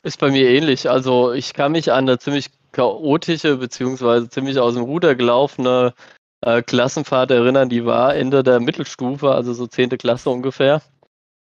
ist 0.03 0.19
bei 0.19 0.31
mir 0.31 0.49
ähnlich. 0.49 0.89
Also 0.89 1.33
ich 1.33 1.53
kann 1.53 1.73
mich 1.73 1.91
an 1.91 2.07
eine 2.07 2.19
ziemlich 2.19 2.49
chaotische 2.71 3.57
beziehungsweise 3.57 4.29
ziemlich 4.29 4.59
aus 4.59 4.75
dem 4.75 4.83
Ruder 4.83 5.15
gelaufene 5.15 5.93
äh, 6.41 6.61
Klassenfahrt 6.61 7.31
erinnern. 7.31 7.69
Die 7.69 7.85
war 7.85 8.15
Ende 8.15 8.43
der 8.43 8.59
Mittelstufe, 8.59 9.31
also 9.31 9.53
so 9.53 9.67
10. 9.67 9.89
Klasse 9.97 10.29
ungefähr. 10.29 10.81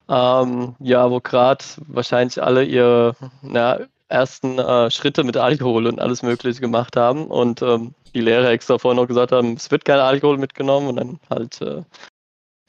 Ähm, 0.09 0.75
ja, 0.79 1.11
wo 1.11 1.21
gerade 1.21 1.65
wahrscheinlich 1.87 2.43
alle 2.43 2.65
ihre 2.65 3.15
na, 3.43 3.81
ersten 4.09 4.59
äh, 4.59 4.91
Schritte 4.91 5.23
mit 5.25 5.37
Alkohol 5.37 5.87
und 5.87 6.01
alles 6.01 6.23
Mögliche 6.23 6.61
gemacht 6.61 6.97
haben 6.97 7.27
und 7.27 7.61
ähm, 7.61 7.95
die 8.19 8.25
Lehrer 8.25 8.51
extra 8.51 8.79
vorher 8.79 9.01
noch 9.01 9.07
gesagt 9.07 9.33
haben, 9.33 9.55
es 9.55 9.71
wird 9.71 9.85
kein 9.85 10.01
Alkohol 10.01 10.39
mitgenommen 10.39 10.89
und 10.89 10.97
dann 10.97 11.21
halt 11.31 11.61
äh, 11.63 11.83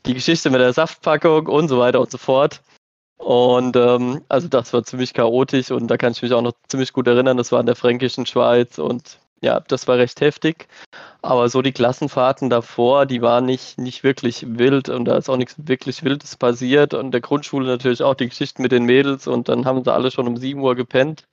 die 0.06 0.14
Geschichte 0.14 0.50
mit 0.50 0.62
der 0.62 0.74
Saftpackung 0.74 1.48
und 1.48 1.68
so 1.68 1.80
weiter 1.80 2.00
und 2.00 2.12
so 2.12 2.18
fort. 2.18 2.62
Und 3.18 3.76
ähm, 3.76 4.24
also 4.30 4.48
das 4.48 4.72
war 4.74 4.84
ziemlich 4.84 5.14
chaotisch 5.14 5.72
und 5.72 5.88
da 5.88 5.98
kann 5.98 6.14
ich 6.14 6.22
mich 6.22 6.34
auch 6.34 6.42
noch 6.42 6.54
ziemlich 6.70 6.94
gut 6.94 7.08
erinnern, 7.08 7.36
das 7.36 7.52
war 7.52 7.60
in 7.60 7.66
der 7.66 7.76
fränkischen 7.76 8.26
Schweiz 8.26 8.78
und 8.78 9.20
ja, 9.42 9.60
das 9.62 9.88
war 9.88 9.98
recht 9.98 10.22
heftig. 10.22 10.68
Aber 11.22 11.50
so 11.50 11.62
die 11.62 11.72
Klassenfahrten 11.72 12.50
davor, 12.50 13.06
die 13.06 13.22
waren 13.22 13.46
nicht, 13.46 13.78
nicht 13.78 14.04
wirklich 14.04 14.46
wild 14.48 14.90
und 14.90 15.06
da 15.06 15.18
ist 15.18 15.30
auch 15.30 15.38
nichts 15.38 15.56
wirklich 15.58 16.04
Wildes 16.04 16.36
passiert. 16.38 16.94
Und 16.94 17.12
der 17.12 17.22
Grundschule 17.22 17.68
natürlich 17.68 18.04
auch 18.04 18.16
die 18.16 18.30
Geschichten 18.30 18.62
mit 18.62 18.72
den 18.72 18.84
Mädels 18.84 19.28
und 19.28 19.50
dann 19.50 19.66
haben 19.66 19.84
sie 19.84 19.94
alle 19.94 20.12
schon 20.12 20.28
um 20.28 20.38
7 20.38 20.60
Uhr 20.62 20.76
gepennt. 20.76 21.26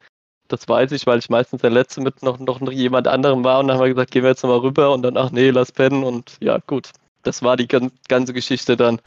Das 0.48 0.68
weiß 0.68 0.92
ich, 0.92 1.06
weil 1.06 1.18
ich 1.18 1.28
meistens 1.28 1.62
der 1.62 1.70
Letzte 1.70 2.00
mit 2.00 2.22
noch, 2.22 2.38
noch 2.38 2.72
jemand 2.72 3.08
anderem 3.08 3.44
war 3.44 3.60
und 3.60 3.68
dann 3.68 3.76
haben 3.76 3.84
wir 3.84 3.94
gesagt, 3.94 4.10
gehen 4.10 4.22
wir 4.22 4.30
jetzt 4.30 4.42
nochmal 4.42 4.60
rüber 4.60 4.92
und 4.92 5.02
dann, 5.02 5.16
ach 5.16 5.30
nee, 5.30 5.50
lass 5.50 5.72
pennen 5.72 6.04
und 6.04 6.36
ja, 6.40 6.58
gut. 6.66 6.90
Das 7.22 7.42
war 7.42 7.56
die 7.56 7.66
ganze 7.66 8.32
Geschichte 8.32 8.76
dann. 8.76 9.00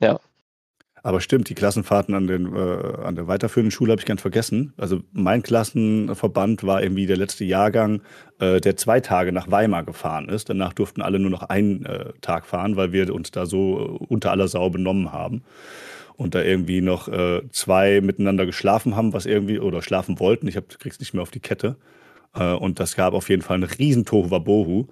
Ja. 0.00 0.18
Aber 1.04 1.20
stimmt, 1.20 1.48
die 1.48 1.54
Klassenfahrten 1.54 2.14
an, 2.14 2.28
den, 2.28 2.54
äh, 2.54 3.02
an 3.04 3.16
der 3.16 3.26
weiterführenden 3.26 3.72
Schule 3.72 3.92
habe 3.92 4.00
ich 4.00 4.06
ganz 4.06 4.20
vergessen. 4.20 4.72
Also 4.76 5.00
mein 5.12 5.42
Klassenverband 5.42 6.62
war 6.64 6.82
irgendwie 6.82 7.06
der 7.06 7.16
letzte 7.16 7.44
Jahrgang, 7.44 8.02
äh, 8.38 8.60
der 8.60 8.76
zwei 8.76 9.00
Tage 9.00 9.32
nach 9.32 9.50
Weimar 9.50 9.82
gefahren 9.82 10.28
ist. 10.28 10.48
Danach 10.48 10.72
durften 10.72 11.02
alle 11.02 11.18
nur 11.18 11.30
noch 11.30 11.42
einen 11.42 11.84
äh, 11.86 12.12
Tag 12.20 12.46
fahren, 12.46 12.76
weil 12.76 12.92
wir 12.92 13.12
uns 13.12 13.32
da 13.32 13.46
so 13.46 13.98
unter 14.08 14.30
aller 14.30 14.46
Sau 14.46 14.70
benommen 14.70 15.12
haben. 15.12 15.42
Und 16.16 16.34
da 16.34 16.42
irgendwie 16.42 16.80
noch 16.80 17.08
äh, 17.08 17.42
zwei 17.50 18.00
miteinander 18.00 18.46
geschlafen 18.46 18.96
haben, 18.96 19.12
was 19.12 19.26
irgendwie, 19.26 19.58
oder 19.58 19.82
schlafen 19.82 20.20
wollten. 20.20 20.46
Ich 20.46 20.56
hab, 20.56 20.68
krieg's 20.78 21.00
nicht 21.00 21.14
mehr 21.14 21.22
auf 21.22 21.30
die 21.30 21.40
Kette. 21.40 21.76
Äh, 22.34 22.52
und 22.52 22.80
das 22.80 22.96
gab 22.96 23.14
auf 23.14 23.28
jeden 23.28 23.42
Fall 23.42 23.56
einen 23.56 23.70
riesen 23.70 24.04
Tohuwabohu. 24.04 24.86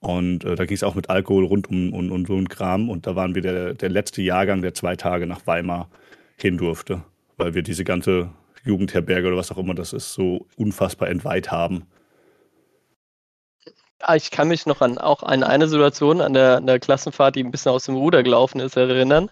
Und 0.00 0.44
äh, 0.44 0.54
da 0.54 0.66
ging 0.66 0.74
es 0.74 0.82
auch 0.82 0.94
mit 0.94 1.08
Alkohol 1.08 1.46
rund 1.46 1.68
um, 1.70 1.92
um, 1.94 2.12
um 2.12 2.26
so 2.26 2.34
ein 2.34 2.48
Kram. 2.48 2.90
Und 2.90 3.06
da 3.06 3.16
waren 3.16 3.34
wir 3.34 3.42
der, 3.42 3.74
der 3.74 3.88
letzte 3.88 4.20
Jahrgang, 4.20 4.62
der 4.62 4.74
zwei 4.74 4.96
Tage 4.96 5.26
nach 5.26 5.46
Weimar 5.46 5.88
hin 6.36 6.58
durfte, 6.58 7.02
weil 7.36 7.54
wir 7.54 7.62
diese 7.62 7.84
ganze 7.84 8.30
Jugendherberge 8.64 9.28
oder 9.28 9.36
was 9.36 9.52
auch 9.52 9.58
immer 9.58 9.74
das 9.74 9.92
ist, 9.92 10.12
so 10.12 10.46
unfassbar 10.56 11.08
entweiht 11.08 11.50
haben. 11.50 11.86
Ah, 14.00 14.16
ich 14.16 14.30
kann 14.30 14.48
mich 14.48 14.66
noch 14.66 14.82
an 14.82 14.98
auch 14.98 15.22
an 15.22 15.42
eine 15.42 15.66
Situation 15.66 16.20
an 16.20 16.34
der, 16.34 16.58
an 16.58 16.66
der 16.66 16.78
Klassenfahrt, 16.78 17.36
die 17.36 17.44
ein 17.44 17.50
bisschen 17.50 17.72
aus 17.72 17.84
dem 17.84 17.94
Ruder 17.94 18.22
gelaufen 18.22 18.60
ist, 18.60 18.76
erinnern. 18.76 19.30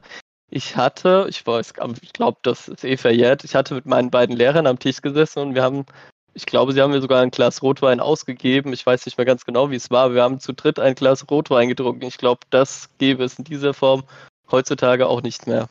Ich 0.55 0.77
hatte, 0.77 1.27
ich 1.31 1.47
weiß, 1.47 1.73
ich 2.03 2.13
glaube, 2.13 2.39
das 2.43 2.69
ist 2.69 2.85
eh 2.85 2.99
verjährt, 2.99 3.43
ich 3.43 3.55
hatte 3.55 3.75
mit 3.75 3.87
meinen 3.87 4.11
beiden 4.11 4.37
Lehrern 4.37 4.67
am 4.67 4.79
Tisch 4.79 5.01
gesessen 5.01 5.39
und 5.39 5.55
wir 5.55 5.63
haben 5.63 5.87
ich 6.35 6.47
glaube, 6.47 6.73
sie 6.73 6.81
haben 6.81 6.93
mir 6.93 7.01
sogar 7.01 7.23
ein 7.23 7.31
Glas 7.31 7.63
Rotwein 7.63 8.01
ausgegeben. 8.01 8.73
Ich 8.73 8.87
weiß 8.87 9.05
nicht 9.05 9.19
mehr 9.19 9.27
ganz 9.27 9.45
genau, 9.45 9.71
wie 9.71 9.77
es 9.77 9.91
war. 9.91 10.15
Wir 10.15 10.23
haben 10.23 10.41
zu 10.41 10.53
dritt 10.53 10.79
ein 10.79 10.95
Glas 10.95 11.31
Rotwein 11.31 11.69
getrunken. 11.69 12.07
Ich 12.07 12.17
glaube, 12.17 12.41
das 12.51 12.89
gäbe 12.99 13.25
es 13.25 13.39
in 13.39 13.45
dieser 13.45 13.75
Form 13.75 14.05
heutzutage 14.51 15.07
auch 15.09 15.23
nicht 15.23 15.47
mehr. 15.47 15.69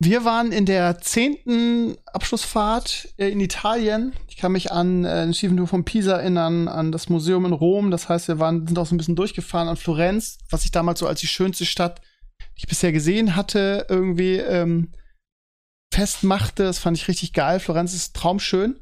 Wir 0.00 0.24
waren 0.24 0.52
in 0.52 0.64
der 0.64 1.00
zehnten 1.00 1.96
Abschlussfahrt 2.06 3.08
äh, 3.16 3.30
in 3.30 3.40
Italien. 3.40 4.12
Ich 4.28 4.36
kann 4.36 4.52
mich 4.52 4.70
an 4.70 5.04
äh, 5.04 5.24
den 5.24 5.34
Schiefentour 5.34 5.66
von 5.66 5.84
Pisa 5.84 6.18
erinnern, 6.18 6.68
an 6.68 6.92
das 6.92 7.08
Museum 7.08 7.46
in 7.46 7.52
Rom. 7.52 7.90
Das 7.90 8.08
heißt, 8.08 8.28
wir 8.28 8.38
waren, 8.38 8.66
sind 8.66 8.78
auch 8.78 8.86
so 8.86 8.94
ein 8.94 8.98
bisschen 8.98 9.16
durchgefahren 9.16 9.68
an 9.68 9.76
Florenz, 9.76 10.38
was 10.50 10.64
ich 10.64 10.70
damals 10.70 11.00
so 11.00 11.08
als 11.08 11.20
die 11.20 11.26
schönste 11.26 11.64
Stadt, 11.64 12.00
die 12.58 12.64
ich 12.64 12.68
bisher 12.68 12.92
gesehen 12.92 13.36
hatte, 13.36 13.86
irgendwie 13.88 14.36
ähm, 14.36 14.92
festmachte. 15.92 16.64
Das 16.64 16.78
fand 16.78 16.96
ich 16.96 17.08
richtig 17.08 17.32
geil. 17.32 17.60
Florenz 17.60 17.94
ist 17.94 18.16
traumschön. 18.16 18.80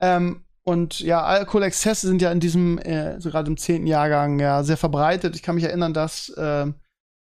Ähm, 0.00 0.44
und 0.62 1.00
ja, 1.00 1.22
Alkoholexzesse 1.22 2.06
sind 2.06 2.22
ja 2.22 2.30
in 2.32 2.40
diesem, 2.40 2.78
äh, 2.78 3.20
so 3.20 3.30
gerade 3.30 3.50
im 3.50 3.56
zehnten 3.56 3.86
Jahrgang, 3.86 4.40
ja, 4.40 4.62
sehr 4.62 4.76
verbreitet. 4.76 5.36
Ich 5.36 5.42
kann 5.42 5.54
mich 5.54 5.64
erinnern, 5.64 5.94
dass, 5.94 6.28
äh, 6.30 6.40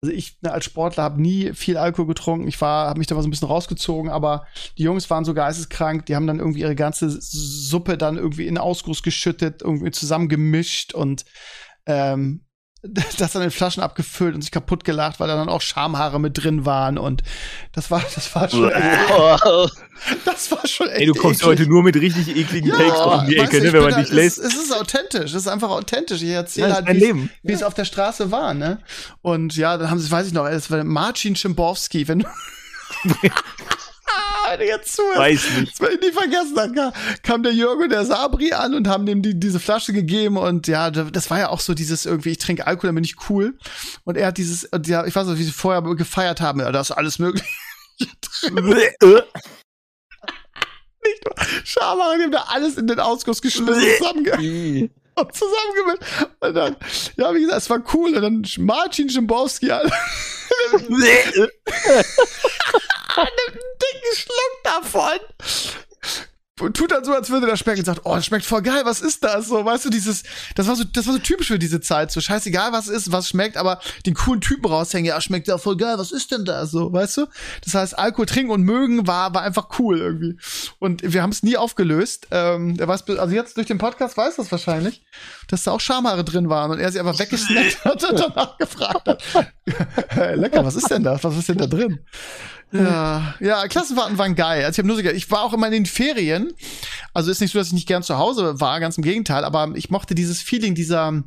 also 0.02 0.14
ich 0.14 0.40
ne, 0.42 0.52
als 0.52 0.66
Sportler 0.66 1.04
habe 1.04 1.22
nie 1.22 1.54
viel 1.54 1.78
Alkohol 1.78 2.08
getrunken. 2.08 2.48
Ich 2.48 2.60
war, 2.62 2.88
habe 2.88 3.00
mich 3.00 3.08
da 3.08 3.16
mal 3.16 3.22
so 3.22 3.28
ein 3.28 3.32
bisschen 3.32 3.48
rausgezogen, 3.48 4.12
aber 4.12 4.46
die 4.78 4.84
Jungs 4.84 5.10
waren 5.10 5.26
so 5.26 5.34
geisteskrank. 5.34 6.06
Die 6.06 6.16
haben 6.16 6.28
dann 6.28 6.40
irgendwie 6.40 6.62
ihre 6.62 6.76
ganze 6.76 7.10
Suppe 7.10 7.98
dann 7.98 8.18
irgendwie 8.18 8.48
in 8.48 8.58
Ausguss 8.58 9.04
geschüttet, 9.04 9.62
irgendwie 9.62 9.92
zusammengemischt 9.92 10.94
und 10.94 11.26
ähm, 11.88 12.45
das 13.18 13.32
dann 13.32 13.42
in 13.42 13.52
Flaschen 13.52 13.82
abgefüllt 13.82 14.36
und 14.36 14.42
sich 14.42 14.52
kaputt 14.52 14.84
gelacht, 14.84 15.20
weil 15.20 15.28
da 15.28 15.36
dann 15.36 15.50
auch 15.50 15.62
Schamhaare 15.62 16.20
mit 16.20 16.44
drin 16.44 16.66
waren 16.66 16.98
und 16.98 17.24
das 17.72 17.92
war, 17.92 18.04
das 18.16 18.34
war 18.36 18.50
schon 18.50 18.72
echt, 18.72 19.10
das 20.26 20.52
war 20.52 20.68
schon 20.68 20.90
echt 20.90 21.02
Ey, 21.02 21.06
du 21.08 21.14
kommst 21.14 21.42
eklig. 21.42 21.60
heute 21.60 21.70
nur 21.70 21.84
mit 21.84 21.96
richtig 21.96 22.36
ekligen 22.36 22.70
ja, 22.70 22.78
Takes 22.78 23.00
um 23.00 23.28
die 23.28 23.38
Ecke, 23.38 23.62
ne, 23.62 23.74
wenn 23.74 23.84
man 23.84 23.96
dich 24.02 24.12
lässt. 24.12 24.38
Es, 24.38 24.54
es, 24.54 24.64
ist 24.66 24.74
authentisch, 24.74 25.32
es 25.32 25.42
ist 25.42 25.48
einfach 25.48 25.70
authentisch. 25.70 26.22
Ich 26.22 26.30
erzähle 26.30 26.70
ja, 26.70 26.76
halt, 26.76 26.88
wie 26.88 27.30
wie 27.44 27.54
es 27.54 27.64
auf 27.64 27.74
der 27.74 27.86
Straße 27.86 28.32
war, 28.32 28.54
ne? 28.54 28.80
Und 29.22 29.56
ja, 29.56 29.78
dann 29.78 29.90
haben 29.90 30.00
sie, 30.00 30.12
weiß 30.12 30.28
ich 30.28 30.34
noch, 30.34 30.48
es 30.48 30.70
war 30.70 30.84
Marcin 30.84 31.36
du 31.36 31.56
wenn 32.08 32.20
du 32.20 32.28
jetzt 34.60 34.96
zuhörst. 34.96 35.20
Weiß 35.20 35.50
nicht. 35.58 35.74
Das 35.74 35.82
werde 35.82 35.96
ich 35.96 36.02
nie 36.02 36.12
vergessen. 36.12 36.56
Dann 36.56 36.94
kam, 37.24 37.44
der 37.44 37.54
Jürgen 37.54 37.84
und 37.84 37.90
der 37.90 38.06
Sabri 38.06 38.54
an 38.54 38.74
und 38.74 38.88
haben 38.88 39.06
dem 39.06 39.22
die, 39.22 39.40
diese 39.40 39.60
Flasche 39.60 39.94
gegeben 39.94 40.38
und 40.38 40.68
ja, 40.68 40.92
das 40.92 41.30
war 41.30 41.40
ja 41.40 41.50
auch 41.50 41.60
so 41.60 41.74
dieses 41.74 42.06
irgendwie, 42.06 42.32
ich 42.32 42.38
trinke 42.38 42.68
Alkohol, 42.68 42.90
dann 42.90 42.96
bin 42.96 43.04
ich 43.04 43.16
cool. 43.30 43.58
Und 44.04 44.18
er 44.18 44.28
hat 44.28 44.38
dieses, 44.38 44.70
ja, 44.86 45.06
ich 45.06 45.16
weiß 45.16 45.28
nicht, 45.28 45.40
wie 45.40 45.44
sie 45.44 45.52
vorher 45.52 45.82
gefeiert 45.96 46.42
haben, 46.42 46.60
da 46.60 46.80
ist 46.80 46.92
alles 46.92 47.20
möglich 47.20 47.44
nicht 48.00 49.02
nur 49.02 49.26
Schamhaare, 51.64 52.18
die 52.18 52.24
haben 52.24 52.32
da 52.32 52.46
alles 52.48 52.78
in 52.78 52.88
den 52.88 53.00
Ausguss 53.00 53.42
geschmissen, 53.42 53.84
zusammenge 53.98 54.90
und 55.16 55.34
zusammengemischt. 55.34 56.02
Und 56.40 56.54
dann, 56.56 56.76
ja, 57.16 57.34
wie 57.34 57.42
gesagt, 57.42 57.62
es 57.62 57.70
war 57.70 57.84
cool. 57.94 58.16
Und 58.16 58.22
dann 58.22 58.46
Marcin 58.66 59.10
Schimbowski, 59.10 59.68
nimmt 63.24 63.62
einen 63.62 63.78
dicken 63.80 64.16
Schluck 64.16 64.64
davon 64.64 65.20
tut 66.74 66.92
dann 66.92 67.04
so, 67.04 67.14
als 67.14 67.30
würde 67.30 67.48
der 67.48 67.58
schmecken 67.58 67.80
und 67.80 67.86
sagt, 67.86 68.02
oh, 68.06 68.16
das 68.16 68.26
schmeckt 68.26 68.46
voll 68.46 68.62
geil, 68.62 68.82
was 68.86 69.02
ist 69.02 69.24
das? 69.26 69.48
So, 69.48 69.66
weißt 69.66 69.86
du, 69.86 69.90
dieses, 69.90 70.24
das 70.56 70.68
war 70.68 70.76
so, 70.78 70.86
das 70.86 71.06
war 71.06 71.14
so 71.14 71.20
typisch 71.20 71.48
für 71.48 71.60
diese 71.60 71.82
Zeit. 71.82 72.12
So, 72.12 72.22
scheißegal, 72.22 72.72
was 72.72 72.88
ist, 72.88 73.12
was 73.12 73.28
schmeckt, 73.28 73.58
aber 73.58 73.80
den 74.06 74.14
coolen 74.14 74.40
Typen 74.40 74.66
raushängen, 74.68 75.06
ja, 75.06 75.20
schmeckt 75.20 75.50
ja 75.50 75.58
voll 75.58 75.76
geil, 75.76 75.96
was 75.98 76.14
ist 76.14 76.32
denn 76.32 76.46
das? 76.46 76.72
So, 76.72 76.94
weißt 76.94 77.18
du? 77.18 77.26
Das 77.64 77.74
heißt, 77.74 78.00
Alkohol 78.00 78.26
trinken 78.26 78.52
und 78.52 78.62
mögen 78.62 79.06
war, 79.06 79.34
war 79.34 79.42
einfach 79.42 79.68
cool 79.80 80.00
irgendwie. 80.00 80.38
Und 80.80 81.02
wir 81.04 81.22
haben 81.22 81.32
es 81.32 81.44
nie 81.44 81.58
aufgelöst. 81.58 82.28
Ähm, 82.32 82.78
der 82.78 82.88
weiß, 82.88 83.04
also 83.10 83.36
jetzt 83.36 83.58
durch 83.58 83.68
den 83.68 83.78
Podcast 83.78 84.16
weiß 84.16 84.38
das 84.38 84.50
wahrscheinlich, 84.50 85.04
dass 85.50 85.64
da 85.64 85.72
auch 85.72 85.82
Schamhaare 85.82 86.24
drin 86.24 86.48
waren 86.48 86.72
und 86.72 86.80
er 86.80 86.90
sie 86.90 87.00
einfach 87.00 87.20
weggesnackt 87.20 87.84
hat 87.86 88.02
und 88.02 88.18
danach 88.18 88.58
gefragt 88.58 89.08
hat. 89.08 89.24
Lecker, 90.38 90.64
was 90.64 90.76
ist 90.76 90.90
denn 90.90 91.04
das? 91.04 91.22
Was 91.24 91.36
ist 91.36 91.50
denn 91.50 91.58
da 91.58 91.68
drin? 91.68 92.00
Ja, 92.84 93.36
ja, 93.40 93.68
Klassenfahrten 93.68 94.18
waren 94.18 94.36
geil. 94.36 94.66
Also 94.66 94.74
ich 94.74 94.78
habe 94.80 94.88
nur 94.88 94.98
so, 94.98 95.04
ich 95.04 95.30
war 95.32 95.44
auch 95.44 95.54
immer 95.54 95.68
in 95.68 95.74
den 95.74 95.86
Ferien. 95.86 96.54
Also 97.14 97.32
ist 97.32 97.42
nicht 97.42 97.52
so, 97.52 97.60
dass 97.60 97.68
ich 97.68 97.74
nicht 97.74 97.88
gern 97.88 98.04
zu 98.04 98.18
Hause 98.18 98.60
war, 98.60 98.80
ganz 98.80 98.98
im 98.98 99.04
Gegenteil, 99.04 99.44
aber 99.44 99.72
ich 99.76 99.90
mochte 99.90 100.16
dieses 100.16 100.42
Feeling 100.42 100.76
dieser 100.76 101.24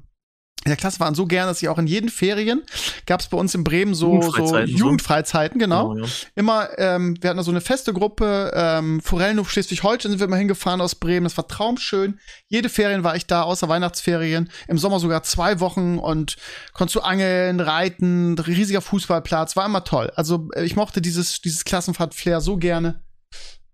der 0.67 0.77
Klasse 0.77 1.01
waren 1.01 1.15
so 1.15 1.27
gern, 1.27 1.47
dass 1.47 1.63
ich 1.63 1.69
auch 1.69 1.79
in 1.79 1.87
jeden 1.87 2.11
Ferien 2.11 2.63
gab 3.07 3.21
es 3.21 3.29
bei 3.29 3.37
uns 3.37 3.55
in 3.55 3.65
Bremen 3.65 3.95
so, 3.95 4.21
so 4.21 4.59
Jugendfreizeiten, 4.59 5.59
genau. 5.59 5.91
genau 5.91 6.07
ja. 6.07 6.13
Immer, 6.35 6.69
ähm, 6.79 7.17
wir 7.21 7.31
hatten 7.31 7.39
da 7.39 7.45
so 7.45 7.51
eine 7.51 7.61
feste 7.61 7.93
Gruppe, 7.93 8.53
ähm, 8.55 9.01
Forellenhof 9.01 9.51
Schleswig-Holstein 9.51 10.11
sind 10.11 10.21
wir 10.21 10.27
immer 10.27 10.37
hingefahren 10.37 10.81
aus 10.81 10.95
Bremen. 10.95 11.25
Das 11.25 11.37
war 11.37 11.47
traumschön. 11.47 12.19
Jede 12.49 12.69
Ferien 12.69 13.05
war 13.05 13.17
ich 13.17 13.27
da, 13.27 13.43
außer 13.43 13.69
Weihnachtsferien. 13.69 14.51
Im 14.67 14.79
Sommer 14.79 15.01
sogar 15.01 15.23
zwei 15.23 15.61
Wochen 15.61 15.99
und 15.99 16.37
konntest 16.73 16.97
du 16.97 17.01
angeln, 17.01 17.61
reiten, 17.61 18.39
riesiger 18.39 18.81
Fußballplatz, 18.81 19.57
war 19.57 19.67
immer 19.67 19.85
toll. 19.85 20.11
Also 20.17 20.49
äh, 20.55 20.65
ich 20.65 20.77
mochte 20.77 21.01
dieses, 21.01 21.41
dieses 21.41 21.65
Klassenfahrt-Flair 21.65 22.41
so 22.41 22.57
gerne. 22.57 23.03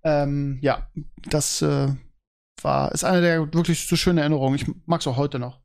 Ähm, 0.05 0.59
ja, 0.61 0.87
das 1.29 1.63
äh, 1.63 1.89
war, 2.61 2.93
ist 2.93 3.05
eine 3.05 3.23
der 3.23 3.53
wirklich 3.55 3.89
so 3.89 3.97
schönen 3.97 4.19
Erinnerungen. 4.19 4.57
Ich 4.57 4.67
mag's 4.87 5.07
auch 5.07 5.17
heute 5.17 5.39
noch. 5.39 5.64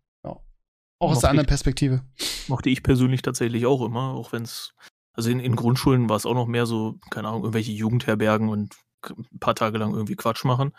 Auch 1.00 1.12
aus 1.12 1.20
der 1.20 1.30
anderen 1.30 1.47
Perspektive. 1.47 2.04
Mochte 2.47 2.70
ich 2.70 2.84
persönlich 2.84 3.22
tatsächlich 3.22 3.66
auch 3.66 3.82
immer, 3.82 4.14
auch 4.14 4.32
wenn 4.34 4.43
es, 4.43 4.74
also 5.14 5.30
in, 5.30 5.39
in 5.39 5.56
Grundschulen 5.56 6.10
war 6.10 6.18
es 6.18 6.26
auch 6.26 6.34
noch 6.34 6.47
mehr 6.47 6.66
so, 6.66 6.97
keine 7.10 7.30
Ahnung, 7.30 7.43
irgendwelche 7.43 7.72
Jugendherbergen 7.72 8.50
und 8.50 8.76
ein 9.08 9.39
paar 9.39 9.56
Tage 9.56 9.78
lang 9.78 9.93
irgendwie 9.93 10.16
Quatsch 10.16 10.43
machen. 10.43 10.74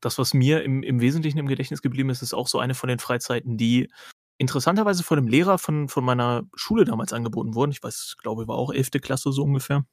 Das, 0.00 0.18
was 0.18 0.34
mir 0.34 0.64
im, 0.64 0.82
im 0.82 1.00
Wesentlichen 1.00 1.38
im 1.38 1.46
Gedächtnis 1.46 1.82
geblieben 1.82 2.10
ist, 2.10 2.22
ist 2.22 2.34
auch 2.34 2.48
so 2.48 2.58
eine 2.58 2.74
von 2.74 2.88
den 2.88 2.98
Freizeiten, 2.98 3.56
die 3.56 3.88
interessanterweise 4.38 5.04
von 5.04 5.18
einem 5.18 5.28
Lehrer 5.28 5.58
von, 5.58 5.88
von 5.88 6.04
meiner 6.04 6.44
Schule 6.54 6.84
damals 6.84 7.12
angeboten 7.12 7.54
wurden. 7.54 7.70
Ich 7.70 7.82
weiß, 7.82 8.16
glaube, 8.20 8.48
war 8.48 8.56
auch 8.56 8.72
11. 8.72 8.90
Klasse 9.02 9.32
so 9.32 9.44
ungefähr. 9.44 9.84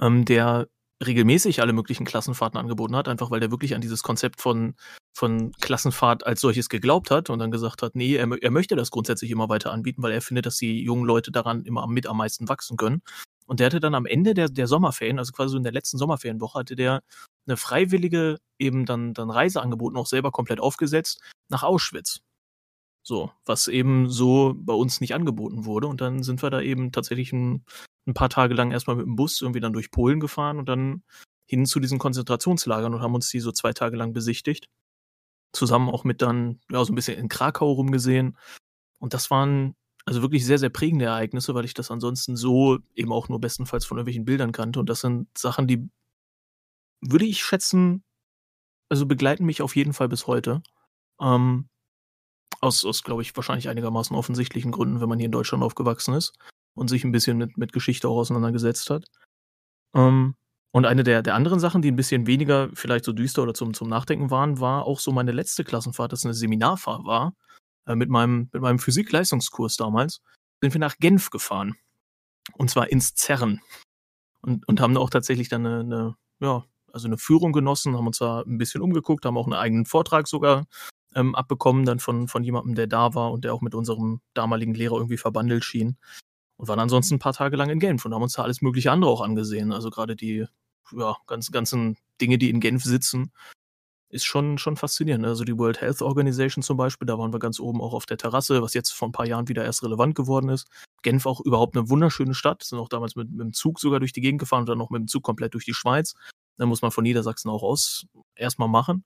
Ähm, 0.00 0.24
der 0.24 0.68
regelmäßig 1.04 1.60
alle 1.60 1.72
möglichen 1.72 2.06
Klassenfahrten 2.06 2.58
angeboten 2.58 2.96
hat, 2.96 3.08
einfach 3.08 3.30
weil 3.30 3.40
der 3.40 3.50
wirklich 3.50 3.74
an 3.74 3.80
dieses 3.80 4.02
Konzept 4.02 4.40
von, 4.40 4.74
von 5.14 5.52
Klassenfahrt 5.60 6.26
als 6.26 6.40
solches 6.40 6.68
geglaubt 6.68 7.10
hat 7.10 7.28
und 7.28 7.38
dann 7.38 7.50
gesagt 7.50 7.82
hat, 7.82 7.94
nee, 7.94 8.14
er, 8.16 8.30
er 8.42 8.50
möchte 8.50 8.76
das 8.76 8.90
grundsätzlich 8.90 9.30
immer 9.30 9.48
weiter 9.48 9.72
anbieten, 9.72 10.02
weil 10.02 10.12
er 10.12 10.22
findet, 10.22 10.46
dass 10.46 10.56
die 10.56 10.82
jungen 10.82 11.04
Leute 11.04 11.30
daran 11.30 11.62
immer 11.64 11.86
mit 11.86 12.06
am 12.06 12.16
meisten 12.16 12.48
wachsen 12.48 12.76
können. 12.76 13.02
Und 13.46 13.60
der 13.60 13.66
hatte 13.66 13.80
dann 13.80 13.94
am 13.94 14.06
Ende 14.06 14.34
der, 14.34 14.48
der 14.48 14.66
Sommerferien, 14.66 15.18
also 15.18 15.32
quasi 15.32 15.52
so 15.52 15.56
in 15.56 15.62
der 15.62 15.72
letzten 15.72 15.98
Sommerferienwoche, 15.98 16.58
hatte 16.58 16.76
der 16.76 17.02
eine 17.46 17.56
freiwillige 17.56 18.38
eben 18.58 18.86
dann, 18.86 19.14
dann 19.14 19.30
Reise 19.30 19.62
angeboten, 19.62 19.96
auch 19.96 20.06
selber 20.06 20.32
komplett 20.32 20.60
aufgesetzt, 20.60 21.20
nach 21.48 21.62
Auschwitz. 21.62 22.20
So, 23.02 23.30
was 23.44 23.68
eben 23.68 24.10
so 24.10 24.54
bei 24.56 24.72
uns 24.74 25.00
nicht 25.00 25.14
angeboten 25.14 25.64
wurde. 25.64 25.86
Und 25.86 26.00
dann 26.00 26.24
sind 26.24 26.42
wir 26.42 26.50
da 26.50 26.60
eben 26.60 26.90
tatsächlich 26.90 27.32
ein, 27.32 27.64
ein 28.06 28.14
paar 28.14 28.28
Tage 28.28 28.54
lang 28.54 28.70
erstmal 28.70 28.96
mit 28.96 29.06
dem 29.06 29.16
Bus 29.16 29.40
irgendwie 29.40 29.60
dann 29.60 29.72
durch 29.72 29.90
Polen 29.90 30.20
gefahren 30.20 30.58
und 30.58 30.68
dann 30.68 31.02
hin 31.46 31.66
zu 31.66 31.80
diesen 31.80 31.98
Konzentrationslagern 31.98 32.94
und 32.94 33.00
haben 33.00 33.14
uns 33.14 33.28
die 33.30 33.40
so 33.40 33.52
zwei 33.52 33.72
Tage 33.72 33.96
lang 33.96 34.12
besichtigt. 34.12 34.68
Zusammen 35.52 35.88
auch 35.88 36.04
mit 36.04 36.22
dann, 36.22 36.60
ja, 36.70 36.84
so 36.84 36.92
ein 36.92 36.96
bisschen 36.96 37.18
in 37.18 37.28
Krakau 37.28 37.72
rumgesehen. 37.72 38.36
Und 38.98 39.14
das 39.14 39.30
waren 39.30 39.74
also 40.04 40.22
wirklich 40.22 40.44
sehr, 40.44 40.58
sehr 40.58 40.70
prägende 40.70 41.06
Ereignisse, 41.06 41.54
weil 41.54 41.64
ich 41.64 41.74
das 41.74 41.90
ansonsten 41.90 42.36
so 42.36 42.78
eben 42.94 43.12
auch 43.12 43.28
nur 43.28 43.40
bestenfalls 43.40 43.84
von 43.84 43.96
irgendwelchen 43.98 44.24
Bildern 44.24 44.52
kannte. 44.52 44.80
Und 44.80 44.88
das 44.88 45.00
sind 45.00 45.26
Sachen, 45.36 45.66
die 45.66 45.88
würde 47.00 47.24
ich 47.24 47.42
schätzen, 47.42 48.04
also 48.88 49.06
begleiten 49.06 49.44
mich 49.44 49.62
auf 49.62 49.76
jeden 49.76 49.92
Fall 49.92 50.08
bis 50.08 50.26
heute. 50.26 50.62
Ähm, 51.20 51.68
aus, 52.60 52.84
aus 52.84 53.02
glaube 53.02 53.22
ich, 53.22 53.34
wahrscheinlich 53.36 53.68
einigermaßen 53.68 54.16
offensichtlichen 54.16 54.72
Gründen, 54.72 55.00
wenn 55.00 55.08
man 55.08 55.18
hier 55.18 55.26
in 55.26 55.32
Deutschland 55.32 55.62
aufgewachsen 55.62 56.14
ist 56.14 56.38
und 56.76 56.88
sich 56.88 57.02
ein 57.04 57.12
bisschen 57.12 57.38
mit, 57.38 57.58
mit 57.58 57.72
Geschichte 57.72 58.08
auch 58.08 58.18
auseinandergesetzt 58.18 58.90
hat. 58.90 59.06
Ähm, 59.94 60.36
und 60.72 60.84
eine 60.84 61.02
der, 61.02 61.22
der 61.22 61.34
anderen 61.34 61.58
Sachen, 61.58 61.80
die 61.82 61.90
ein 61.90 61.96
bisschen 61.96 62.26
weniger 62.26 62.68
vielleicht 62.74 63.06
so 63.06 63.12
düster 63.12 63.42
oder 63.42 63.54
zum, 63.54 63.74
zum 63.74 63.88
Nachdenken 63.88 64.30
waren, 64.30 64.60
war 64.60 64.84
auch 64.84 65.00
so 65.00 65.10
meine 65.10 65.32
letzte 65.32 65.64
Klassenfahrt, 65.64 66.12
das 66.12 66.24
eine 66.24 66.34
Seminarfahrt 66.34 67.04
war, 67.04 67.34
äh, 67.86 67.96
mit 67.96 68.10
meinem, 68.10 68.50
mit 68.52 68.62
meinem 68.62 68.78
Physik-Leistungskurs 68.78 69.76
damals, 69.76 70.20
sind 70.60 70.74
wir 70.74 70.80
nach 70.80 70.98
Genf 70.98 71.30
gefahren. 71.30 71.76
Und 72.52 72.70
zwar 72.70 72.90
ins 72.90 73.14
CERN. 73.14 73.60
Und, 74.42 74.68
und 74.68 74.80
haben 74.80 74.96
auch 74.96 75.10
tatsächlich 75.10 75.48
dann 75.48 75.66
eine, 75.66 75.80
eine, 75.80 76.14
ja, 76.40 76.64
also 76.92 77.08
eine 77.08 77.18
Führung 77.18 77.52
genossen, 77.52 77.96
haben 77.96 78.06
uns 78.06 78.18
da 78.18 78.42
ein 78.42 78.58
bisschen 78.58 78.82
umgeguckt, 78.82 79.24
haben 79.24 79.36
auch 79.36 79.46
einen 79.46 79.54
eigenen 79.54 79.86
Vortrag 79.86 80.28
sogar 80.28 80.66
ähm, 81.14 81.34
abbekommen, 81.34 81.84
dann 81.84 82.00
von, 82.00 82.28
von 82.28 82.44
jemandem, 82.44 82.74
der 82.74 82.86
da 82.86 83.14
war 83.14 83.32
und 83.32 83.44
der 83.44 83.54
auch 83.54 83.62
mit 83.62 83.74
unserem 83.74 84.20
damaligen 84.34 84.74
Lehrer 84.74 84.96
irgendwie 84.96 85.16
verbandelt 85.16 85.64
schien. 85.64 85.96
Und 86.56 86.68
waren 86.68 86.80
ansonsten 86.80 87.16
ein 87.16 87.20
paar 87.20 87.34
Tage 87.34 87.56
lang 87.56 87.70
in 87.70 87.80
Genf 87.80 88.04
und 88.04 88.14
haben 88.14 88.22
uns 88.22 88.34
da 88.34 88.42
alles 88.42 88.62
mögliche 88.62 88.90
andere 88.90 89.10
auch 89.10 89.20
angesehen. 89.20 89.72
Also 89.72 89.90
gerade 89.90 90.16
die 90.16 90.46
ja, 90.92 91.16
ganz, 91.26 91.50
ganzen 91.50 91.96
Dinge, 92.20 92.38
die 92.38 92.50
in 92.50 92.60
Genf 92.60 92.84
sitzen, 92.84 93.32
ist 94.08 94.24
schon, 94.24 94.58
schon 94.58 94.76
faszinierend. 94.76 95.26
Also 95.26 95.44
die 95.44 95.58
World 95.58 95.80
Health 95.80 96.00
Organization 96.00 96.62
zum 96.62 96.76
Beispiel, 96.76 97.06
da 97.06 97.18
waren 97.18 97.32
wir 97.32 97.38
ganz 97.38 97.58
oben 97.58 97.80
auch 97.80 97.92
auf 97.92 98.06
der 98.06 98.16
Terrasse, 98.16 98.62
was 98.62 98.74
jetzt 98.74 98.92
vor 98.92 99.08
ein 99.08 99.12
paar 99.12 99.26
Jahren 99.26 99.48
wieder 99.48 99.64
erst 99.64 99.82
relevant 99.82 100.14
geworden 100.14 100.48
ist. 100.48 100.68
Genf 101.02 101.26
auch 101.26 101.40
überhaupt 101.40 101.76
eine 101.76 101.88
wunderschöne 101.90 102.34
Stadt, 102.34 102.62
sind 102.62 102.78
auch 102.78 102.88
damals 102.88 103.16
mit, 103.16 103.30
mit 103.30 103.40
dem 103.40 103.52
Zug 103.52 103.80
sogar 103.80 103.98
durch 103.98 104.12
die 104.12 104.20
Gegend 104.20 104.40
gefahren 104.40 104.60
und 104.60 104.68
dann 104.68 104.78
noch 104.78 104.90
mit 104.90 105.00
dem 105.00 105.08
Zug 105.08 105.22
komplett 105.22 105.54
durch 105.54 105.64
die 105.64 105.74
Schweiz. 105.74 106.14
Da 106.56 106.66
muss 106.66 106.82
man 106.82 106.90
von 106.90 107.02
Niedersachsen 107.02 107.50
auch 107.50 107.62
aus 107.62 108.06
erstmal 108.34 108.68
machen. 108.68 109.04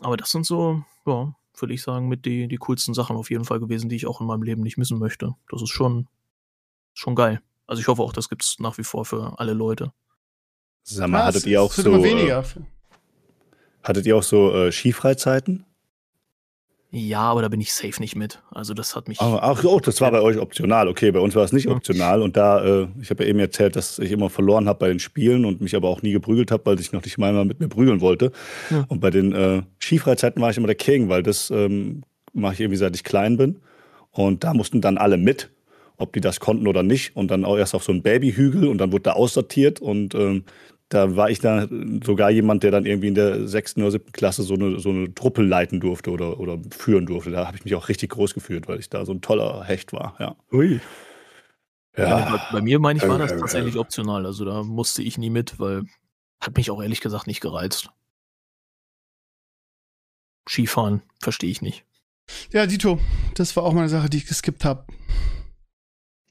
Aber 0.00 0.16
das 0.16 0.30
sind 0.30 0.46
so, 0.46 0.82
ja, 1.06 1.34
würde 1.56 1.74
ich 1.74 1.82
sagen, 1.82 2.08
mit 2.08 2.24
die, 2.24 2.48
die 2.48 2.56
coolsten 2.56 2.94
Sachen 2.94 3.16
auf 3.16 3.30
jeden 3.30 3.44
Fall 3.44 3.60
gewesen, 3.60 3.88
die 3.88 3.96
ich 3.96 4.06
auch 4.06 4.20
in 4.20 4.26
meinem 4.26 4.42
Leben 4.42 4.62
nicht 4.62 4.78
missen 4.78 4.98
möchte. 4.98 5.34
Das 5.50 5.62
ist 5.62 5.70
schon, 5.70 6.08
schon 6.94 7.14
geil. 7.14 7.40
Also 7.66 7.80
ich 7.80 7.88
hoffe 7.88 8.02
auch, 8.02 8.12
das 8.12 8.28
gibt 8.28 8.42
es 8.42 8.56
nach 8.58 8.78
wie 8.78 8.84
vor 8.84 9.04
für 9.04 9.38
alle 9.38 9.52
Leute. 9.52 9.92
Sag 10.82 11.08
mal, 11.08 11.24
hattet 11.24 11.46
ihr 11.46 11.62
auch 11.62 11.72
so. 11.72 12.02
Weniger. 12.02 12.40
Äh, 12.40 12.60
hattet 13.82 14.06
ihr 14.06 14.16
auch 14.16 14.22
so 14.22 14.54
äh, 14.54 14.72
Skifreizeiten? 14.72 15.64
Ja, 16.96 17.22
aber 17.22 17.42
da 17.42 17.48
bin 17.48 17.60
ich 17.60 17.72
safe 17.72 18.00
nicht 18.00 18.14
mit. 18.14 18.40
Also 18.52 18.72
das 18.72 18.94
hat 18.94 19.08
mich. 19.08 19.20
Ach, 19.20 19.38
ach 19.40 19.64
oh, 19.64 19.80
das 19.80 20.00
war 20.00 20.12
bei 20.12 20.20
euch 20.20 20.38
optional. 20.38 20.86
Okay, 20.86 21.10
bei 21.10 21.18
uns 21.18 21.34
war 21.34 21.42
es 21.42 21.52
nicht 21.52 21.64
ja. 21.64 21.72
optional. 21.72 22.22
Und 22.22 22.36
da, 22.36 22.64
äh, 22.64 22.88
ich 23.00 23.10
habe 23.10 23.24
ja 23.24 23.30
eben 23.30 23.40
erzählt, 23.40 23.74
dass 23.74 23.98
ich 23.98 24.12
immer 24.12 24.30
verloren 24.30 24.68
habe 24.68 24.78
bei 24.78 24.88
den 24.88 25.00
Spielen 25.00 25.44
und 25.44 25.60
mich 25.60 25.74
aber 25.74 25.88
auch 25.88 26.02
nie 26.02 26.12
geprügelt 26.12 26.52
habe, 26.52 26.66
weil 26.66 26.78
sich 26.78 26.92
noch 26.92 27.02
nicht 27.02 27.18
mal 27.18 27.44
mit 27.44 27.58
mir 27.58 27.68
prügeln 27.68 28.00
wollte. 28.00 28.30
Ja. 28.70 28.84
Und 28.86 29.00
bei 29.00 29.10
den 29.10 29.32
äh, 29.32 29.62
Skifreizeiten 29.80 30.40
war 30.40 30.50
ich 30.50 30.56
immer 30.56 30.68
der 30.68 30.76
King, 30.76 31.08
weil 31.08 31.24
das 31.24 31.50
ähm, 31.50 32.02
mache 32.32 32.54
ich 32.54 32.60
irgendwie 32.60 32.78
seit 32.78 32.94
ich 32.94 33.02
klein 33.02 33.38
bin. 33.38 33.60
Und 34.12 34.44
da 34.44 34.54
mussten 34.54 34.80
dann 34.80 34.96
alle 34.96 35.16
mit, 35.16 35.50
ob 35.96 36.12
die 36.12 36.20
das 36.20 36.40
konnten 36.40 36.66
oder 36.66 36.82
nicht. 36.82 37.16
Und 37.16 37.30
dann 37.30 37.44
auch 37.44 37.56
erst 37.56 37.74
auf 37.74 37.84
so 37.84 37.92
einen 37.92 38.02
Babyhügel 38.02 38.68
und 38.68 38.78
dann 38.78 38.92
wurde 38.92 39.04
da 39.04 39.12
aussortiert. 39.12 39.80
Und 39.80 40.14
ähm, 40.14 40.44
da 40.88 41.16
war 41.16 41.30
ich 41.30 41.40
da 41.40 41.66
sogar 42.04 42.30
jemand, 42.30 42.62
der 42.62 42.70
dann 42.70 42.86
irgendwie 42.86 43.08
in 43.08 43.14
der 43.14 43.48
sechsten 43.48 43.82
oder 43.82 43.92
siebten 43.92 44.12
Klasse 44.12 44.42
so 44.42 44.54
eine, 44.54 44.78
so 44.80 44.90
eine 44.90 45.14
Truppe 45.14 45.42
leiten 45.42 45.80
durfte 45.80 46.10
oder, 46.10 46.38
oder 46.38 46.58
führen 46.70 47.06
durfte. 47.06 47.30
Da 47.30 47.46
habe 47.46 47.56
ich 47.56 47.64
mich 47.64 47.74
auch 47.74 47.88
richtig 47.88 48.10
groß 48.10 48.34
gefühlt, 48.34 48.68
weil 48.68 48.78
ich 48.78 48.90
da 48.90 49.04
so 49.04 49.12
ein 49.12 49.20
toller 49.20 49.64
Hecht 49.64 49.92
war. 49.92 50.14
Ja. 50.18 50.36
Ui. 50.52 50.80
Ja. 51.96 52.08
ja 52.08 52.48
bei 52.52 52.60
mir, 52.60 52.78
meine 52.78 52.98
ich, 52.98 53.08
war 53.08 53.18
das 53.18 53.30
tatsächlich 53.30 53.76
optional. 53.76 54.26
Also 54.26 54.44
da 54.44 54.62
musste 54.62 55.02
ich 55.02 55.18
nie 55.18 55.30
mit, 55.30 55.58
weil 55.58 55.84
hat 56.40 56.56
mich 56.56 56.70
auch 56.70 56.82
ehrlich 56.82 57.00
gesagt 57.00 57.26
nicht 57.26 57.40
gereizt. 57.40 57.90
Skifahren 60.48 61.02
verstehe 61.20 61.50
ich 61.50 61.62
nicht. 61.62 61.84
Ja, 62.52 62.66
Dito, 62.66 62.98
das 63.34 63.56
war 63.56 63.64
auch 63.64 63.72
mal 63.72 63.80
eine 63.80 63.88
Sache, 63.88 64.10
die 64.10 64.18
ich 64.18 64.26
geskippt 64.26 64.64
habe. 64.64 64.84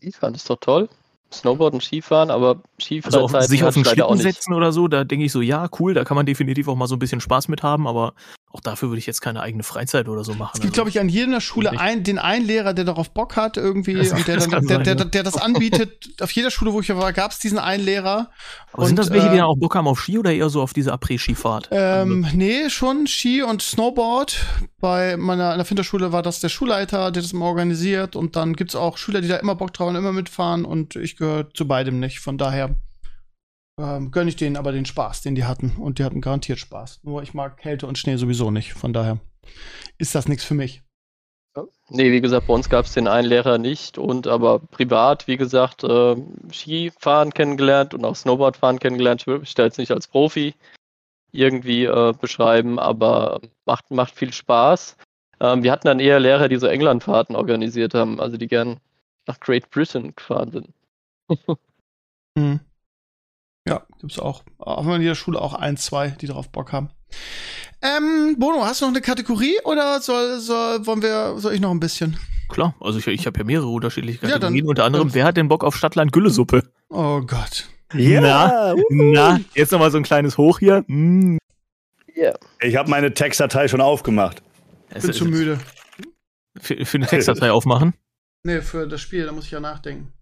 Skifahren 0.04 0.36
ist 0.36 0.50
doch 0.50 0.60
toll. 0.60 0.90
Snowboarden, 1.32 1.82
Skifahren, 1.82 2.30
aber 2.30 2.62
Skifahren 2.80 3.16
also 3.16 3.38
auf, 3.38 3.46
sich 3.46 3.64
auf 3.64 3.74
den 3.74 3.86
Schlitten 3.86 4.18
setzen 4.18 4.54
oder 4.54 4.72
so, 4.72 4.88
da 4.88 5.04
denke 5.04 5.26
ich 5.26 5.32
so, 5.32 5.42
ja, 5.42 5.68
cool, 5.80 5.96
da 5.96 6.04
kann 6.04 6.16
man 6.16 6.28
definitiv 6.28 6.68
auch 6.68 6.76
mal 6.76 6.88
so 6.88 6.96
ein 6.96 7.00
bisschen 7.00 7.22
Spaß 7.22 7.48
mit 7.48 7.64
haben, 7.64 7.88
aber 7.88 8.14
auch 8.54 8.62
dafür 8.62 8.90
würde 8.90 9.00
ich 9.00 9.08
jetzt 9.08 9.20
keine 9.20 9.42
eigene 9.42 9.64
Freizeit 9.64 10.08
oder 10.08 10.24
so 10.24 10.36
machen. 10.36 10.52
Es 10.54 10.62
gibt, 10.62 10.74
also, 10.74 10.76
glaube 10.76 10.90
ich, 10.92 11.00
an 11.00 11.10
jeder 11.10 11.42
Schule 11.42 11.72
ein, 11.80 12.04
den 12.04 12.20
einen 12.20 12.46
Lehrer, 12.46 12.76
der 12.76 12.86
darauf 12.86 13.10
Bock 13.10 13.36
hat 13.36 13.58
irgendwie 13.58 13.96
das, 13.96 14.12
und 14.12 14.28
der, 14.28 14.36
das 14.36 14.48
dann, 14.48 14.68
der, 14.68 14.78
der, 14.78 14.94
der, 14.94 15.06
der, 15.06 15.24
das 15.24 15.38
anbietet. 15.38 16.22
auf 16.22 16.30
jeder 16.30 16.52
Schule, 16.52 16.72
wo 16.72 16.80
ich 16.80 16.90
war, 16.90 17.14
gab 17.14 17.32
es 17.32 17.40
diesen 17.40 17.58
einen 17.58 17.84
Lehrer. 17.84 18.30
Aber 18.72 18.84
und, 18.84 18.90
sind 18.90 19.00
das 19.00 19.10
welche, 19.10 19.26
äh, 19.26 19.32
die 19.32 19.38
dann 19.38 19.48
auch 19.48 19.58
Bock 19.58 19.74
haben 19.74 19.88
auf 19.88 20.00
Ski 20.00 20.20
oder 20.20 20.32
eher 20.32 20.50
so 20.50 20.62
auf 20.62 20.72
diese 20.72 20.94
Après-Skifahrt? 20.94 21.70
Ähm, 21.72 22.26
also. 22.26 22.38
nee, 22.38 22.70
schon 22.70 23.08
Ski 23.08 23.42
und 23.42 23.64
Snowboard. 23.64 24.46
Bei 24.80 25.18
meiner 25.18 25.54
in 25.54 25.58
der 25.58 25.66
Finterschule 25.66 26.12
war 26.12 26.22
das 26.22 26.40
der 26.40 26.50
Schulleiter, 26.50 27.10
der 27.10 27.24
das 27.24 27.34
immer 27.34 27.46
organisiert 27.46 28.16
und 28.16 28.36
dann 28.36 28.54
gibt 28.54 28.70
es 28.70 28.76
auch 28.76 28.98
Schüler, 28.98 29.22
die 29.22 29.30
da 29.30 29.38
immer 29.38 29.56
Bock 29.56 29.74
drauf 29.74 29.88
haben, 29.88 29.96
immer 29.96 30.14
mitfahren 30.14 30.64
und 30.64 30.96
ich 30.96 31.18
gehöre 31.18 31.52
zu 31.56 31.68
beidem 31.68 32.00
nicht. 32.00 32.20
Von 32.20 32.38
daher 32.38 32.76
ähm, 33.80 34.12
gönne 34.12 34.30
ich 34.30 34.36
denen 34.36 34.58
aber 34.58 34.72
den 34.72 34.86
Spaß, 34.86 35.22
den 35.22 35.36
die 35.36 35.46
hatten. 35.46 35.76
Und 35.78 36.00
die 36.00 36.04
hatten 36.04 36.22
garantiert 36.22 36.60
Spaß. 36.60 37.02
Nur 37.04 37.24
ich 37.24 37.34
mag 37.34 37.58
Kälte 37.58 37.88
und 37.88 37.98
Schnee 37.98 38.18
sowieso 38.18 38.52
nicht. 38.52 38.74
Von 38.74 38.94
daher 38.94 39.20
ist 39.98 40.16
das 40.16 40.28
nichts 40.28 40.44
für 40.44 40.54
mich. 40.54 40.84
Nee, 41.90 42.12
wie 42.12 42.22
gesagt, 42.22 42.48
bei 42.48 42.54
uns 42.54 42.70
gab 42.70 42.86
es 42.86 42.94
den 42.94 43.08
einen 43.08 43.28
Lehrer 43.28 43.60
nicht 43.60 44.00
und 44.00 44.26
aber 44.26 44.60
privat, 44.60 45.28
wie 45.28 45.38
gesagt, 45.38 45.84
äh, 45.84 46.16
Skifahren 46.52 47.32
kennengelernt 47.32 47.94
und 47.94 48.04
auch 48.06 48.16
Snowboardfahren 48.16 48.80
kennengelernt. 48.80 49.22
Ich 49.22 49.28
würde 49.28 49.42
mich 49.42 49.54
da 49.54 49.64
jetzt 49.64 49.78
nicht 49.78 49.92
als 49.92 50.08
Profi 50.08 50.56
irgendwie 51.32 51.86
äh, 51.86 52.14
beschreiben, 52.20 52.80
aber 52.80 53.40
macht, 53.66 53.92
macht 53.92 54.16
viel 54.16 54.34
Spaß. 54.34 54.98
Ähm, 55.40 55.62
wir 55.62 55.72
hatten 55.72 55.88
dann 55.88 56.00
eher 56.00 56.20
Lehrer, 56.20 56.48
die 56.48 56.58
so 56.58 56.66
Englandfahrten 56.66 57.36
organisiert 57.36 57.94
haben, 57.94 58.20
also 58.20 58.38
die 58.38 58.48
gern 58.48 58.80
nach 59.28 59.40
Great 59.40 59.70
Britain 59.70 60.16
gefahren 60.16 60.52
sind. 60.52 60.70
hm. 62.38 62.60
Ja, 63.68 63.84
gibt's 64.00 64.20
auch. 64.20 64.44
Haben 64.60 64.88
wir 64.88 64.96
in 64.96 65.02
jeder 65.02 65.16
Schule 65.16 65.42
auch 65.42 65.54
ein, 65.54 65.78
zwei, 65.78 66.10
die 66.10 66.28
darauf 66.28 66.50
Bock 66.50 66.74
haben. 66.74 66.90
Ähm, 67.82 68.38
Bono, 68.40 68.66
hast 68.66 68.82
du 68.82 68.86
noch 68.86 68.94
eine 68.94 69.02
Kategorie 69.02 69.58
oder 69.64 70.00
soll, 70.02 70.40
soll, 70.40 70.86
wollen 70.86 71.02
wir, 71.02 71.36
soll 71.38 71.54
ich 71.54 71.62
noch 71.62 71.72
ein 71.72 71.80
bisschen? 71.80 72.18
Klar, 72.50 72.76
also 72.80 73.00
ich, 73.00 73.08
ich 73.08 73.26
habe 73.26 73.40
ja 73.40 73.46
mehrere 73.46 73.68
unterschiedliche 73.68 74.20
Kategorien. 74.20 74.56
Ja, 74.56 74.62
dann, 74.62 74.70
unter 74.70 74.86
anderem, 74.86 75.14
wer 75.14 75.26
hat 75.26 75.38
denn 75.38 75.48
Bock 75.48 75.64
auf 75.64 75.76
Stadtland 75.76 76.12
Güllesuppe? 76.12 76.64
Oh 76.90 77.22
Gott. 77.22 77.68
Ja, 77.94 78.22
na, 78.22 78.76
na, 78.90 79.40
jetzt 79.54 79.72
nochmal 79.72 79.92
so 79.92 79.98
ein 79.98 80.04
kleines 80.04 80.38
Hoch 80.38 80.60
hier. 80.60 80.84
Mm. 80.88 81.38
Yeah. 82.16 82.38
Ich 82.62 82.76
habe 82.76 82.90
meine 82.90 83.14
Textdatei 83.14 83.68
schon 83.68 83.82
aufgemacht. 83.82 84.42
Ich 84.96 85.02
bin 85.02 85.14
zu 85.14 85.26
müde. 85.26 85.60
Für, 86.60 86.86
für 86.86 86.98
eine 86.98 87.08
Textdatei 87.08 87.52
aufmachen? 87.52 87.96
Nee, 88.44 88.62
für 88.62 88.88
das 88.88 89.02
Spiel, 89.02 89.26
da 89.26 89.32
muss 89.32 89.46
ich 89.46 89.52
ja 89.52 89.60
nachdenken. 89.60 90.13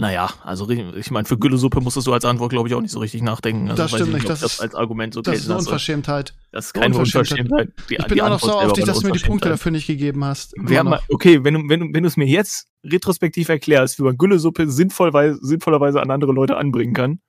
Naja, 0.00 0.30
also 0.44 0.66
ich 0.70 1.10
meine, 1.10 1.26
für 1.26 1.36
Güllesuppe 1.36 1.82
musstest 1.82 2.06
du 2.06 2.14
als 2.14 2.24
Antwort, 2.24 2.48
glaube 2.50 2.66
ich, 2.68 2.74
auch 2.74 2.80
nicht 2.80 2.90
so 2.90 3.00
richtig 3.00 3.20
nachdenken. 3.20 3.68
Also, 3.68 3.82
das 3.82 3.92
stimmt 3.92 4.14
nicht. 4.14 4.26
das, 4.26 4.40
das 4.40 4.58
als 4.58 4.74
Argument 4.74 5.12
so 5.12 5.20
Das 5.20 5.36
ist 5.36 5.50
eine 5.50 5.58
Unverschämtheit. 5.58 6.32
Das 6.52 6.66
ist 6.66 6.72
keine 6.72 6.96
Unverschämtheit. 6.96 7.68
Die, 7.90 7.96
ich 7.96 8.06
bin 8.06 8.20
auch 8.22 8.30
noch 8.30 8.40
sauer 8.40 8.64
auf 8.64 8.72
dich, 8.72 8.86
dass 8.86 9.00
du 9.00 9.08
mir 9.08 9.12
die 9.12 9.18
Punkte 9.18 9.50
dafür 9.50 9.72
nicht 9.72 9.86
gegeben 9.86 10.24
hast. 10.24 10.56
Mal, 10.56 11.00
okay, 11.10 11.44
wenn 11.44 11.52
du, 11.52 11.68
wenn, 11.68 11.92
wenn 11.92 12.02
du 12.02 12.06
es 12.06 12.16
mir 12.16 12.26
jetzt 12.26 12.68
retrospektiv 12.82 13.50
erklärst, 13.50 13.98
wie 13.98 14.02
man 14.04 14.16
Güllesuppe 14.16 14.70
sinnvollweise, 14.70 15.38
sinnvollerweise 15.42 16.00
an 16.00 16.10
andere 16.10 16.32
Leute 16.32 16.56
anbringen 16.56 16.94
kann, 16.94 17.20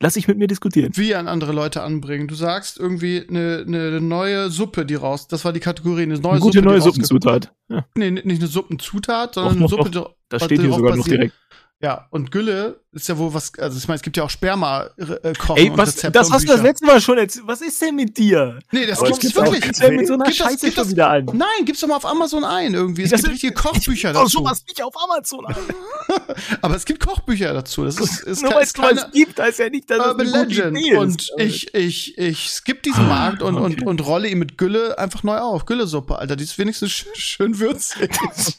lass 0.00 0.16
ich 0.16 0.28
mit 0.28 0.36
mir 0.36 0.46
diskutieren. 0.46 0.92
Wie 0.94 1.14
an 1.14 1.26
andere 1.26 1.52
Leute 1.52 1.82
anbringen. 1.82 2.28
Du 2.28 2.34
sagst 2.34 2.78
irgendwie 2.78 3.24
eine, 3.26 3.64
eine 3.66 4.00
neue 4.02 4.50
Suppe, 4.50 4.84
die 4.84 4.94
raus. 4.94 5.26
Das 5.26 5.46
war 5.46 5.54
die 5.54 5.60
Kategorie, 5.60 6.02
eine 6.02 6.18
neue 6.18 6.32
eine 6.32 6.40
gute 6.40 6.58
Suppe. 6.58 6.68
neue 6.68 6.80
Suppenzutat. 6.82 7.52
Ja. 7.68 7.86
Nee, 7.94 8.10
nicht 8.10 8.26
eine 8.26 8.46
Suppenzutat, 8.46 9.34
sondern 9.34 9.54
Och, 9.54 9.58
eine 9.58 9.68
Suppe, 9.68 9.90
die. 9.90 10.02
Das 10.28 10.44
steht 10.44 10.60
hier 10.60 10.72
sogar 10.72 10.94
noch 10.94 11.06
direkt. 11.06 11.34
Ja, 11.80 12.08
und 12.10 12.32
Gülle 12.32 12.80
ist 12.90 13.08
ja 13.08 13.16
wohl 13.18 13.32
was, 13.32 13.52
also 13.56 13.78
ich 13.78 13.86
meine, 13.86 13.96
es 13.96 14.02
gibt 14.02 14.16
ja 14.16 14.24
auch 14.24 14.30
Sperma 14.30 14.88
äh, 14.96 15.32
kochen 15.34 15.58
Ey, 15.58 15.70
was, 15.76 16.02
und 16.02 16.16
das 16.16 16.28
hast 16.32 16.42
du 16.42 16.48
das 16.48 16.62
letzte 16.62 16.86
Mal 16.86 17.00
schon 17.00 17.18
erzählt. 17.18 17.46
Was 17.46 17.60
ist 17.60 17.80
denn 17.80 17.94
mit 17.94 18.18
dir? 18.18 18.58
Nee, 18.72 18.84
das 18.86 19.00
gibt's 19.00 19.20
gibt 19.20 19.36
wirklich. 19.36 19.60
Gibt's 19.60 19.80
mit 19.80 20.08
so 20.08 20.14
einer 20.14 20.24
gibt 20.24 20.36
Scheiße 20.36 20.66
das, 20.66 20.74
schon 20.74 20.90
wieder 20.90 21.08
an. 21.10 21.26
Nein, 21.26 21.64
gibt's 21.64 21.80
doch 21.80 21.86
mal 21.86 21.94
auf 21.94 22.04
Amazon 22.04 22.42
ein 22.42 22.74
irgendwie. 22.74 23.02
Es 23.02 23.10
das 23.10 23.20
gibt 23.20 23.34
richtige 23.34 23.54
Kochbücher 23.54 24.12
dazu. 24.12 24.38
sowas 24.38 24.64
nicht 24.66 24.82
auf 24.82 24.94
Amazon 25.00 25.46
ein. 25.46 25.54
Aber 26.62 26.74
es 26.74 26.84
gibt 26.84 26.98
Kochbücher 26.98 27.54
dazu. 27.54 27.84
Das 27.84 28.00
ist, 28.00 28.24
ist 28.24 28.42
Nur 28.42 28.54
weil 28.54 28.64
es 28.64 28.72
keine, 28.72 29.08
gibt, 29.12 29.38
heißt 29.38 29.60
ja 29.60 29.68
nicht, 29.68 29.88
dass 29.88 30.00
Urban 30.00 30.34
eine 30.34 30.46
Legend. 30.46 30.78
Idee 30.78 30.90
ist. 30.90 30.98
Und 30.98 31.30
ich, 31.36 31.74
ich, 31.74 32.18
ich 32.18 32.50
skipp 32.50 32.82
diesen 32.82 33.04
ah, 33.04 33.08
Markt 33.08 33.42
und, 33.42 33.56
okay. 33.56 33.64
und, 33.64 33.86
und 33.86 34.04
rolle 34.04 34.28
ihn 34.28 34.40
mit 34.40 34.58
Gülle 34.58 34.98
einfach 34.98 35.22
neu 35.22 35.38
auf. 35.38 35.64
Güllesuppe, 35.64 36.18
Alter, 36.18 36.34
die 36.34 36.42
ist 36.42 36.58
wenigstens 36.58 36.90
schön 36.90 37.60
würzig. 37.60 38.10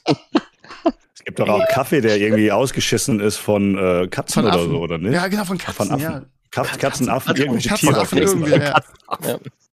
Es 1.19 1.25
gibt 1.25 1.39
doch 1.39 1.49
auch 1.49 1.67
Kaffee, 1.67 1.99
der 1.99 2.17
irgendwie 2.17 2.49
ausgeschissen 2.49 3.19
ist 3.19 3.35
von 3.35 3.77
äh, 3.77 4.07
Katzen 4.07 4.43
von 4.43 4.51
oder 4.53 4.63
so, 4.63 4.79
oder 4.79 4.97
nicht? 4.97 5.11
Ja, 5.11 5.27
genau, 5.27 5.43
von 5.43 5.57
Katzen. 5.57 5.87
Von 5.87 5.91
Affen. 5.91 6.01
Ja. 6.01 6.21
Katz, 6.49 6.77
Katzenaffen, 6.77 7.35
irgendwelche 7.35 7.73
Tiere. 7.75 8.07
Irgendwie, 8.13 8.51
ja. 8.51 8.81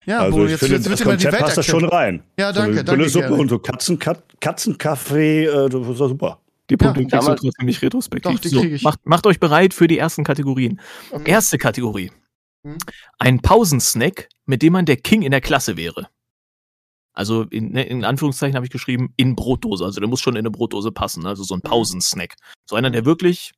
ja. 0.05 0.19
also 0.21 0.39
wo, 0.39 0.45
ich 0.45 0.51
jetzt, 0.51 0.61
finde, 0.61 0.77
jetzt 0.77 0.91
das 0.91 1.03
Konzept 1.03 1.39
passt 1.39 1.57
da 1.57 1.63
schon 1.63 1.87
rein. 1.87 2.23
Ja, 2.39 2.53
danke, 2.53 2.77
so 2.77 2.83
danke. 2.83 3.09
Suppe 3.09 3.33
und 3.33 3.49
so 3.49 3.59
Katzen, 3.59 3.99
Kat, 3.99 4.23
Katzenkaffee, 4.39 5.47
äh, 5.47 5.69
das 5.71 5.99
war 5.99 6.09
super. 6.09 6.41
Die 6.69 6.77
Punkte 6.77 7.01
ja, 7.01 7.09
kriegst 7.09 7.27
du 7.27 7.35
trotzdem 7.35 7.67
nicht 7.67 7.81
retrospektiv. 7.81 8.33
Doch, 8.33 8.39
die 8.39 8.49
so, 8.49 8.63
ich. 8.63 8.83
Macht, 8.83 9.01
macht 9.05 9.27
euch 9.27 9.41
bereit 9.41 9.73
für 9.73 9.89
die 9.89 9.97
ersten 9.97 10.25
Kategorien. 10.25 10.79
Okay. 11.11 11.31
Erste 11.31 11.57
Kategorie. 11.57 12.13
Hm? 12.65 12.77
Ein 13.19 13.41
Pausensnack, 13.41 14.29
mit 14.45 14.61
dem 14.61 14.75
man 14.75 14.85
der 14.85 14.99
King 14.99 15.23
in 15.23 15.31
der 15.31 15.41
Klasse 15.41 15.79
wäre. 15.79 16.09
Also 17.13 17.43
in, 17.45 17.73
ne, 17.73 17.85
in 17.85 18.05
Anführungszeichen 18.05 18.55
habe 18.55 18.67
ich 18.67 18.73
geschrieben, 18.73 19.13
in 19.17 19.35
Brotdose. 19.35 19.85
Also 19.85 20.01
der 20.01 20.09
muss 20.09 20.21
schon 20.21 20.35
in 20.35 20.41
eine 20.41 20.51
Brotdose 20.51 20.93
passen. 20.93 21.27
Also 21.27 21.43
so 21.43 21.55
ein 21.55 21.61
mhm. 21.65 21.69
Pausensnack. 21.69 22.35
So 22.69 22.77
einer, 22.77 22.91
der 22.91 23.05
wirklich, 23.05 23.53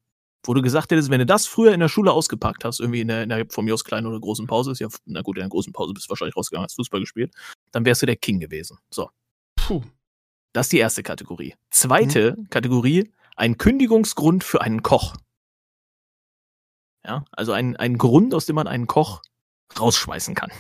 wo 0.45 0.55
du 0.55 0.63
gesagt 0.63 0.91
hättest, 0.91 1.11
wenn 1.11 1.19
du 1.19 1.27
das 1.27 1.47
früher 1.47 1.73
in 1.73 1.81
der 1.81 1.89
Schule 1.89 2.13
ausgepackt 2.13 2.65
hast, 2.65 2.81
irgendwie 2.81 3.01
in 3.03 3.09
der, 3.09 3.23
in 3.23 3.29
der 3.29 3.47
von 3.51 3.65
mir 3.65 3.75
aus 3.75 3.85
kleinen 3.85 4.07
oder 4.07 4.21
großen 4.21 4.47
Pause, 4.47 4.73
ist 4.73 4.81
ja, 4.81 4.89
na 5.05 5.23
gut, 5.23 5.37
in 5.37 5.43
der 5.43 5.51
großen 5.51 5.73
Pause 5.73 5.93
bist 5.93 6.07
du 6.07 6.11
wahrscheinlich 6.11 6.37
rausgegangen, 6.37 6.65
hast 6.65 6.77
Fußball 6.77 7.01
gespielt, 7.01 7.33
dann 7.71 7.85
wärst 7.85 8.03
du 8.03 8.07
der 8.07 8.17
King 8.17 8.41
gewesen. 8.41 8.79
So. 8.91 9.11
Puh. 9.57 9.83
Das 10.53 10.67
ist 10.67 10.73
die 10.73 10.79
erste 10.79 11.03
Kategorie. 11.03 11.55
Zweite 11.71 12.37
mhm. 12.37 12.51
Kategorie, 12.51 13.13
ein 13.37 13.59
Kündigungsgrund 13.59 14.45
für 14.45 14.61
einen 14.61 14.83
Koch. 14.83 15.15
Ja, 17.05 17.25
also 17.33 17.53
ein, 17.53 17.77
ein 17.77 17.99
Grund, 17.99 18.35
aus 18.35 18.47
dem 18.47 18.57
man 18.57 18.69
einen 18.69 18.87
Koch 18.87 19.23
rausschmeißen 19.79 20.35
kann. 20.35 20.53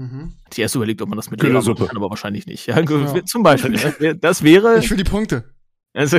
Mhm. 0.00 0.32
Ich 0.50 0.58
erst 0.58 0.74
überlegt, 0.76 1.02
ob 1.02 1.10
man 1.10 1.16
das 1.16 1.30
mit 1.30 1.42
Lehrer 1.42 1.62
machen 1.62 1.86
kann, 1.86 1.96
aber 1.98 2.08
wahrscheinlich 2.08 2.46
nicht. 2.46 2.66
Ja, 2.66 2.80
ja. 2.80 3.24
Zum 3.26 3.42
Beispiel. 3.42 3.78
Das 4.18 4.42
wäre. 4.42 4.78
Ich 4.78 4.88
will 4.88 4.96
die 4.96 5.04
Punkte. 5.04 5.52
Also, 5.92 6.16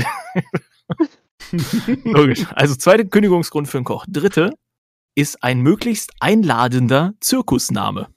logisch. 2.03 2.45
Also, 2.53 2.75
zweite 2.75 3.07
Kündigungsgrund 3.07 3.67
für 3.67 3.79
einen 3.79 3.85
Koch. 3.85 4.05
Dritte 4.07 4.53
ist 5.15 5.41
ein 5.41 5.61
möglichst 5.61 6.11
einladender 6.19 7.13
Zirkusname. 7.21 8.09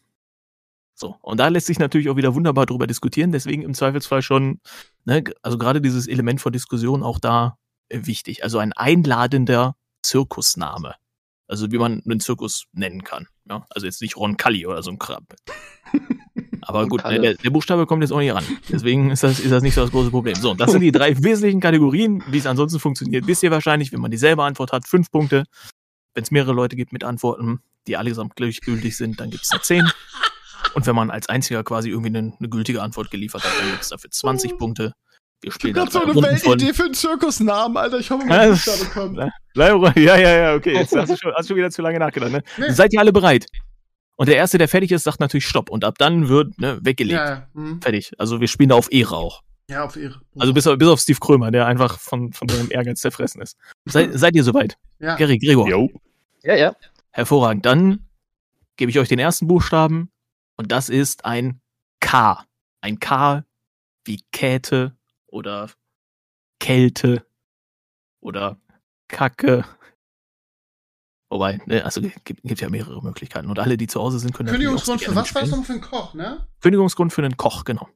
So, 0.94 1.16
und 1.22 1.40
da 1.40 1.48
lässt 1.48 1.66
sich 1.66 1.78
natürlich 1.78 2.10
auch 2.10 2.16
wieder 2.16 2.34
wunderbar 2.34 2.66
drüber 2.66 2.86
diskutieren, 2.86 3.32
deswegen 3.32 3.62
im 3.62 3.72
Zweifelsfall 3.72 4.20
schon, 4.20 4.60
ne, 5.06 5.24
also 5.40 5.56
gerade 5.56 5.80
dieses 5.80 6.06
Element 6.06 6.42
von 6.42 6.52
Diskussion 6.52 7.02
auch 7.02 7.18
da 7.18 7.56
äh, 7.88 8.00
wichtig. 8.04 8.44
Also 8.44 8.58
ein 8.58 8.74
einladender 8.74 9.76
Zirkusname. 10.02 10.94
Also 11.46 11.70
wie 11.70 11.78
man 11.78 12.02
einen 12.04 12.20
Zirkus 12.20 12.66
nennen 12.72 13.04
kann. 13.04 13.28
Ja? 13.48 13.66
Also 13.70 13.86
jetzt 13.86 14.00
nicht 14.00 14.16
Ron 14.16 14.36
Kalli 14.36 14.66
oder 14.66 14.82
so 14.82 14.90
ein 14.90 14.98
Krab. 14.98 15.24
Aber 16.66 16.86
gut, 16.88 17.04
ne, 17.04 17.20
der, 17.20 17.34
der, 17.34 17.50
Buchstabe 17.50 17.86
kommt 17.86 18.02
jetzt 18.02 18.10
auch 18.10 18.18
nicht 18.18 18.34
ran. 18.34 18.44
Deswegen 18.70 19.10
ist 19.10 19.22
das, 19.22 19.38
ist 19.38 19.50
das 19.50 19.62
nicht 19.62 19.74
so 19.74 19.82
das 19.82 19.90
große 19.90 20.10
Problem. 20.10 20.34
So, 20.34 20.54
das 20.54 20.72
sind 20.72 20.80
die 20.80 20.92
drei 20.92 21.14
wesentlichen 21.22 21.60
Kategorien. 21.60 22.22
Wie 22.28 22.38
es 22.38 22.46
ansonsten 22.46 22.80
funktioniert, 22.80 23.26
wisst 23.26 23.42
ihr 23.42 23.50
wahrscheinlich, 23.50 23.92
wenn 23.92 24.00
man 24.00 24.10
dieselbe 24.10 24.42
Antwort 24.42 24.72
hat, 24.72 24.88
fünf 24.88 25.10
Punkte. 25.10 25.44
Wenn 26.14 26.22
es 26.22 26.30
mehrere 26.30 26.52
Leute 26.52 26.76
gibt 26.76 26.92
mit 26.92 27.04
Antworten, 27.04 27.60
die 27.86 27.98
allesamt 27.98 28.36
gültig 28.36 28.96
sind, 28.96 29.20
dann 29.20 29.30
gibt 29.30 29.44
es 29.44 29.50
da 29.50 29.60
zehn. 29.60 29.86
Und 30.74 30.86
wenn 30.86 30.96
man 30.96 31.10
als 31.10 31.28
einziger 31.28 31.62
quasi 31.64 31.90
irgendwie 31.90 32.16
eine, 32.16 32.32
eine 32.38 32.48
gültige 32.48 32.82
Antwort 32.82 33.10
geliefert 33.10 33.44
hat, 33.44 33.52
dann 33.60 33.70
gibt 33.70 33.82
es 33.82 33.90
dafür 33.90 34.10
20 34.10 34.56
Punkte. 34.56 34.94
Wir 35.42 35.52
spielen 35.52 35.74
du 35.74 35.82
hast 35.82 35.92
so 35.92 36.02
eine 36.02 36.14
Weltidee 36.14 36.72
für 36.72 36.84
einen 36.84 36.94
Zirkusnamen, 36.94 37.76
Alter. 37.76 37.98
Ich 37.98 38.10
hoffe, 38.10 38.24
mal, 38.24 38.48
dass 38.48 38.64
da 38.64 38.86
kommt. 38.86 39.18
Ja, 39.56 40.16
ja, 40.16 40.16
ja, 40.16 40.54
okay. 40.54 40.74
Jetzt 40.74 40.96
hast 40.96 41.10
du 41.10 41.16
schon, 41.16 41.34
hast 41.34 41.48
schon 41.48 41.56
wieder 41.56 41.70
zu 41.70 41.82
lange 41.82 41.98
nachgedacht. 41.98 42.32
Ne? 42.32 42.42
Nee. 42.56 42.70
Seid 42.70 42.92
ihr 42.92 43.00
alle 43.00 43.12
bereit? 43.12 43.46
Und 44.16 44.28
der 44.28 44.36
Erste, 44.36 44.58
der 44.58 44.68
fertig 44.68 44.92
ist, 44.92 45.04
sagt 45.04 45.20
natürlich 45.20 45.46
Stopp. 45.46 45.70
Und 45.70 45.84
ab 45.84 45.96
dann 45.98 46.28
wird 46.28 46.58
ne, 46.58 46.78
weggelegt. 46.82 47.18
Ja, 47.18 47.48
hm. 47.54 47.80
Fertig. 47.82 48.12
Also 48.18 48.40
wir 48.40 48.48
spielen 48.48 48.70
da 48.70 48.76
auf 48.76 48.90
Ehre 48.92 49.16
auch. 49.16 49.42
Ja, 49.68 49.84
auf 49.84 49.96
Ehre. 49.96 50.20
Also 50.38 50.52
bis, 50.52 50.64
bis 50.64 50.88
auf 50.88 51.00
Steve 51.00 51.18
Krömer, 51.20 51.50
der 51.50 51.66
einfach 51.66 51.98
von, 51.98 52.32
von 52.32 52.48
seinem 52.48 52.70
Ehrgeiz 52.70 53.00
zerfressen 53.00 53.42
ist. 53.42 53.56
Seid, 53.86 54.10
seid 54.14 54.34
ihr 54.34 54.44
soweit? 54.44 54.76
Ja. 54.98 55.16
Gary, 55.16 55.38
Gregor. 55.38 55.68
Jo. 55.68 55.90
Ja, 56.42 56.54
ja. 56.54 56.76
Hervorragend. 57.10 57.66
Dann 57.66 58.06
gebe 58.76 58.90
ich 58.90 58.98
euch 58.98 59.08
den 59.08 59.18
ersten 59.18 59.46
Buchstaben. 59.46 60.10
Und 60.56 60.70
das 60.70 60.88
ist 60.88 61.24
ein 61.24 61.60
K. 62.00 62.44
Ein 62.80 63.00
K 63.00 63.44
wie 64.04 64.20
Käthe 64.32 64.94
oder 65.34 65.68
Kälte 66.60 67.26
oder 68.20 68.56
Kacke. 69.08 69.64
Wobei, 71.28 71.60
ne, 71.66 71.84
also 71.84 72.00
gibt, 72.00 72.42
gibt 72.42 72.60
ja 72.60 72.70
mehrere 72.70 73.02
Möglichkeiten. 73.02 73.50
Und 73.50 73.58
alle, 73.58 73.76
die 73.76 73.88
zu 73.88 74.00
Hause 74.00 74.20
sind, 74.20 74.32
können 74.32 74.48
Kündigungsgrund 74.48 75.02
für 75.02 75.14
was 75.14 75.34
war 75.34 75.42
es 75.42 75.50
für 75.50 75.72
einen 75.72 75.80
Koch, 75.80 76.14
ne? 76.14 76.46
Kündigungsgrund 76.60 77.12
für 77.12 77.24
einen 77.24 77.36
Koch, 77.36 77.64
genau. 77.64 77.88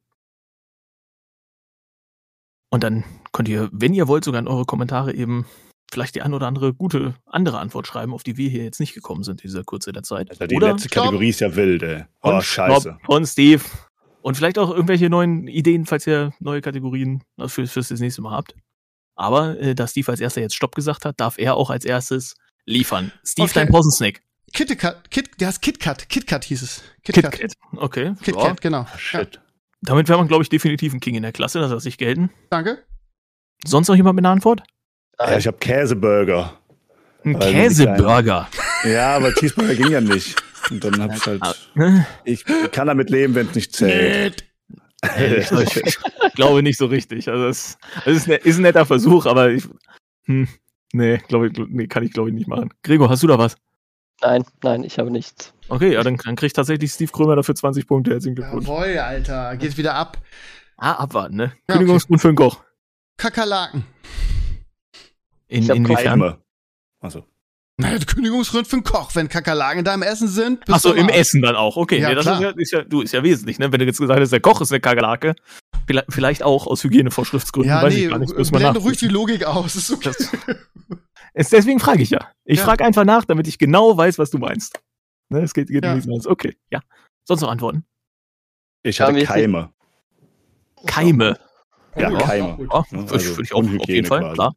Und 2.71 2.83
dann 2.83 3.05
könnt 3.33 3.49
ihr, 3.49 3.71
wenn 3.73 3.95
ihr 3.95 4.09
wollt, 4.09 4.25
sogar 4.25 4.41
in 4.41 4.49
eure 4.49 4.67
Kommentare 4.67 5.15
eben 5.15 5.47
vielleicht 5.91 6.17
die 6.17 6.23
ein 6.23 6.35
oder 6.35 6.49
andere 6.49 6.75
gute 6.75 7.15
andere 7.25 7.61
Antwort 7.61 7.87
schreiben, 7.87 8.13
auf 8.13 8.25
die 8.25 8.37
wir 8.37 8.51
hier 8.51 8.65
jetzt 8.65 8.81
nicht 8.81 8.93
gekommen 8.93 9.23
sind 9.23 9.41
in 9.43 9.49
dieser 9.49 9.65
Kurze 9.65 9.93
der 9.93 10.03
Zeit. 10.03 10.31
Also 10.31 10.47
die 10.47 10.57
oder 10.57 10.73
letzte 10.73 10.89
Kategorie 10.89 11.31
ist 11.31 11.41
ja 11.41 11.55
wild, 11.55 11.83
ey. 11.83 12.05
Oh, 12.21 12.33
und 12.33 12.43
scheiße. 12.43 12.99
Und 13.07 13.27
Steve. 13.27 13.65
Und 14.29 14.35
vielleicht 14.35 14.59
auch 14.59 14.69
irgendwelche 14.69 15.09
neuen 15.09 15.49
Ideen, 15.49 15.87
falls 15.87 16.07
ihr 16.07 16.35
neue 16.39 16.61
Kategorien 16.61 17.25
für, 17.47 17.67
fürs 17.67 17.89
das 17.89 17.99
nächste 17.99 18.21
Mal 18.21 18.33
habt. 18.33 18.55
Aber 19.15 19.59
äh, 19.59 19.75
da 19.75 19.89
Steve 19.89 20.13
als 20.13 20.21
erster 20.21 20.43
jetzt 20.43 20.55
Stopp 20.55 20.75
gesagt 20.75 21.07
hat, 21.07 21.19
darf 21.19 21.39
er 21.39 21.55
auch 21.55 21.71
als 21.71 21.87
erstes 21.87 22.35
liefern. 22.67 23.11
Steve, 23.25 23.47
okay. 23.47 23.61
dein 23.61 23.69
Posensnack. 23.71 24.21
KitKat, 24.53 25.11
Kit, 25.11 25.41
der 25.41 25.49
heißt 25.49 25.63
KitKat, 25.63 26.11
KitKat 26.11 26.45
hieß 26.45 26.61
es. 26.61 26.83
KitKat. 27.05 27.33
Kit 27.33 27.55
okay. 27.77 28.13
KitKat, 28.23 28.45
ja. 28.45 28.55
genau. 28.61 28.87
Shit. 28.99 29.37
Ja. 29.37 29.41
Damit 29.81 30.11
wäre 30.11 30.19
man, 30.19 30.29
glaube 30.29 30.43
ich, 30.43 30.51
definitiv 30.51 30.93
ein 30.93 31.01
King 31.01 31.15
in 31.15 31.23
der 31.23 31.33
Klasse, 31.33 31.61
das 31.61 31.71
lasse 31.71 31.89
ich 31.89 31.97
gelten. 31.97 32.29
Danke. 32.51 32.85
Sonst 33.65 33.89
noch 33.89 33.97
jemand 33.97 34.17
mit 34.17 34.27
einer 34.27 34.33
Antwort? 34.33 34.63
Ja, 35.19 35.39
ich 35.39 35.47
habe 35.47 35.57
Käseburger. 35.57 36.53
Ein 37.25 37.39
Käseburger. 37.39 38.47
Ja, 38.85 39.17
aber 39.17 39.33
Cheeseburger 39.33 39.75
ging 39.75 39.91
ja 39.91 40.03
nicht. 40.03 40.37
Und 40.71 40.85
dann 40.85 41.01
hab 41.03 41.17
ich 41.17 41.27
halt. 41.27 41.43
Ah, 41.43 41.55
ne? 41.75 42.07
Ich 42.25 42.45
kann 42.73 42.89
damit 42.89 43.11
leben, 43.11 43.35
wenn 43.35 43.49
es 43.49 43.55
nicht 43.55 43.75
zählt. 43.75 44.45
ich, 45.19 45.51
ich, 45.53 45.99
glaube 46.35 46.63
nicht 46.63 46.79
so 46.79 46.87
richtig. 46.87 47.29
Also 47.29 47.47
es, 47.47 47.79
es 48.05 48.17
ist, 48.17 48.29
ein, 48.29 48.39
ist, 48.43 48.57
ein, 48.57 48.63
netter 48.63 48.87
Versuch, 48.87 49.27
aber 49.27 49.51
ich. 49.51 49.69
Hm, 50.25 50.49
nee, 50.93 51.19
glaube 51.29 51.49
ich, 51.49 51.53
nee, 51.69 51.87
kann 51.87 52.03
ich 52.03 52.13
glaube 52.13 52.31
ich 52.31 52.35
nicht 52.35 52.49
machen. 52.49 52.71
Gregor, 52.83 53.09
hast 53.09 53.23
du 53.23 53.27
da 53.29 53.39
was? 53.39 53.57
Nein, 54.21 54.45
nein, 54.63 54.83
ich 54.83 54.99
habe 54.99 55.11
nichts. 55.11 55.55
Okay, 55.69 55.93
ja, 55.93 56.03
dann, 56.03 56.17
dann 56.17 56.35
kriegt 56.35 56.57
tatsächlich 56.57 56.91
Steve 56.91 57.13
Krömer 57.13 57.37
dafür 57.37 57.55
20 57.55 57.87
Punkte. 57.87 58.11
Herzlichen 58.11 58.35
Glückwunsch. 58.35 58.67
Jawohl, 58.67 58.99
Alter. 58.99 59.57
Geht 59.57 59.77
wieder 59.77 59.95
ab. 59.95 60.19
Ah, 60.77 60.95
abwarten, 60.95 61.37
ne? 61.37 61.53
Ja, 61.69 61.77
Kündigungsgrund 61.77 62.19
okay. 62.19 62.23
für 62.23 62.29
den 62.29 62.37
Koch. 62.37 62.65
Kakerlaken. 63.17 63.85
In, 65.49 65.69
inwiefern? 65.69 66.39
Achso. 67.01 67.25
Naja, 67.81 67.99
Kündigungsgrund 68.05 68.67
für 68.67 68.77
einen 68.77 68.83
Koch, 68.83 69.15
wenn 69.15 69.29
Kakerlaken 69.29 69.79
in 69.79 69.85
deinem 69.85 70.03
Essen 70.03 70.27
sind. 70.27 70.69
Achso, 70.69 70.93
im 70.93 71.09
Essen 71.09 71.43
dann 71.43 71.55
auch. 71.55 71.77
Okay, 71.77 72.01
ja, 72.01 72.09
nee, 72.09 72.17
das 72.17 72.27
ist 72.27 72.41
ja, 72.41 72.51
ist 72.51 72.73
ja, 72.73 72.83
du, 72.83 73.03
ist 73.03 73.13
ja 73.13 73.23
wesentlich, 73.23 73.61
ne? 73.61 73.71
Wenn 73.71 73.79
du 73.79 73.87
jetzt 73.87 74.01
gesagt 74.01 74.19
hast, 74.19 74.33
der 74.33 74.41
Koch 74.41 74.61
ist 74.61 74.73
eine 74.73 74.81
Kakerlake, 74.81 75.37
vielleicht 76.09 76.43
auch 76.43 76.67
aus 76.67 76.83
Hygienevorschriftsgründen. 76.83 77.71
Ja, 77.71 77.83
weiß 77.83 77.95
nee, 77.95 78.07
ich 78.07 78.11
gar 78.11 78.19
nicht, 78.19 78.53
blende 78.53 78.81
ruhig 78.81 78.99
die 78.99 79.07
Logik 79.07 79.45
aus. 79.45 79.77
Ist 79.77 79.93
okay. 79.93 80.11
ist, 81.35 81.53
deswegen 81.53 81.79
frage 81.79 82.03
ich 82.03 82.11
ja. 82.11 82.29
Ich 82.45 82.59
ja. 82.59 82.65
frage 82.65 82.85
einfach 82.85 83.05
nach, 83.05 83.25
damit 83.25 83.47
ich 83.47 83.59
genau 83.59 83.97
weiß, 83.97 84.19
was 84.19 84.31
du 84.31 84.39
meinst. 84.39 84.81
Ne, 85.29 85.43
es 85.43 85.55
geht, 85.55 85.69
geht 85.69 85.85
ja. 85.85 85.95
nicht 85.95 86.09
Okay, 86.27 86.57
ja. 86.71 86.81
Sonst 87.25 87.43
noch 87.43 87.51
Antworten? 87.51 87.85
Ich 88.83 89.01
habe 89.01 89.23
Keime. 89.23 89.71
Keime. 90.87 91.39
Ja, 91.97 92.11
Keime. 92.19 92.67
Oh, 92.71 92.83
also 92.93 93.11
würde 93.11 93.43
ich 93.43 93.53
auch 93.53 93.63
auf 93.63 93.89
jeden 93.89 94.07
Fall, 94.07 94.21
quasi. 94.21 94.35
klar. 94.35 94.55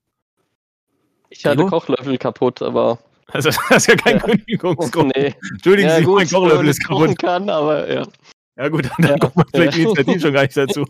Ich 1.29 1.45
hatte 1.45 1.65
Kochlöffel 1.65 2.17
kaputt, 2.17 2.61
aber. 2.61 2.99
Also, 3.33 3.49
das 3.69 3.77
ist 3.77 3.87
ja 3.87 3.95
kein 3.95 4.17
ja. 4.17 4.23
Kündigungsgrund. 4.23 5.13
Nee. 5.15 5.35
Entschuldigen 5.51 5.89
ja, 5.89 5.97
Sie, 5.97 6.03
gut, 6.03 6.15
mein 6.15 6.29
Kochlöffel 6.29 6.67
ist 6.67 6.83
kaputt. 6.85 7.17
kann, 7.19 7.49
aber 7.49 7.91
ja. 7.91 8.07
Ja, 8.57 8.69
gut, 8.69 8.85
dann, 8.89 8.95
dann 8.99 9.11
ja. 9.11 9.17
kommt 9.17 9.35
man 9.35 9.45
vielleicht 9.53 9.77
ja. 9.77 9.83
Initiativ 9.83 10.21
schon 10.21 10.33
gar 10.33 10.41
nicht 10.43 10.57
dazu. 10.57 10.85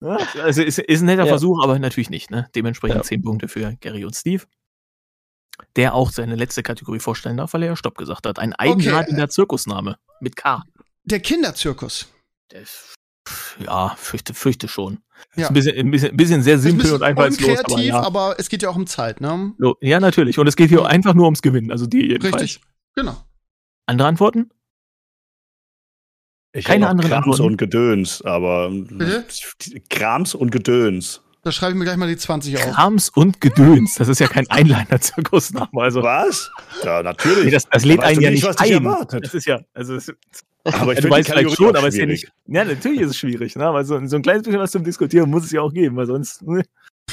also, 0.00 0.62
ist, 0.62 0.78
ist 0.78 1.00
ein 1.00 1.06
netter 1.06 1.26
Versuch, 1.26 1.62
aber 1.62 1.78
natürlich 1.78 2.10
nicht. 2.10 2.30
Ne? 2.30 2.48
Dementsprechend 2.54 3.04
zehn 3.04 3.22
Punkte 3.22 3.48
für 3.48 3.74
Gary 3.80 4.04
und 4.04 4.14
Steve. 4.14 4.44
Der 5.76 5.94
auch 5.94 6.10
seine 6.10 6.36
letzte 6.36 6.62
Kategorie 6.62 7.00
vorstellen 7.00 7.36
darf, 7.36 7.52
weil 7.52 7.62
er 7.62 7.70
ja 7.70 7.76
Stopp 7.76 7.98
gesagt 7.98 8.26
hat. 8.26 8.38
Ein 8.38 8.54
eigenartiger 8.54 9.24
okay. 9.24 9.28
Zirkusname 9.28 9.98
mit 10.20 10.36
K. 10.36 10.62
Der 11.04 11.20
Kinderzirkus. 11.20 12.08
Der 12.50 12.62
ja, 13.64 13.94
fürchte, 13.96 14.34
fürchte 14.34 14.68
schon. 14.68 14.98
Ja. 15.36 15.44
Ist 15.44 15.48
ein 15.50 15.54
bisschen, 15.54 15.76
ein 15.76 15.90
bisschen, 15.90 16.10
ein 16.10 16.16
bisschen 16.16 16.42
sehr 16.42 16.58
simpel 16.58 16.82
bisschen 16.82 16.96
und 16.96 17.02
einfallslos. 17.02 17.46
Kreativ, 17.46 17.72
aber, 17.72 17.82
ja. 17.82 18.00
aber 18.02 18.34
es 18.38 18.48
geht 18.48 18.62
ja 18.62 18.70
auch 18.70 18.76
um 18.76 18.86
Zeit, 18.86 19.20
ne? 19.20 19.52
Ja, 19.80 20.00
natürlich. 20.00 20.38
Und 20.38 20.46
es 20.46 20.56
geht 20.56 20.70
hier 20.70 20.86
einfach 20.86 21.14
nur 21.14 21.24
ums 21.24 21.42
Gewinnen. 21.42 21.70
Also 21.70 21.86
die 21.86 22.08
jedenfalls. 22.08 22.42
Richtig, 22.42 22.62
genau. 22.94 23.16
Andere 23.86 24.08
Antworten? 24.08 24.50
Ich 26.52 26.64
Keine 26.64 26.88
anderen 26.88 27.10
Krams 27.10 27.26
Antworten. 27.26 27.52
und 27.52 27.56
Gedöns, 27.58 28.22
aber 28.22 28.70
Bitte? 28.70 29.24
Krams 29.88 30.34
und 30.34 30.50
Gedöns. 30.50 31.22
Da 31.42 31.52
schreibe 31.52 31.72
ich 31.72 31.78
mir 31.78 31.84
gleich 31.84 31.96
mal 31.96 32.08
die 32.08 32.16
20 32.16 32.56
auf. 32.56 32.62
Krams 32.62 33.08
und 33.08 33.40
Gedöns. 33.40 33.94
Das 33.94 34.08
ist 34.08 34.18
ja 34.18 34.26
kein 34.26 34.50
Einliner-Zirkusname. 34.50 35.70
Also. 35.80 36.02
Was? 36.02 36.50
Ja, 36.84 37.02
natürlich. 37.02 37.44
Nee, 37.44 37.50
das, 37.50 37.68
das 37.68 37.84
lädt 37.84 38.00
einen 38.00 38.20
ja 38.20 38.30
nicht, 38.30 38.46
nicht 38.46 38.60
ein. 38.60 38.84
Das 39.10 39.32
ist 39.32 39.46
ja, 39.46 39.60
also 39.72 39.94
es, 39.94 40.12
aber 40.64 40.92
ich 40.94 41.00
du 41.00 41.10
weißt 41.10 41.30
vielleicht 41.30 41.56
schon, 41.56 41.76
aber 41.76 41.88
es 41.88 41.94
ist 41.94 42.00
ja 42.00 42.06
nicht. 42.06 42.30
Ja, 42.46 42.64
natürlich 42.64 43.00
ist 43.00 43.10
es 43.10 43.16
schwierig, 43.18 43.56
ne? 43.56 43.72
Weil 43.72 43.84
so, 43.84 44.04
so 44.06 44.16
ein 44.16 44.22
kleines 44.22 44.42
bisschen 44.42 44.60
was 44.60 44.70
zum 44.70 44.84
Diskutieren 44.84 45.30
muss 45.30 45.44
es 45.44 45.52
ja 45.52 45.62
auch 45.62 45.72
geben, 45.72 45.96
weil 45.96 46.06
sonst 46.06 46.42
ne, 46.42 46.62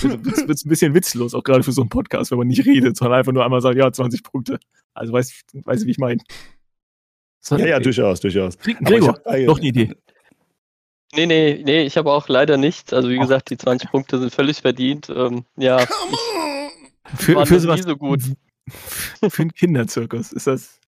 wird 0.02 0.28
es 0.50 0.66
ein 0.66 0.70
bisschen 0.70 0.94
witzlos, 0.94 1.34
auch 1.34 1.44
gerade 1.44 1.64
für 1.64 1.72
so 1.72 1.82
einen 1.82 1.90
Podcast, 1.90 2.32
wenn 2.32 2.38
man 2.38 2.48
nicht 2.48 2.66
redet, 2.66 2.98
sondern 2.98 3.20
einfach 3.20 3.32
nur 3.32 3.44
einmal 3.44 3.62
sagt, 3.62 3.78
ja, 3.78 3.92
20 3.92 4.24
Punkte. 4.24 4.60
Also 4.94 5.14
weißt 5.14 5.44
du, 5.54 5.86
wie 5.86 5.92
ich 5.92 5.98
meine. 5.98 6.22
So, 7.40 7.56
ja, 7.58 7.68
ja, 7.68 7.80
durchaus, 7.80 8.20
durchaus. 8.20 8.58
Gregor, 8.58 9.20
noch 9.26 9.58
eine 9.60 9.68
Idee. 9.68 9.94
Nee, 11.16 11.26
nee, 11.26 11.62
nee, 11.64 11.84
ich 11.84 11.98
habe 11.98 12.12
auch 12.12 12.28
leider 12.28 12.58
nichts. 12.58 12.92
Also 12.92 13.10
wie 13.10 13.18
gesagt, 13.18 13.50
die 13.50 13.58
20 13.58 13.90
Punkte 13.90 14.20
sind 14.20 14.34
völlig 14.34 14.62
verdient. 14.62 15.10
Ähm, 15.10 15.46
ja. 15.56 15.82
Ich, 15.82 17.20
für, 17.20 17.46
für 17.46 17.60
sowas, 17.60 17.82
so 17.82 17.96
gut. 17.96 18.22
Für 19.30 19.44
einen 19.44 19.54
Kinderzirkus 19.54 20.34
ist 20.34 20.46
das 20.46 20.82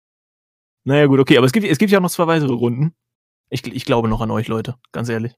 Naja, 0.89 1.07
gut, 1.07 1.21
okay, 1.21 1.37
aber 1.37 1.45
es 1.47 1.53
gibt, 1.53 1.67
es 1.67 1.77
gibt 1.79 1.93
ja 1.93 1.99
auch 1.99 2.03
noch 2.03 2.11
zwei 2.11 2.27
weitere 2.27 2.53
Runden. 2.53 2.95
Ich, 3.51 3.67
ich 3.67 3.85
glaube 3.85 4.09
noch 4.09 4.21
an 4.23 4.31
euch, 4.31 4.49
Leute, 4.49 4.77
ganz 4.93 5.09
ehrlich. 5.11 5.35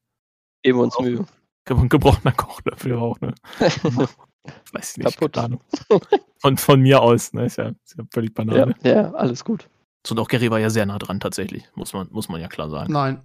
Geben 0.62 0.78
wir 0.78 0.84
uns 0.84 0.98
Mühe. 1.00 1.24
Ge- 1.64 1.88
Gebrochener 1.88 2.32
Kochlöffel 2.32 2.94
auch, 2.94 3.20
ne? 3.20 3.34
Ich 3.60 3.82
weiß 4.72 4.96
nicht. 4.98 5.12
Kaputt. 5.14 5.32
keine 5.32 5.46
Ahnung. 5.46 5.60
Von, 6.38 6.56
von 6.56 6.80
mir 6.80 7.02
aus, 7.02 7.32
ne? 7.32 7.46
Ist 7.46 7.56
ja, 7.56 7.70
ist 7.84 7.96
ja 7.98 8.04
völlig 8.12 8.30
Ja, 8.38 8.44
banal. 8.44 8.74
ja, 8.82 9.10
alles 9.12 9.44
gut. 9.44 9.68
So, 10.06 10.14
doch, 10.14 10.28
Gary 10.28 10.50
war 10.50 10.58
ja 10.60 10.70
sehr 10.70 10.86
nah 10.86 10.98
dran, 10.98 11.18
tatsächlich. 11.20 11.68
Muss 11.74 11.92
man, 11.92 12.08
muss 12.12 12.28
man 12.28 12.40
ja 12.40 12.46
klar 12.48 12.70
sagen. 12.70 12.92
Nein. 12.92 13.20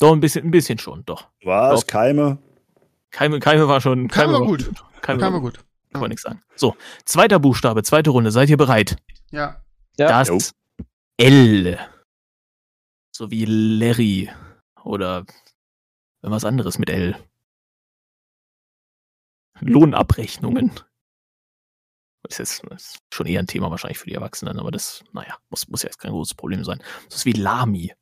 Doch, 0.00 0.12
ein 0.12 0.20
bisschen, 0.20 0.44
ein 0.44 0.50
bisschen 0.50 0.78
schon, 0.78 1.02
doch. 1.06 1.28
Was? 1.44 1.80
Doch. 1.80 1.86
Keime? 1.86 2.38
Keime, 3.10 3.40
Keime 3.40 3.68
war 3.68 3.80
schon. 3.80 4.08
Keime 4.08 4.34
war 4.34 4.42
gut. 4.44 4.70
Keime 5.00 5.20
Kann 5.20 5.32
war 5.32 5.40
gut. 5.40 5.64
Kann 5.92 6.00
man 6.00 6.10
nichts 6.10 6.22
sagen. 6.22 6.40
So, 6.56 6.76
zweiter 7.04 7.38
Buchstabe, 7.38 7.82
zweite 7.84 8.10
Runde. 8.10 8.30
Seid 8.32 8.50
ihr 8.50 8.56
bereit? 8.56 8.96
Ja. 9.30 9.62
Ja. 9.98 10.08
Das 10.08 10.28
Jo. 10.28 10.38
L. 11.16 11.78
So 13.14 13.30
wie 13.30 13.44
Larry. 13.44 14.30
Oder 14.82 15.24
was 16.22 16.44
anderes 16.44 16.78
mit 16.78 16.90
L. 16.90 17.16
Lohnabrechnungen. 19.60 20.72
Das 22.22 22.38
ist, 22.40 22.62
jetzt, 22.62 22.72
das 22.72 22.82
ist 22.82 22.98
schon 23.12 23.26
eher 23.26 23.40
ein 23.40 23.46
Thema 23.46 23.70
wahrscheinlich 23.70 23.98
für 23.98 24.06
die 24.08 24.14
Erwachsenen, 24.14 24.58
aber 24.58 24.70
das, 24.70 25.04
naja, 25.12 25.36
muss, 25.50 25.68
muss 25.68 25.82
ja 25.82 25.88
jetzt 25.88 25.98
kein 25.98 26.10
großes 26.12 26.34
Problem 26.34 26.64
sein. 26.64 26.82
Das 27.08 27.18
ist 27.18 27.26
wie 27.26 27.32
Lami. 27.32 27.92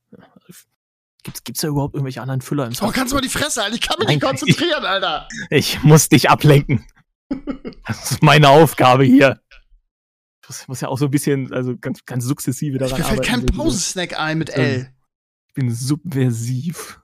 Gibt's, 1.24 1.44
gibt's 1.44 1.60
da 1.60 1.68
überhaupt 1.68 1.94
irgendwelche 1.94 2.20
anderen 2.22 2.40
Füller 2.40 2.66
im 2.66 2.72
Oh, 2.80 2.90
kannst 2.90 3.12
du 3.12 3.16
mal 3.16 3.20
die 3.20 3.28
Fresse 3.28 3.62
halten? 3.62 3.74
Ich 3.74 3.80
kann 3.80 3.97
mich 3.98 4.09
nicht 4.09 4.22
Nein. 4.22 4.30
konzentrieren, 4.30 4.84
Alter. 4.84 5.28
Ich 5.51 5.82
muss 5.82 6.09
dich 6.09 6.30
ablenken. 6.30 6.86
Das 7.86 8.12
ist 8.12 8.22
meine 8.22 8.48
Aufgabe 8.48 9.05
hier. 9.05 9.40
Ich 10.43 10.48
muss, 10.48 10.69
muss 10.69 10.81
ja 10.81 10.89
auch 10.89 10.98
so 10.98 11.05
ein 11.06 11.10
bisschen, 11.10 11.52
also 11.52 11.77
ganz, 11.78 12.05
ganz 12.05 12.24
sukzessive 12.24 12.78
daran 12.78 12.98
Mir 12.98 13.05
fällt 13.05 13.20
arbeiten, 13.20 13.31
kein 13.31 13.40
so 13.40 13.47
diese- 13.47 13.59
Pausensnack 13.62 14.19
ein 14.19 14.39
mit 14.39 14.51
L. 14.51 14.93
Ich 15.48 15.55
bin 15.55 15.73
subversiv. 15.73 17.01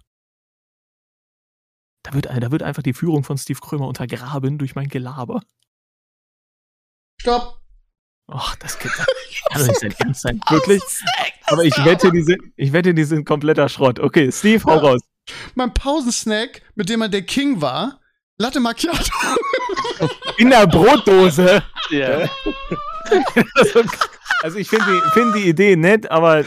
Da 2.02 2.14
wird, 2.14 2.26
da 2.26 2.50
wird 2.50 2.62
einfach 2.62 2.82
die 2.82 2.94
Führung 2.94 3.22
von 3.24 3.36
Steve 3.38 3.60
Krömer 3.60 3.86
untergraben 3.86 4.58
durch 4.58 4.74
mein 4.74 4.88
Gelaber. 4.88 5.42
Stopp. 7.20 7.60
Ach, 8.30 8.56
das 8.56 8.78
kann, 8.78 8.90
kann 8.92 9.66
nicht 9.66 9.78
sein 9.80 9.94
Ernst 9.98 10.20
sein. 10.22 10.40
Wirklich? 10.48 10.82
Aber 11.46 11.64
ich 11.64 11.74
wette, 11.84 12.10
die 12.10 12.22
sind, 12.22 12.40
ich 12.56 12.72
wette, 12.72 12.92
die 12.94 13.04
sind 13.04 13.24
kompletter 13.24 13.68
Schrott. 13.68 13.98
Okay, 14.00 14.30
Steve, 14.32 14.62
hau 14.64 14.74
Ja. 14.76 14.80
raus. 14.80 15.00
Mein 15.54 15.72
Pausensnack, 15.74 16.62
mit 16.74 16.88
dem 16.88 17.02
er 17.02 17.08
der 17.08 17.22
King 17.22 17.60
war, 17.60 18.00
Latte 18.40 18.60
Macchiato. 18.60 19.10
In 20.36 20.50
der 20.50 20.66
Brotdose. 20.66 21.62
Ja. 21.90 22.06
Also, 22.06 22.30
also 24.42 24.58
ich 24.58 24.68
finde 24.68 24.84
die, 24.86 25.10
find 25.20 25.34
die 25.34 25.48
Idee 25.48 25.76
nett, 25.76 26.10
aber 26.10 26.44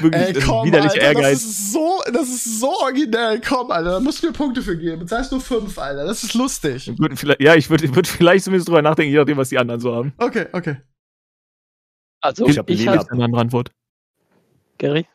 wirklich 0.00 0.22
Ey, 0.22 0.32
das 0.32 0.42
ist 0.42 0.48
komm, 0.48 0.66
widerlicher 0.66 0.94
Alter, 0.94 1.12
das 1.14 1.22
Ehrgeiz. 1.22 1.44
ist 1.44 1.72
so, 1.72 2.00
das 2.12 2.28
ist 2.28 2.60
so 2.60 2.70
originell. 2.80 3.40
Komm, 3.46 3.70
Alter, 3.70 3.90
da 3.92 4.00
musst 4.00 4.22
du 4.22 4.26
mir 4.28 4.32
Punkte 4.32 4.62
für 4.62 4.76
geben. 4.76 5.06
Das 5.06 5.18
heißt 5.18 5.32
nur 5.32 5.40
fünf, 5.40 5.78
Alter. 5.78 6.04
Das 6.06 6.22
ist 6.24 6.34
lustig. 6.34 6.88
Ich 6.88 7.22
Ja, 7.40 7.54
ich 7.54 7.68
würde 7.70 7.94
würd 7.94 8.06
vielleicht 8.06 8.44
zumindest 8.44 8.68
drüber 8.68 8.82
nachdenken, 8.82 9.12
je 9.12 9.18
nachdem, 9.18 9.36
was 9.36 9.48
die 9.50 9.58
anderen 9.58 9.80
so 9.80 9.94
haben. 9.94 10.12
Okay, 10.18 10.46
okay. 10.52 10.76
Also, 12.20 12.44
Ich 12.46 12.52
ich, 12.52 12.58
hab 12.58 12.70
ich 12.70 12.78
lila. 12.80 12.92
hab, 12.96 13.02
Ich 13.04 13.10
eine 13.12 13.24
andere 13.24 13.40
Antwort. 13.40 13.70
Gary? 14.78 15.06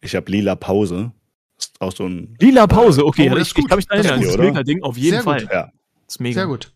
Ich 0.00 0.14
habe 0.16 0.30
lila 0.30 0.54
Pause. 0.54 1.12
Ist 1.58 1.80
auch 1.80 1.92
so 1.94 2.06
ein. 2.06 2.36
Lila 2.40 2.66
Pause, 2.66 3.04
okay. 3.06 3.28
Oh, 3.30 3.34
das 3.34 3.40
das, 3.40 3.48
ich 3.48 3.54
gut. 3.54 3.68
kann 3.68 3.76
mich 3.76 3.86
da 3.86 3.96
Das 3.96 4.06
erinnern. 4.06 4.20
gut, 4.20 4.26
Das 4.28 4.34
ist 4.34 4.38
oder? 4.40 4.48
mega 4.50 4.62
Ding, 4.62 4.82
auf 4.82 4.96
jeden 4.96 5.14
Sehr 5.14 5.22
Fall. 5.22 5.40
gut. 5.42 5.50
Ja. 5.52 5.62
Das 6.06 6.14
ist 6.16 6.20
mega. 6.20 6.34
Sehr 6.40 6.46
gut. 6.46 6.73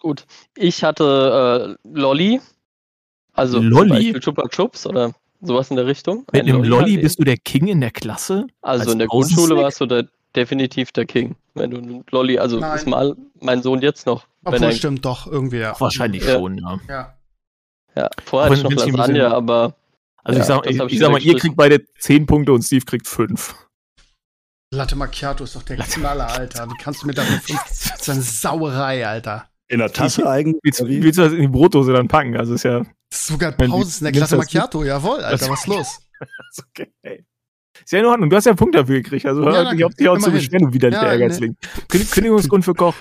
Gut. 0.00 0.26
Ich 0.56 0.82
hatte 0.82 1.76
äh, 1.84 1.88
Lolli. 1.88 2.40
Also 3.32 3.58
Lolli? 3.60 3.88
zum 3.88 3.88
Beispiel 3.96 4.20
Chupa 4.20 4.48
Chups 4.48 4.86
oder 4.86 5.12
sowas 5.40 5.70
in 5.70 5.76
der 5.76 5.86
Richtung. 5.86 6.24
Mit 6.32 6.42
Ein 6.42 6.48
einem 6.48 6.64
Lolli 6.64 6.98
bist 6.98 7.18
du 7.18 7.24
der 7.24 7.36
King 7.36 7.68
in 7.68 7.80
der 7.80 7.90
Klasse? 7.90 8.46
Also 8.62 8.84
als 8.84 8.92
in 8.92 8.98
der? 8.98 9.08
Grundschule 9.08 9.56
warst 9.56 9.80
du 9.80 9.86
da 9.86 10.02
definitiv 10.34 10.92
der 10.92 11.06
King. 11.06 11.36
Wenn 11.54 11.70
du 11.70 11.78
einen 11.78 12.04
Lolli, 12.10 12.38
also 12.38 12.58
Nein. 12.58 12.76
ist 12.76 12.86
mal 12.86 13.14
mein 13.40 13.62
Sohn 13.62 13.80
jetzt 13.82 14.06
noch. 14.06 14.26
wenn 14.42 14.54
Obwohl, 14.54 14.68
er, 14.68 14.72
stimmt 14.72 15.04
doch, 15.04 15.26
irgendwie, 15.26 15.58
ja. 15.58 15.78
Wahrscheinlich 15.78 16.24
Ja. 16.24 16.34
schon, 16.34 16.58
ja. 16.58 16.80
Ja. 16.88 17.14
ja, 17.96 18.10
vorher 18.24 18.50
hatte 18.50 18.58
ich 18.58 18.64
noch 18.64 18.70
Lasagne, 18.86 19.12
bisschen- 19.12 19.32
aber 19.32 19.74
Also 20.22 20.38
Ja, 20.38 20.42
ich 20.42 20.46
sag, 20.46 20.62
das 20.64 20.74
ich, 20.74 20.80
hab 20.80 20.86
ich 20.88 20.92
ich 20.94 20.98
sag 21.00 21.10
mal, 21.12 21.22
ihr 21.22 21.36
kriegt 21.38 21.56
beide 21.56 21.84
10 21.98 22.26
Punkte 22.26 22.52
und 22.52 22.62
Steve 22.62 22.84
kriegt 22.84 23.06
5. 23.08 23.54
Latte 24.72 24.94
Macchiato 24.94 25.44
ist 25.44 25.56
doch 25.56 25.62
der 25.64 25.78
Knaller, 25.78 26.28
Alter. 26.30 26.68
Wie 26.68 26.76
kannst 26.80 27.02
du 27.02 27.06
mir 27.06 27.14
dafür 27.14 27.38
fünf? 27.42 27.58
Das 27.64 28.00
ist 28.02 28.08
eine 28.10 28.22
Sauerei, 28.22 29.06
Alter. 29.06 29.46
In 29.70 29.78
der 29.78 29.92
Tasse 29.92 30.28
eigentlich. 30.28 30.60
Willst, 30.62 30.80
willst 30.84 31.18
du 31.18 31.22
das 31.22 31.32
in 31.32 31.42
die 31.42 31.48
Brotdose 31.48 31.92
dann 31.92 32.08
packen? 32.08 32.36
Also 32.36 32.54
ist 32.54 32.64
ja 32.64 32.80
Das 32.80 33.20
ist 33.20 33.26
sogar 33.28 33.52
Pausensnack. 33.52 34.14
Latte 34.16 34.36
Macchiato, 34.36 34.82
jawohl, 34.84 35.20
Alter, 35.20 35.48
was 35.48 35.60
ist 35.60 35.66
los? 35.68 36.00
ist 36.50 36.64
okay. 36.68 37.24
Ist 37.82 37.92
ja 37.92 38.00
in 38.00 38.06
Ordnung, 38.06 38.28
du 38.30 38.36
hast 38.36 38.44
ja 38.46 38.50
einen 38.50 38.58
Punkt 38.58 38.74
dafür 38.74 38.96
gekriegt. 39.00 39.24
Also 39.26 39.42
Ja, 39.44 39.52
hör 39.52 39.64
danke. 39.64 39.76
ich 39.76 39.84
auf 39.84 39.94
dich 39.94 40.08
auch 40.08 40.18
zu 40.18 40.30
beschweren, 40.32 40.66
du 40.66 40.72
widerlicher 40.72 41.04
Ja, 41.06 41.12
Ehrgeizling. 41.12 41.56
Kün- 41.88 42.12
Kündigungsgrund 42.12 42.64
für 42.64 42.74
Koch. 42.74 42.94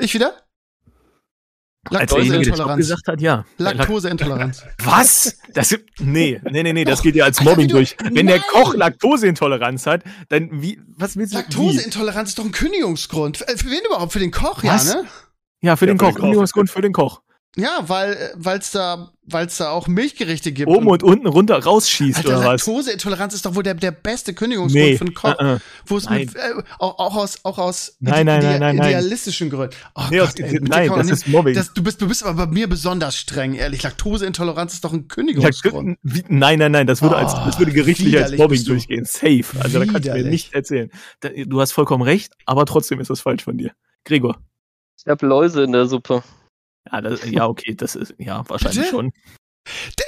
Ich 0.00 0.14
wieder? 0.14 0.32
Als 0.32 0.36
derjenige, 0.36 0.44
der 0.44 1.74
Stopp 1.74 1.77
Laktoseintoleranz. 1.90 2.76
gesagt 2.76 3.08
hat, 3.08 3.20
ja. 3.20 3.44
Laktoseintoleranz. 3.58 4.64
Was? 4.84 5.36
Das, 5.54 5.76
nee, 5.98 6.40
nee, 6.50 6.62
nee, 6.62 6.72
nee, 6.72 6.84
das 6.84 7.02
geht 7.02 7.14
ja 7.14 7.24
als 7.24 7.40
Mobbing 7.42 7.68
durch. 7.68 7.96
Wenn 8.12 8.26
der. 8.26 8.38
Koch 8.40 8.74
Laktoseintoleranz 8.74 9.86
hat, 9.86 10.02
dann 10.28 10.62
wie, 10.62 10.80
was 10.96 11.16
willst 11.16 11.34
du? 11.34 11.38
Wie? 11.38 11.40
Laktoseintoleranz 11.42 12.30
ist 12.30 12.38
doch 12.38 12.44
ein 12.44 12.52
Kündigungsgrund. 12.52 13.46
Äh, 13.48 13.56
Für 13.56 13.66
wen 13.70 13.80
überhaupt? 13.86 14.12
Für 14.12 14.18
den 14.20 14.30
Koch, 14.30 14.62
Was? 14.64 14.88
ja, 14.94 15.02
ne? 15.02 15.08
Ja, 15.60 15.76
für 15.76 15.86
Ja, 15.86 15.92
den 15.92 15.98
für 15.98 16.04
Koch. 16.04 16.08
den 16.10 16.14
Koch. 16.14 16.20
Kündigungsgrund 16.22 16.70
für 16.70 16.80
den 16.82 16.92
Koch. 16.92 17.20
Ja, 17.56 17.80
weil 17.88 18.30
es 18.60 18.70
da, 18.70 19.10
weil's 19.24 19.56
da 19.56 19.70
auch 19.70 19.88
Milchgerichte 19.88 20.52
gibt. 20.52 20.68
Oben 20.68 20.86
und 20.86 21.02
unten 21.02 21.26
runter 21.26 21.58
rausschießt 21.58 22.18
Alter, 22.18 22.28
oder 22.28 22.38
was? 22.40 22.66
Laktoseintoleranz 22.66 23.34
ist 23.34 23.46
doch 23.46 23.54
wohl 23.56 23.62
der, 23.64 23.74
der 23.74 23.90
beste 23.90 24.32
Kündigungsgrund 24.32 24.84
Nee. 24.84 24.96
für 24.96 25.04
einen 25.06 25.14
Koch. 25.14 25.60
Wo 25.86 25.96
es 25.96 26.04
Nein. 26.04 26.26
mit, 26.26 26.36
äh, 26.36 26.40
auch, 26.78 26.98
auch 26.98 27.16
aus, 27.16 27.38
auch 27.44 27.58
aus 27.58 27.96
Nein, 28.00 28.26
nein, 28.26 28.42
nein, 28.44 28.60
nein, 28.60 28.76
nein. 28.76 28.88
idealistischen 28.90 29.50
Gründen. 29.50 29.74
Oh 29.96 30.02
Nee, 30.10 30.20
aus, 30.20 30.28
Gott, 30.36 30.40
ey, 30.40 30.52
mit 30.52 30.62
dir 30.64 30.68
nein, 30.68 30.88
das 30.88 31.06
nicht- 31.06 31.12
ist 31.14 31.28
Mobbing. 31.28 31.54
das, 31.54 31.72
du, 31.72 31.82
bist, 31.82 32.00
du 32.00 32.06
bist 32.06 32.22
aber 32.24 32.46
bei 32.46 32.52
mir 32.52 32.68
besonders 32.68 33.16
streng, 33.16 33.54
ehrlich. 33.54 33.82
Laktoseintoleranz 33.82 34.74
ist 34.74 34.84
doch 34.84 34.92
ein 34.92 35.08
Kündigungsgrund. 35.08 35.98
Wie- 36.02 36.24
Nein, 36.28 36.58
nein, 36.60 36.70
nein, 36.70 36.86
das 36.86 37.02
würde, 37.02 37.16
als, 37.16 37.32
das 37.34 37.58
würde 37.58 37.72
gerichtlich 37.72 38.14
als 38.18 38.30
widerlich 38.32 38.38
Mobbing 38.40 38.62
du. 38.64 38.70
durchgehen. 38.72 39.04
Safe. 39.04 39.44
Also 39.58 39.78
da 39.80 39.86
kannst 39.86 40.04
du 40.06 40.10
mir 40.10 40.16
Widerlich. 40.18 40.30
nicht 40.30 40.54
erzählen. 40.54 40.90
Da, 41.20 41.30
du 41.30 41.60
hast 41.60 41.72
vollkommen 41.72 42.02
recht, 42.04 42.34
aber 42.46 42.66
trotzdem 42.66 43.00
ist 43.00 43.10
das 43.10 43.20
falsch 43.20 43.42
von 43.42 43.58
dir. 43.58 43.72
Gregor. 44.04 44.38
ich 44.96 45.06
habe 45.08 45.26
Läuse 45.26 45.64
in 45.64 45.72
der 45.72 45.86
Suppe. 45.86 46.22
Ja, 46.92 47.00
das, 47.00 47.20
ja, 47.30 47.46
okay, 47.46 47.74
das 47.74 47.96
ist, 47.96 48.14
ja, 48.18 48.42
wahrscheinlich 48.48 48.78
Bitte? 48.80 48.90
schon. 48.90 49.12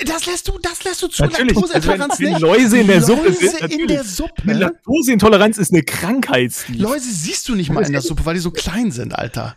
Das 0.07 0.25
lässt 0.27 0.49
du, 0.49 0.59
das 0.63 0.85
lässt 0.85 1.03
du 1.03 1.09
zu. 1.09 1.23
Natürlich, 1.23 1.55
also 1.57 1.69
wenn, 1.75 1.99
Laktoseintoleranz 1.99 2.21
wenn 2.21 2.29
nicht. 2.31 2.41
Läuse 2.41 2.79
in 2.81 2.87
der 2.87 3.03
Suppe 3.03 3.25
Läuse 3.29 3.39
sind, 3.39 3.55
in 3.57 3.61
natürlich. 3.63 3.87
der 3.89 4.05
Suppe. 4.05 4.43
Eine 4.43 4.55
Laktoseintoleranz 4.55 5.59
ist 5.59 5.73
eine 5.73 5.83
Krankheit, 5.83 6.53
Steve. 6.53 6.79
Läuse 6.83 7.11
siehst 7.13 7.47
du 7.49 7.55
nicht 7.55 7.71
mal 7.71 7.85
in 7.85 7.93
der 7.93 8.01
Suppe, 8.01 8.25
weil 8.25 8.35
die 8.35 8.41
so 8.41 8.51
klein 8.51 8.91
sind, 8.91 9.15
Alter. 9.15 9.57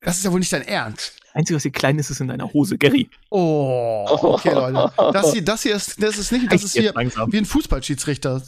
Das 0.00 0.16
ist 0.18 0.24
ja 0.24 0.32
wohl 0.32 0.38
nicht 0.38 0.52
dein 0.52 0.62
Ernst. 0.62 1.18
Einzige, 1.34 1.56
was 1.56 1.62
hier 1.62 1.72
klein 1.72 1.98
ist, 1.98 2.10
ist 2.10 2.20
in 2.20 2.28
deiner 2.28 2.52
Hose, 2.52 2.78
Gary. 2.78 3.08
Oh, 3.30 4.06
okay, 4.08 4.54
Leute. 4.54 4.92
Das 5.12 5.32
hier, 5.32 5.42
das 5.42 5.62
hier 5.62 5.74
ist, 5.74 6.02
das 6.02 6.16
ist 6.16 6.30
nicht, 6.32 6.50
das 6.52 6.62
ist 6.62 6.72
hier 6.76 6.94
wie 6.94 7.38
ein 7.38 7.44
Fußballschiedsrichter. 7.44 8.40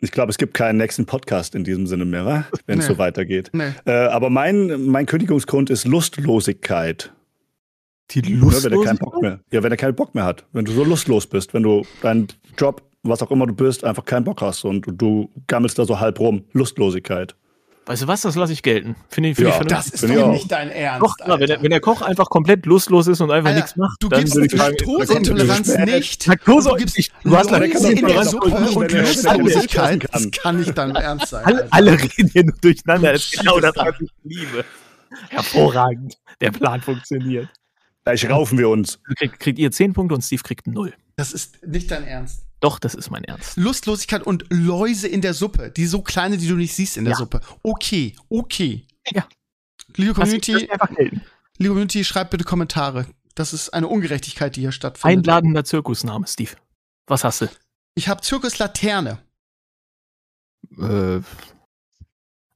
Ich 0.00 0.10
glaube, 0.10 0.30
es 0.30 0.38
gibt 0.38 0.54
keinen 0.54 0.78
nächsten 0.78 1.06
Podcast 1.06 1.54
in 1.54 1.62
diesem 1.62 1.86
Sinne 1.86 2.04
mehr, 2.04 2.46
wenn 2.66 2.80
es 2.80 2.88
Nee. 2.88 2.92
so 2.94 2.98
weitergeht. 2.98 3.50
Nee. 3.52 3.72
Äh, 3.86 3.92
aber 3.92 4.30
mein, 4.30 4.86
mein 4.86 5.06
Kündigungsgrund 5.06 5.70
ist 5.70 5.84
Lustlosigkeit. 5.86 7.12
Die 8.14 8.34
Ne, 8.34 8.42
wenn 8.42 8.72
er 8.72 8.84
keinen 8.84 8.98
Bock 8.98 9.22
mehr. 9.22 9.40
Ja, 9.50 9.62
wenn 9.62 9.70
er 9.70 9.76
keinen 9.76 9.94
Bock 9.94 10.14
mehr 10.14 10.24
hat. 10.24 10.44
Wenn 10.52 10.64
du 10.64 10.72
so 10.72 10.84
lustlos 10.84 11.26
bist, 11.26 11.54
wenn 11.54 11.62
du 11.62 11.82
deinen 12.02 12.28
Job, 12.58 12.82
was 13.02 13.22
auch 13.22 13.30
immer 13.30 13.46
du 13.46 13.54
bist, 13.54 13.84
einfach 13.84 14.04
keinen 14.04 14.24
Bock 14.24 14.40
hast 14.42 14.64
und 14.64 14.86
du, 14.86 14.92
du 14.92 15.30
gammelst 15.46 15.78
da 15.78 15.84
so 15.84 15.98
halb 15.98 16.20
rum. 16.20 16.44
Lustlosigkeit. 16.52 17.34
Weißt 17.84 18.02
du 18.02 18.06
was, 18.06 18.20
das 18.20 18.36
lasse 18.36 18.52
ich 18.52 18.62
gelten. 18.62 18.94
Finde 19.08 19.30
ich, 19.30 19.36
find 19.36 19.48
Ja, 19.48 19.50
ich 19.50 19.56
vernünftig. 19.56 19.90
Das 20.00 20.02
ist 20.04 20.16
doch 20.16 20.30
nicht 20.30 20.52
dein 20.52 20.70
Ernst. 20.70 21.02
Doch, 21.02 21.16
klar, 21.16 21.40
wenn, 21.40 21.48
der, 21.48 21.62
wenn 21.62 21.70
der 21.70 21.80
Koch 21.80 22.00
einfach 22.00 22.26
komplett 22.26 22.64
lustlos 22.64 23.08
ist 23.08 23.20
und 23.20 23.32
einfach 23.32 23.48
Alter, 23.50 23.60
nichts 23.60 23.76
macht, 23.76 23.96
du 24.00 24.08
dann 24.08 24.20
gibst 24.20 24.34
sagen, 24.34 24.56
Laktoseintoleranz 24.56 25.78
nicht. 25.78 26.26
Laktose, 26.26 26.68
Du 26.68 26.76
gibst 26.76 26.96
du 27.24 27.36
hast 27.36 27.50
Läuse 27.50 27.64
Laktose 27.64 27.92
in 27.92 28.06
der 28.06 28.14
Laktose- 28.14 28.30
Suppe 28.30 28.48
Laktose- 28.50 28.78
und 28.78 28.92
Lustlosigkeit. 28.92 30.08
Das 30.12 30.30
kann 30.30 30.58
nicht 30.60 30.78
dein 30.78 30.94
Ernst 30.94 31.26
sein. 31.30 31.44
alle, 31.44 31.66
alle 31.72 31.92
reden 32.00 32.30
hier 32.32 32.44
nur 32.44 32.54
durcheinander. 32.60 33.12
Das 33.14 33.24
ist 33.24 33.38
genau 33.40 33.58
das, 33.58 33.74
was 33.74 33.94
ich 34.00 34.10
liebe. 34.22 34.64
Hervorragend. 35.30 36.18
Der 36.40 36.52
Plan 36.52 36.80
funktioniert. 36.80 37.48
Gleich 38.04 38.28
raufen 38.28 38.58
wir 38.58 38.68
uns. 38.68 38.98
Kriegt, 39.16 39.38
kriegt 39.38 39.58
ihr 39.58 39.70
10 39.70 39.92
Punkte 39.92 40.14
und 40.14 40.22
Steve 40.22 40.42
kriegt 40.42 40.66
0. 40.66 40.92
Das 41.16 41.32
ist 41.32 41.64
nicht 41.66 41.90
dein 41.90 42.04
Ernst. 42.04 42.44
Doch, 42.60 42.78
das 42.78 42.94
ist 42.94 43.10
mein 43.10 43.24
Ernst. 43.24 43.56
Lustlosigkeit 43.56 44.22
und 44.24 44.44
Läuse 44.50 45.08
in 45.08 45.20
der 45.20 45.34
Suppe. 45.34 45.70
Die 45.70 45.86
so 45.86 46.02
kleine, 46.02 46.36
die 46.38 46.46
du 46.48 46.54
nicht 46.56 46.74
siehst 46.74 46.96
in 46.96 47.04
der 47.04 47.12
Ja. 47.12 47.18
Suppe. 47.18 47.40
Okay, 47.62 48.14
okay. 48.28 48.86
Ja. 49.10 49.26
Liebe 49.96 50.14
Community, 50.14 50.70
einfach 50.70 50.94
gelten. 50.94 51.22
liebe 51.58 51.70
Community, 51.70 52.04
schreibt 52.04 52.30
bitte 52.30 52.44
Kommentare. 52.44 53.06
Das 53.34 53.52
ist 53.52 53.70
eine 53.70 53.88
Ungerechtigkeit, 53.88 54.54
die 54.56 54.60
hier 54.60 54.72
stattfindet. 54.72 55.18
Einladender 55.28 55.64
Zirkusname, 55.64 56.26
Steve. 56.26 56.52
Was 57.06 57.24
hast 57.24 57.40
du? 57.42 57.48
Ich 57.94 58.08
habe 58.08 58.20
Zirkus 58.22 58.58
Laterne. 58.58 59.18
Äh, 60.78 61.20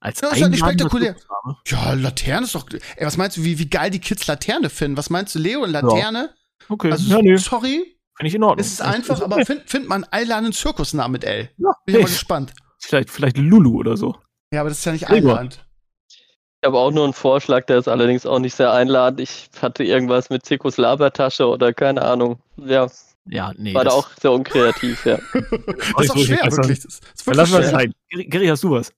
als 0.07 0.20
Ja, 0.20 0.28
ist 0.31 0.39
ja 0.39 0.49
nicht 0.49 0.61
spektakulär. 0.65 1.16
Zirkusname? 1.16 1.57
Ja, 1.66 1.93
Laterne 1.95 2.45
ist 2.47 2.55
doch. 2.55 2.66
Ey, 2.97 3.07
was 3.07 3.16
meinst 3.16 3.37
du, 3.37 3.45
wie, 3.45 3.59
wie 3.59 3.69
geil 3.69 3.91
die 3.91 3.99
Kids 3.99 4.27
Laterne 4.27 4.70
finden? 4.70 4.97
Was 4.97 5.11
meinst 5.11 5.35
du, 5.35 5.39
Leo 5.39 5.62
und 5.65 5.70
Laterne? 5.70 6.35
Okay, 6.69 6.91
Also, 6.93 7.11
ja, 7.11 7.23
nee. 7.23 7.37
sorry. 7.37 7.97
Finde 8.16 8.28
ich 8.28 8.35
in 8.35 8.43
Ordnung. 8.45 8.61
Es 8.65 8.73
ist 8.73 8.81
einfach, 8.83 9.20
aber 9.20 9.45
findet 9.45 9.69
find 9.69 9.89
man 9.89 10.07
Eiland 10.11 10.45
einen 10.45 10.53
Zirkusnamen 10.53 11.12
mit 11.12 11.24
L? 11.24 11.51
Ja, 11.59 11.70
Bin 11.85 11.97
ich 11.97 12.03
mal 12.03 12.07
gespannt. 12.09 12.53
vielleicht, 12.78 13.11
vielleicht 13.11 13.37
Lulu 13.37 13.78
oder 13.78 13.97
so. 13.97 14.16
Ja, 14.53 14.61
aber 14.61 14.70
das 14.70 14.78
ist 14.78 14.85
ja 14.87 14.93
nicht. 14.93 15.11
Eiland. 15.11 15.65
Ich 16.09 16.66
habe 16.66 16.78
auch 16.78 16.91
nur 16.91 17.05
einen 17.05 17.12
Vorschlag, 17.12 17.66
der 17.66 17.78
ist 17.78 17.89
allerdings 17.89 18.24
auch 18.24 18.39
nicht 18.39 18.55
sehr 18.55 18.73
einladend. 18.73 19.20
Ich 19.20 19.51
hatte 19.61 19.85
irgendwas 19.85 20.31
mit 20.31 20.47
Zirkus 20.47 20.78
Labertasche 20.78 21.47
oder 21.47 21.73
keine 21.74 22.03
Ahnung. 22.03 22.39
Ja, 22.57 22.89
Ja, 23.28 23.53
nee. 23.57 23.74
war 23.74 23.85
da 23.85 23.91
auch 23.91 24.09
sehr 24.20 24.33
unkreativ, 24.33 25.05
ja. 25.05 25.19
Das 25.33 26.05
ist 26.07 26.11
auch 26.11 26.16
schwer, 26.19 26.39
wirklich. 26.51 26.81
Das 26.81 27.01
ist 27.15 27.27
wirklich 27.27 27.53
es 27.53 27.69
schwer. 27.70 27.89
Gary, 28.28 28.47
hast 28.47 28.62
du 28.65 28.70
was? 28.70 28.93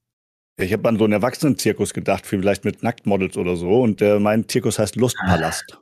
Ich 0.61 0.73
habe 0.73 0.89
an 0.89 0.99
so 0.99 1.05
einen 1.05 1.13
Erwachsenen-Zirkus 1.13 1.95
gedacht, 1.95 2.27
vielleicht 2.27 2.65
mit 2.65 2.83
Nacktmodels 2.83 3.37
oder 3.37 3.57
so. 3.57 3.81
Und 3.81 4.03
äh, 4.03 4.19
mein 4.19 4.49
Zirkus 4.49 4.79
heißt 4.79 4.97
Lustpalast. 4.97 5.79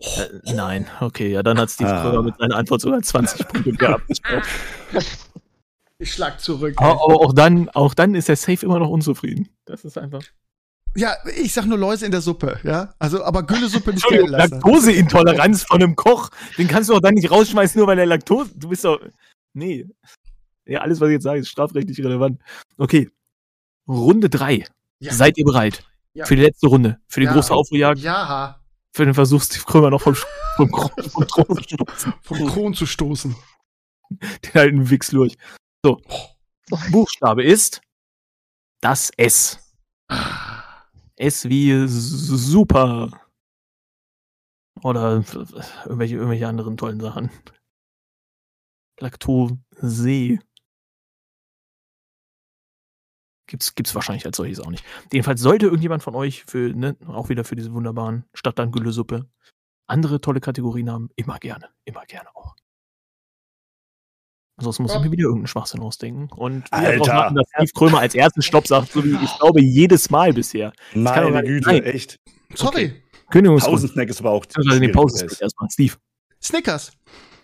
Äh, 0.00 0.52
nein, 0.54 0.86
okay, 1.00 1.30
ja, 1.30 1.42
dann 1.42 1.58
hat 1.58 1.70
Steve 1.70 1.90
Ah. 1.92 2.02
Kröger 2.02 2.22
mit 2.22 2.36
seiner 2.36 2.56
Antwort 2.56 2.80
sogar 2.80 3.00
20 3.00 3.46
Punkte 3.48 3.72
gehabt. 3.72 4.10
Ich 5.98 6.12
schlag 6.12 6.40
zurück. 6.40 6.74
aber, 6.78 6.92
aber 7.04 7.20
auch 7.20 7.32
dann, 7.32 7.68
auch 7.70 7.94
dann 7.94 8.14
ist 8.14 8.28
er 8.28 8.36
safe 8.36 8.66
immer 8.66 8.78
noch 8.80 8.88
unzufrieden. 8.88 9.48
Das 9.64 9.84
ist 9.84 9.96
einfach. 9.96 10.22
Ja, 10.96 11.14
ich 11.40 11.52
sag 11.52 11.66
nur 11.66 11.78
Läuse 11.78 12.06
in 12.06 12.12
der 12.12 12.20
Suppe, 12.20 12.58
ja? 12.62 12.94
Also, 12.98 13.24
aber 13.24 13.42
Güllesuppe 13.44 13.92
nicht 13.92 14.06
gelten 14.08 14.28
lassen. 14.30 14.54
Laktoseintoleranz 14.54 15.64
von 15.64 15.82
einem 15.82 15.96
Koch, 15.96 16.30
den 16.56 16.68
kannst 16.68 16.88
du 16.88 16.94
auch 16.94 17.00
dann 17.00 17.14
nicht 17.14 17.30
rausschmeißen, 17.30 17.78
nur 17.78 17.86
weil 17.88 17.98
er 17.98 18.06
Laktose. 18.06 18.50
Du 18.56 18.68
bist 18.68 18.84
doch. 18.84 19.00
Nee. 19.54 19.86
Ja, 20.66 20.80
alles, 20.80 21.00
was 21.00 21.08
ich 21.08 21.14
jetzt 21.14 21.24
sage, 21.24 21.40
ist 21.40 21.48
strafrechtlich 21.48 21.98
relevant. 22.04 22.40
Okay. 22.78 23.10
Runde 23.88 24.30
drei. 24.30 24.66
Ja. 24.98 25.12
Seid 25.12 25.36
ihr 25.38 25.44
bereit? 25.44 25.84
Ja. 26.14 26.24
Für 26.26 26.36
die 26.36 26.42
letzte 26.42 26.68
Runde. 26.68 27.00
Für 27.08 27.20
die 27.20 27.26
Ja. 27.26 27.32
große 27.32 27.52
Aufholjagd. 27.52 28.00
Ja, 28.00 28.60
Für 28.92 29.04
den 29.04 29.14
Versuch, 29.14 29.42
Steve 29.42 29.64
Krömer 29.64 29.90
noch 29.90 30.00
vom, 30.00 30.14
vom, 30.56 30.68
vom 31.10 31.26
Thron 31.28 31.56
zu 31.56 31.62
stoßen. 31.64 32.14
vom 32.22 32.46
Kron 32.46 32.74
zu 32.74 32.86
stoßen. 32.86 33.36
Den 34.10 34.54
alten 34.54 34.90
Wichslurch. 34.90 35.36
So. 35.84 36.00
Buchstabe 36.90 37.42
ist 37.42 37.80
das 38.80 39.10
S. 39.16 39.58
S 41.16 41.48
wie 41.48 41.70
s- 41.72 41.90
super. 41.90 43.10
Oder 44.82 45.24
irgendwelche, 45.84 46.14
irgendwelche 46.16 46.46
anderen 46.48 46.76
tollen 46.76 47.00
Sachen. 47.00 47.30
Laktose. 49.00 50.38
Gibt's, 53.46 53.74
gibt's 53.74 53.94
wahrscheinlich 53.94 54.24
als 54.24 54.36
solches 54.36 54.60
auch 54.60 54.70
nicht. 54.70 54.84
Jedenfalls 55.12 55.40
sollte 55.40 55.66
irgendjemand 55.66 56.02
von 56.02 56.14
euch 56.14 56.44
für, 56.46 56.70
ne, 56.74 56.96
auch 57.06 57.28
wieder 57.28 57.44
für 57.44 57.56
diese 57.56 57.72
wunderbaren 57.72 58.24
Stadtland-Gülle-Suppe 58.34 59.26
andere 59.86 60.20
tolle 60.20 60.40
Kategorien 60.40 60.90
haben, 60.90 61.10
immer 61.16 61.38
gerne. 61.38 61.68
Immer 61.84 62.04
gerne 62.06 62.28
auch. 62.34 62.54
Sonst 64.56 64.78
muss 64.78 64.94
ich 64.94 65.00
mir 65.00 65.10
wieder 65.10 65.24
irgendeinen 65.24 65.48
Schwachsinn 65.48 65.80
ausdenken. 65.80 66.28
Und 66.34 66.70
wir 66.70 67.00
warten, 67.00 67.34
dass 67.34 67.46
Steve 67.48 67.70
Krömer 67.74 67.98
als 67.98 68.14
ersten 68.14 68.40
Stopp 68.40 68.66
sagt, 68.68 68.92
so 68.92 69.04
wie 69.04 69.16
ich 69.22 69.38
glaube 69.38 69.60
jedes 69.60 70.10
Mal 70.10 70.32
bisher. 70.32 70.72
Meine 70.94 71.42
Güte, 71.42 71.64
sein. 71.66 71.82
echt. 71.82 72.20
Sorry. 72.54 73.02
Kündigungsgrund. 73.30 73.74
Tausend 73.74 73.92
Snack 73.92 74.08
ist 74.10 74.20
aber 74.20 74.30
auch 74.30 74.42
Beziehungsweise 74.46 74.78
nee, 74.80 74.86
schwierig. 74.86 74.96
Pause 74.96 75.26
erstmal. 75.40 75.70
Steve. 75.70 75.94
Snickers, 76.40 76.92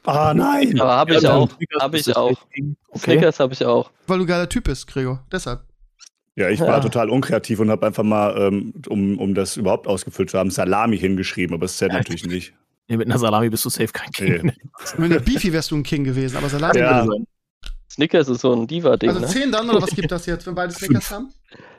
Ah, 0.05 0.32
nein. 0.35 0.81
Aber 0.81 0.97
habe 0.97 1.14
ich 1.14 1.22
Ja, 1.22 1.35
auch. 1.35 1.51
Snickers 1.51 1.82
Habe 1.82 1.98
ich 1.98 2.16
auch. 2.16 2.47
Okay. 2.89 3.01
Snickers 3.01 3.40
habe 3.40 3.52
ich 3.52 3.64
auch. 3.64 3.90
weil 4.06 4.18
du 4.18 4.27
geiler 4.27 4.48
Typ 4.48 4.64
bist, 4.64 4.86
Gregor. 4.86 5.27
Deshalb. 5.31 5.62
Ja, 6.36 6.48
ich 6.48 6.61
war 6.61 6.69
Ja. 6.69 6.81
total 6.81 7.11
unkreativ 7.11 7.59
und 7.61 7.70
habe 7.70 7.86
einfach 7.86 8.02
mal, 8.05 8.36
ähm, 8.39 8.73
um, 8.89 9.19
um 9.19 9.35
das 9.35 9.57
überhaupt 9.57 9.86
ausgefüllt 9.86 10.31
zu 10.31 10.39
haben, 10.39 10.51
Salami 10.51 10.97
hingeschrieben, 10.98 11.55
aber 11.55 11.65
das 11.65 11.77
zählt 11.77 11.93
Ja. 11.93 11.98
natürlich 11.98 12.24
nicht. 12.27 12.55
Nee, 12.89 12.97
mit 12.97 13.07
einer 13.09 13.19
Salami 13.19 13.51
bist 13.51 13.65
du 13.65 13.69
safe 13.70 13.89
kein 13.93 14.11
King. 14.11 14.40
Nee. 14.47 14.52
Mit 14.98 15.12
der 15.12 15.20
Beefy 15.20 15.52
wärst 15.52 15.70
du 15.70 15.77
ein 15.77 15.82
King 15.82 16.05
gewesen, 16.05 16.36
aber 16.36 16.48
Salami. 16.48 16.78
Ja. 16.78 17.07
Snickers 17.90 18.28
ist 18.28 18.40
so 18.40 18.52
ein 18.55 18.66
Diva-Ding, 18.69 19.11
Also 19.11 19.20
ne? 19.20 19.27
10 19.27 19.51
dann, 19.52 19.69
oder 19.69 19.82
was 19.82 19.90
gibt 19.90 20.11
das 20.12 20.24
jetzt, 20.27 20.47
wenn 20.47 20.55
beide 20.55 20.73
Snickers 20.73 21.11
haben? 21.11 21.32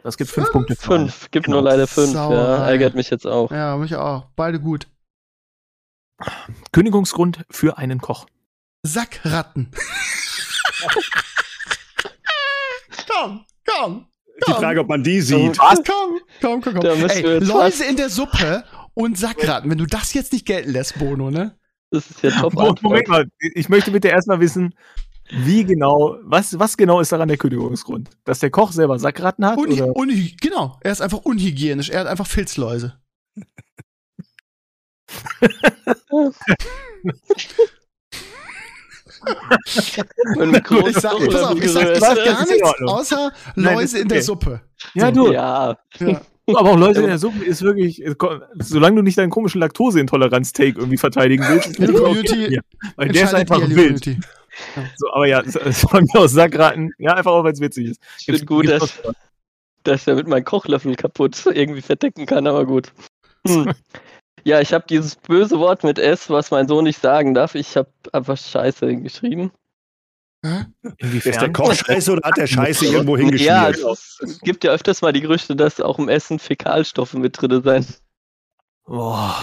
Das 0.03 0.17
gibt 0.17 0.29
fünf 0.29 0.51
Punkte. 0.51 0.75
für 0.75 0.95
einen. 0.95 1.09
Fünf. 1.09 1.31
Gibt 1.31 1.45
Genau. 1.45 1.61
nur 1.61 1.69
leider 1.69 1.87
fünf. 1.87 2.07
Ja, 2.13 2.27
Sauerei. 2.27 2.69
ärgert 2.71 2.95
mich 2.95 3.09
jetzt 3.09 3.25
auch. 3.25 3.49
Ja, 3.51 3.77
mich 3.77 3.95
auch. 3.95 4.25
Beide 4.35 4.59
gut. 4.59 4.87
Kündigungsgrund 6.73 7.45
für 7.49 7.77
einen 7.77 7.99
Koch. 8.01 8.27
Sackratten. 8.83 9.71
komm, 13.07 13.45
komm. 13.65 14.05
Die 14.47 14.53
Frage, 14.53 14.79
ob 14.81 14.87
man 14.89 15.03
die 15.03 15.21
sieht. 15.21 15.57
Was? 15.59 15.81
Komm, 15.85 16.19
komm, 16.41 16.61
komm, 16.61 16.73
komm. 16.75 17.09
Ey, 17.09 17.39
Läuse 17.39 17.85
in 17.85 17.95
der 17.95 18.09
Suppe 18.09 18.63
und 18.93 19.17
Sackratten. 19.17 19.69
Wenn 19.69 19.77
du 19.77 19.85
das 19.85 20.13
jetzt 20.13 20.33
nicht 20.33 20.45
gelten 20.45 20.71
lässt, 20.71 20.97
Bono, 20.99 21.29
ne? 21.31 21.57
Das 21.91 22.09
ist 22.09 22.21
ja 22.23 22.31
top. 22.41 22.53
Mo- 22.53 22.75
Moment 22.81 23.07
mal, 23.07 23.25
ich 23.39 23.69
möchte 23.69 23.91
bitte 23.91 24.07
erstmal 24.07 24.39
wissen, 24.39 24.73
wie 25.29 25.63
genau, 25.63 26.17
was, 26.23 26.57
was 26.59 26.75
genau 26.75 26.99
ist 26.99 27.11
daran 27.11 27.27
der 27.27 27.37
Kündigungsgrund? 27.37 28.09
Dass 28.25 28.39
der 28.39 28.49
Koch 28.49 28.71
selber 28.71 28.99
Sackratten 28.99 29.45
hat? 29.45 29.57
Unhy 29.57 29.81
oder? 29.81 29.95
unhy 29.95 30.35
genau, 30.41 30.77
er 30.81 30.91
ist 30.91 31.01
einfach 31.01 31.19
unhygienisch. 31.19 31.89
Er 31.89 32.01
hat 32.01 32.07
einfach 32.07 32.27
Filzläuse. 32.27 32.99
Ich 39.65 40.97
sag, 40.97 41.17
pass 41.19 41.43
auf, 41.43 41.57
ich 41.57 41.71
sag, 41.71 41.91
ich 41.91 41.99
sag 41.99 42.25
gar 42.25 42.45
nichts 42.45 42.81
außer 42.85 43.31
Nein, 43.55 43.75
Läuse 43.75 43.99
in 43.99 44.07
der. 44.07 44.21
Suppe. 44.21 44.61
Ja, 44.93 45.11
du, 45.11 45.31
Ja, 45.31 45.77
Ja. 45.99 46.21
aber 46.47 46.71
auch 46.71 46.77
Leute 46.77 47.01
in 47.01 47.07
der 47.07 47.17
Suppe 47.17 47.43
ist 47.43 47.61
wirklich, 47.61 48.03
solange 48.59 48.97
du 48.97 49.01
nicht 49.03 49.17
deinen 49.17 49.29
komischen 49.29 49.61
Laktoseintoleranz-Take 49.61 50.79
irgendwie 50.79 50.97
verteidigen 50.97 51.45
willst, 51.47 51.67
ist 51.67 51.79
das 51.79 51.91
Community, 51.91 52.45
okay. 52.45 52.59
weil 52.95 53.09
der 53.09 53.23
ist 53.25 53.33
einfach 53.33 53.59
wild. 53.61 53.69
Community. 53.75 54.19
So, 54.97 55.13
aber 55.13 55.27
ja, 55.27 55.43
von 55.43 56.03
mir 56.03 56.19
aus 56.19 56.31
Sackratten, 56.31 56.91
ja, 56.97 57.13
einfach 57.15 57.31
auch, 57.31 57.43
weil 57.43 57.53
es 57.53 57.61
witzig 57.61 57.91
ist. 57.91 58.01
ich 58.19 58.25
finde 58.25 58.45
gut, 58.45 58.67
dass, 58.67 59.01
dass 59.83 60.07
er 60.07 60.15
mit 60.15 60.27
meinem 60.27 60.43
Kochlöffel 60.45 60.95
kaputt 60.95 61.45
irgendwie 61.53 61.81
verdecken 61.81 62.25
kann, 62.25 62.47
aber 62.47 62.65
gut. 62.65 62.91
Hm. 63.47 63.73
Ja, 64.43 64.59
ich 64.61 64.73
habe 64.73 64.85
dieses 64.89 65.15
böse 65.15 65.59
Wort 65.59 65.83
mit 65.83 65.99
S, 65.99 66.29
was 66.29 66.51
mein 66.51 66.67
Sohn 66.67 66.83
nicht 66.83 66.99
sagen 67.01 67.33
darf. 67.33 67.55
Ich 67.55 67.75
habe 67.77 67.89
einfach 68.11 68.37
Scheiße 68.37 68.95
geschrieben. 68.97 69.51
Hä? 70.43 70.65
Ist 70.97 71.39
der 71.39 71.53
Koch 71.53 71.73
scheiße 71.73 72.11
oder 72.13 72.27
hat 72.27 72.37
der 72.37 72.47
Scheiße 72.47 72.85
irgendwo 72.87 73.15
Ja, 73.15 73.67
hingeschmiert? 73.67 73.77
es, 73.77 74.19
es 74.21 74.39
gibt 74.39 74.63
ja 74.63 74.71
öfters 74.71 75.01
mal 75.03 75.13
die 75.13 75.21
Gerüchte, 75.21 75.55
dass 75.55 75.79
auch 75.79 75.99
im 75.99 76.09
Essen 76.09 76.39
Fäkalstoffe 76.39 77.13
mit 77.13 77.39
drin 77.39 77.61
sein, 77.63 77.85
Boah, 78.85 79.35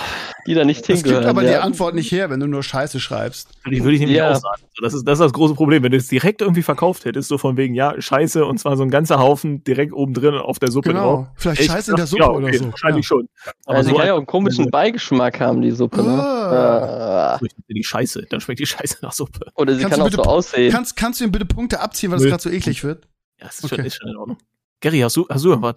die 0.49 0.55
da 0.55 0.65
nicht 0.65 0.81
Das 0.81 0.87
gibt 0.87 0.99
hingehören. 1.07 1.27
aber 1.27 1.43
die 1.43 1.49
ja. 1.51 1.61
Antwort 1.61 1.95
nicht 1.95 2.11
her, 2.11 2.31
wenn 2.31 2.41
du 2.41 2.47
nur 2.47 2.63
Scheiße 2.63 2.99
schreibst. 2.99 3.51
die 3.71 3.83
würde 3.85 3.95
ich 3.95 4.01
nämlich 4.01 4.17
Ja. 4.17 4.33
auch 4.33 4.37
sagen. 4.37 4.63
Das 4.83 4.95
ist, 4.95 5.05
das 5.07 5.19
ist 5.19 5.25
das 5.25 5.33
große 5.33 5.55
Problem. 5.55 5.83
Wenn 5.83 5.93
du 5.93 5.99
es 5.99 6.09
direkt 6.09 6.41
irgendwie 6.41 6.63
verkauft 6.63 7.05
hättest, 7.05 7.29
so 7.29 7.37
von 7.39 7.57
wegen, 7.57 7.75
ja, 7.75 7.95
Scheiße, 8.01 8.45
und 8.47 8.59
zwar 8.59 8.77
so 8.77 8.83
ein 8.83 8.91
ganzer 8.91 9.19
Haufen 9.19 9.63
direkt 9.63 9.93
oben 9.93 10.15
drin 10.15 10.35
auf 10.35 10.59
der 10.59 10.71
Suppe 10.71 10.93
drauf. 10.95 11.19
Genau. 11.27 11.33
Vielleicht 11.37 11.61
Echt? 11.61 11.71
Scheiße 11.71 11.91
in 11.93 11.97
der 11.99 12.07
Suppe 12.07 12.23
ja, 12.23 12.31
oder 12.31 12.47
okay, 12.47 12.57
so. 12.59 12.71
Wahrscheinlich 12.73 13.07
schon. 13.07 13.29
Aber 13.67 13.77
Also, 13.77 13.91
so 13.91 13.95
die 13.95 13.99
kann 14.01 14.07
ja 14.09 14.17
einen 14.17 14.27
komischen 14.27 14.71
Beigeschmack 14.71 15.39
haben, 15.41 15.61
die 15.63 15.71
Suppe. 15.73 16.03
Ne? 16.03 16.09
Ah. 16.23 17.37
Schmeckt 17.39 17.55
die 17.69 17.85
Scheiße, 17.85 18.27
dann 18.31 18.41
schmeckt 18.41 18.61
die 18.61 18.67
Scheiße 18.67 18.97
nach 19.03 19.13
Suppe. 19.13 19.41
oder 19.55 19.75
sie 19.75 19.83
Kannst 19.83 19.91
kann 19.93 20.01
du 20.01 20.05
auch 20.07 20.11
bitte 20.11 20.23
so 20.25 20.31
aussehen. 20.31 20.73
Kannst, 20.73 20.97
kannst 20.97 21.21
du 21.21 21.25
ihm 21.25 21.31
bitte 21.33 21.45
Punkte 21.45 21.81
abziehen, 21.81 22.11
weil 22.11 22.19
es 22.19 22.25
gerade 22.25 22.43
so 22.43 22.51
eklig 22.51 22.83
wird? 22.85 23.05
Ja, 23.39 23.47
das 23.47 23.59
ist, 23.61 23.69
schon, 23.69 23.79
Okay. 23.79 23.87
ist 23.87 23.97
schon 23.97 24.09
in 24.09 24.17
Ordnung. 24.17 24.39
Gary, 24.81 25.01
hast 25.01 25.17
du, 25.17 25.27
hast 25.29 25.45
du 25.45 25.61
was? 25.61 25.75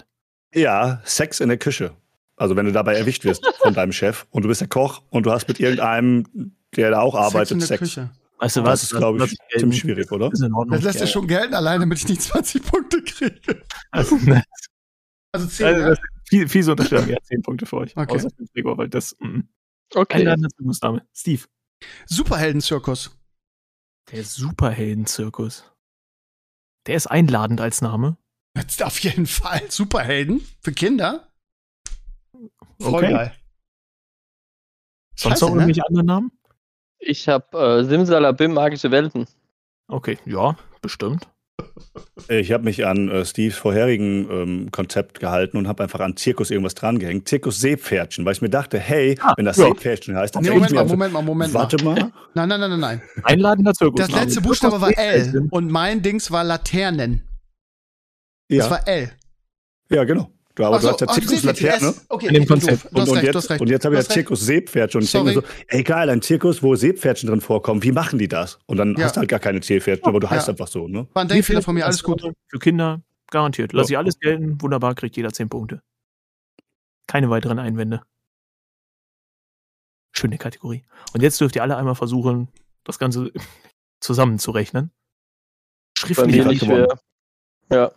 Ja, 0.53 1.02
Sex 1.03 1.39
in 1.39 1.49
der 1.49 1.57
Küche. 1.57 1.91
Also 2.41 2.55
wenn 2.55 2.65
du 2.65 2.72
dabei 2.72 2.95
erwischt 2.95 3.23
wirst 3.23 3.45
von 3.59 3.76
deinem 3.76 3.91
Chef 3.91 4.26
und 4.31 4.41
du 4.41 4.47
bist 4.47 4.61
der 4.61 4.68
Koch 4.68 5.03
und 5.11 5.27
du 5.27 5.31
hast 5.31 5.47
mit 5.47 5.59
irgendeinem, 5.59 6.55
der 6.76 6.89
da 6.89 7.01
auch 7.01 7.13
arbeitet, 7.13 7.51
in 7.51 7.59
der 7.59 7.68
Sex. 7.68 7.80
Küche. 7.80 8.09
Weißt 8.39 8.55
du 8.55 8.63
was? 8.63 8.81
Das 8.81 8.91
ist, 8.91 8.97
glaube 8.97 9.23
ich, 9.23 9.30
ziemlich 9.30 9.49
gelten. 9.49 9.73
schwierig, 9.73 10.11
oder? 10.11 10.31
Ist 10.31 10.41
in 10.41 10.51
Ordnung. 10.51 10.76
Das 10.76 10.84
lässt 10.84 10.99
Ja. 11.01 11.05
schon 11.05 11.27
gelten, 11.27 11.53
allein 11.53 11.81
damit 11.81 11.99
ich 11.99 12.07
nicht 12.07 12.23
20 12.23 12.63
Punkte 12.65 13.03
kriege. 13.03 13.61
Also, 13.91 14.15
ne, 14.15 14.43
Also 15.34 15.45
10, 15.45 15.68
also, 15.68 15.89
das 15.89 15.99
viel, 16.27 16.47
fiese 16.49 16.72
Unterstellung. 16.72 17.09
Ja, 17.09 17.18
10 17.22 17.43
Punkte 17.43 17.68
für 17.68 17.77
euch. 17.77 17.95
Okay. 17.95 18.15
Außer 18.15 18.30
für 18.35 18.45
Gregor, 18.55 18.76
weil 18.76 18.89
das. 18.89 19.15
Mm. 19.19 19.41
Okay. 19.93 20.18
Einladende 20.18 20.49
Zirkusname. 20.49 21.05
Steve. 21.13 21.43
Superhelden-Zirkus. 22.07 23.15
Der 24.11 24.23
Superhelden-Zirkus. 24.23 25.72
Der 26.88 26.95
ist 26.95 27.05
einladend 27.05 27.61
als 27.61 27.81
Name. 27.84 28.18
Jetzt 28.57 28.81
auf 28.81 28.97
jeden 28.99 29.27
Fall. 29.27 29.61
Superhelden 29.69 30.41
für 30.61 30.72
Kinder. 30.72 31.31
Voll 32.80 32.93
Okay. 32.95 33.11
geil. 33.11 33.31
Sonst 35.15 35.39
Scheiße, 35.39 35.45
noch 35.45 35.51
ne? 35.55 35.61
irgendwelche 35.61 35.85
anderen 35.88 36.05
Namen? 36.07 36.31
Ich 36.99 37.27
habe 37.27 37.57
äh, 37.57 37.84
Simsalabim, 37.84 38.53
magische 38.53 38.91
Welten. 38.91 39.26
Okay, 39.88 40.18
ja, 40.26 40.55
bestimmt. 40.81 41.27
Ich 42.27 42.51
habe 42.51 42.63
mich 42.63 42.85
an 42.85 43.09
äh, 43.09 43.23
Steves 43.26 43.55
vorherigen 43.57 44.27
ähm, 44.31 44.72
Konzept 44.72 45.19
gehalten 45.19 45.57
und 45.57 45.68
habe 45.68 45.84
einfach 45.84 45.99
an 45.99 46.15
Zirkus 46.18 46.49
irgendwas 46.49 46.73
drangehängt. 46.76 47.27
Zirkus 47.27 47.59
Seepferdchen, 47.59 48.26
weil 48.26 48.34
ich 48.34 48.41
mir 48.41 48.49
dachte, 48.49 48.80
hey, 48.80 49.18
Ah, 49.22 49.34
wenn 49.38 49.45
das 49.45 49.57
ja. 49.57 49.65
Seepferdchen 49.68 50.15
heißt, 50.15 50.35
dann 50.35 50.43
Nee, 50.43 50.49
Moment 50.51 50.72
mir 50.72 50.77
mal, 50.77 50.85
Moment 50.88 51.13
mal, 51.13 51.22
Moment 51.22 51.53
mal. 51.53 51.59
Warte 51.59 51.84
mal. 51.84 51.95
Nein, 52.34 52.49
nein, 52.49 52.59
nein, 52.59 52.69
nein, 52.72 52.80
nein. 52.80 53.01
Einladender 53.23 53.73
Zirkus. 53.73 53.99
Das 54.07 54.11
letzte 54.11 54.41
Buchstabe 54.41 54.80
war 54.81 54.97
L 54.97 55.47
und 55.51 55.69
mein 55.72 56.01
Dings 56.01 56.31
war 56.31 56.43
Laternen. 56.43 57.27
Ja, 58.49 58.59
Das 58.59 58.69
war 58.72 58.88
L. 58.88 59.11
ja, 59.89 60.03
genau. 60.03 60.31
Du, 60.56 60.65
aber 60.65 60.80
so, 60.82 60.88
du 60.88 60.94
hast 60.94 61.02
ja 61.02 61.07
ach, 61.10 61.14
Zirkus 61.15 61.44
Laterne. 61.44 61.94
Okay, 62.10 62.28
In 62.28 62.34
dem 62.34 62.45
Konzept. 62.45 62.86
Und, 62.88 63.02
hast 63.02 63.10
und, 63.10 63.18
recht, 63.19 63.34
jetzt, 63.34 63.52
und 63.61 63.69
jetzt 63.69 63.86
habe 63.86 63.95
ich 63.95 63.99
ja 63.99 64.03
hast 64.03 64.10
recht. 64.10 64.14
Zirkus 64.28 64.41
Seepferdchen. 64.45 64.99
Und 64.99 65.06
ich 65.06 65.11
denke 65.11 65.28
mir 65.28 65.34
so, 65.36 65.44
ey 65.68 65.84
geil, 65.84 66.10
ein 66.10 66.22
Zirkus, 66.22 66.61
wo 66.61 66.76
Seepferdchen 66.76 67.30
drin 67.30 67.40
vorkommen. 67.41 67.84
Wie 67.84 67.91
machen 67.94 68.19
die 68.19 68.28
das? 68.28 68.60
Und 68.65 68.78
dann 68.78 68.95
Ja. 68.98 69.06
hast 69.06 69.15
du 69.15 69.19
halt 69.22 69.30
gar 69.30 69.40
keine 69.40 69.61
Seepferdchen, 69.64 70.06
aber 70.07 70.19
du 70.19 70.30
heißt 70.30 70.48
Ja. 70.48 70.52
einfach 70.53 70.68
so, 70.68 70.88
ne? 70.88 71.07
War 71.14 71.22
ein 71.23 71.28
Denkfehler 71.30 71.61
von 71.61 71.73
mir, 71.76 71.86
alles 71.86 72.03
gut. 72.03 72.22
Für 72.48 72.60
Kinder 72.60 73.02
garantiert. 73.30 73.72
Lass 73.73 73.90
Ja. 73.90 73.94
ich 73.95 73.98
alles 74.03 74.19
gelten. 74.19 74.61
Wunderbar, 74.61 74.94
kriegt 74.95 75.15
jeder 75.15 75.32
10 75.32 75.48
Punkte. 75.48 75.82
Keine 77.07 77.30
weiteren 77.30 77.60
Einwände. 77.60 78.02
Schöne 80.14 80.38
Kategorie. 80.38 80.84
Und 81.14 81.22
jetzt 81.23 81.40
dürft 81.40 81.56
ihr 81.56 81.64
alle 81.64 81.78
einmal 81.78 81.95
versuchen, 81.95 82.49
das 82.84 82.99
Ganze 82.99 83.32
zusammenzurechnen. 84.02 84.91
Bei 86.02 86.07
Schriftlich. 86.07 86.36
mir 86.36 86.44
hat 86.45 86.52
nicht 86.52 86.68
mehr. 86.68 86.88
Ja. 87.72 87.91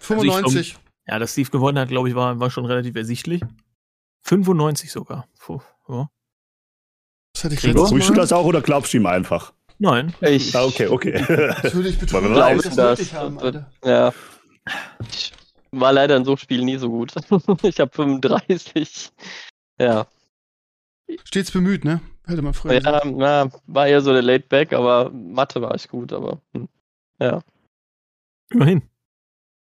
95. 0.00 0.76
Ja, 1.06 1.18
dass 1.18 1.32
Steve 1.32 1.50
gewonnen 1.50 1.78
hat, 1.78 1.88
glaube 1.88 2.08
ich, 2.08 2.14
war, 2.14 2.40
war 2.40 2.50
schon 2.50 2.64
relativ 2.64 2.96
ersichtlich. 2.96 3.42
95 4.22 4.90
sogar. 4.90 5.26
Puh, 5.38 5.60
ja. 5.88 6.08
Das 7.34 7.44
hatte 7.44 7.54
ich 7.54 7.60
Prüfst 7.60 8.08
du 8.08 8.14
das 8.14 8.32
auch 8.32 8.44
oder 8.44 8.62
glaubst 8.62 8.92
du 8.92 8.98
ihm 8.98 9.06
einfach? 9.06 9.52
Nein. 9.78 10.14
Ich, 10.20 10.54
Ah, 10.54 10.64
okay, 10.64 10.86
okay. 10.86 11.12
Das 11.62 11.74
würde 11.74 11.88
ich 11.88 11.98
betonen, 11.98 12.34
wir 12.34 12.70
das 12.70 13.12
haben, 13.12 13.38
Alter. 13.38 13.70
ja. 13.84 14.14
Ich 15.10 15.32
war 15.72 15.92
leider 15.92 16.16
in 16.16 16.24
so 16.24 16.36
Spielen 16.36 16.64
nie 16.64 16.78
so 16.78 16.88
gut. 16.88 17.12
ich 17.62 17.80
habe 17.80 17.90
35. 17.92 19.10
Ja. 19.78 20.06
Stets 21.24 21.50
bemüht, 21.50 21.84
ne? 21.84 22.00
Hätte 22.26 22.40
man 22.40 22.54
früher. 22.54 22.80
Ja, 22.80 23.02
na, 23.04 23.50
war 23.66 23.86
eher 23.86 24.00
so 24.00 24.12
der 24.12 24.22
Late 24.22 24.46
Back, 24.48 24.72
aber 24.72 25.10
Mathe 25.10 25.60
war 25.60 25.74
ich 25.74 25.88
gut, 25.88 26.12
aber 26.12 26.40
hm. 26.54 26.68
ja. 27.18 27.42
Immerhin. 28.50 28.82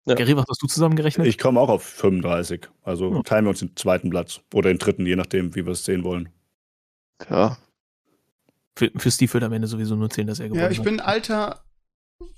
Ja. 0.08 0.14
Gary, 0.14 0.36
was 0.36 0.46
hast 0.48 0.62
du 0.62 0.66
zusammengerechnet? 0.66 1.26
Ich 1.26 1.38
komme 1.38 1.60
auch 1.60 1.68
auf 1.68 1.82
35. 1.82 2.68
Also 2.82 3.12
Ja. 3.14 3.22
teilen 3.22 3.44
wir 3.44 3.50
uns 3.50 3.60
den 3.60 3.76
zweiten 3.76 4.10
Platz. 4.10 4.40
Oder 4.54 4.70
den 4.70 4.78
dritten, 4.78 5.06
je 5.06 5.16
nachdem, 5.16 5.54
wie 5.54 5.64
wir 5.66 5.72
es 5.72 5.84
sehen 5.84 6.04
wollen. 6.04 6.28
Ja. 7.30 7.58
Für, 8.76 8.90
für 8.96 9.10
Steve 9.10 9.32
wird 9.34 9.44
am 9.44 9.52
Ende 9.52 9.66
sowieso 9.68 9.96
nur 9.96 10.08
zählen, 10.10 10.28
dass 10.28 10.38
er 10.40 10.46
gewonnen 10.48 10.62
Ja, 10.62 10.70
ich 10.70 10.78
hat. 10.78 10.84
bin 10.84 11.00
ein 11.00 11.06
alter, 11.06 11.64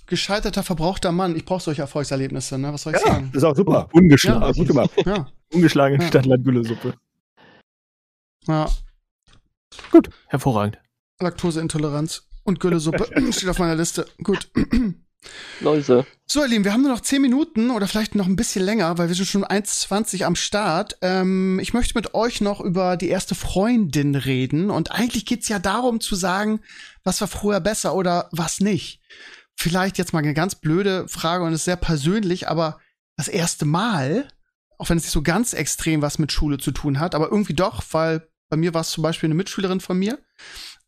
gescheiterter, 0.07 0.63
verbrauchter 0.63 1.13
Mann. 1.13 1.37
Ich 1.37 1.45
brauche 1.45 1.63
solche 1.63 1.83
Erfolgserlebnisse, 1.83 2.59
ne? 2.59 2.73
Was 2.73 2.83
soll 2.83 2.95
ich 2.95 3.01
sagen? 3.01 3.31
ist 3.35 3.45
auch 3.45 3.55
super. 3.55 3.89
Ungeschlagen. 3.93 4.43
Ah, 4.43 4.53
gut 4.53 4.69
gemacht. 4.69 4.91
Ja, 5.05 5.29
Ungeschlagen 5.53 6.01
Ja. 6.01 6.09
statt 6.09 6.27
Landgüllesuppe. 6.27 6.95
ja. 8.47 8.69
Gut, 9.93 10.11
hervorragend. 10.29 10.79
Laktoseintoleranz 11.21 12.27
und 12.45 12.59
Güllesuppe 12.59 13.07
steht 13.33 13.49
auf 13.49 13.59
meiner 13.59 13.77
Liste. 13.77 14.07
Gut. 14.23 14.51
Leute. 15.61 16.07
So, 16.27 16.43
ihr 16.43 16.49
Lieben, 16.49 16.65
wir 16.65 16.73
haben 16.73 16.83
nur 16.83 16.93
noch 16.93 17.01
10 17.01 17.21
Minuten 17.21 17.71
oder 17.71 17.89
vielleicht 17.89 18.15
noch 18.15 18.27
ein 18.27 18.37
bisschen 18.37 18.65
länger, 18.65 18.99
weil 18.99 19.09
wir 19.09 19.15
sind 19.15 19.27
schon 19.27 19.45
1,20 19.45 20.25
am 20.25 20.37
Start. 20.37 20.97
Ähm, 21.03 21.59
ich 21.59 21.75
möchte 21.75 21.99
mit 21.99 22.15
euch 22.15 22.41
noch 22.41 22.61
über 22.61 22.97
die 22.97 23.09
erste 23.09 23.35
Freundin 23.35 24.15
reden. 24.15 24.71
Und 24.71 24.93
eigentlich 24.93 25.27
geht's 25.27 25.49
ja 25.49 25.59
darum 25.59 26.01
zu 26.01 26.15
sagen, 26.15 26.61
was 27.03 27.21
war 27.21 27.29
früher 27.29 27.61
besser 27.61 27.95
oder 27.95 28.29
was 28.33 28.61
nicht. 28.61 29.01
Vielleicht 29.57 29.99
jetzt 29.99 30.13
mal 30.13 30.21
eine 30.21 30.33
ganz 30.33 30.55
blöde 30.55 31.09
Frage 31.09 31.45
und 31.45 31.53
ist 31.53 31.65
sehr 31.65 31.77
persönlich, 31.77 32.49
aber 32.49 32.79
das 33.17 33.29
erste 33.29 33.67
Mal, 33.67 34.29
auch 34.79 34.89
wenn 34.89 34.97
es 34.97 35.05
nicht 35.05 35.13
so 35.13 35.23
ganz 35.23 35.53
extrem 35.53 36.01
was 36.01 36.19
mit 36.19 36.33
Schule 36.33 36.59
zu 36.59 36.71
tun 36.71 37.01
hat, 37.01 37.15
aber 37.15 37.31
irgendwie 37.31 37.55
doch, 37.55 37.83
weil 37.91 38.27
bei 38.49 38.57
mir 38.57 38.73
war 38.73 38.81
es 38.81 38.91
zum 38.91 39.03
Beispiel 39.03 39.27
eine 39.27 39.35
Mitschülerin 39.35 39.81
von 39.81 39.99
mir. 39.99 40.19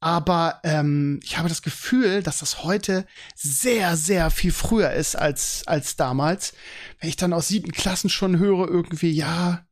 Aber 0.01 0.61
ähm, 0.65 1.21
ich 1.23 1.39
habe 1.39 1.49
das 1.49 1.63
Gefühl, 1.63 2.25
dass 2.25 2.41
das 2.41 2.65
heute 2.65 3.07
sehr, 3.37 3.97
sehr 3.97 4.31
viel 4.31 4.51
früher 4.51 4.93
ist 4.93 5.15
als, 5.15 5.65
als 5.69 5.95
damals. 5.95 6.55
Wenn 6.99 7.09
ich 7.09 7.17
dann 7.17 7.33
aus 7.33 7.47
siebten 7.47 7.71
Klassen 7.71 8.11
schon 8.11 8.39
höre, 8.39 8.69
irgendwie, 8.69 9.13
ja, 9.13 9.65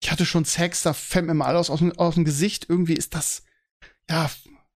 ich 0.00 0.10
hatte 0.12 0.24
schon 0.24 0.44
Sex, 0.44 0.82
da 0.82 0.92
fällt 0.92 1.26
mir 1.26 1.34
mal 1.34 1.46
alles 1.46 1.68
aus, 1.68 1.82
aus 1.96 2.14
dem 2.14 2.24
Gesicht. 2.24 2.66
Irgendwie 2.68 2.94
ist 2.94 3.14
das, 3.16 3.42
ja, 4.08 4.30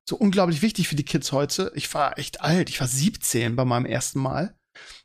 so 0.08 0.16
unglaublich 0.16 0.60
wichtig 0.60 0.88
für 0.88 0.96
die 0.96 1.04
Kids 1.04 1.30
heute. 1.30 1.70
Ich 1.76 1.92
war 1.94 2.18
echt 2.18 2.40
alt, 2.40 2.68
ich 2.68 2.80
war 2.80 2.88
17 2.88 3.54
bei 3.54 3.64
meinem 3.64 3.86
ersten 3.86 4.18
Mal. 4.18 4.56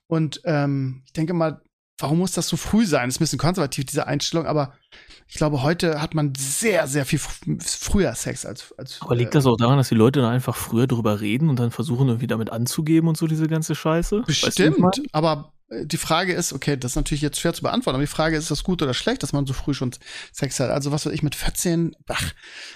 Und 0.07 0.41
ähm, 0.45 1.03
ich 1.05 1.13
denke 1.13 1.33
mal, 1.33 1.61
warum 1.99 2.19
muss 2.19 2.31
das 2.31 2.47
so 2.47 2.57
früh 2.57 2.85
sein? 2.85 3.09
Ist 3.09 3.17
ein 3.17 3.19
bisschen 3.19 3.39
konservativ, 3.39 3.85
diese 3.85 4.07
Einstellung, 4.07 4.45
aber 4.45 4.73
ich 5.27 5.35
glaube, 5.35 5.61
heute 5.61 6.01
hat 6.01 6.15
man 6.15 6.33
sehr, 6.35 6.87
sehr 6.87 7.05
viel 7.05 7.19
fr 7.19 7.31
früher 7.59 8.15
Sex 8.15 8.45
als. 8.45 8.73
als 8.77 8.99
Aber 9.01 9.15
liegt 9.15 9.29
äh, 9.29 9.37
das 9.37 9.45
auch 9.45 9.57
daran, 9.57 9.77
dass 9.77 9.89
die 9.89 9.95
Leute 9.95 10.21
dann 10.21 10.31
einfach 10.31 10.55
früher 10.55 10.87
drüber 10.87 11.21
reden 11.21 11.49
und 11.49 11.59
dann 11.59 11.69
versuchen, 11.69 12.07
irgendwie 12.07 12.25
damit 12.27 12.51
anzugeben 12.51 13.07
und 13.07 13.15
so 13.15 13.27
diese 13.27 13.47
ganze 13.47 13.75
Scheiße? 13.75 14.23
Weißt 14.27 14.41
du, 14.41 14.45
Bestimmt, 14.47 15.01
aber 15.11 15.53
äh, 15.69 15.85
die 15.85 15.97
Frage 15.97 16.33
ist, 16.33 16.51
okay, 16.51 16.77
das 16.77 16.93
ist 16.93 16.95
natürlich 16.95 17.21
jetzt 17.21 17.39
schwer 17.39 17.53
zu 17.53 17.61
beantworten, 17.61 17.95
aber 17.95 18.03
die 18.03 18.07
Frage 18.07 18.37
ist, 18.37 18.45
ist 18.45 18.51
das 18.51 18.63
gut 18.63 18.81
oder 18.81 18.95
schlecht, 18.95 19.21
dass 19.21 19.31
man 19.31 19.45
so 19.45 19.53
früh 19.53 19.75
schon 19.75 19.91
Sex 20.31 20.59
hat? 20.59 20.71
Also 20.71 20.91
was 20.91 21.05
weiß 21.05 21.13
ich 21.13 21.21
mit 21.21 21.35
14, 21.35 21.95
ach, 22.07 22.33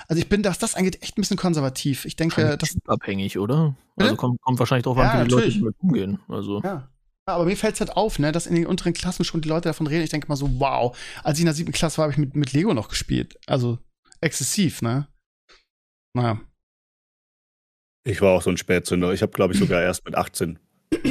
also 0.07 0.21
ich 0.21 0.29
bin, 0.29 0.45
was 0.45 0.59
das 0.59 0.75
angeht, 0.75 1.01
echt 1.01 1.17
ein 1.17 1.21
bisschen 1.21 1.37
konservativ. 1.37 2.05
Ich 2.05 2.15
denke, 2.15 2.55
das, 2.57 2.77
abhängig, 2.85 3.39
oder? 3.39 3.75
Bitte? 3.95 4.11
Also 4.11 4.15
kommt, 4.15 4.41
kommt 4.41 4.59
wahrscheinlich 4.59 4.83
drauf 4.83 4.97
Ja, 4.97 5.09
an, 5.09 5.21
wie 5.21 5.27
die 5.27 5.31
Leute 5.31 5.47
natürlich. 5.47 5.59
damit 5.59 5.75
umgehen. 5.79 6.19
Also 6.27 6.61
ja. 6.63 6.87
Aber 7.25 7.45
mir 7.45 7.55
fällt's 7.55 7.79
halt 7.79 7.91
auf, 7.95 8.19
ne, 8.19 8.31
dass 8.31 8.47
in 8.47 8.55
den 8.55 8.67
unteren 8.67 8.93
Klassen 8.93 9.23
schon 9.23 9.41
die 9.41 9.49
Leute 9.49 9.69
davon 9.69 9.87
reden. 9.87 10.03
Ich 10.03 10.09
denke 10.09 10.27
mal 10.27 10.35
so, 10.35 10.59
wow, 10.59 10.97
als 11.23 11.37
ich 11.37 11.43
in 11.43 11.45
der 11.45 11.53
siebten 11.53 11.71
Klasse 11.71 11.97
war, 11.97 12.03
habe 12.03 12.11
ich 12.11 12.17
mit, 12.17 12.35
mit 12.35 12.51
Lego 12.53 12.73
noch 12.73 12.89
gespielt. 12.89 13.37
Also 13.47 13.79
exzessiv, 14.19 14.81
ne? 14.81 15.07
Naja. 16.13 16.41
Ich 18.05 18.21
war 18.21 18.33
auch 18.33 18.41
so 18.41 18.49
ein 18.49 18.57
Spätzünder. 18.57 19.13
Ich 19.13 19.21
habe, 19.21 19.31
glaube 19.31 19.53
ich, 19.53 19.59
sogar 19.59 19.81
erst 19.81 20.03
mit 20.05 20.15
18 20.15 20.59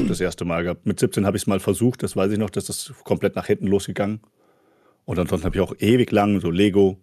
das 0.08 0.20
erste 0.20 0.44
Mal 0.44 0.62
gehabt. 0.64 0.86
Mit 0.86 1.00
17 1.00 1.24
habe 1.24 1.36
ich 1.36 1.44
es 1.44 1.46
mal 1.46 1.60
versucht, 1.60 2.02
das 2.02 2.14
weiß 2.14 2.32
ich 2.32 2.38
noch, 2.38 2.50
dass 2.50 2.66
das 2.66 2.92
komplett 3.04 3.34
nach 3.34 3.46
hinten 3.46 3.66
losgegangen. 3.66 4.20
Und 5.04 5.18
ansonsten 5.18 5.46
habe 5.46 5.56
ich 5.56 5.62
auch 5.62 5.74
ewig 5.78 6.10
lang 6.12 6.40
so 6.40 6.50
Lego, 6.50 7.00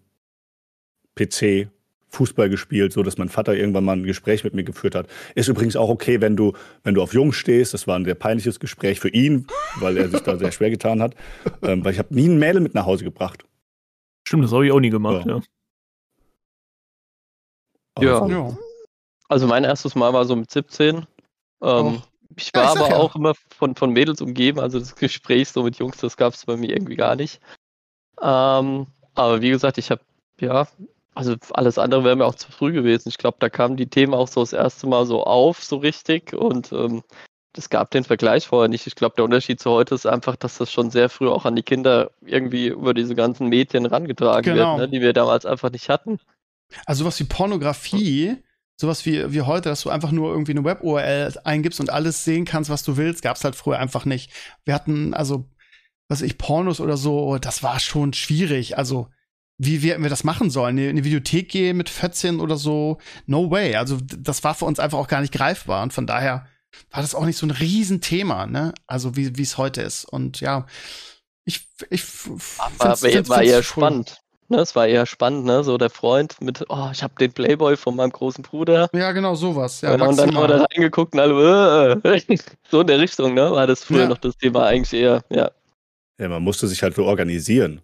PC, 1.16 1.70
Fußball 2.12 2.50
gespielt, 2.50 2.92
so 2.94 3.04
dass 3.04 3.18
mein 3.18 3.30
Vater 3.30 3.56
irgendwann 3.56 3.84
mal 3.86 3.96
ein 3.96 4.04
Gespräch 4.04 4.44
mit 4.44 4.54
mir 4.54 4.64
geführt 4.64 4.96
hat. 4.96 5.08
Ist 5.36 5.48
übrigens 5.48 5.76
auch 5.76 5.90
okay, 5.90 6.22
wenn 6.22 6.36
du, 6.36 6.54
wenn 6.84 6.96
du 6.96 7.02
auf 7.04 7.14
Jungs 7.14 7.36
stehst. 7.36 7.74
Das 7.74 7.86
war 7.88 7.96
ein 7.98 8.06
sehr 8.06 8.16
peinliches 8.16 8.60
Gespräch 8.60 9.00
für 9.00 9.10
ihn, 9.10 9.46
weil 9.80 9.98
er 9.98 10.10
sich 10.10 10.22
da 10.22 10.38
sehr 10.38 10.52
schwer 10.52 10.70
getan 10.72 11.02
hat. 11.02 11.16
Ähm, 11.62 11.86
weil 11.86 11.94
ich 11.94 12.00
habe 12.00 12.14
nie 12.14 12.28
ein 12.28 12.40
Mädel 12.40 12.62
mit 12.62 12.74
nach 12.74 12.86
Hause 12.86 13.04
gebracht. 13.04 13.44
stimmt, 14.28 14.44
das 14.44 14.52
habe 14.52 14.66
ich 14.66 14.72
auch 14.72 14.80
nie 14.80 14.90
gemacht, 14.92 15.26
Ja. 15.26 15.38
ja. 15.38 15.42
Aber 17.96 18.06
Ja. 18.06 18.18
so- 18.20 18.30
Ja. 18.30 18.58
Also 19.28 19.46
mein 19.48 19.64
erstes 19.64 19.96
Mal 19.96 20.12
war 20.14 20.26
so 20.26 20.36
mit 20.36 20.50
17. 20.50 21.06
Ähm, 21.62 22.02
ich 22.36 22.52
Ja, 22.56 22.62
war 22.62 22.64
ich 22.64 22.70
sag 22.74 22.78
aber 22.80 22.90
ja. 22.90 22.98
auch 22.98 23.16
immer 23.16 23.34
von, 23.56 23.76
von 23.76 23.92
Mädels 23.92 24.22
umgeben, 24.22 24.60
also 24.60 24.80
das 24.80 24.96
Gespräch 24.96 25.50
so 25.50 25.64
mit 25.64 25.78
Jungs, 25.78 25.98
das 25.98 26.18
gab 26.18 26.34
es 26.34 26.46
bei 26.46 26.58
mir 26.58 26.70
irgendwie 26.72 26.96
gar 26.96 27.16
nicht. 27.16 27.40
Ähm, 28.22 28.88
aber 29.16 29.42
wie 29.42 29.50
gesagt, 29.50 29.78
ich 29.78 29.92
habe, 29.92 30.02
ja, 30.40 30.68
also 31.16 31.36
alles 31.52 31.78
andere 31.78 32.04
wäre 32.04 32.16
mir 32.16 32.26
auch 32.26 32.36
zu 32.36 32.52
früh 32.52 32.72
gewesen. 32.72 33.10
Ich 33.10 33.18
glaube, 33.18 33.38
da 33.40 33.50
kamen 33.50 33.78
die 33.78 33.88
Themen 33.90 34.14
auch 34.14 34.28
so 34.28 34.42
das 34.42 34.54
erste 34.54 34.88
Mal 34.88 35.06
so 35.06 35.24
auf, 35.24 35.64
so 35.64 35.78
richtig. 35.78 36.34
Und 36.34 36.72
ähm, 36.72 37.04
es 37.58 37.70
gab 37.70 37.92
den 37.92 38.04
Vergleich 38.04 38.48
vorher 38.48 38.70
nicht. 38.70 38.88
Ich 38.88 38.96
glaube, 38.96 39.16
der 39.18 39.26
Unterschied 39.26 39.60
zu 39.60 39.72
heute 39.72 39.96
ist 39.96 40.06
einfach, 40.06 40.36
dass 40.36 40.58
das 40.60 40.72
schon 40.72 40.92
sehr 40.92 41.10
früh 41.10 41.28
auch 41.28 41.46
an 41.46 41.56
die 41.56 41.64
Kinder 41.64 42.12
irgendwie 42.22 42.68
über 42.68 42.94
diese 42.94 43.16
ganzen 43.16 43.48
Medien 43.50 43.86
rangetragen 43.86 44.44
Genau. 44.54 44.78
wird, 44.78 44.90
ne, 44.92 44.98
die 44.98 45.02
wir 45.04 45.14
damals 45.14 45.46
einfach 45.46 45.72
nicht 45.72 45.90
hatten. 45.90 46.20
Also 46.86 47.04
sowas 47.04 47.20
wie 47.20 47.24
Pornografie, 47.26 48.38
sowas 48.78 49.06
wie, 49.06 49.34
wie 49.34 49.42
heute, 49.42 49.70
dass 49.70 49.82
du 49.82 49.90
einfach 49.90 50.12
nur 50.12 50.32
irgendwie 50.32 50.52
eine 50.52 50.64
Web-URL 50.64 51.34
eingibst 51.44 51.80
und 51.80 51.90
alles 51.90 52.24
sehen 52.24 52.46
kannst, 52.46 52.70
was 52.70 52.84
du 52.84 52.96
willst, 52.96 53.24
gab's 53.24 53.44
halt 53.44 53.56
früher 53.56 53.80
einfach 53.80 54.06
nicht. 54.06 54.32
Wir 54.64 54.74
hatten, 54.76 55.14
also, 55.14 55.46
was 56.08 56.22
weiß 56.22 56.28
ich, 56.28 56.38
Pornos 56.38 56.80
oder 56.80 56.96
so, 56.98 57.40
das 57.40 57.64
war 57.64 57.80
schon 57.80 58.14
schwierig. 58.14 58.78
Also, 58.78 59.10
wie 59.62 59.82
wir, 59.84 60.00
wir 60.02 60.10
das 60.10 60.24
machen 60.24 60.50
sollen, 60.50 60.78
in 60.78 60.96
die 60.96 61.04
Videothek 61.04 61.50
gehen 61.50 61.78
mit 61.78 61.90
14 61.90 62.40
oder 62.40 62.56
so, 62.58 62.98
no 63.28 63.52
way. 63.52 63.76
Also, 63.76 63.98
das 64.02 64.44
war 64.44 64.56
für 64.56 64.66
uns 64.66 64.80
einfach 64.80 64.98
auch 64.98 65.08
gar 65.10 65.22
nicht 65.22 65.34
greifbar 65.34 65.84
und 65.84 65.94
von 65.94 66.08
daher 66.08 66.48
war 66.92 67.02
das 67.02 67.14
auch 67.14 67.26
nicht 67.26 67.38
so 67.38 67.46
ein 67.46 67.52
Riesenthema, 67.52 68.46
ne? 68.48 68.74
Also, 68.88 69.16
wie 69.16 69.42
es 69.42 69.58
heute 69.58 69.82
ist. 69.82 70.06
Und 70.06 70.40
ja, 70.40 70.66
ich, 71.46 71.68
ich 71.90 72.04
War, 72.28 72.38
find's- 72.40 72.80
war, 72.80 72.96
find's- 72.98 73.30
war 73.30 73.38
find's 73.40 73.52
eher 73.52 73.58
cool. 73.58 73.64
spannend. 73.64 74.22
Ne, 74.52 74.58
es 74.62 74.76
war 74.76 74.88
eher 74.88 75.06
spannend, 75.06 75.46
ne? 75.46 75.64
So 75.64 75.78
der 75.78 75.92
Freund 75.92 76.42
mit, 76.42 76.66
oh, 76.70 76.90
ich 76.92 77.04
habe 77.04 77.14
den 77.20 77.32
Playboy 77.32 77.78
von 77.78 77.96
meinem 77.96 78.10
großen 78.12 78.44
Bruder. 78.44 78.90
Ja, 78.94 79.12
genau, 79.12 79.36
sowas. 79.36 79.82
Ja, 79.82 79.96
Ja, 79.96 80.06
und 80.06 80.18
dann 80.18 80.36
haben 80.36 80.42
wir 80.42 80.48
da 80.48 80.66
reingeguckt 80.66 81.14
und 81.14 81.20
alle, 81.20 82.02
äh, 82.04 82.38
so 82.72 82.82
in 82.82 82.88
der 82.88 82.98
Richtung, 83.00 83.36
ne? 83.36 83.52
War 83.52 83.68
das 83.68 83.84
früher 83.84 84.04
Ja. 84.04 84.08
noch 84.08 84.18
das 84.18 84.38
Thema 84.38 84.66
eigentlich 84.66 85.00
eher, 85.00 85.22
ja. 85.30 85.52
Ja, 86.20 86.30
man 86.30 86.42
musste 86.44 86.68
sich 86.68 86.82
halt 86.82 86.96
so 86.96 87.06
organisieren. 87.06 87.82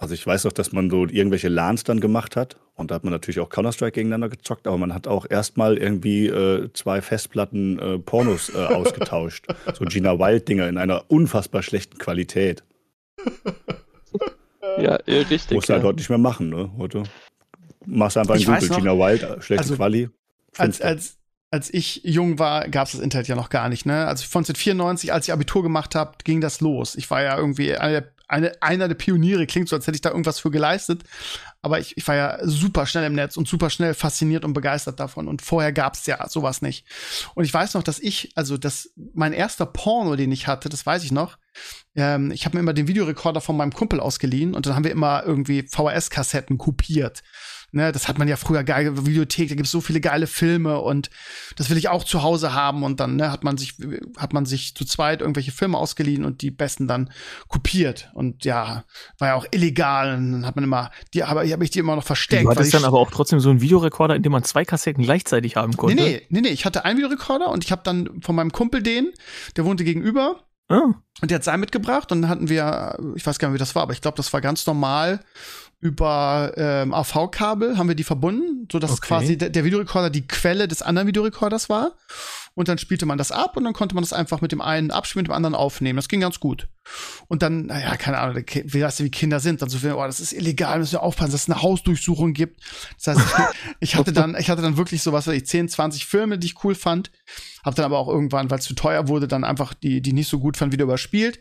Also 0.00 0.14
ich 0.14 0.26
weiß 0.26 0.44
noch, 0.44 0.52
dass 0.52 0.72
man 0.72 0.88
so 0.88 1.06
irgendwelche 1.06 1.48
LANs 1.48 1.84
dann 1.84 2.00
gemacht 2.00 2.34
hat 2.34 2.56
und 2.74 2.90
da 2.90 2.94
hat 2.94 3.04
man 3.04 3.12
natürlich 3.12 3.38
auch 3.38 3.50
Counter-Strike 3.50 3.92
gegeneinander 3.92 4.30
gezockt, 4.30 4.66
aber 4.66 4.78
man 4.78 4.94
hat 4.94 5.06
auch 5.06 5.26
erstmal 5.28 5.76
irgendwie 5.76 6.26
äh, 6.26 6.70
zwei 6.72 7.02
Festplatten 7.02 7.78
äh, 7.78 7.98
Pornos 7.98 8.48
äh, 8.48 8.56
ausgetauscht. 8.74 9.46
So 9.74 9.84
Gina 9.84 10.18
Wild-Dinger 10.18 10.66
in 10.70 10.78
einer 10.78 11.04
unfassbar 11.08 11.62
schlechten 11.62 11.98
Qualität. 11.98 12.64
Ja, 14.78 14.94
richtig. 15.06 15.50
Musst 15.50 15.68
du 15.68 15.74
halt 15.74 15.82
ja. 15.82 15.88
heute 15.88 15.98
nicht 15.98 16.08
mehr 16.08 16.18
machen, 16.18 16.48
ne? 16.48 16.70
Heute 16.78 17.02
machst 17.84 18.16
du 18.16 18.20
einfach 18.20 18.36
in 18.36 18.40
Ich 18.40 18.48
weiß 18.48 18.68
Google 18.68 18.70
noch, 18.70 18.78
Gina 18.78 19.06
Wild, 19.06 19.22
äh, 19.22 19.42
schlechte 19.42 19.64
also, 19.64 19.76
Quali. 19.76 20.08
als, 20.56 20.80
als, 20.80 21.18
als 21.50 21.74
ich 21.74 22.00
jung 22.04 22.38
war, 22.38 22.68
gab 22.68 22.86
es 22.86 22.92
das 22.92 23.02
Internet 23.02 23.28
ja 23.28 23.36
noch 23.36 23.50
gar 23.50 23.68
nicht, 23.68 23.84
ne? 23.84 24.06
Also 24.06 24.24
1994, 24.24 25.12
als 25.12 25.28
ich 25.28 25.32
Abitur 25.34 25.62
gemacht 25.62 25.94
habe, 25.94 26.12
ging 26.24 26.40
das 26.40 26.62
los. 26.62 26.94
Ich 26.94 27.10
war 27.10 27.22
ja 27.22 27.36
irgendwie 27.36 27.76
einer 27.76 28.00
der 28.00 28.12
eine, 28.30 28.52
einer 28.62 28.88
der 28.88 28.94
Pioniere, 28.94 29.46
klingt 29.46 29.68
so, 29.68 29.76
als 29.76 29.86
hätte 29.86 29.96
ich 29.96 30.00
da 30.00 30.10
irgendwas 30.10 30.38
für 30.38 30.50
geleistet. 30.50 31.02
Aber 31.62 31.78
ich, 31.78 31.96
ich 31.96 32.06
war 32.08 32.14
ja 32.14 32.38
super 32.42 32.86
schnell 32.86 33.04
im 33.04 33.14
Netz 33.14 33.36
und 33.36 33.46
super 33.46 33.68
schnell 33.68 33.92
fasziniert 33.92 34.44
und 34.44 34.54
begeistert 34.54 34.98
davon. 34.98 35.28
Und 35.28 35.42
vorher 35.42 35.72
gab's 35.72 36.06
ja 36.06 36.26
sowas 36.28 36.62
nicht. 36.62 36.86
Und 37.34 37.44
ich 37.44 37.52
weiß 37.52 37.74
noch, 37.74 37.82
dass 37.82 37.98
ich, 37.98 38.32
also 38.34 38.56
das, 38.56 38.90
mein 39.14 39.32
erster 39.32 39.66
Porno, 39.66 40.16
den 40.16 40.32
ich 40.32 40.46
hatte, 40.46 40.68
das 40.68 40.86
weiß 40.86 41.04
ich 41.04 41.12
noch, 41.12 41.36
ähm, 41.96 42.30
ich 42.30 42.44
habe 42.44 42.56
mir 42.56 42.60
immer 42.60 42.72
den 42.72 42.88
Videorekorder 42.88 43.40
von 43.40 43.56
meinem 43.56 43.72
Kumpel 43.72 44.00
ausgeliehen 44.00 44.54
und 44.54 44.66
dann 44.66 44.74
haben 44.74 44.84
wir 44.84 44.92
immer 44.92 45.24
irgendwie 45.24 45.62
VHS-Kassetten 45.62 46.56
kopiert. 46.56 47.22
Ne, 47.72 47.92
das 47.92 48.08
hat 48.08 48.18
man 48.18 48.26
ja 48.26 48.36
früher 48.36 48.64
geile 48.64 49.06
Videothek, 49.06 49.48
da 49.48 49.54
gibt's 49.54 49.70
so 49.70 49.80
viele 49.80 50.00
geile 50.00 50.26
Filme 50.26 50.80
und 50.80 51.08
das 51.56 51.70
will 51.70 51.76
ich 51.76 51.88
auch 51.88 52.02
zu 52.02 52.22
Hause 52.22 52.52
haben 52.52 52.82
und 52.82 52.98
dann 52.98 53.14
ne, 53.14 53.30
hat 53.30 53.44
man 53.44 53.56
sich 53.58 53.74
hat 54.16 54.32
man 54.32 54.44
sich 54.44 54.74
zu 54.74 54.84
zweit 54.84 55.20
irgendwelche 55.20 55.52
Filme 55.52 55.78
ausgeliehen 55.78 56.24
und 56.24 56.42
die 56.42 56.50
besten 56.50 56.88
dann 56.88 57.10
kopiert 57.46 58.10
und 58.14 58.44
ja, 58.44 58.84
war 59.18 59.28
ja 59.28 59.34
auch 59.34 59.46
illegal 59.52 60.16
und 60.16 60.32
dann 60.32 60.46
hat 60.46 60.56
man 60.56 60.64
immer 60.64 60.90
die 61.14 61.22
aber 61.22 61.44
ich 61.44 61.52
habe 61.52 61.62
ich 61.62 61.70
die 61.70 61.78
immer 61.78 61.94
noch 61.94 62.04
versteckt. 62.04 62.44
Du 62.44 62.50
hattest 62.50 62.74
dann 62.74 62.84
aber 62.84 62.98
auch 62.98 63.10
trotzdem 63.10 63.38
so 63.38 63.50
einen 63.50 63.60
Videorekorder, 63.60 64.16
in 64.16 64.22
dem 64.22 64.32
man 64.32 64.42
zwei 64.42 64.64
Kassetten 64.64 65.04
gleichzeitig 65.04 65.54
haben 65.54 65.76
konnte. 65.76 65.94
Nee, 65.94 66.10
nee, 66.10 66.26
nee, 66.28 66.40
nee, 66.40 66.48
ich 66.48 66.64
hatte 66.64 66.84
einen 66.84 66.98
Videorekorder 66.98 67.50
und 67.50 67.62
ich 67.62 67.70
habe 67.70 67.82
dann 67.84 68.20
von 68.20 68.34
meinem 68.34 68.50
Kumpel 68.50 68.82
den, 68.82 69.12
der 69.56 69.64
wohnte 69.64 69.84
gegenüber 69.84 70.40
Oh. 70.70 70.94
Und 71.20 71.30
der 71.30 71.36
hat 71.36 71.44
sein 71.44 71.58
mitgebracht 71.58 72.12
und 72.12 72.22
dann 72.22 72.30
hatten 72.30 72.48
wir, 72.48 72.96
ich 73.16 73.26
weiß 73.26 73.40
gar 73.40 73.48
nicht, 73.48 73.56
wie 73.56 73.58
das 73.58 73.74
war, 73.74 73.82
aber 73.82 73.92
ich 73.92 74.00
glaube, 74.00 74.16
das 74.16 74.32
war 74.32 74.40
ganz 74.40 74.64
normal 74.66 75.20
über 75.80 76.52
ähm, 76.56 76.92
AV-Kabel 76.92 77.78
haben 77.78 77.88
wir 77.88 77.94
die 77.94 78.04
verbunden, 78.04 78.68
so 78.70 78.78
dass 78.78 78.92
okay. 78.92 79.08
quasi 79.08 79.38
der, 79.38 79.48
der 79.48 79.64
Videorekorder 79.64 80.10
die 80.10 80.26
Quelle 80.26 80.68
des 80.68 80.82
anderen 80.82 81.08
Videorekorders 81.08 81.70
war. 81.70 81.96
Und 82.54 82.68
dann 82.68 82.76
spielte 82.76 83.06
man 83.06 83.16
das 83.16 83.32
ab 83.32 83.56
und 83.56 83.64
dann 83.64 83.72
konnte 83.72 83.94
man 83.94 84.02
das 84.02 84.12
einfach 84.12 84.42
mit 84.42 84.52
dem 84.52 84.60
einen 84.60 84.90
abspielen, 84.90 85.22
mit 85.22 85.28
dem 85.28 85.34
anderen 85.34 85.54
aufnehmen. 85.54 85.96
Das 85.96 86.08
ging 86.08 86.20
ganz 86.20 86.38
gut. 86.40 86.68
Und 87.28 87.42
dann, 87.42 87.66
naja, 87.66 87.96
keine 87.96 88.18
Ahnung, 88.18 88.44
wie, 88.64 88.82
weißt 88.82 89.00
du, 89.00 89.04
wie 89.04 89.10
Kinder 89.10 89.40
sind, 89.40 89.62
dann 89.62 89.70
so 89.70 89.78
viel, 89.78 89.92
oh, 89.92 90.04
das 90.04 90.20
ist 90.20 90.32
illegal, 90.32 90.80
müssen 90.80 90.92
wir 90.92 91.02
aufpassen, 91.02 91.32
dass 91.32 91.42
es 91.42 91.48
eine 91.48 91.62
Hausdurchsuchung 91.62 92.34
gibt. 92.34 92.60
Das 93.02 93.16
heißt, 93.16 93.52
ich, 93.78 93.94
hatte 93.96 94.12
dann, 94.12 94.36
ich 94.38 94.50
hatte 94.50 94.60
dann 94.60 94.76
wirklich 94.76 95.02
so 95.02 95.12
was, 95.12 95.28
ich 95.28 95.46
10, 95.46 95.70
20 95.70 96.04
Filme, 96.04 96.38
die 96.38 96.48
ich 96.48 96.64
cool 96.64 96.74
fand. 96.74 97.10
Hab 97.64 97.74
dann 97.76 97.86
aber 97.86 97.98
auch 97.98 98.08
irgendwann, 98.08 98.50
weil 98.50 98.58
es 98.58 98.64
zu 98.64 98.74
teuer 98.74 99.08
wurde, 99.08 99.28
dann 99.28 99.44
einfach 99.44 99.72
die, 99.72 100.02
die 100.02 100.12
nicht 100.12 100.28
so 100.28 100.40
gut 100.40 100.56
fand, 100.56 100.72
wieder 100.72 100.84
überspielt 100.84 101.38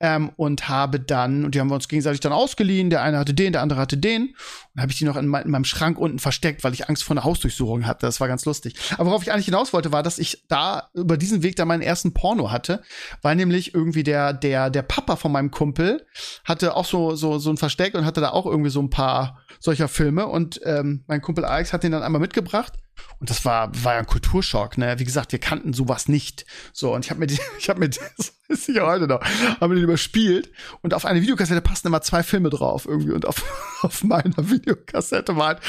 ähm, 0.00 0.30
und 0.36 0.68
habe 0.68 0.98
dann, 0.98 1.44
und 1.44 1.54
die 1.54 1.60
haben 1.60 1.68
wir 1.68 1.74
uns 1.74 1.88
gegenseitig 1.88 2.20
dann 2.20 2.32
ausgeliehen, 2.32 2.90
der 2.90 3.02
eine 3.02 3.18
hatte 3.18 3.34
den, 3.34 3.52
der 3.52 3.62
andere 3.62 3.80
hatte 3.80 3.98
den, 3.98 4.34
und 4.74 4.80
habe 4.80 4.90
ich 4.90 4.98
die 4.98 5.04
noch 5.04 5.16
in, 5.16 5.26
mein, 5.26 5.44
in, 5.44 5.50
meinem 5.50 5.64
Schrank 5.64 5.98
unten 5.98 6.18
versteckt, 6.18 6.64
weil 6.64 6.72
ich 6.72 6.88
Angst 6.88 7.04
vor 7.04 7.14
einer 7.14 7.24
Hausdurchsuchung 7.24 7.86
hatte. 7.86 8.06
Das 8.06 8.20
war 8.20 8.28
ganz 8.28 8.44
lustig. 8.46 8.74
Aber 8.96 9.10
worauf 9.10 9.22
ich 9.22 9.30
eigentlich 9.30 9.44
hinaus 9.44 9.72
wollte, 9.72 9.92
war, 9.92 10.02
dass 10.02 10.18
ich 10.18 10.46
da 10.48 10.88
über 10.94 11.18
diesen 11.18 11.42
Weg 11.42 11.56
dann 11.56 11.68
meinen 11.68 11.82
ersten 11.82 12.14
Porno 12.14 12.50
hatte, 12.50 12.82
weil 13.20 13.36
nämlich 13.36 13.74
irgendwie 13.74 14.02
der, 14.02 14.32
der, 14.32 14.70
der 14.70 14.82
Papa 14.82 15.16
von 15.16 15.32
meinem 15.32 15.50
Kumpel 15.50 16.06
hatte 16.44 16.74
auch 16.76 16.86
so, 16.86 17.14
so, 17.14 17.38
so 17.38 17.50
ein 17.50 17.58
Versteck 17.58 17.94
und 17.94 18.06
hatte 18.06 18.22
da 18.22 18.30
auch 18.30 18.46
irgendwie 18.46 18.70
so 18.70 18.80
ein 18.80 18.90
paar 18.90 19.42
solcher 19.58 19.88
Filme 19.88 20.26
und 20.26 20.60
ähm, 20.64 21.04
mein 21.06 21.20
Kumpel 21.20 21.44
Alex 21.44 21.72
hat 21.72 21.82
den 21.82 21.92
dann 21.92 22.02
einmal 22.02 22.20
mitgebracht 22.20 22.72
und 23.20 23.28
das 23.28 23.44
war, 23.44 23.70
war 23.84 23.94
ja 23.94 23.98
ein 24.00 24.06
Kulturschock, 24.06 24.78
ne? 24.78 24.98
Wie 24.98 25.04
gesagt, 25.04 25.32
wir 25.32 25.38
kannten 25.38 25.74
sowas 25.74 26.08
nicht. 26.08 26.46
So, 26.72 26.94
und 26.94 27.04
ich 27.04 27.10
habe 27.10 27.20
mir 27.20 27.26
die, 27.26 27.38
ich 27.58 27.68
habe 27.68 27.78
mir, 27.78 27.90
das 28.16 28.32
ist 28.48 28.68
ja 28.68 28.86
heute 28.86 29.06
noch, 29.06 29.20
haben 29.60 29.70
wir 29.70 29.76
den 29.76 29.84
überspielt. 29.84 30.50
Und 30.80 30.94
auf 30.94 31.04
eine 31.04 31.20
Videokassette 31.20 31.60
passen 31.60 31.88
immer 31.88 32.00
zwei 32.00 32.22
Filme 32.22 32.48
drauf 32.48 32.86
irgendwie. 32.86 33.12
Und 33.12 33.26
auf, 33.26 33.44
auf 33.82 34.02
meiner 34.02 34.50
Videokassette 34.50 35.36
war 35.36 35.48
halt 35.48 35.60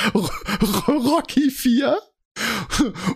Rocky 0.88 1.52
4. 1.52 1.98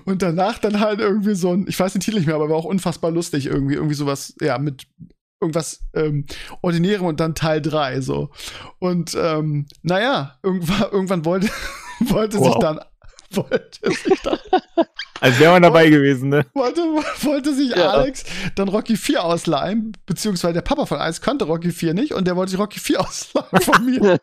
Und 0.04 0.22
danach 0.22 0.60
dann 0.60 0.82
halt 0.82 1.00
irgendwie 1.00 1.36
so 1.36 1.54
ein, 1.54 1.66
ich 1.70 1.80
weiß 1.80 1.94
den 1.94 2.02
Titel 2.02 2.18
nicht 2.18 2.26
mehr, 2.26 2.36
aber 2.36 2.50
war 2.50 2.58
auch 2.58 2.66
unfassbar 2.66 3.12
lustig 3.12 3.46
irgendwie, 3.46 3.76
irgendwie 3.76 3.96
sowas, 3.96 4.36
ja, 4.42 4.58
mit 4.58 4.88
irgendwas 5.40 5.80
ähm, 5.94 6.26
Ordinärem 6.62 7.06
und 7.06 7.22
dann 7.22 7.36
Teil 7.36 7.62
3 7.62 8.02
so. 8.02 8.32
Und 8.80 9.16
ähm, 9.16 9.68
naja, 9.82 10.38
irgendwann, 10.44 10.92
irgendwann 10.92 11.26
wollte, 11.26 11.50
wollte 12.00 12.40
wow. 12.40 12.48
sich 12.48 12.56
dann 12.60 12.80
wollte 13.32 13.92
sich 13.92 14.22
dann. 14.22 14.40
Als 15.22 15.40
wäre 15.40 15.54
man 15.54 15.62
dabei 15.62 15.90
gewesen, 15.90 16.30
ne? 16.30 16.46
Wollte, 16.54 16.82
wollte 16.82 17.54
sich 17.54 17.76
ja. 17.76 17.92
Alex 17.92 18.26
dann 18.56 18.68
Rocky 18.68 18.98
4 18.98 19.24
ausleihen, 19.24 19.94
beziehungsweise 20.06 20.54
der 20.54 20.62
Papa 20.62 20.86
von 20.86 20.98
Alex 20.98 21.22
kannte 21.22 21.46
Rocky 21.46 21.72
4 21.72 21.94
nicht 21.94 22.14
und 22.14 22.28
der 22.28 22.36
wollte 22.36 22.52
sich 22.52 22.60
Rocky 22.60 22.80
4 22.80 23.00
ausleihen 23.08 23.62
von 23.62 23.86
mir. 23.86 24.20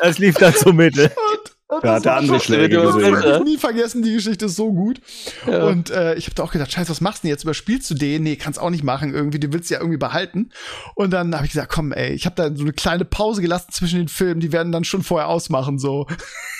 das 0.00 0.18
lief 0.18 0.36
dann 0.36 0.54
zur 0.54 0.72
Mitte. 0.72 1.04
Und 1.04 1.57
da 1.68 1.94
hat 1.94 2.06
er 2.06 2.16
andere 2.16 2.40
Schläge 2.40 2.80
gesehen. 2.80 3.16
Ich 3.18 3.44
nie 3.44 3.58
vergessen, 3.58 4.02
die 4.02 4.14
Geschichte 4.14 4.46
ist 4.46 4.56
so 4.56 4.72
gut. 4.72 5.00
Ja. 5.46 5.64
Und 5.64 5.90
äh, 5.90 6.14
ich 6.14 6.24
habe 6.26 6.34
da 6.34 6.42
auch 6.42 6.52
gedacht, 6.52 6.72
scheiße, 6.72 6.90
was 6.90 7.00
machst 7.00 7.22
du 7.22 7.26
denn 7.26 7.30
jetzt? 7.30 7.44
Überspielst 7.44 7.90
du 7.90 7.94
den? 7.94 8.22
Nee, 8.22 8.36
kannst 8.36 8.58
auch 8.58 8.70
nicht 8.70 8.84
machen. 8.84 9.14
Irgendwie, 9.14 9.38
du 9.38 9.52
willst 9.52 9.70
ja 9.70 9.78
irgendwie 9.78 9.98
behalten. 9.98 10.50
Und 10.94 11.10
dann 11.10 11.34
habe 11.34 11.44
ich 11.44 11.52
gesagt, 11.52 11.70
komm, 11.70 11.92
ey, 11.92 12.12
ich 12.12 12.24
habe 12.24 12.36
da 12.36 12.54
so 12.54 12.62
eine 12.62 12.72
kleine 12.72 13.04
Pause 13.04 13.42
gelassen 13.42 13.72
zwischen 13.72 13.98
den 13.98 14.08
Filmen. 14.08 14.40
Die 14.40 14.52
werden 14.52 14.72
dann 14.72 14.84
schon 14.84 15.02
vorher 15.02 15.28
ausmachen, 15.28 15.78
so. 15.78 16.06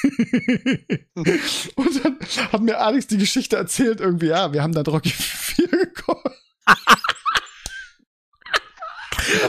und 1.14 2.04
dann 2.04 2.18
hat 2.52 2.60
mir 2.60 2.78
Alex 2.78 3.06
die 3.06 3.18
Geschichte 3.18 3.56
erzählt, 3.56 4.00
irgendwie, 4.00 4.26
ja, 4.26 4.52
wir 4.52 4.62
haben 4.62 4.72
dann 4.72 4.86
Rocky 4.86 5.10
4 5.10 5.68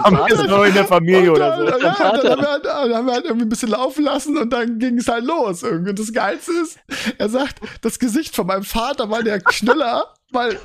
Am 0.04 0.16
besten 0.26 0.48
noch 0.48 0.64
in 0.64 0.74
der 0.74 0.86
Familie 0.86 1.32
oder 1.32 1.58
so. 1.58 1.64
Ja, 1.64 1.78
dann, 1.78 2.00
haben 2.00 2.24
wir, 2.24 2.50
halt, 2.50 2.66
dann 2.66 2.94
haben 2.94 3.06
wir 3.06 3.14
halt 3.14 3.26
irgendwie 3.26 3.46
ein 3.46 3.50
bisschen 3.50 3.70
laufen 3.70 4.04
lassen 4.04 4.38
und 4.38 4.52
dann 4.52 4.80
ging 4.80 4.98
es 4.98 5.08
halt 5.08 5.26
los. 5.26 5.64
Irgendwie. 5.64 5.92
Und 5.92 6.00
das 6.00 6.14
Geilste 6.14 6.52
ist, 6.54 6.80
er 7.18 7.30
sagt, 7.30 7.60
das 7.82 8.00
Gesicht 8.00 8.36
von 8.36 8.48
meinem 8.48 8.64
Vater 8.64 9.10
war 9.10 9.24
der 9.24 9.40
Knüller, 9.40 10.14
weil 10.32 10.60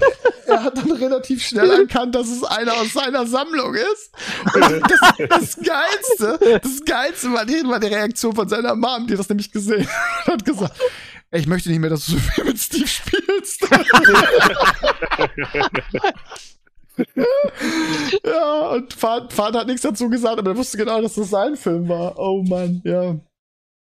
er 0.46 0.62
hat 0.62 0.76
dann 0.76 0.92
relativ 0.92 1.42
schnell 1.42 1.70
erkannt, 1.70 2.14
dass 2.14 2.28
es 2.28 2.44
einer 2.44 2.74
aus 2.74 2.92
seiner 2.92 3.26
Sammlung 3.26 3.74
ist. 3.74 4.12
Und 4.54 4.82
das, 4.90 5.00
das 5.28 5.56
Geilste, 5.56 6.60
das 6.62 6.84
Geilste 6.84 7.32
war 7.32 7.46
die, 7.46 7.62
war 7.64 7.80
die 7.80 7.88
Reaktion 7.88 8.34
von 8.34 8.48
seiner 8.48 8.74
Mom, 8.74 9.06
die 9.06 9.16
das 9.16 9.28
nämlich 9.28 9.50
gesehen 9.50 9.86
hat, 10.26 10.34
hat 10.34 10.44
gesagt, 10.44 10.78
ich 11.30 11.46
möchte 11.46 11.68
nicht 11.68 11.80
mehr, 11.80 11.90
dass 11.90 12.06
du 12.06 12.12
so 12.12 12.18
viel 12.18 12.44
mit 12.44 12.58
Steve 12.58 12.86
spielst. 12.86 13.66
ja, 18.24 18.68
und 18.70 18.92
Vater, 18.92 19.60
hat 19.60 19.66
nichts 19.66 19.82
dazu 19.82 20.08
gesagt, 20.08 20.38
aber 20.38 20.52
er 20.52 20.56
wusste 20.56 20.78
genau, 20.78 21.00
dass 21.02 21.14
das 21.14 21.30
sein 21.30 21.56
Film 21.56 21.88
war. 21.88 22.18
Oh 22.18 22.42
Mann, 22.42 22.80
ja. 22.84 23.16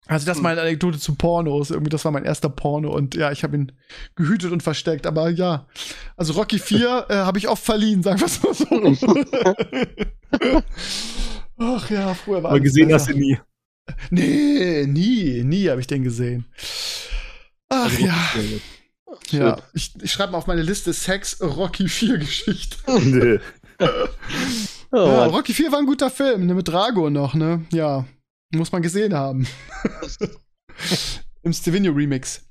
Also 0.09 0.25
das 0.27 0.37
ist 0.37 0.43
meine 0.43 0.61
Anekdote 0.61 0.99
zu 0.99 1.17
Pornos. 1.17 1.71
Irgendwie, 1.71 1.91
das 1.91 2.05
war 2.05 2.13
mein 2.13 2.25
erster 2.25 2.49
Porno 2.49 2.95
und 2.95 3.17
ja, 3.17 3.33
ich 3.33 3.43
habe 3.43 3.57
ihn 3.57 3.73
gehütet 4.15 4.53
und 4.53 4.63
versteckt. 4.63 5.07
Aber 5.07 5.31
ja, 5.31 5.67
also 6.17 6.35
Rocky 6.35 6.59
4 6.59 7.07
äh, 7.09 7.15
habe 7.17 7.39
ich 7.39 7.49
oft 7.49 7.65
verliehen, 7.65 8.03
sagen 8.03 8.21
wir 8.21 8.27
es 8.27 8.43
mal 8.43 8.55
so. 8.55 9.25
Ach 11.59 11.91
ja, 11.91 12.15
früher 12.15 12.43
war 12.43 12.51
Aber 12.51 12.61
gesehen 12.61 12.89
besser. 12.89 13.09
hast 13.09 13.15
du 13.15 13.19
nie. 13.19 13.39
Nee, 14.11 14.87
nie, 14.87 15.43
nie 15.45 15.69
habe 15.69 15.81
ich 15.81 15.87
den 15.87 16.05
gesehen. 16.05 16.45
Ach 17.69 17.85
also, 17.85 18.05
ja. 18.05 18.15
Ja, 19.31 19.59
ich, 19.73 19.95
ich 20.01 20.13
schreibe 20.13 20.33
mal 20.33 20.39
auf 20.39 20.47
meine 20.47 20.63
Liste 20.63 20.93
Sex 20.93 21.41
Rocky 21.41 21.89
4 21.89 22.19
Geschichte. 22.19 22.77
Nee. 23.79 24.99
oh, 25.01 25.07
ja, 25.07 25.27
Rocky 25.27 25.53
4 25.53 25.71
war 25.71 25.81
ein 25.81 25.87
guter 25.87 26.09
Film, 26.09 26.47
ne, 26.47 26.55
mit 26.55 26.67
Drago 26.67 27.11
noch, 27.11 27.35
ne? 27.35 27.67
Ja, 27.73 28.07
muss 28.55 28.73
man 28.73 28.81
gesehen 28.81 29.13
haben. 29.13 29.47
Im 31.43 31.53
Stevino 31.53 31.93
Remix. 31.93 32.43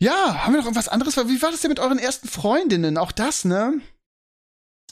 Ja, 0.00 0.44
haben 0.44 0.54
wir 0.54 0.58
noch 0.60 0.66
irgendwas 0.66 0.88
anderes? 0.88 1.16
Wie 1.16 1.42
war 1.42 1.50
das 1.50 1.60
denn 1.60 1.70
mit 1.70 1.80
euren 1.80 1.98
ersten 1.98 2.28
Freundinnen? 2.28 2.96
Auch 2.96 3.12
das, 3.12 3.44
ne? 3.44 3.80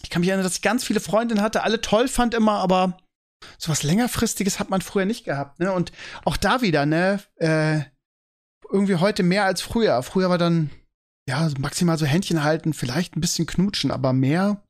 Ich 0.02 0.10
kann 0.10 0.20
mich 0.20 0.28
erinnern, 0.28 0.44
dass 0.44 0.56
ich 0.56 0.62
ganz 0.62 0.84
viele 0.84 1.00
Freundinnen 1.00 1.42
hatte, 1.42 1.62
alle 1.62 1.80
toll 1.80 2.08
fand 2.08 2.34
immer, 2.34 2.58
aber 2.58 2.98
sowas 3.56 3.82
längerfristiges 3.82 4.58
hat 4.60 4.68
man 4.68 4.82
früher 4.82 5.04
nicht 5.06 5.24
gehabt, 5.24 5.60
ne? 5.60 5.72
Und 5.72 5.92
auch 6.24 6.36
da 6.36 6.60
wieder, 6.60 6.84
ne? 6.84 7.22
Äh, 7.36 7.80
irgendwie 8.70 8.96
heute 8.96 9.22
mehr 9.22 9.44
als 9.44 9.62
früher. 9.62 10.02
Früher 10.02 10.28
war 10.28 10.38
dann 10.38 10.70
ja, 11.28 11.48
maximal 11.58 11.98
so 11.98 12.06
Händchen 12.06 12.44
halten, 12.44 12.72
vielleicht 12.72 13.16
ein 13.16 13.20
bisschen 13.20 13.46
knutschen, 13.46 13.90
aber 13.90 14.12
mehr, 14.12 14.62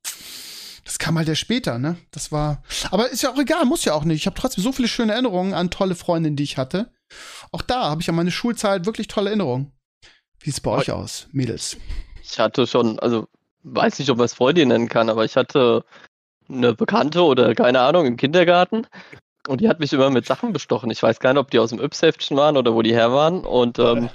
das 0.84 0.98
kam 0.98 1.18
halt 1.18 1.28
ja 1.28 1.34
später, 1.34 1.78
ne? 1.78 1.96
Das 2.10 2.32
war, 2.32 2.62
aber 2.90 3.10
ist 3.10 3.22
ja 3.22 3.30
auch 3.30 3.38
egal, 3.38 3.64
muss 3.66 3.84
ja 3.84 3.94
auch 3.94 4.04
nicht. 4.04 4.20
Ich 4.20 4.26
habe 4.26 4.38
trotzdem 4.38 4.64
so 4.64 4.72
viele 4.72 4.88
schöne 4.88 5.12
Erinnerungen 5.12 5.52
an 5.52 5.70
tolle 5.70 5.94
Freundinnen, 5.94 6.36
die 6.36 6.44
ich 6.44 6.56
hatte. 6.56 6.90
Auch 7.52 7.62
da 7.62 7.90
habe 7.90 8.00
ich 8.00 8.08
an 8.08 8.14
meine 8.14 8.30
Schulzeit 8.30 8.86
wirklich 8.86 9.08
tolle 9.08 9.30
Erinnerungen. 9.30 9.72
Wie 10.40 10.50
sieht's 10.50 10.60
bei 10.60 10.70
euch 10.70 10.90
aus, 10.90 11.28
Mädels? 11.32 11.76
Ich 12.22 12.38
hatte 12.38 12.66
schon, 12.66 12.98
also 13.00 13.28
weiß 13.64 13.98
nicht, 13.98 14.10
ob 14.10 14.18
man 14.18 14.26
es 14.26 14.34
Freundin 14.34 14.68
nennen 14.68 14.88
kann, 14.88 15.10
aber 15.10 15.24
ich 15.24 15.36
hatte 15.36 15.84
eine 16.48 16.74
Bekannte 16.74 17.22
oder 17.22 17.54
keine 17.54 17.80
Ahnung 17.80 18.06
im 18.06 18.16
Kindergarten 18.16 18.86
und 19.48 19.60
die 19.60 19.68
hat 19.68 19.80
mich 19.80 19.92
immer 19.92 20.10
mit 20.10 20.26
Sachen 20.26 20.52
bestochen. 20.52 20.90
Ich 20.90 21.02
weiß 21.02 21.20
gar 21.20 21.32
nicht, 21.32 21.40
ob 21.40 21.50
die 21.50 21.58
aus 21.58 21.70
dem 21.70 21.80
Yps-Heftchen 21.80 22.36
waren 22.36 22.56
oder 22.56 22.74
wo 22.74 22.82
die 22.82 22.92
her 22.94 23.12
waren 23.12 23.40
und 23.40 23.78
ähm, 23.78 24.08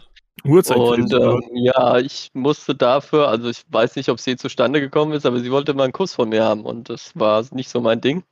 Uhrzeit. 0.44 0.78
Und 0.78 1.14
ähm, 1.14 1.42
ja, 1.54 1.98
ich 2.00 2.32
musste 2.34 2.76
dafür, 2.76 3.28
also 3.28 3.50
ich 3.50 3.64
weiß 3.70 3.96
nicht, 3.96 4.10
ob 4.10 4.20
sie 4.20 4.38
zustande 4.38 4.82
gekommen 4.82 5.14
ist, 5.14 5.26
aber 5.26 5.40
sie 5.40 5.52
wollte 5.52 5.74
mal 5.74 5.84
einen 5.84 5.94
Kuss 5.94 6.14
von 6.14 6.30
mir 6.30 6.44
haben 6.44 6.66
und 6.66 6.90
das 6.90 7.12
war 7.16 7.44
nicht 7.52 7.70
so 7.70 7.82
mein 7.82 8.02
Ding. 8.02 8.24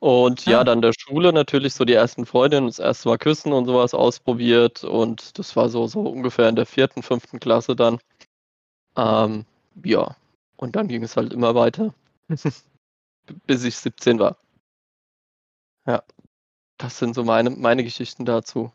Und 0.00 0.46
ja, 0.46 0.60
ah. 0.60 0.64
dann 0.64 0.82
der 0.82 0.92
Schule 0.98 1.32
natürlich 1.32 1.74
so 1.74 1.84
die 1.84 1.92
ersten 1.92 2.26
Freundinnen, 2.26 2.66
das 2.66 2.80
erste 2.80 3.08
Mal 3.08 3.18
küssen 3.18 3.52
und 3.52 3.66
sowas 3.66 3.94
ausprobiert 3.94 4.82
und 4.82 5.38
das 5.38 5.54
war 5.54 5.68
so, 5.68 5.86
so 5.86 6.00
ungefähr 6.00 6.48
in 6.48 6.56
der 6.56 6.66
vierten, 6.66 7.02
fünften 7.02 7.38
Klasse 7.38 7.76
dann. 7.76 7.98
Ähm, 8.96 9.44
ja, 9.84 10.16
und 10.56 10.74
dann 10.76 10.88
ging 10.88 11.04
es 11.04 11.16
halt 11.16 11.32
immer 11.32 11.54
weiter, 11.54 11.94
bis 13.46 13.64
ich 13.64 13.76
17 13.76 14.18
war. 14.18 14.36
Ja. 15.86 16.02
Das 16.78 16.98
sind 16.98 17.14
so 17.14 17.22
meine, 17.22 17.50
meine 17.50 17.84
Geschichten 17.84 18.24
dazu. 18.24 18.72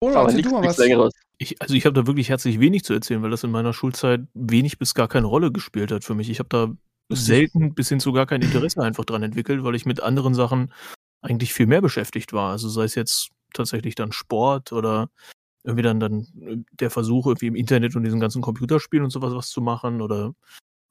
Oder 0.00 0.20
Aber 0.20 0.32
nichts, 0.32 0.48
du 0.48 0.54
mal 0.54 0.62
nichts 0.62 0.78
was. 0.78 0.86
Längeres. 0.86 1.12
Ich, 1.38 1.60
also 1.60 1.74
ich 1.74 1.84
habe 1.84 1.94
da 1.94 2.06
wirklich 2.06 2.30
herzlich 2.30 2.60
wenig 2.60 2.84
zu 2.84 2.94
erzählen, 2.94 3.22
weil 3.22 3.30
das 3.30 3.44
in 3.44 3.50
meiner 3.50 3.72
Schulzeit 3.72 4.22
wenig 4.34 4.78
bis 4.78 4.94
gar 4.94 5.08
keine 5.08 5.26
Rolle 5.26 5.52
gespielt 5.52 5.92
hat 5.92 6.04
für 6.04 6.14
mich. 6.14 6.30
Ich 6.30 6.38
habe 6.38 6.48
da 6.48 6.74
selten 7.10 7.74
bis 7.74 7.88
hin 7.90 8.00
zu 8.00 8.12
gar 8.12 8.26
kein 8.26 8.42
Interesse 8.42 8.82
einfach 8.82 9.04
dran 9.04 9.22
entwickelt, 9.22 9.62
weil 9.62 9.74
ich 9.74 9.86
mit 9.86 10.00
anderen 10.02 10.34
Sachen 10.34 10.72
eigentlich 11.20 11.52
viel 11.52 11.66
mehr 11.66 11.82
beschäftigt 11.82 12.32
war. 12.32 12.52
Also 12.52 12.68
sei 12.68 12.84
es 12.84 12.94
jetzt 12.94 13.30
tatsächlich 13.52 13.94
dann 13.94 14.12
Sport 14.12 14.72
oder 14.72 15.10
irgendwie 15.62 15.82
dann, 15.82 16.00
dann 16.00 16.26
äh, 16.40 16.56
der 16.80 16.90
Versuch, 16.90 17.26
irgendwie 17.26 17.48
im 17.48 17.54
Internet 17.56 17.96
und 17.96 18.04
diesen 18.04 18.20
ganzen 18.20 18.40
Computerspielen 18.42 19.04
und 19.04 19.10
sowas 19.10 19.34
was 19.34 19.50
zu 19.50 19.60
machen 19.60 20.00
oder 20.00 20.34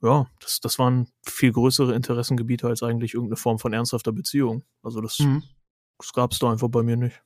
ja, 0.01 0.27
das, 0.41 0.59
das 0.59 0.77
waren 0.77 1.07
viel 1.26 1.51
größere 1.53 1.95
Interessengebiete 1.95 2.67
als 2.67 2.84
eigentlich 2.84 3.13
irgendeine 3.13 3.38
Form 3.38 3.57
von 3.59 3.73
ernsthafter 3.73 4.11
Beziehung. 4.11 4.63
Also 4.84 5.01
das, 5.01 5.19
Mhm. 5.19 5.43
das 5.97 6.13
gab 6.13 6.34
es 6.34 6.39
da 6.39 6.51
einfach 6.51 6.67
bei 6.69 6.84
mir 6.84 6.97
nicht. 6.97 7.22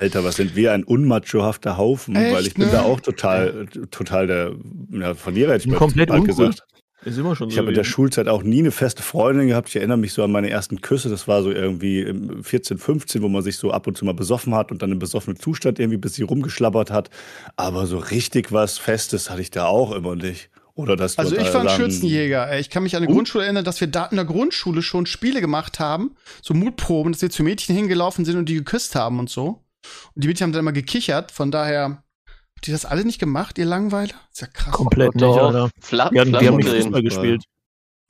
Alter, 0.00 0.24
was 0.24 0.36
sind 0.36 0.56
wir 0.56 0.72
ein 0.72 0.82
unmachohafter 0.84 1.76
Haufen, 1.76 2.16
Echt, 2.16 2.34
weil 2.34 2.46
ich 2.46 2.54
bin 2.54 2.66
ne? 2.66 2.72
da 2.72 2.82
auch 2.82 3.00
total, 3.00 3.66
total 3.90 4.26
der 4.26 4.52
ja, 4.92 5.14
Verlierer, 5.14 5.52
hätte 5.52 5.64
ich 5.66 5.70
mal 5.70 5.76
Komplett 5.76 6.10
uncool. 6.10 6.26
gesagt. 6.26 6.64
Ist 7.02 7.16
immer 7.16 7.34
schon 7.34 7.48
Ich 7.48 7.54
so. 7.54 7.60
habe 7.60 7.70
in 7.70 7.74
der. 7.74 7.84
Schulzeit 7.84 8.28
auch 8.28 8.42
nie 8.42 8.58
eine 8.58 8.72
feste 8.72 9.02
Freundin 9.02 9.48
gehabt. 9.48 9.70
Ich 9.70 9.76
erinnere 9.76 9.96
mich 9.96 10.12
so 10.12 10.22
an 10.22 10.30
meine 10.32 10.50
ersten 10.50 10.82
Küsse. 10.82 11.08
Das 11.08 11.26
war 11.28 11.42
so 11.42 11.50
irgendwie 11.50 12.00
im 12.02 12.44
14, 12.44 12.76
15, 12.76 13.22
wo 13.22 13.28
man 13.28 13.42
sich 13.42 13.56
so 13.56 13.70
ab 13.70 13.86
und 13.86 13.96
zu 13.96 14.04
mal 14.04 14.12
besoffen 14.12 14.54
hat 14.54 14.70
und 14.70 14.82
dann 14.82 14.92
im 14.92 14.98
besoffenen 14.98 15.38
Zustand 15.38 15.78
irgendwie 15.78 15.96
bis 15.96 16.14
sie 16.14 16.22
rumgeschlabbert 16.24 16.90
hat. 16.90 17.08
Aber 17.56 17.86
so 17.86 17.96
richtig 17.98 18.52
was 18.52 18.76
Festes 18.76 19.30
hatte 19.30 19.40
ich 19.40 19.50
da 19.50 19.64
auch 19.66 19.92
immer 19.92 20.14
nicht. 20.14 20.50
Oder 20.74 20.94
das 20.96 21.18
Also 21.18 21.36
ich 21.36 21.52
war 21.54 21.62
ein 21.62 21.68
Schürzenjäger. 21.70 22.50
ey. 22.50 22.60
Ich 22.60 22.68
kann 22.68 22.82
mich 22.82 22.94
an 22.96 23.02
eine 23.02 23.10
Uh. 23.10 23.14
Grundschule 23.14 23.44
erinnern, 23.44 23.64
dass 23.64 23.80
wir 23.80 23.88
da 23.88 24.04
in 24.06 24.16
der 24.16 24.26
Grundschule 24.26 24.82
schon 24.82 25.06
Spiele 25.06 25.40
gemacht 25.40 25.80
haben, 25.80 26.10
so 26.42 26.52
Mutproben, 26.52 27.12
dass 27.12 27.22
wir 27.22 27.30
zu 27.30 27.42
Mädchen 27.42 27.74
hingelaufen 27.74 28.26
sind 28.26 28.36
und 28.36 28.46
die 28.48 28.54
geküsst 28.56 28.94
haben 28.94 29.18
und 29.18 29.30
so. 29.30 29.62
Und 30.14 30.24
die 30.24 30.28
Mädchen 30.28 30.44
haben 30.44 30.52
dann 30.52 30.60
immer 30.60 30.72
gekichert. 30.72 31.30
Von 31.30 31.50
daher 31.50 32.02
habt 32.56 32.68
ihr 32.68 32.72
das 32.74 32.84
alle 32.84 33.04
nicht 33.04 33.18
gemacht, 33.18 33.58
ihr 33.58 33.66
Langweiler? 33.66 34.14
Ist 34.32 34.40
ja 34.40 34.46
krass. 34.46 34.72
Komplett 34.72 35.14
nicht, 35.14 35.22
Doch. 35.22 35.38
Alter. 35.38 35.70
Fla 35.80 36.10
Wir 36.10 36.20
haben, 36.20 36.32
wir 36.32 36.38
haben 36.38 36.56
nicht 36.56 36.68
Flaschendrehen. 36.68 36.82
Fußball 36.82 37.02
gespielt. 37.02 37.44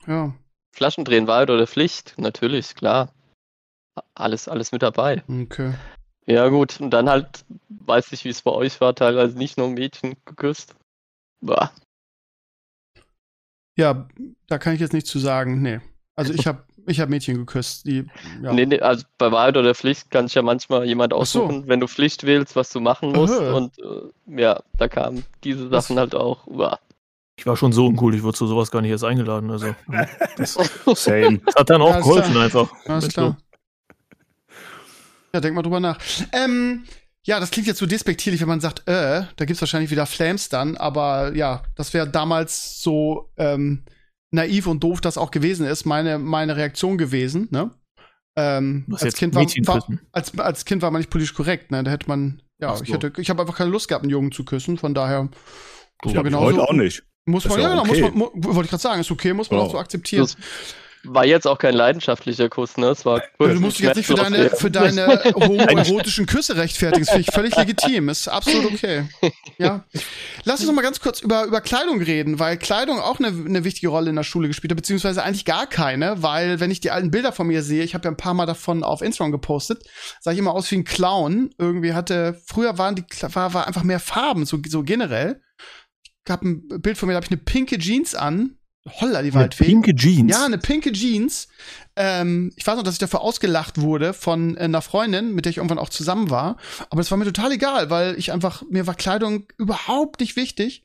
Ja, 0.07 0.33
Flaschendrehen 0.73 1.27
Wahrheit 1.27 1.49
oder 1.49 1.67
Pflicht, 1.67 2.15
natürlich, 2.17 2.75
klar. 2.75 3.13
Alles, 4.15 4.47
alles 4.47 4.71
mit 4.71 4.81
dabei. 4.81 5.23
okay. 5.27 5.73
Ja, 6.25 6.47
gut. 6.47 6.79
Und 6.79 6.91
dann 6.91 7.09
halt, 7.09 7.45
weiß 7.69 8.11
ich, 8.13 8.23
wie 8.23 8.29
es 8.29 8.41
bei 8.41 8.51
euch 8.51 8.79
war, 8.79 8.95
teilweise 8.95 9.37
nicht 9.37 9.57
nur 9.57 9.69
Mädchen 9.69 10.15
geküsst. 10.25 10.75
Bah. 11.41 11.71
Ja, 13.77 14.07
da 14.47 14.57
kann 14.57 14.73
ich 14.73 14.79
jetzt 14.79 14.93
nichts 14.93 15.09
zu 15.09 15.19
sagen. 15.19 15.61
Nee. 15.61 15.81
Also 16.21 16.33
ich 16.33 16.47
habe 16.47 16.63
ich 16.87 16.99
hab 16.99 17.09
Mädchen 17.09 17.37
geküsst. 17.37 17.85
Die, 17.85 18.05
ja. 18.41 18.53
Nee, 18.53 18.65
nee, 18.65 18.79
also 18.79 19.05
bei 19.17 19.31
Wahrheit 19.31 19.57
oder 19.57 19.75
Pflicht 19.75 20.09
kann 20.09 20.27
sich 20.27 20.35
ja 20.35 20.41
manchmal 20.41 20.85
jemand 20.85 21.13
Ach 21.13 21.25
so. 21.25 21.43
aussuchen, 21.43 21.67
wenn 21.67 21.79
du 21.79 21.87
Pflicht 21.87 22.25
wählst, 22.25 22.55
was 22.55 22.69
du 22.71 22.79
machen 22.79 23.11
musst. 23.11 23.39
Aha. 23.39 23.53
Und 23.53 23.77
äh, 23.79 24.41
ja, 24.41 24.61
da 24.77 24.87
kamen 24.87 25.23
diese 25.43 25.69
Was? 25.71 25.87
Sachen 25.87 25.99
halt 25.99 26.15
auch. 26.15 26.45
Bah. 26.47 26.79
Ich 27.37 27.45
war 27.45 27.57
schon 27.57 27.71
so 27.73 27.87
uncool, 27.87 28.13
ich 28.15 28.23
wurde 28.23 28.37
zu 28.37 28.45
sowas 28.47 28.69
gar 28.71 28.81
nicht 28.81 28.91
erst 28.91 29.03
eingeladen. 29.03 29.49
Also 29.51 29.75
das, 30.37 30.53
Same. 30.95 31.39
das 31.45 31.55
hat 31.55 31.69
dann 31.69 31.81
auch 31.81 31.89
Ja, 31.89 31.97
ist 31.99 32.03
geholfen 32.03 32.31
klar. 32.31 32.43
einfach. 32.43 32.71
Alles 32.85 33.07
klar. 33.09 33.37
Ja, 35.33 35.39
denk 35.39 35.55
mal 35.55 35.61
drüber 35.61 35.79
nach. 35.79 35.97
Ähm, 36.33 36.83
ja, 37.23 37.39
das 37.39 37.51
klingt 37.51 37.67
jetzt 37.67 37.79
so 37.79 37.85
despektierlich, 37.85 38.41
wenn 38.41 38.47
man 38.47 38.59
sagt, 38.59 38.87
äh, 38.87 39.23
da 39.35 39.45
gibt's 39.45 39.61
wahrscheinlich 39.61 39.91
wieder 39.91 40.05
Flames 40.05 40.49
dann, 40.49 40.75
aber 40.75 41.35
ja, 41.35 41.61
das 41.75 41.93
wäre 41.93 42.09
damals 42.09 42.81
so 42.81 43.29
ähm, 43.37 43.83
naiv 44.31 44.67
und 44.67 44.83
doof 44.83 45.01
das 45.01 45.17
auch 45.17 45.31
gewesen 45.31 45.65
ist, 45.65 45.85
meine, 45.85 46.17
meine 46.17 46.55
Reaktion 46.55 46.97
gewesen, 46.97 47.47
ne? 47.51 47.71
Ähm, 48.37 48.85
Was 48.87 49.03
als 49.03 49.15
Kind 49.15 49.35
war, 49.35 49.43
war 49.43 49.87
als, 50.13 50.39
als 50.39 50.63
Kind 50.65 50.81
war 50.81 50.89
man 50.89 50.99
nicht 50.99 51.09
politisch 51.09 51.33
korrekt, 51.33 51.69
ne? 51.69 51.83
Da 51.83 51.91
hätte 51.91 52.07
man, 52.07 52.41
ja, 52.59 52.75
so. 52.75 52.83
ich 52.83 52.93
hätte, 52.93 53.11
ich 53.17 53.29
habe 53.29 53.41
einfach 53.41 53.57
keine 53.57 53.69
Lust 53.69 53.89
gehabt, 53.89 54.03
einen 54.03 54.11
Jungen 54.11 54.31
zu 54.31 54.45
küssen, 54.45 54.77
von 54.77 54.93
daher 54.93 55.29
muss 56.03 56.13
man 56.13 56.23
genauso, 56.23 56.45
heute 56.45 56.61
auch 56.61 56.73
nicht. 56.73 57.03
muss 57.25 57.45
man, 57.45 57.59
ja, 57.59 57.63
ja 57.63 57.81
genau, 57.81 57.81
okay. 57.91 58.11
muss 58.13 58.31
man, 58.33 58.43
wollte 58.45 58.61
ich 58.61 58.69
gerade 58.69 58.81
sagen, 58.81 59.01
ist 59.01 59.11
okay, 59.11 59.33
muss 59.33 59.51
man 59.51 59.59
Ja. 59.59 59.65
auch 59.65 59.71
so 59.71 59.77
akzeptieren. 59.77 60.23
Das 60.23 60.37
war 61.03 61.25
jetzt 61.25 61.47
auch 61.47 61.57
kein 61.57 61.73
leidenschaftlicher 61.73 62.49
Kuss, 62.49 62.77
ne? 62.77 62.87
Es 62.87 63.05
war 63.05 63.21
Also, 63.39 63.53
du 63.53 63.59
musst 63.59 63.79
dich 63.79 63.85
jetzt 63.85 63.97
nicht 63.97 64.05
für 64.05 64.15
deine, 64.15 64.49
für 64.51 64.69
deine 64.69 65.07
homoerotischen 65.35 66.25
Küsse 66.25 66.55
rechtfertigen. 66.55 67.05
Das 67.05 67.09
finde 67.09 67.27
ich 67.27 67.33
völlig 67.33 67.55
legitim. 67.55 68.09
Ist 68.09 68.27
absolut 68.27 68.73
okay. 68.73 69.05
Ja. 69.57 69.83
Lass 70.43 70.59
uns 70.59 70.67
noch 70.67 70.75
mal 70.75 70.81
ganz 70.81 70.99
kurz 70.99 71.21
über, 71.21 71.45
über 71.45 71.61
Kleidung 71.61 72.01
reden, 72.01 72.39
weil 72.39 72.57
Kleidung 72.57 72.99
auch 72.99 73.19
eine, 73.19 73.27
eine 73.27 73.63
wichtige 73.63 73.89
Rolle 73.89 74.09
in 74.09 74.15
der 74.15 74.23
Schule 74.23 74.47
gespielt 74.47 74.71
hat, 74.71 74.77
beziehungsweise 74.77 75.23
eigentlich 75.23 75.45
gar 75.45 75.67
keine, 75.67 76.21
weil 76.21 76.59
wenn 76.59 76.71
ich 76.71 76.79
die 76.79 76.91
alten 76.91 77.11
Bilder 77.11 77.31
von 77.31 77.47
mir 77.47 77.63
sehe, 77.63 77.83
ich 77.83 77.93
habe 77.93 78.05
ja 78.05 78.11
ein 78.11 78.17
paar 78.17 78.33
Mal 78.33 78.45
davon 78.45 78.83
auf 78.83 79.01
Instagram 79.01 79.31
gepostet, 79.31 79.83
sah 80.19 80.31
ich 80.31 80.37
immer 80.39 80.53
aus 80.53 80.69
wie 80.71 80.75
ein 80.75 80.83
Clown. 80.83 81.49
Irgendwie 81.57 81.93
hatte, 81.93 82.39
früher 82.45 82.77
waren 82.77 82.95
die, 82.95 83.03
war, 83.33 83.53
war 83.53 83.67
einfach 83.67 83.83
mehr 83.83 83.99
Farben, 83.99 84.45
so, 84.45 84.59
so 84.67 84.83
generell. 84.83 85.41
Ich 86.25 86.31
habe 86.31 86.47
ein 86.47 86.81
Bild 86.81 86.97
von 86.97 87.07
mir, 87.07 87.13
da 87.13 87.17
habe 87.17 87.25
ich 87.25 87.31
eine 87.31 87.41
pinke 87.41 87.79
Jeans 87.79 88.13
an. 88.13 88.57
Holla, 88.99 89.21
die 89.21 89.29
Eine 89.29 89.41
Waldfee. 89.41 89.65
pinke 89.65 89.93
Jeans. 89.93 90.31
Ja, 90.31 90.45
eine 90.45 90.57
pinke 90.57 90.91
Jeans. 90.91 91.47
Ähm, 91.95 92.51
ich 92.55 92.65
weiß 92.65 92.75
noch, 92.77 92.83
dass 92.83 92.95
ich 92.95 92.99
dafür 92.99 93.21
ausgelacht 93.21 93.79
wurde 93.79 94.13
von 94.13 94.57
äh, 94.57 94.61
einer 94.61 94.81
Freundin, 94.81 95.33
mit 95.35 95.45
der 95.45 95.51
ich 95.51 95.57
irgendwann 95.57 95.77
auch 95.77 95.89
zusammen 95.89 96.29
war. 96.31 96.57
Aber 96.89 97.01
es 97.01 97.11
war 97.11 97.17
mir 97.17 97.25
total 97.25 97.51
egal, 97.51 97.89
weil 97.91 98.17
ich 98.17 98.31
einfach, 98.31 98.63
mir 98.69 98.87
war 98.87 98.95
Kleidung 98.95 99.45
überhaupt 99.57 100.19
nicht 100.19 100.35
wichtig. 100.35 100.83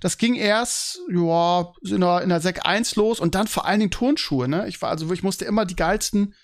Das 0.00 0.18
ging 0.18 0.34
erst, 0.34 1.00
ja, 1.08 1.72
in 1.84 2.00
der, 2.00 2.22
in 2.22 2.28
der 2.28 2.40
Sek 2.40 2.64
1 2.66 2.96
los 2.96 3.20
und 3.20 3.34
dann 3.34 3.46
vor 3.46 3.64
allen 3.66 3.80
Dingen 3.80 3.90
Turnschuhe, 3.90 4.48
ne? 4.48 4.66
Ich 4.68 4.80
war 4.82 4.90
also, 4.90 5.12
ich 5.12 5.22
musste 5.24 5.44
immer 5.44 5.64
die 5.66 5.76
geilsten 5.76 6.34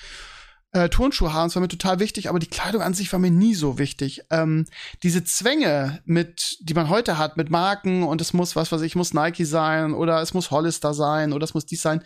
äh, 0.73 0.89
Turnschuhe 0.89 1.33
haben, 1.33 1.49
das 1.49 1.55
war 1.57 1.61
mir 1.63 1.69
total 1.69 1.99
wichtig, 2.01 2.29
aber 2.29 2.39
die 2.39 2.47
Kleidung 2.49 2.83
an 2.83 2.95
sich 2.95 3.13
war 3.13 3.19
mir 3.21 3.31
nie 3.31 3.55
so 3.55 3.79
wichtig. 3.79 4.23
Ähm, 4.31 4.67
diese 5.03 5.23
Zwänge, 5.25 6.01
mit, 6.05 6.57
die 6.61 6.75
man 6.75 6.89
heute 6.89 7.19
hat, 7.19 7.37
mit 7.37 7.51
Marken 7.51 8.03
und 8.03 8.21
es 8.21 8.33
muss, 8.33 8.57
was 8.57 8.73
weiß 8.73 8.81
ich, 8.83 8.97
muss 8.97 9.15
Nike 9.15 9.45
sein 9.45 9.93
oder 9.95 10.21
es 10.23 10.35
muss 10.35 10.51
Hollister 10.51 10.95
sein 10.95 11.33
oder 11.33 11.45
es 11.45 11.55
muss 11.55 11.67
dies 11.67 11.83
sein. 11.83 12.03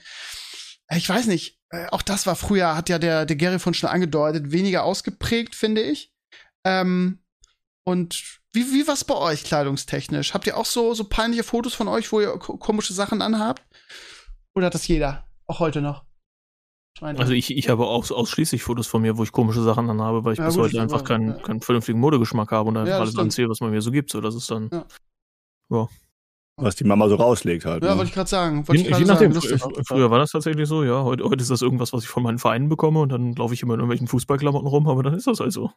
Äh, 0.88 0.98
Ich 0.98 1.09
weiß 1.09 1.26
nicht, 1.26 1.59
äh, 1.70 1.86
auch 1.90 2.02
das 2.02 2.26
war 2.26 2.36
früher, 2.36 2.76
hat 2.76 2.88
ja 2.88 2.98
der, 2.98 3.26
der 3.26 3.36
Gary 3.36 3.59
von 3.59 3.74
schon 3.74 3.90
angedeutet, 3.90 4.51
weniger 4.52 4.84
ausgeprägt, 4.84 5.55
finde 5.55 5.82
ich. 5.82 6.12
Ähm, 6.64 7.22
und 7.84 8.40
wie, 8.52 8.72
wie 8.72 8.88
war's 8.88 9.05
bei 9.05 9.14
euch 9.14 9.44
kleidungstechnisch? 9.44 10.32
Habt 10.32 10.47
ihr 10.47 10.56
auch 10.56 10.64
so, 10.64 10.94
so 10.94 11.05
peinliche 11.05 11.44
Fotos 11.44 11.74
von 11.74 11.88
euch, 11.88 12.10
wo 12.10 12.20
ihr 12.20 12.30
ko- 12.38 12.56
komische 12.56 12.94
Sachen 12.94 13.20
anhabt? 13.20 13.62
Oder 14.55 14.66
hat 14.66 14.74
das 14.74 14.88
jeder? 14.88 15.28
Auch 15.47 15.60
heute 15.60 15.82
noch? 15.82 16.06
Schweine. 16.97 17.18
Also 17.18 17.32
ich, 17.32 17.55
ich 17.56 17.68
habe 17.68 17.86
aus, 17.86 18.10
ausschließlich 18.10 18.62
Fotos 18.62 18.86
von 18.86 19.02
mir, 19.02 19.18
wo 19.18 19.23
ich 19.23 19.32
komische 19.32 19.62
Sachen 19.62 19.90
anhabe, 19.90 20.24
weil 20.24 20.32
ich 20.32 20.39
Ja, 20.39 20.47
bis 20.47 20.55
gut, 20.55 20.64
heute 20.64 20.81
einfach 20.81 21.05
keinen, 21.05 21.28
ja. 21.28 21.35
keinen 21.35 21.60
vernünftigen 21.60 22.01
Modegeschmack 22.01 22.51
habe 22.52 22.68
und 22.70 22.77
einfach 22.77 22.90
Ja, 22.90 23.01
alles 23.01 23.16
anziehe, 23.18 23.48
was 23.48 23.60
man 23.60 23.70
mir 23.70 23.82
so 23.82 23.90
gibt. 23.90 24.10
So, 24.10 24.20
das 24.20 24.35
ist 24.35 24.51
dann. 24.51 24.70
Ja. 25.70 25.89
Was 26.59 26.74
die 26.77 26.85
Mama 26.85 27.06
so 27.09 27.16
rauslegt 27.16 27.66
halt. 27.66 27.82
ja, 27.82 27.90
ne? 27.90 27.97
wollte 27.98 28.09
ich 28.09 28.14
gerade 28.14 28.31
sagen. 28.31 28.66
Wollte 28.66 28.81
Je, 28.81 28.89
ich 28.89 28.98
je 28.98 29.05
sagen. 29.05 29.06
nachdem, 29.09 29.32
Lustig. 29.32 29.60
fr- 29.62 29.82
früher 29.86 30.10
war 30.10 30.18
das 30.18 30.31
tatsächlich 30.31 30.66
so, 30.66 30.85
ja. 30.85 31.02
Heute, 31.05 31.24
heute 31.24 31.43
ist 31.43 31.51
das 31.51 31.60
irgendwas, 31.60 31.93
was 31.93 32.05
ich 32.05 32.09
von 32.09 32.23
meinen 32.23 32.39
Vereinen 32.39 32.70
bekomme 32.70 33.01
und 33.01 33.10
dann 33.10 33.35
laufe 33.35 33.52
ich 33.52 33.62
immer 33.62 33.74
in 33.74 33.81
irgendwelchen 33.81 34.06
Fußballklamotten 34.09 34.66
rum, 34.66 34.89
aber 34.89 35.02
dann 35.02 35.12
ist 35.12 35.27
das 35.27 35.40
halt 35.40 35.52
so. 35.52 35.70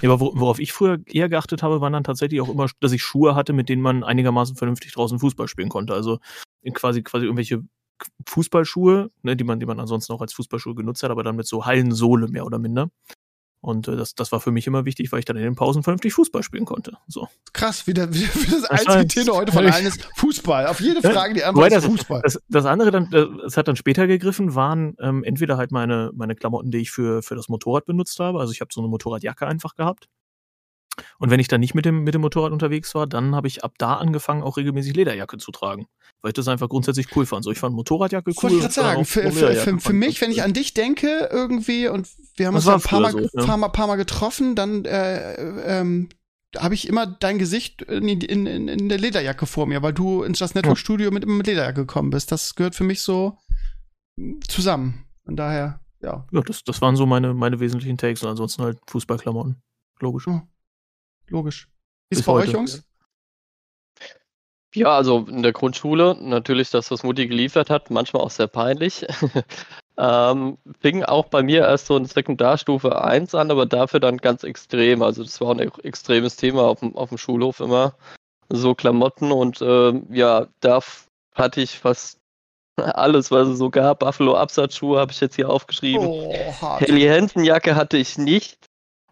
Ja, 0.00 0.08
aber 0.10 0.20
wo, 0.20 0.32
worauf 0.36 0.60
ich 0.60 0.72
früher 0.72 0.98
eher 1.06 1.28
geachtet 1.28 1.64
habe, 1.64 1.80
waren 1.80 1.92
dann 1.92 2.04
tatsächlich 2.04 2.40
auch 2.40 2.48
immer, 2.48 2.68
dass 2.78 2.92
ich 2.92 3.02
Schuhe 3.02 3.34
hatte, 3.34 3.52
mit 3.52 3.68
denen 3.68 3.82
man 3.82 4.04
einigermaßen 4.04 4.54
vernünftig 4.54 4.92
draußen 4.92 5.18
Fußball 5.18 5.48
spielen 5.48 5.68
konnte. 5.70 5.92
Also 5.92 6.18
quasi, 6.72 7.02
quasi 7.02 7.24
irgendwelche 7.24 7.64
Fußballschuhe, 8.26 9.10
ne, 9.22 9.36
die 9.36 9.44
man, 9.44 9.60
die 9.60 9.66
man 9.66 9.80
ansonsten 9.80 10.12
auch 10.12 10.20
als 10.20 10.32
Fußballschuhe 10.34 10.74
genutzt 10.74 11.02
hat, 11.02 11.10
aber 11.10 11.22
dann 11.24 11.36
mit 11.36 11.46
so 11.46 11.64
Hallensohle 11.66 12.28
mehr 12.28 12.44
oder 12.46 12.58
minder. 12.58 12.88
Und 13.62 13.88
äh, 13.88 13.96
das, 13.96 14.14
das 14.14 14.30
war 14.30 14.40
für 14.40 14.52
mich 14.52 14.66
immer 14.66 14.84
wichtig, 14.84 15.10
weil 15.10 15.18
ich 15.18 15.24
dann 15.24 15.36
in 15.36 15.42
den 15.42 15.56
Pausen 15.56 15.82
vernünftig 15.82 16.12
Fußball 16.14 16.42
spielen 16.42 16.66
konnte. 16.66 16.98
So. 17.08 17.26
Krass, 17.52 17.86
wie, 17.86 17.94
der, 17.94 18.12
wie, 18.14 18.20
wie 18.20 18.50
das 18.50 18.62
Das 18.62 18.86
einzige 18.86 19.24
Thema 19.24 19.36
heute 19.38 19.50
von 19.50 19.66
allen 19.66 19.86
ist 19.86 20.06
Fußball. 20.16 20.66
Auf 20.66 20.80
jede 20.80 21.00
Frage 21.02 21.34
die 21.34 21.42
Antwort 21.42 21.66
ist 21.72 21.74
das- 21.76 21.84
Fußball. 21.84 22.20
Das, 22.22 22.38
das 22.48 22.64
andere 22.66 22.90
dann, 22.90 23.12
äh, 23.12 23.26
es 23.46 23.56
hat 23.56 23.66
dann 23.66 23.76
später 23.76 24.06
gegriffen, 24.06 24.54
waren 24.54 24.94
ähm, 25.00 25.24
entweder 25.24 25.56
halt 25.56 25.72
meine, 25.72 26.10
meine 26.14 26.36
Klamotten, 26.36 26.70
die 26.70 26.78
ich 26.78 26.90
für, 26.92 27.22
für 27.22 27.34
das 27.34 27.48
Motorrad 27.48 27.86
benutzt 27.86 28.20
habe. 28.20 28.38
Also 28.40 28.52
ich 28.52 28.60
habe 28.60 28.68
so 28.72 28.80
eine 28.80 28.88
Motorradjacke 28.88 29.46
einfach 29.46 29.74
gehabt. 29.74 30.08
Und 31.18 31.30
wenn 31.30 31.40
ich 31.40 31.48
dann 31.48 31.60
nicht 31.60 31.74
mit 31.74 31.84
dem, 31.84 32.04
mit 32.04 32.14
dem 32.14 32.20
Motorrad 32.22 32.52
unterwegs 32.52 32.94
war, 32.94 33.06
dann 33.06 33.34
habe 33.34 33.48
ich 33.48 33.64
ab 33.64 33.74
da 33.78 33.94
angefangen, 33.94 34.42
auch 34.42 34.56
regelmäßig 34.56 34.94
Lederjacke 34.94 35.38
zu 35.38 35.50
tragen. 35.52 35.86
Weil 36.22 36.30
ich 36.30 36.34
das 36.34 36.48
einfach 36.48 36.68
grundsätzlich 36.68 37.14
cool 37.14 37.26
fand. 37.26 37.44
So, 37.44 37.50
ich 37.50 37.58
fand 37.58 37.74
Motorradjacke 37.74 38.30
cool. 38.30 38.42
wollte 38.42 38.56
ich 38.56 38.62
gerade 38.62 38.80
und 38.80 38.86
sagen. 38.86 39.00
auch 39.00 39.06
Für, 39.06 39.32
für, 39.32 39.54
für, 39.54 39.78
für 39.78 39.92
mich, 39.92 40.20
wenn 40.20 40.30
ich 40.30 40.42
an 40.42 40.52
dich 40.52 40.74
denke, 40.74 41.28
irgendwie, 41.30 41.88
und 41.88 42.08
wir 42.36 42.46
haben 42.46 42.54
Das 42.54 42.66
uns 42.66 42.70
ja 42.70 42.74
ein 42.76 42.82
paar 42.82 43.00
Mal, 43.00 43.12
so, 43.12 43.20
ja. 43.20 43.44
paar, 43.44 43.56
mal, 43.56 43.68
paar 43.68 43.86
Mal 43.86 43.96
getroffen, 43.96 44.54
dann 44.54 44.84
äh, 44.84 45.80
ähm, 45.80 46.08
habe 46.56 46.74
ich 46.74 46.88
immer 46.88 47.06
dein 47.06 47.38
Gesicht 47.38 47.82
in, 47.82 48.08
in, 48.08 48.46
in, 48.46 48.68
in 48.68 48.88
der 48.88 48.98
Lederjacke 48.98 49.46
vor 49.46 49.66
mir, 49.66 49.82
weil 49.82 49.92
du 49.92 50.22
ins 50.22 50.38
Just 50.38 50.54
Network 50.54 50.78
Studio 50.78 51.10
mit, 51.10 51.26
mit 51.26 51.46
Lederjacke 51.46 51.82
gekommen 51.82 52.10
bist. 52.10 52.32
Das 52.32 52.54
gehört 52.54 52.74
für 52.74 52.84
mich 52.84 53.02
so 53.02 53.38
zusammen. 54.48 55.04
Von 55.24 55.36
daher, 55.36 55.80
ja, 56.00 56.26
Ja, 56.30 56.40
das, 56.40 56.64
das 56.64 56.80
waren 56.80 56.96
so 56.96 57.04
meine, 57.04 57.34
meine 57.34 57.60
wesentlichen 57.60 57.98
Takes 57.98 58.22
und 58.22 58.30
ansonsten 58.30 58.62
halt 58.62 58.78
Fußballklamotten. 58.86 59.56
Logisch. 60.00 60.26
Logisch. 61.28 61.68
Wie 62.08 62.14
ist 62.14 62.18
Bis 62.20 62.26
bei 62.26 62.32
euch, 62.32 62.46
heute. 62.46 62.52
Jungs? 62.52 62.82
Ja, 64.74 64.94
also 64.94 65.26
in 65.26 65.42
der 65.42 65.52
Grundschule 65.52 66.16
natürlich 66.20 66.70
das, 66.70 66.90
was 66.90 67.02
Mutti 67.02 67.26
geliefert 67.26 67.70
hat, 67.70 67.90
manchmal 67.90 68.22
auch 68.22 68.30
sehr 68.30 68.48
peinlich. 68.48 69.06
Ähm, 69.98 70.58
fing 70.80 71.04
auch 71.04 71.26
bei 71.26 71.42
mir 71.42 71.60
erst 71.62 71.86
so 71.86 71.96
in 71.96 72.04
Sekundarstufe 72.04 73.02
1 73.02 73.34
an, 73.34 73.50
aber 73.50 73.64
dafür 73.64 74.00
dann 74.00 74.18
ganz 74.18 74.44
extrem. 74.44 75.02
Also 75.02 75.22
das 75.22 75.40
war 75.40 75.52
ein 75.52 75.72
extremes 75.82 76.36
Thema 76.36 76.64
auf 76.64 76.80
dem, 76.80 76.94
auf 76.96 77.08
dem 77.08 77.18
Schulhof 77.18 77.60
immer. 77.60 77.94
So 78.50 78.74
Klamotten 78.74 79.32
und 79.32 79.60
ähm, 79.62 80.06
ja, 80.10 80.48
da 80.60 80.80
hatte 81.34 81.60
ich 81.60 81.78
fast 81.78 82.20
alles, 82.76 83.30
was 83.30 83.48
es 83.48 83.58
so 83.58 83.70
gab. 83.70 84.00
Buffalo 84.00 84.36
Absatzschuhe 84.36 85.00
habe 85.00 85.12
ich 85.12 85.20
jetzt 85.20 85.36
hier 85.36 85.48
aufgeschrieben. 85.48 86.06
Oh, 86.06 86.32
Helly 86.78 87.06
Hansen 87.06 87.42
Jacke 87.42 87.74
hatte 87.74 87.96
ich 87.96 88.18
nicht. 88.18 88.65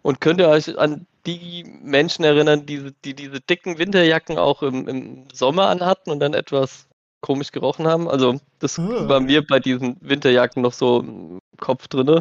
Und 0.04 0.20
könnt 0.20 0.38
ihr 0.38 0.48
euch 0.48 0.78
an 0.78 1.06
die 1.24 1.64
Menschen 1.82 2.26
erinnern, 2.26 2.66
die, 2.66 2.92
die 3.06 3.14
diese 3.14 3.40
dicken 3.40 3.78
Winterjacken 3.78 4.36
auch 4.36 4.62
im, 4.62 4.86
im 4.86 5.24
Sommer 5.32 5.68
anhatten 5.68 6.10
und 6.10 6.20
dann 6.20 6.34
etwas 6.34 6.86
komisch 7.22 7.52
gerochen 7.52 7.86
haben? 7.86 8.06
Also, 8.06 8.38
das 8.58 8.78
oh. 8.78 9.08
war 9.08 9.20
mir 9.20 9.42
bei 9.46 9.60
diesen 9.60 9.96
Winterjacken 10.02 10.62
noch 10.62 10.74
so 10.74 11.00
im 11.00 11.38
Kopf 11.58 11.88
drin. 11.88 12.20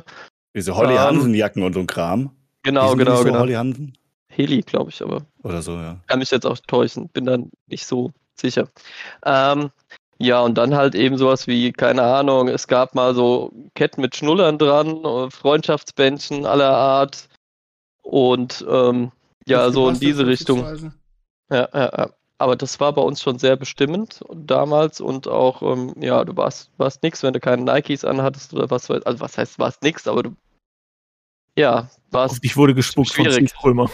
Diese 0.55 0.75
Holly 0.77 0.93
ähm, 0.93 0.99
Hansen 0.99 1.33
Jacken 1.35 1.61
und 1.61 1.73
so 1.73 1.81
ein 1.81 1.87
Kram. 1.87 2.31
Genau, 2.63 2.95
genau, 2.95 3.17
so 3.17 3.25
genau. 3.25 3.39
Holly 3.39 3.53
Hansen? 3.53 3.97
Heli, 4.29 4.61
glaube 4.61 4.89
ich, 4.89 5.01
aber. 5.01 5.25
Oder 5.43 5.61
so, 5.61 5.73
ja. 5.73 5.97
Kann 6.07 6.19
mich 6.19 6.31
jetzt 6.31 6.45
auch 6.45 6.57
täuschen, 6.65 7.09
bin 7.09 7.25
dann 7.25 7.51
nicht 7.67 7.85
so 7.85 8.11
sicher. 8.35 8.69
Ähm, 9.25 9.71
ja, 10.19 10.39
und 10.39 10.57
dann 10.57 10.73
halt 10.73 10.95
eben 10.95 11.17
sowas 11.17 11.47
wie, 11.47 11.73
keine 11.73 12.03
Ahnung, 12.03 12.47
es 12.47 12.67
gab 12.67 12.95
mal 12.95 13.13
so 13.13 13.51
Ketten 13.75 13.99
mit 13.99 14.15
Schnullern 14.15 14.57
dran, 14.57 15.03
äh, 15.03 15.29
Freundschaftsbändchen 15.29 16.45
aller 16.45 16.77
Art. 16.77 17.27
Und 18.03 18.63
ähm, 18.69 19.11
ja, 19.47 19.71
so 19.71 19.89
in 19.89 19.99
diese 19.99 20.27
Richtung. 20.27 20.59
Ja, 21.49 21.67
ja, 21.73 21.91
ja. 21.97 22.09
Aber 22.37 22.55
das 22.55 22.79
war 22.79 22.93
bei 22.93 23.01
uns 23.01 23.21
schon 23.21 23.39
sehr 23.39 23.55
bestimmend 23.55 24.21
damals 24.35 24.99
und 24.99 25.27
auch, 25.27 25.61
ähm, 25.61 25.93
ja, 25.99 26.25
du 26.25 26.35
warst, 26.35 26.71
warst 26.77 27.01
nix, 27.01 27.23
wenn 27.23 27.33
du 27.33 27.39
keine 27.39 27.63
Nikes 27.63 28.03
anhattest 28.03 28.53
oder 28.53 28.69
was, 28.69 28.89
also 28.91 29.19
was 29.19 29.37
heißt, 29.37 29.59
warst 29.59 29.81
nix, 29.81 30.07
aber 30.07 30.23
du, 30.23 30.35
ja, 31.55 31.89
warst. 32.09 32.33
Auf 32.33 32.39
dich 32.39 32.57
wurde 32.57 32.73
gespuckt 32.73 33.09
schwierig. 33.09 33.53
von 33.61 33.77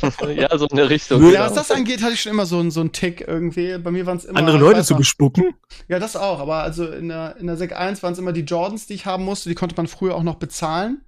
ja, 0.36 0.56
so 0.56 0.66
in 0.66 0.76
der 0.76 0.88
Richtung. 0.88 1.30
Ja, 1.30 1.44
was 1.44 1.54
das 1.54 1.70
angeht, 1.70 2.02
hatte 2.02 2.14
ich 2.14 2.22
schon 2.22 2.32
immer 2.32 2.46
so, 2.46 2.58
einen, 2.58 2.70
so 2.70 2.80
einen 2.80 2.92
Tick 2.92 3.20
irgendwie. 3.20 3.76
Bei 3.78 3.90
mir 3.90 4.06
waren 4.06 4.16
es 4.16 4.24
immer. 4.24 4.38
Andere 4.38 4.58
Leute 4.58 4.82
zu 4.82 4.96
bespucken? 4.96 5.54
Ja, 5.88 5.98
das 5.98 6.16
auch, 6.16 6.40
aber 6.40 6.62
also 6.62 6.86
in 6.86 7.08
der, 7.08 7.36
in 7.36 7.46
der 7.46 7.56
Sek 7.56 7.76
1 7.76 8.02
waren 8.02 8.14
es 8.14 8.18
immer 8.18 8.32
die 8.32 8.40
Jordans, 8.40 8.86
die 8.86 8.94
ich 8.94 9.06
haben 9.06 9.24
musste, 9.24 9.48
die 9.48 9.54
konnte 9.54 9.76
man 9.76 9.86
früher 9.86 10.14
auch 10.14 10.22
noch 10.22 10.36
bezahlen. 10.36 11.02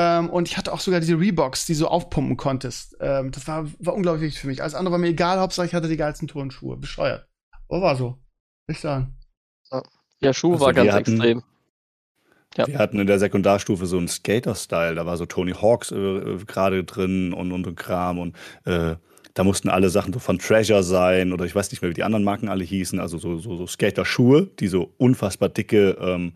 Ähm, 0.00 0.30
und 0.30 0.48
ich 0.48 0.56
hatte 0.56 0.72
auch 0.72 0.80
sogar 0.80 1.00
diese 1.00 1.18
Reeboks, 1.18 1.66
die 1.66 1.74
so 1.74 1.88
aufpumpen 1.88 2.38
konntest. 2.38 2.96
Ähm, 3.00 3.32
das 3.32 3.46
war, 3.46 3.66
war 3.78 3.94
unglaublich 3.94 4.22
wichtig 4.22 4.40
für 4.40 4.46
mich. 4.46 4.62
Alles 4.62 4.74
andere 4.74 4.92
war 4.92 4.98
mir 4.98 5.08
egal, 5.08 5.38
Hauptsache 5.38 5.66
ich 5.66 5.74
hatte 5.74 5.88
die 5.88 5.98
geilsten 5.98 6.26
Turnschuhe. 6.26 6.78
Bescheuert. 6.78 7.26
Aber 7.68 7.82
war 7.82 7.96
so. 7.96 8.18
Will 8.66 8.76
ich 8.76 8.80
sagen. 8.80 9.14
Ja, 10.20 10.32
Schuhe 10.32 10.54
also 10.54 10.66
war 10.66 10.72
ganz 10.72 10.92
hatten, 10.92 11.12
extrem. 11.12 11.42
Ja. 12.56 12.66
Wir 12.66 12.78
hatten 12.78 12.98
in 12.98 13.06
der 13.06 13.18
Sekundarstufe 13.18 13.86
so 13.86 13.98
einen 13.98 14.08
Skater-Style. 14.08 14.94
Da 14.94 15.06
war 15.06 15.16
so 15.16 15.26
Tony 15.26 15.52
Hawks 15.52 15.92
äh, 15.92 16.38
gerade 16.46 16.84
drin 16.84 17.32
und, 17.32 17.52
und, 17.52 17.66
und 17.66 17.76
Kram. 17.76 18.18
Und 18.18 18.36
äh, 18.64 18.96
da 19.34 19.44
mussten 19.44 19.68
alle 19.68 19.90
Sachen 19.90 20.12
so 20.12 20.18
von 20.18 20.38
Treasure 20.38 20.82
sein 20.82 21.32
oder 21.32 21.44
ich 21.44 21.54
weiß 21.54 21.70
nicht 21.70 21.82
mehr, 21.82 21.90
wie 21.90 21.94
die 21.94 22.04
anderen 22.04 22.24
Marken 22.24 22.48
alle 22.48 22.64
hießen. 22.64 22.98
Also 23.00 23.18
so, 23.18 23.38
so, 23.38 23.56
so 23.56 23.66
Skater-Schuhe, 23.66 24.50
die 24.58 24.68
so 24.68 24.94
unfassbar 24.96 25.50
dicke 25.50 25.96
ähm, 26.00 26.32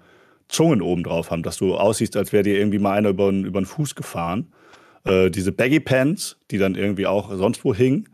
Zungen 0.49 0.83
oben 0.83 1.05
drauf 1.05 1.31
haben, 1.31 1.43
dass 1.43 1.57
du 1.57 1.75
aussiehst, 1.75 2.17
als 2.17 2.33
wäre 2.33 2.43
dir 2.43 2.59
irgendwie 2.59 2.79
mal 2.79 2.93
einer 2.93 3.11
über, 3.11 3.31
über 3.31 3.61
den 3.61 3.67
Fuß 3.67 3.95
gefahren. 3.95 4.53
Äh, 5.05 5.31
diese 5.31 5.53
Baggy 5.53 5.81
Pants, 5.81 6.37
die 6.51 6.59
dann 6.59 6.75
irgendwie 6.75 7.07
auch 7.07 7.35
sonst 7.35 7.65
wo 7.65 7.75
hingen. 7.75 8.09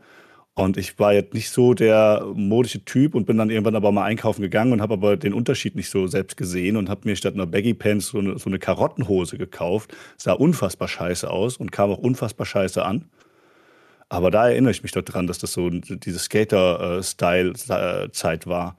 Und 0.53 0.75
ich 0.75 0.99
war 0.99 1.13
jetzt 1.13 1.33
nicht 1.33 1.49
so 1.49 1.73
der 1.73 2.25
modische 2.33 2.83
Typ 2.83 3.15
und 3.15 3.25
bin 3.25 3.37
dann 3.37 3.49
irgendwann 3.49 3.75
aber 3.75 3.93
mal 3.93 4.03
einkaufen 4.03 4.41
gegangen 4.41 4.73
und 4.73 4.81
habe 4.81 4.95
aber 4.95 5.15
den 5.15 5.33
Unterschied 5.33 5.75
nicht 5.75 5.89
so 5.89 6.07
selbst 6.07 6.35
gesehen 6.35 6.75
und 6.75 6.89
habe 6.89 7.07
mir 7.07 7.15
statt 7.15 7.35
einer 7.35 7.47
Baggy 7.47 7.73
Pants 7.73 8.07
so 8.07 8.19
eine, 8.19 8.37
so 8.37 8.49
eine 8.49 8.59
Karottenhose 8.59 9.37
gekauft. 9.37 9.95
Sah 10.17 10.33
unfassbar 10.33 10.89
scheiße 10.89 11.29
aus 11.29 11.55
und 11.55 11.71
kam 11.71 11.89
auch 11.89 11.99
unfassbar 11.99 12.45
scheiße 12.45 12.83
an. 12.83 13.05
Aber 14.09 14.29
da 14.29 14.49
erinnere 14.49 14.71
ich 14.71 14.83
mich 14.83 14.91
doch 14.91 15.03
dran, 15.03 15.25
dass 15.25 15.39
das 15.39 15.53
so 15.53 15.69
diese 15.69 16.19
Skater-Style-Zeit 16.19 18.45
war. 18.45 18.75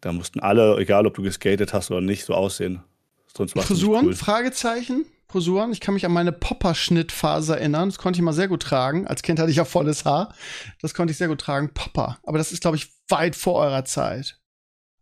Da 0.00 0.12
mussten 0.12 0.40
alle, 0.40 0.78
egal 0.78 1.06
ob 1.06 1.12
du 1.12 1.20
geskatet 1.22 1.74
hast 1.74 1.90
oder 1.90 2.00
nicht, 2.00 2.24
so 2.24 2.32
aussehen. 2.32 2.80
Sonst 3.36 3.58
Frisuren? 3.58 4.06
Cool. 4.06 4.14
Fragezeichen? 4.14 5.06
Frisuren. 5.28 5.72
Ich 5.72 5.80
kann 5.80 5.94
mich 5.94 6.04
an 6.04 6.12
meine 6.12 6.32
Popper-Schnittphase 6.32 7.58
erinnern. 7.58 7.88
Das 7.88 7.98
konnte 7.98 8.18
ich 8.18 8.22
mal 8.22 8.32
sehr 8.32 8.48
gut 8.48 8.62
tragen. 8.62 9.06
Als 9.06 9.22
Kind 9.22 9.38
hatte 9.38 9.50
ich 9.50 9.56
ja 9.56 9.64
volles 9.64 10.04
Haar. 10.04 10.34
Das 10.80 10.94
konnte 10.94 11.12
ich 11.12 11.18
sehr 11.18 11.28
gut 11.28 11.40
tragen. 11.40 11.70
Popper. 11.72 12.18
Aber 12.24 12.38
das 12.38 12.52
ist, 12.52 12.60
glaube 12.60 12.76
ich, 12.76 12.92
weit 13.08 13.36
vor 13.36 13.54
eurer 13.54 13.84
Zeit. 13.84 14.38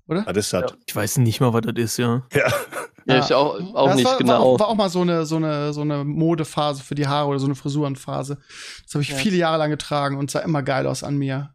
Oder? 0.06 0.26
Ist 0.34 0.52
das? 0.52 0.70
Ja. 0.70 0.76
Ich 0.86 0.96
weiß 0.96 1.18
nicht 1.18 1.40
mal, 1.40 1.52
was 1.52 1.62
das 1.62 1.74
ist, 1.76 1.96
ja. 1.98 2.22
Ja. 2.32 2.52
ja 3.06 3.18
ich 3.24 3.32
auch, 3.34 3.58
auch 3.74 3.94
nicht 3.94 4.06
war, 4.06 4.18
genau. 4.18 4.32
War 4.32 4.40
auch, 4.40 4.60
war 4.60 4.68
auch, 4.68 4.74
mal 4.74 4.90
so 4.90 5.02
eine, 5.02 5.26
so, 5.26 5.36
eine, 5.36 5.72
so 5.72 5.82
eine 5.82 6.04
Modephase 6.04 6.82
für 6.82 6.94
die 6.94 7.06
Haare 7.06 7.28
oder 7.28 7.38
so 7.38 7.46
eine 7.46 7.54
Frisurenphase. 7.54 8.38
Das 8.84 8.94
habe 8.94 9.02
ich 9.02 9.10
ja. 9.10 9.16
viele 9.16 9.36
Jahre 9.36 9.58
lang 9.58 9.70
getragen 9.70 10.16
und 10.16 10.30
sah 10.30 10.40
immer 10.40 10.62
geil 10.62 10.86
aus 10.86 11.02
an 11.02 11.16
mir. 11.16 11.54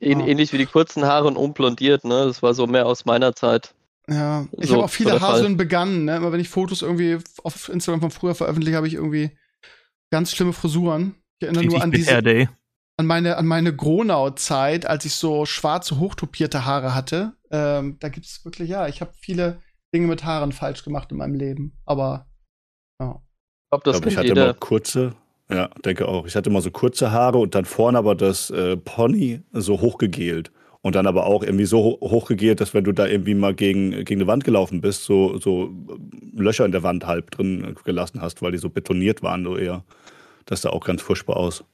Ähnlich 0.00 0.52
wie 0.52 0.58
die 0.58 0.66
kurzen 0.66 1.04
Haare 1.04 1.28
und 1.28 1.36
unblondiert, 1.36 2.04
ne? 2.04 2.26
Das 2.26 2.42
war 2.42 2.54
so 2.54 2.66
mehr 2.66 2.86
aus 2.86 3.04
meiner 3.04 3.36
Zeit. 3.36 3.72
Ja, 4.12 4.46
ich 4.58 4.68
so, 4.68 4.74
habe 4.74 4.84
auch 4.84 4.90
viele 4.90 5.20
Haarsünden 5.20 5.56
begangen, 5.56 6.04
ne? 6.04 6.16
Immer 6.16 6.32
wenn 6.32 6.40
ich 6.40 6.48
Fotos 6.48 6.82
irgendwie 6.82 7.18
auf 7.42 7.68
Instagram 7.68 8.00
von 8.00 8.10
früher 8.10 8.34
veröffentliche, 8.34 8.76
habe 8.76 8.88
ich 8.88 8.94
irgendwie 8.94 9.30
ganz 10.10 10.32
schlimme 10.32 10.52
Frisuren. 10.52 11.14
Ich 11.38 11.46
erinnere 11.46 11.64
nur 11.64 11.82
an 11.82 11.90
diese, 11.90 12.48
an 12.96 13.06
meine, 13.06 13.36
an 13.36 13.46
meine 13.46 13.74
Gronau-Zeit, 13.74 14.86
als 14.86 15.04
ich 15.04 15.14
so 15.14 15.46
schwarze, 15.46 15.98
hochtopierte 15.98 16.64
Haare 16.64 16.94
hatte. 16.94 17.32
Ähm, 17.50 17.96
da 18.00 18.08
gibt 18.08 18.26
es 18.26 18.44
wirklich, 18.44 18.68
ja, 18.68 18.86
ich 18.88 19.00
habe 19.00 19.12
viele 19.18 19.60
Dinge 19.94 20.06
mit 20.06 20.24
Haaren 20.24 20.52
falsch 20.52 20.84
gemacht 20.84 21.10
in 21.10 21.18
meinem 21.18 21.34
Leben. 21.34 21.78
Aber, 21.84 22.26
ja. 23.00 23.22
Ich 23.64 23.70
glaube, 23.70 23.84
das 23.84 23.96
ich, 23.96 24.02
glaub, 24.02 24.12
ich 24.12 24.18
hatte 24.18 24.28
jeder. 24.28 24.46
mal 24.46 24.54
kurze, 24.54 25.14
ja, 25.50 25.68
denke 25.84 26.06
auch. 26.06 26.26
Ich 26.26 26.36
hatte 26.36 26.50
mal 26.50 26.62
so 26.62 26.70
kurze 26.70 27.10
Haare 27.12 27.38
und 27.38 27.54
dann 27.54 27.64
vorne 27.64 27.98
aber 27.98 28.14
das 28.14 28.50
äh, 28.50 28.76
Pony 28.76 29.42
so 29.52 29.80
hochgegelt 29.80 30.52
und 30.82 30.96
dann 30.96 31.06
aber 31.06 31.26
auch 31.26 31.42
irgendwie 31.42 31.64
so 31.64 31.98
hochgegelt, 32.00 32.60
dass 32.60 32.74
wenn 32.74 32.84
du 32.84 32.92
da 32.92 33.06
irgendwie 33.06 33.34
mal 33.34 33.54
gegen, 33.54 34.04
gegen 34.04 34.20
eine 34.20 34.26
Wand 34.26 34.44
gelaufen 34.44 34.80
bist, 34.80 35.04
so, 35.04 35.38
so 35.38 35.72
Löcher 36.32 36.66
in 36.66 36.72
der 36.72 36.82
Wand 36.82 37.06
halb 37.06 37.30
drin 37.30 37.76
gelassen 37.84 38.20
hast, 38.20 38.42
weil 38.42 38.52
die 38.52 38.58
so 38.58 38.68
betoniert 38.68 39.22
waren, 39.22 39.44
so 39.44 39.56
eher. 39.56 39.84
Das 40.44 40.62
sah 40.62 40.70
auch 40.70 40.84
ganz 40.84 41.00
furchtbar 41.00 41.36
aus. 41.36 41.64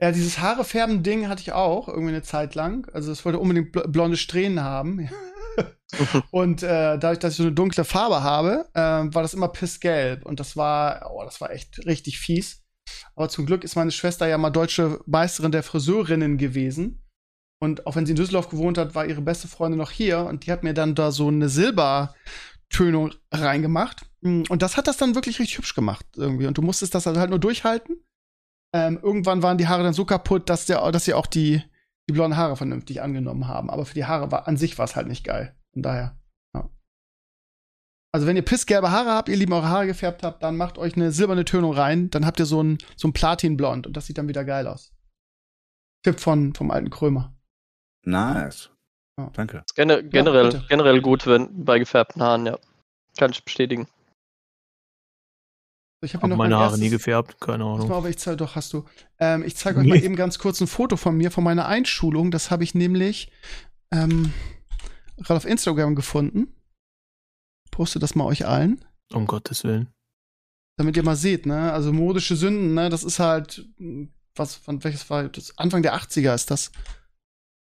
Ja, 0.00 0.10
dieses 0.12 0.40
Haarefärben-Ding 0.40 1.28
hatte 1.28 1.42
ich 1.42 1.52
auch 1.52 1.88
irgendwie 1.88 2.10
eine 2.10 2.22
Zeit 2.22 2.54
lang. 2.54 2.88
Also 2.92 3.12
es 3.12 3.24
wollte 3.24 3.38
unbedingt 3.38 3.72
blonde 3.92 4.16
Strähnen 4.16 4.62
haben. 4.62 5.08
und 6.30 6.62
äh, 6.62 6.98
dadurch, 6.98 7.20
dass 7.20 7.32
ich 7.32 7.36
so 7.38 7.44
eine 7.44 7.52
dunkle 7.52 7.84
Farbe 7.84 8.22
habe, 8.22 8.68
äh, 8.74 8.80
war 8.80 9.22
das 9.22 9.34
immer 9.34 9.48
pissgelb. 9.48 10.26
Und 10.26 10.40
das 10.40 10.56
war, 10.56 11.10
oh, 11.12 11.22
das 11.24 11.40
war 11.40 11.50
echt 11.52 11.84
richtig 11.86 12.18
fies. 12.18 12.64
Aber 13.14 13.28
zum 13.28 13.46
Glück 13.46 13.64
ist 13.64 13.76
meine 13.76 13.90
Schwester 13.90 14.26
ja 14.26 14.38
mal 14.38 14.50
deutsche 14.50 15.00
Meisterin 15.06 15.52
der 15.52 15.62
Friseurinnen 15.62 16.36
gewesen. 16.36 17.02
Und 17.60 17.86
auch 17.86 17.96
wenn 17.96 18.06
sie 18.06 18.12
in 18.12 18.16
Düsseldorf 18.16 18.48
gewohnt 18.48 18.78
hat, 18.78 18.94
war 18.94 19.06
ihre 19.06 19.20
beste 19.20 19.48
Freundin 19.48 19.78
noch 19.78 19.90
hier 19.90 20.20
und 20.20 20.46
die 20.46 20.52
hat 20.52 20.62
mir 20.62 20.74
dann 20.74 20.94
da 20.94 21.10
so 21.10 21.28
eine 21.28 21.48
Silbertönung 21.48 23.14
reingemacht. 23.32 24.08
Mm, 24.20 24.42
und 24.48 24.62
das 24.62 24.76
hat 24.76 24.86
das 24.86 24.96
dann 24.96 25.14
wirklich 25.14 25.38
richtig 25.40 25.58
hübsch 25.58 25.74
gemacht 25.74 26.06
irgendwie. 26.16 26.46
Und 26.46 26.56
du 26.56 26.62
musstest 26.62 26.94
das 26.94 27.06
halt 27.06 27.30
nur 27.30 27.40
durchhalten. 27.40 27.96
Ähm, 28.72 29.00
irgendwann 29.02 29.42
waren 29.42 29.58
die 29.58 29.66
Haare 29.66 29.82
dann 29.82 29.94
so 29.94 30.04
kaputt, 30.04 30.48
dass, 30.48 30.66
der, 30.66 30.90
dass 30.92 31.04
sie 31.04 31.14
auch 31.14 31.26
die, 31.26 31.62
die 32.08 32.12
blonden 32.12 32.36
Haare 32.36 32.56
vernünftig 32.56 33.02
angenommen 33.02 33.48
haben. 33.48 33.70
Aber 33.70 33.86
für 33.86 33.94
die 33.94 34.04
Haare 34.04 34.30
war 34.30 34.46
an 34.46 34.56
sich 34.56 34.78
war 34.78 34.84
es 34.84 34.94
halt 34.94 35.08
nicht 35.08 35.24
geil. 35.24 35.56
Von 35.72 35.82
daher. 35.82 36.16
Ja. 36.54 36.70
Also 38.12 38.26
wenn 38.28 38.36
ihr 38.36 38.44
pissgelbe 38.44 38.92
Haare 38.92 39.10
habt, 39.10 39.28
ihr 39.28 39.36
lieben 39.36 39.52
eure 39.52 39.68
Haare 39.68 39.86
gefärbt 39.86 40.22
habt, 40.22 40.44
dann 40.44 40.56
macht 40.56 40.78
euch 40.78 40.94
eine 40.94 41.10
silberne 41.10 41.44
Tönung 41.44 41.72
rein. 41.72 42.10
Dann 42.10 42.24
habt 42.24 42.38
ihr 42.38 42.46
so 42.46 42.62
ein, 42.62 42.78
so 42.96 43.08
ein 43.08 43.12
Platinblond 43.12 43.88
und 43.88 43.96
das 43.96 44.06
sieht 44.06 44.18
dann 44.18 44.28
wieder 44.28 44.44
geil 44.44 44.68
aus. 44.68 44.92
Tipp 46.04 46.20
von, 46.20 46.54
vom 46.54 46.70
alten 46.70 46.90
Krömer. 46.90 47.37
Nice. 48.04 48.70
Oh. 49.16 49.28
Danke. 49.32 49.64
Gener 49.74 50.02
generell, 50.02 50.52
ja, 50.52 50.64
generell 50.68 51.00
gut, 51.00 51.26
wenn 51.26 51.64
bei 51.64 51.78
gefärbten 51.78 52.22
Haaren, 52.22 52.46
ja. 52.46 52.58
Kann 53.16 53.32
ich 53.32 53.44
bestätigen. 53.44 53.88
Ich 56.00 56.14
habe 56.14 56.30
hab 56.30 56.38
meine 56.38 56.54
Haare 56.54 56.66
erstes, 56.66 56.80
nie 56.80 56.90
gefärbt, 56.90 57.40
keine 57.40 57.64
Ahnung. 57.64 57.88
Mal, 57.88 57.96
aber 57.96 58.08
ich 58.08 58.18
zeige 58.18 58.36
doch, 58.36 58.54
hast 58.54 58.72
du. 58.72 58.84
Ähm, 59.18 59.42
ich 59.42 59.56
zeige 59.56 59.80
euch 59.80 59.86
nee. 59.86 59.90
mal 59.90 60.04
eben 60.04 60.14
ganz 60.14 60.38
kurz 60.38 60.60
ein 60.60 60.68
Foto 60.68 60.96
von 60.96 61.16
mir, 61.16 61.32
von 61.32 61.42
meiner 61.42 61.66
Einschulung. 61.66 62.30
Das 62.30 62.52
habe 62.52 62.62
ich 62.62 62.76
nämlich 62.76 63.32
ähm, 63.90 64.32
gerade 65.16 65.38
auf 65.38 65.44
Instagram 65.44 65.96
gefunden. 65.96 66.54
Poste 67.72 67.98
das 67.98 68.14
mal 68.14 68.24
euch 68.24 68.46
allen. 68.46 68.84
Um 69.12 69.26
Gottes 69.26 69.64
Willen. 69.64 69.88
Damit 70.76 70.96
ihr 70.96 71.02
mal 71.02 71.16
seht, 71.16 71.46
ne? 71.46 71.72
Also 71.72 71.92
modische 71.92 72.36
Sünden, 72.36 72.74
ne? 72.74 72.88
Das 72.88 73.02
ist 73.02 73.18
halt, 73.18 73.66
was, 74.36 74.54
von 74.54 74.84
welches 74.84 75.10
war 75.10 75.28
das? 75.28 75.58
Anfang 75.58 75.82
der 75.82 75.96
80er 75.96 76.34
ist 76.34 76.52
das. 76.52 76.70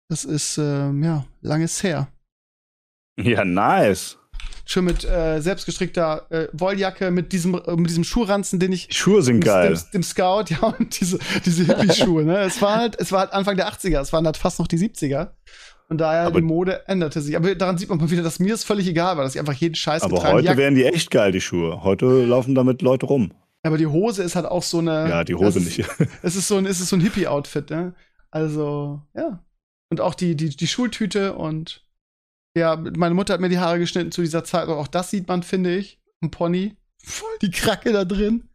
Das 0.10 0.24
ist, 0.24 0.58
ähm, 0.58 1.04
ja, 1.04 1.26
langes 1.42 1.84
her. 1.84 2.08
Ja, 3.20 3.44
nice. 3.44 4.18
Schon 4.66 4.86
mit 4.86 5.04
äh, 5.06 5.40
selbstgestrickter 5.42 6.28
äh, 6.30 6.48
Wolljacke, 6.54 7.12
mit 7.12 7.32
diesem, 7.32 7.56
äh, 7.56 7.76
mit 7.76 7.90
diesem 7.90 8.04
Schuhranzen, 8.04 8.60
den 8.60 8.72
ich. 8.72 8.88
Schuhe 8.92 9.22
sind 9.22 9.44
geil. 9.44 9.74
Dem, 9.74 9.92
dem, 9.94 10.04
Scout, 10.04 10.46
ja, 10.50 10.60
und 10.60 11.00
diese, 11.00 11.20
diese 11.46 11.66
Hippie-Schuhe, 11.66 12.24
ne? 12.24 12.40
Es 12.40 12.62
war 12.62 12.76
halt, 12.76 13.00
es 13.00 13.12
war 13.12 13.22
halt 13.22 13.34
Anfang 13.34 13.58
der 13.58 13.70
80er, 13.70 14.00
es 14.00 14.14
waren 14.14 14.26
halt 14.26 14.38
fast 14.38 14.60
noch 14.60 14.68
die 14.68 14.78
70er. 14.78 15.32
Von 15.88 15.98
daher, 15.98 16.24
aber 16.24 16.42
die 16.42 16.46
Mode 16.46 16.86
änderte 16.88 17.22
sich. 17.22 17.38
Aber 17.38 17.56
daran 17.56 17.78
sieht 17.78 17.88
man 17.88 17.98
mal 17.98 18.12
wieder, 18.12 18.24
dass 18.24 18.40
mir 18.40 18.54
es 18.54 18.66
völlig 18.66 18.88
egal 18.88 19.16
war, 19.16 19.24
dass 19.24 19.36
ich 19.36 19.40
einfach 19.40 19.54
jeden 19.54 19.76
Scheiß 19.76 20.04
Aber 20.04 20.22
heute 20.22 20.46
Jack 20.46 20.58
wären 20.58 20.76
die 20.76 20.84
echt 20.84 21.12
geil, 21.12 21.32
die 21.32 21.40
Schuhe. 21.40 21.82
Heute 21.84 22.26
laufen 22.26 22.56
damit 22.56 22.82
Leute 22.82 23.06
rum. 23.06 23.32
Aber 23.64 23.78
die 23.78 23.88
Hose 23.88 24.22
ist 24.24 24.36
halt 24.36 24.46
auch 24.46 24.64
so 24.64 24.80
eine. 24.80 25.10
Ja, 25.10 25.24
die 25.24 25.36
Hose 25.36 25.60
nicht. 25.62 25.86
es 26.22 26.36
ist 26.36 26.50
so 26.50 26.58
ein, 26.58 26.66
es 26.66 26.82
ist 26.82 26.90
so 26.90 26.98
ein 26.98 27.02
Hippie-Outfit, 27.02 27.70
ne? 27.70 27.94
Also, 28.32 29.02
ja. 29.16 29.40
Und 29.90 30.02
auch 30.02 30.16
die, 30.16 30.36
die, 30.36 30.50
die 30.50 30.68
Schultüte 30.68 31.34
und 31.36 31.86
ja, 32.58 32.76
meine 32.76 33.14
Mutter 33.14 33.34
hat 33.34 33.42
mir 33.42 33.50
die 33.50 33.60
Haare 33.60 33.80
geschnitten 33.80 34.12
zu 34.12 34.22
dieser 34.22 34.44
Zeit. 34.44 34.68
Auch 34.68 34.88
das 34.88 35.12
sieht 35.12 35.28
man, 35.28 35.44
finde 35.44 35.76
ich. 35.76 36.00
Ein 36.22 36.32
Pony. 36.32 36.76
Voll 36.98 37.38
die 37.42 37.52
Kracke 37.52 37.94
da 37.94 38.04
drin. 38.04 38.50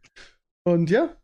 Und 0.63 0.89
ja. 0.89 1.15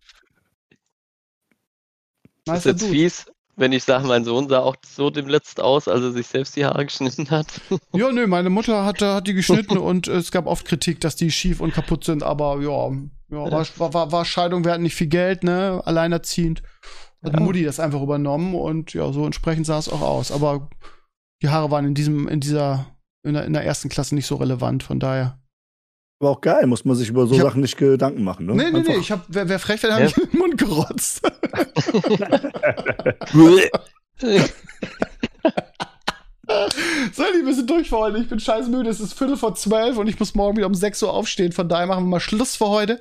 Das 2.45 2.59
ist 2.59 2.65
jetzt 2.65 2.85
fies, 2.85 3.25
wenn 3.59 3.73
ich 3.73 3.83
sage, 3.83 4.07
mein 4.07 4.23
Sohn 4.23 4.47
sah 4.47 4.59
auch 4.59 4.77
so 4.85 5.09
dem 5.09 5.27
Letzt 5.27 5.59
aus, 5.59 5.87
als 5.87 6.01
er 6.01 6.11
sich 6.11 6.27
selbst 6.27 6.55
die 6.55 6.65
Haare 6.65 6.85
geschnitten 6.85 7.29
hat. 7.29 7.47
Ja, 7.93 8.11
nö, 8.11 8.25
meine 8.25 8.49
Mutter 8.49 8.85
hat, 8.85 9.01
hat 9.01 9.27
die 9.27 9.33
geschnitten 9.33 9.77
und 9.77 10.07
es 10.07 10.31
gab 10.31 10.47
oft 10.47 10.65
Kritik, 10.65 11.01
dass 11.01 11.15
die 11.15 11.31
schief 11.31 11.59
und 11.59 11.73
kaputt 11.73 12.05
sind, 12.05 12.23
aber 12.23 12.61
ja, 12.61 12.89
ja 13.29 13.51
war, 13.51 13.93
war, 13.93 14.11
war 14.11 14.25
Scheidung, 14.25 14.63
wir 14.63 14.71
hatten 14.71 14.83
nicht 14.83 14.95
viel 14.95 15.07
Geld, 15.07 15.43
ne, 15.43 15.81
alleinerziehend. 15.85 16.63
Hat 17.23 17.33
ja. 17.33 17.39
Mutti 17.39 17.63
das 17.63 17.79
einfach 17.79 18.01
übernommen 18.01 18.55
und 18.55 18.93
ja, 18.93 19.11
so 19.11 19.25
entsprechend 19.25 19.65
sah 19.65 19.77
es 19.77 19.89
auch 19.89 20.01
aus. 20.01 20.31
Aber 20.31 20.69
die 21.41 21.49
Haare 21.49 21.69
waren 21.71 21.85
in 21.85 21.93
diesem, 21.93 22.27
in 22.27 22.39
dieser, 22.39 22.85
in 23.25 23.33
der, 23.33 23.45
in 23.45 23.53
der 23.53 23.65
ersten 23.65 23.89
Klasse 23.89 24.15
nicht 24.15 24.25
so 24.25 24.35
relevant, 24.35 24.83
von 24.83 24.99
daher. 24.99 25.39
Aber 26.21 26.31
auch 26.31 26.41
geil, 26.41 26.67
muss 26.67 26.83
man 26.83 26.95
sich 26.97 27.09
über 27.09 27.27
so 27.27 27.35
hab, 27.35 27.43
Sachen 27.43 27.61
nicht 27.61 27.77
Gedanken 27.77 28.23
machen, 28.23 28.45
ne? 28.45 28.53
Nee, 28.53 28.71
nee, 28.71 28.77
Einfach. 28.79 28.93
nee, 28.93 28.99
ich 28.99 29.11
hab, 29.11 29.25
wer, 29.29 29.47
wer 29.47 29.59
frech 29.59 29.81
wäre, 29.83 29.93
ja. 29.93 29.99
hab 29.99 30.05
ich 30.05 30.17
in 30.17 30.29
den 30.29 30.39
Mund 30.39 30.57
gerotzt. 30.57 31.21
so, 37.13 37.23
wir 37.23 37.55
sind 37.55 37.69
durch 37.69 37.89
für 37.89 37.97
heute. 37.97 38.17
Ich 38.17 38.27
bin 38.27 38.39
scheiß 38.39 38.67
müde. 38.67 38.89
Es 38.89 38.99
ist 38.99 39.13
Viertel 39.13 39.37
vor 39.37 39.55
zwölf 39.55 39.97
und 39.97 40.07
ich 40.07 40.19
muss 40.19 40.35
morgen 40.35 40.57
wieder 40.57 40.67
um 40.67 40.75
sechs 40.75 41.01
Uhr 41.01 41.13
aufstehen. 41.13 41.53
Von 41.53 41.69
daher 41.69 41.87
machen 41.87 42.03
wir 42.03 42.09
mal 42.09 42.19
Schluss 42.19 42.57
für 42.57 42.67
heute. 42.67 42.99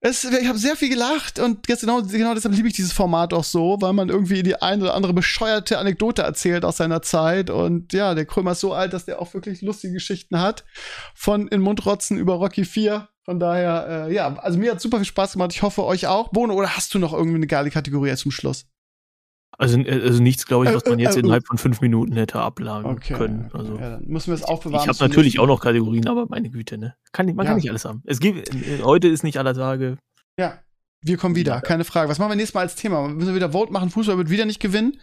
Es, 0.00 0.22
ich 0.22 0.46
habe 0.46 0.58
sehr 0.58 0.76
viel 0.76 0.90
gelacht 0.90 1.40
und 1.40 1.66
genau, 1.66 2.02
genau 2.02 2.32
deshalb 2.32 2.54
liebe 2.54 2.68
ich 2.68 2.74
dieses 2.74 2.92
Format 2.92 3.34
auch 3.34 3.42
so, 3.42 3.78
weil 3.80 3.92
man 3.92 4.10
irgendwie 4.10 4.44
die 4.44 4.62
eine 4.62 4.84
oder 4.84 4.94
andere 4.94 5.12
bescheuerte 5.12 5.78
Anekdote 5.78 6.22
erzählt 6.22 6.64
aus 6.64 6.76
seiner 6.76 7.02
Zeit. 7.02 7.50
Und 7.50 7.92
ja, 7.92 8.14
der 8.14 8.24
Krömer 8.24 8.52
ist 8.52 8.60
so 8.60 8.72
alt, 8.72 8.92
dass 8.92 9.06
der 9.06 9.20
auch 9.20 9.34
wirklich 9.34 9.60
lustige 9.60 9.94
Geschichten 9.94 10.40
hat. 10.40 10.64
Von 11.14 11.48
in 11.48 11.60
Mundrotzen 11.60 12.16
über 12.16 12.34
Rocky 12.34 12.64
4. 12.64 13.08
Von 13.24 13.40
daher, 13.40 14.06
äh, 14.08 14.14
ja, 14.14 14.36
also 14.36 14.56
mir 14.56 14.70
hat 14.70 14.80
super 14.80 14.98
viel 14.98 15.06
Spaß 15.06 15.32
gemacht. 15.32 15.52
Ich 15.52 15.62
hoffe 15.62 15.84
euch 15.84 16.06
auch. 16.06 16.28
Bono, 16.28 16.54
oder 16.54 16.76
hast 16.76 16.94
du 16.94 17.00
noch 17.00 17.12
irgendwie 17.12 17.36
eine 17.36 17.48
geile 17.48 17.70
Kategorie 17.70 18.14
zum 18.14 18.30
Schluss? 18.30 18.66
Also, 19.58 19.78
äh, 19.80 20.00
also 20.02 20.22
nichts, 20.22 20.46
glaube 20.46 20.66
ich, 20.66 20.74
was 20.74 20.84
man 20.86 21.00
jetzt 21.00 21.16
äh, 21.16 21.18
äh, 21.18 21.22
innerhalb 21.22 21.46
von 21.46 21.58
fünf 21.58 21.80
Minuten 21.80 22.12
hätte 22.12 22.38
ablagen 22.38 22.92
okay, 22.92 23.14
können. 23.14 23.50
Also, 23.52 23.76
ja, 23.76 23.90
dann 23.90 24.04
müssen 24.06 24.28
wir 24.28 24.34
es 24.34 24.44
aufbewahren. 24.44 24.88
Ich 24.88 24.88
habe 24.88 25.08
natürlich 25.08 25.40
auch 25.40 25.48
noch 25.48 25.60
Kategorien, 25.60 26.06
aber 26.06 26.26
meine 26.28 26.48
Güte, 26.48 26.78
ne? 26.78 26.94
Kann, 27.12 27.26
man 27.26 27.44
ja. 27.44 27.50
kann 27.50 27.56
nicht 27.56 27.68
alles 27.68 27.84
haben. 27.84 28.02
Es 28.06 28.20
gibt, 28.20 28.50
heute 28.84 29.08
ist 29.08 29.24
nicht 29.24 29.36
aller 29.36 29.54
Tage. 29.54 29.98
Ja. 30.38 30.60
Wir 31.00 31.16
kommen 31.16 31.36
wieder, 31.36 31.52
ja. 31.54 31.60
keine 31.60 31.84
Frage. 31.84 32.08
Was 32.08 32.18
machen 32.18 32.32
wir 32.32 32.34
nächstes 32.34 32.54
Mal 32.54 32.62
als 32.62 32.74
Thema? 32.74 33.06
Müssen 33.06 33.28
wir 33.28 33.36
wieder 33.36 33.52
Vote 33.52 33.72
machen? 33.72 33.88
Fußball 33.88 34.18
wird 34.18 34.30
wieder 34.30 34.46
nicht 34.46 34.58
gewinnen. 34.58 34.98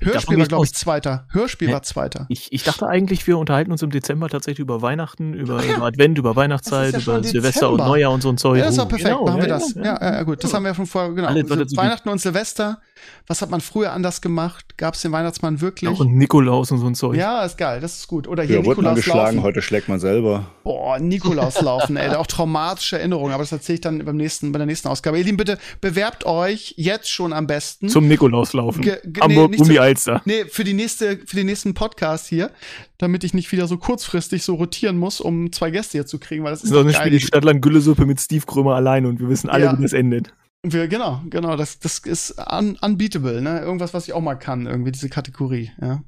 Hörspiel 0.00 0.38
war, 0.38 0.46
glaube 0.46 0.64
ich, 0.64 0.72
Zweiter. 0.72 1.26
Hörspiel 1.32 1.72
war 1.72 1.82
Zweiter. 1.82 2.26
Ich, 2.28 2.52
ich 2.52 2.62
dachte 2.62 2.86
eigentlich, 2.86 3.26
wir 3.26 3.36
unterhalten 3.36 3.72
uns 3.72 3.82
im 3.82 3.90
Dezember 3.90 4.28
tatsächlich 4.28 4.60
über 4.60 4.80
Weihnachten, 4.80 5.34
über, 5.34 5.64
ja. 5.64 5.74
über 5.74 5.86
Advent, 5.86 6.18
über 6.18 6.36
Weihnachtszeit, 6.36 6.92
ja 6.92 7.00
über 7.00 7.24
Silvester 7.24 7.68
und 7.70 7.78
Neujahr 7.78 8.12
und 8.12 8.22
so 8.22 8.28
ein 8.28 8.38
Zeug. 8.38 8.58
Ja, 8.58 8.66
das 8.66 8.78
war 8.78 8.86
perfekt. 8.86 9.10
Genau, 9.10 9.24
machen 9.24 9.40
wir 9.40 9.48
das. 9.48 9.74
Ja, 9.74 10.00
ja, 10.00 10.22
gut. 10.22 10.44
Das 10.44 10.54
haben 10.54 10.62
wir 10.62 10.68
ja 10.68 10.74
schon 10.76 10.86
vorher, 10.86 11.10
genau. 11.10 11.26
Alle, 11.26 11.40
also, 11.40 11.76
Weihnachten 11.76 12.08
und 12.10 12.20
Silvester. 12.20 12.80
Was 13.26 13.42
hat 13.42 13.50
man 13.50 13.60
früher 13.60 13.92
anders 13.92 14.20
gemacht? 14.20 14.76
Gab 14.76 14.94
es 14.94 15.02
den 15.02 15.10
Weihnachtsmann 15.10 15.60
wirklich? 15.60 15.98
und 15.98 16.14
Nikolaus 16.16 16.70
und 16.70 16.78
so 16.78 16.86
ein 16.86 16.94
Zeug. 16.94 17.16
Ja, 17.16 17.44
ist 17.44 17.58
geil. 17.58 17.80
Das 17.80 17.96
ist 17.96 18.06
gut. 18.06 18.28
Oder 18.28 18.44
hier 18.44 18.56
ja, 18.56 18.62
Nikolaus 18.62 18.84
man 18.84 18.94
geschlagen, 18.94 19.36
laufen. 19.36 19.42
heute 19.42 19.62
schlägt 19.62 19.88
man 19.88 19.98
selber. 19.98 20.46
Boah, 20.62 20.98
Nikolaus 20.98 21.60
laufen, 21.60 21.96
ey. 21.96 22.10
Auch 22.10 22.26
traumatische 22.26 22.98
Erinnerungen. 22.98 23.32
Aber 23.32 23.42
das 23.42 23.52
erzähle 23.52 23.74
ich 23.74 23.80
dann 23.80 24.04
beim 24.04 24.16
nächsten, 24.16 24.52
bei 24.52 24.58
der 24.58 24.66
nächsten 24.66 24.88
Ausgabe. 24.88 25.18
Ihr 25.18 25.24
Lieben, 25.24 25.39
bitte 25.40 25.58
bewerbt 25.80 26.26
euch 26.26 26.74
jetzt 26.76 27.10
schon 27.10 27.32
am 27.32 27.46
besten. 27.46 27.88
Zum 27.88 28.06
Nikolauslaufen. 28.08 28.82
Ge 28.82 29.00
Hamburg 29.20 29.52
nee, 29.52 29.56
Umi 29.56 29.78
Alster. 29.78 30.20
Nee, 30.26 30.44
für 30.44 30.64
die 30.64 30.74
nächste, 30.74 31.16
für 31.24 31.36
den 31.36 31.46
nächsten 31.46 31.72
Podcast 31.72 32.26
hier, 32.26 32.50
damit 32.98 33.24
ich 33.24 33.32
nicht 33.32 33.50
wieder 33.50 33.66
so 33.66 33.78
kurzfristig 33.78 34.42
so 34.42 34.54
rotieren 34.54 34.98
muss, 34.98 35.20
um 35.20 35.50
zwei 35.50 35.70
Gäste 35.70 35.92
hier 35.92 36.06
zu 36.06 36.18
kriegen, 36.18 36.44
weil 36.44 36.50
das 36.50 36.62
ist 36.62 36.70
Sonst 36.70 36.94
spielt 36.94 37.14
die 37.14 37.20
Stadtland 37.20 37.62
Güllesuppe 37.62 38.04
mit 38.04 38.20
Steve 38.20 38.44
Krömer 38.44 38.74
allein 38.74 39.06
und 39.06 39.18
wir 39.18 39.30
wissen 39.30 39.48
alle, 39.48 39.64
ja. 39.64 39.78
wie 39.78 39.82
das 39.82 39.94
endet. 39.94 40.34
Wir, 40.62 40.88
genau, 40.88 41.22
genau, 41.30 41.56
das, 41.56 41.78
das 41.78 42.00
ist 42.00 42.36
un 42.38 42.76
unbeatable, 42.82 43.40
ne? 43.40 43.60
Irgendwas, 43.60 43.94
was 43.94 44.06
ich 44.06 44.12
auch 44.12 44.20
mal 44.20 44.34
kann, 44.34 44.66
irgendwie 44.66 44.92
diese 44.92 45.08
Kategorie, 45.08 45.72
ja. 45.80 46.02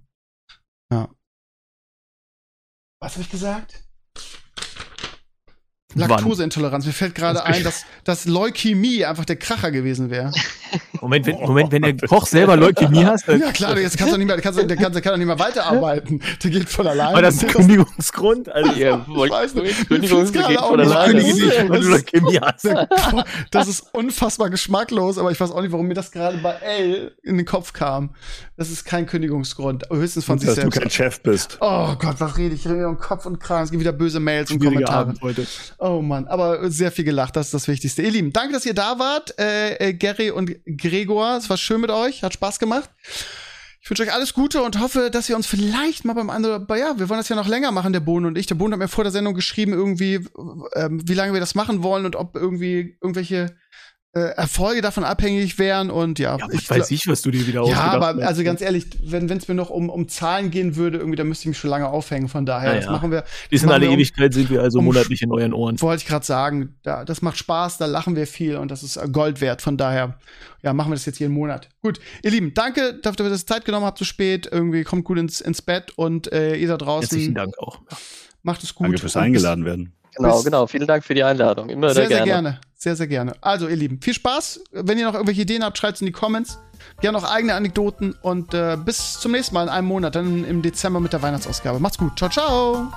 Ja. 0.92 1.08
Was 3.00 3.14
habe 3.14 3.22
ich 3.22 3.30
gesagt? 3.30 3.82
Laktoseintoleranz. 5.94 6.86
Mir 6.86 6.92
fällt 6.92 7.14
gerade 7.14 7.44
ein, 7.44 7.62
dass, 7.64 7.84
dass 8.04 8.26
Leukämie 8.26 9.04
einfach 9.04 9.24
der 9.24 9.36
Kracher 9.36 9.70
gewesen 9.70 10.10
wäre. 10.10 10.32
Moment, 11.00 11.26
wenn, 11.26 11.36
Moment, 11.40 11.72
wenn 11.72 11.82
der 11.82 11.94
Koch 12.08 12.26
selber 12.26 12.56
Leukämie 12.56 13.04
hast. 13.04 13.26
Ja 13.28 13.52
klar, 13.52 13.78
jetzt 13.78 13.98
kannst 13.98 14.14
du 14.14 14.18
nicht 14.18 14.26
mehr, 14.26 14.40
kannst, 14.40 14.58
der, 14.58 14.76
kann, 14.76 14.92
der 14.92 15.02
kann 15.02 15.12
doch 15.12 15.18
nicht 15.18 15.26
mehr 15.26 15.38
weiterarbeiten. 15.38 16.22
Der 16.42 16.50
geht 16.50 16.68
von 16.68 16.86
alleine. 16.86 17.10
Aber 17.10 17.22
das 17.22 17.36
ist 17.36 17.44
ein 17.44 17.50
Kündigungsgrund. 17.50 18.48
Also, 18.50 18.72
ja, 18.76 19.04
ich 19.08 19.30
weiß 19.30 19.54
nicht. 19.54 19.88
Kündigungsgrund 19.88 20.48
geht 20.48 20.60
von 20.60 20.80
alleine. 20.80 21.22
Wenn 21.22 21.82
du 21.82 21.88
Leukämie 21.88 22.38
hast. 22.40 22.68
Das 23.50 23.68
ist 23.68 23.84
unfassbar 23.92 24.50
geschmacklos, 24.50 25.18
aber 25.18 25.30
ich 25.30 25.40
weiß 25.40 25.50
auch 25.50 25.60
nicht, 25.60 25.72
warum 25.72 25.86
mir 25.86 25.94
das 25.94 26.10
gerade 26.10 26.38
bei 26.38 26.52
L 26.52 27.16
in 27.22 27.36
den 27.36 27.46
Kopf 27.46 27.72
kam. 27.72 28.14
Das 28.56 28.70
ist 28.70 28.84
kein 28.84 29.06
Kündigungsgrund. 29.06 29.90
Höchstens 29.90 30.24
von 30.24 30.38
sich 30.38 30.46
dass 30.46 30.56
selbst. 30.56 30.76
Dass 30.76 30.82
du 30.82 30.88
kein 30.88 30.90
Chef 30.90 31.20
bist. 31.22 31.58
Oh 31.60 31.94
Gott, 31.98 32.16
was 32.18 32.38
rede 32.38 32.54
ich? 32.54 32.64
Ich 32.64 32.70
rede 32.70 32.88
um 32.88 32.96
Kopf 32.96 33.26
und 33.26 33.40
Kragen. 33.40 33.64
Es 33.64 33.70
gibt 33.70 33.80
wieder 33.80 33.92
böse 33.92 34.20
Mails 34.20 34.50
und 34.50 34.62
Kommentare. 34.62 35.14
heute. 35.20 35.46
Oh 35.84 36.00
Mann, 36.00 36.28
aber 36.28 36.70
sehr 36.70 36.92
viel 36.92 37.04
gelacht, 37.04 37.34
das 37.34 37.46
ist 37.46 37.54
das 37.54 37.66
Wichtigste. 37.66 38.02
Ihr 38.02 38.12
Lieben, 38.12 38.32
danke, 38.32 38.52
dass 38.52 38.64
ihr 38.64 38.72
da 38.72 39.00
wart. 39.00 39.36
Äh, 39.36 39.88
äh, 39.88 39.94
Gary 39.94 40.30
und 40.30 40.54
Gregor, 40.64 41.36
es 41.36 41.50
war 41.50 41.56
schön 41.56 41.80
mit 41.80 41.90
euch, 41.90 42.22
hat 42.22 42.32
Spaß 42.32 42.60
gemacht. 42.60 42.88
Ich 43.80 43.90
wünsche 43.90 44.04
euch 44.04 44.12
alles 44.12 44.32
Gute 44.32 44.62
und 44.62 44.78
hoffe, 44.78 45.10
dass 45.10 45.28
ihr 45.28 45.34
uns 45.34 45.48
vielleicht 45.48 46.04
mal 46.04 46.12
beim 46.12 46.30
anderen, 46.30 46.68
ja, 46.78 46.96
wir 47.00 47.08
wollen 47.08 47.18
das 47.18 47.28
ja 47.28 47.34
noch 47.34 47.48
länger 47.48 47.72
machen, 47.72 47.92
der 47.92 47.98
Bohnen 47.98 48.26
und 48.26 48.38
ich. 48.38 48.46
Der 48.46 48.54
Bohnen 48.54 48.74
hat 48.74 48.78
mir 48.78 48.86
vor 48.86 49.02
der 49.02 49.10
Sendung 49.10 49.34
geschrieben, 49.34 49.72
irgendwie, 49.72 50.24
ähm, 50.76 51.02
wie 51.04 51.14
lange 51.14 51.32
wir 51.32 51.40
das 51.40 51.56
machen 51.56 51.82
wollen 51.82 52.06
und 52.06 52.14
ob 52.14 52.36
irgendwie 52.36 52.96
irgendwelche 53.02 53.56
Erfolge 54.20 54.82
davon 54.82 55.04
abhängig 55.04 55.58
wären 55.58 55.90
und 55.90 56.18
ja. 56.18 56.36
ja 56.36 56.46
ich 56.52 56.68
weiß 56.68 56.90
ich, 56.90 57.06
was 57.06 57.22
du 57.22 57.30
dir 57.30 57.46
wieder 57.46 57.64
Ja, 57.64 57.78
aber 57.78 58.08
hast. 58.08 58.20
also 58.20 58.44
ganz 58.44 58.60
ehrlich, 58.60 58.84
wenn 59.02 59.30
es 59.30 59.48
mir 59.48 59.54
noch 59.54 59.70
um, 59.70 59.88
um 59.88 60.06
Zahlen 60.06 60.50
gehen 60.50 60.76
würde, 60.76 60.98
irgendwie, 60.98 61.16
dann 61.16 61.28
müsste 61.28 61.44
ich 61.44 61.48
mich 61.48 61.58
schon 61.58 61.70
lange 61.70 61.88
aufhängen. 61.88 62.28
Von 62.28 62.44
daher, 62.44 62.74
ja, 62.74 62.80
das 62.80 62.90
machen 62.90 63.10
wir. 63.10 63.24
Bis 63.48 63.62
in 63.62 63.70
alle 63.70 63.88
um, 63.88 63.94
Ewigkeit 63.94 64.34
sind 64.34 64.50
wir 64.50 64.60
also 64.60 64.80
um, 64.80 64.84
monatlich 64.84 65.22
in 65.22 65.32
euren 65.32 65.54
Ohren. 65.54 65.80
Wollte 65.80 66.02
ich 66.02 66.08
gerade 66.08 66.26
sagen, 66.26 66.74
da, 66.82 67.06
das 67.06 67.22
macht 67.22 67.38
Spaß, 67.38 67.78
da 67.78 67.86
lachen 67.86 68.14
wir 68.14 68.26
viel 68.26 68.56
und 68.56 68.70
das 68.70 68.82
ist 68.82 69.00
Gold 69.12 69.40
wert. 69.40 69.62
Von 69.62 69.78
daher, 69.78 70.18
ja, 70.62 70.74
machen 70.74 70.90
wir 70.90 70.96
das 70.96 71.06
jetzt 71.06 71.18
jeden 71.18 71.32
Monat. 71.32 71.70
Gut, 71.80 71.98
ihr 72.22 72.32
Lieben, 72.32 72.52
danke, 72.52 72.92
dass 73.00 73.16
ihr 73.18 73.30
das 73.30 73.46
Zeit 73.46 73.64
genommen 73.64 73.86
habt 73.86 73.96
zu 73.96 74.04
spät. 74.04 74.46
Irgendwie 74.50 74.84
kommt 74.84 75.04
gut 75.04 75.16
ins, 75.16 75.40
ins 75.40 75.62
Bett 75.62 75.92
und 75.96 76.30
äh, 76.30 76.54
ihr 76.56 76.68
da 76.68 76.76
draußen. 76.76 77.08
Herzlichen 77.08 77.34
Dank 77.34 77.58
auch. 77.58 77.80
Ja. 77.90 77.96
Macht 78.42 78.62
es 78.62 78.74
gut. 78.74 78.88
Danke 78.88 78.98
fürs 78.98 79.16
Eingeladen 79.16 79.64
werden. 79.64 79.94
Genau, 80.14 80.42
genau. 80.42 80.66
Vielen 80.66 80.86
Dank 80.86 81.04
für 81.04 81.14
die 81.14 81.24
Einladung. 81.24 81.68
Immer 81.68 81.94
sehr, 81.94 82.08
sehr 82.08 82.24
gerne. 82.24 82.60
Sehr, 82.76 82.96
sehr 82.96 83.06
gerne. 83.06 83.34
Also, 83.40 83.68
ihr 83.68 83.76
Lieben, 83.76 84.00
viel 84.02 84.14
Spaß. 84.14 84.60
Wenn 84.72 84.98
ihr 84.98 85.06
noch 85.06 85.14
irgendwelche 85.14 85.42
Ideen 85.42 85.64
habt, 85.64 85.78
schreibt 85.78 85.96
es 85.96 86.00
in 86.00 86.06
die 86.06 86.12
Comments. 86.12 86.58
Gerne 87.00 87.18
noch 87.18 87.30
eigene 87.30 87.54
Anekdoten 87.54 88.16
und 88.22 88.54
äh, 88.54 88.76
bis 88.76 89.20
zum 89.20 89.32
nächsten 89.32 89.54
Mal 89.54 89.64
in 89.64 89.68
einem 89.68 89.86
Monat, 89.86 90.16
dann 90.16 90.44
im 90.44 90.62
Dezember 90.62 91.00
mit 91.00 91.12
der 91.12 91.22
Weihnachtsausgabe. 91.22 91.78
Macht's 91.78 91.98
gut. 91.98 92.18
Ciao, 92.18 92.30
ciao. 92.30 92.92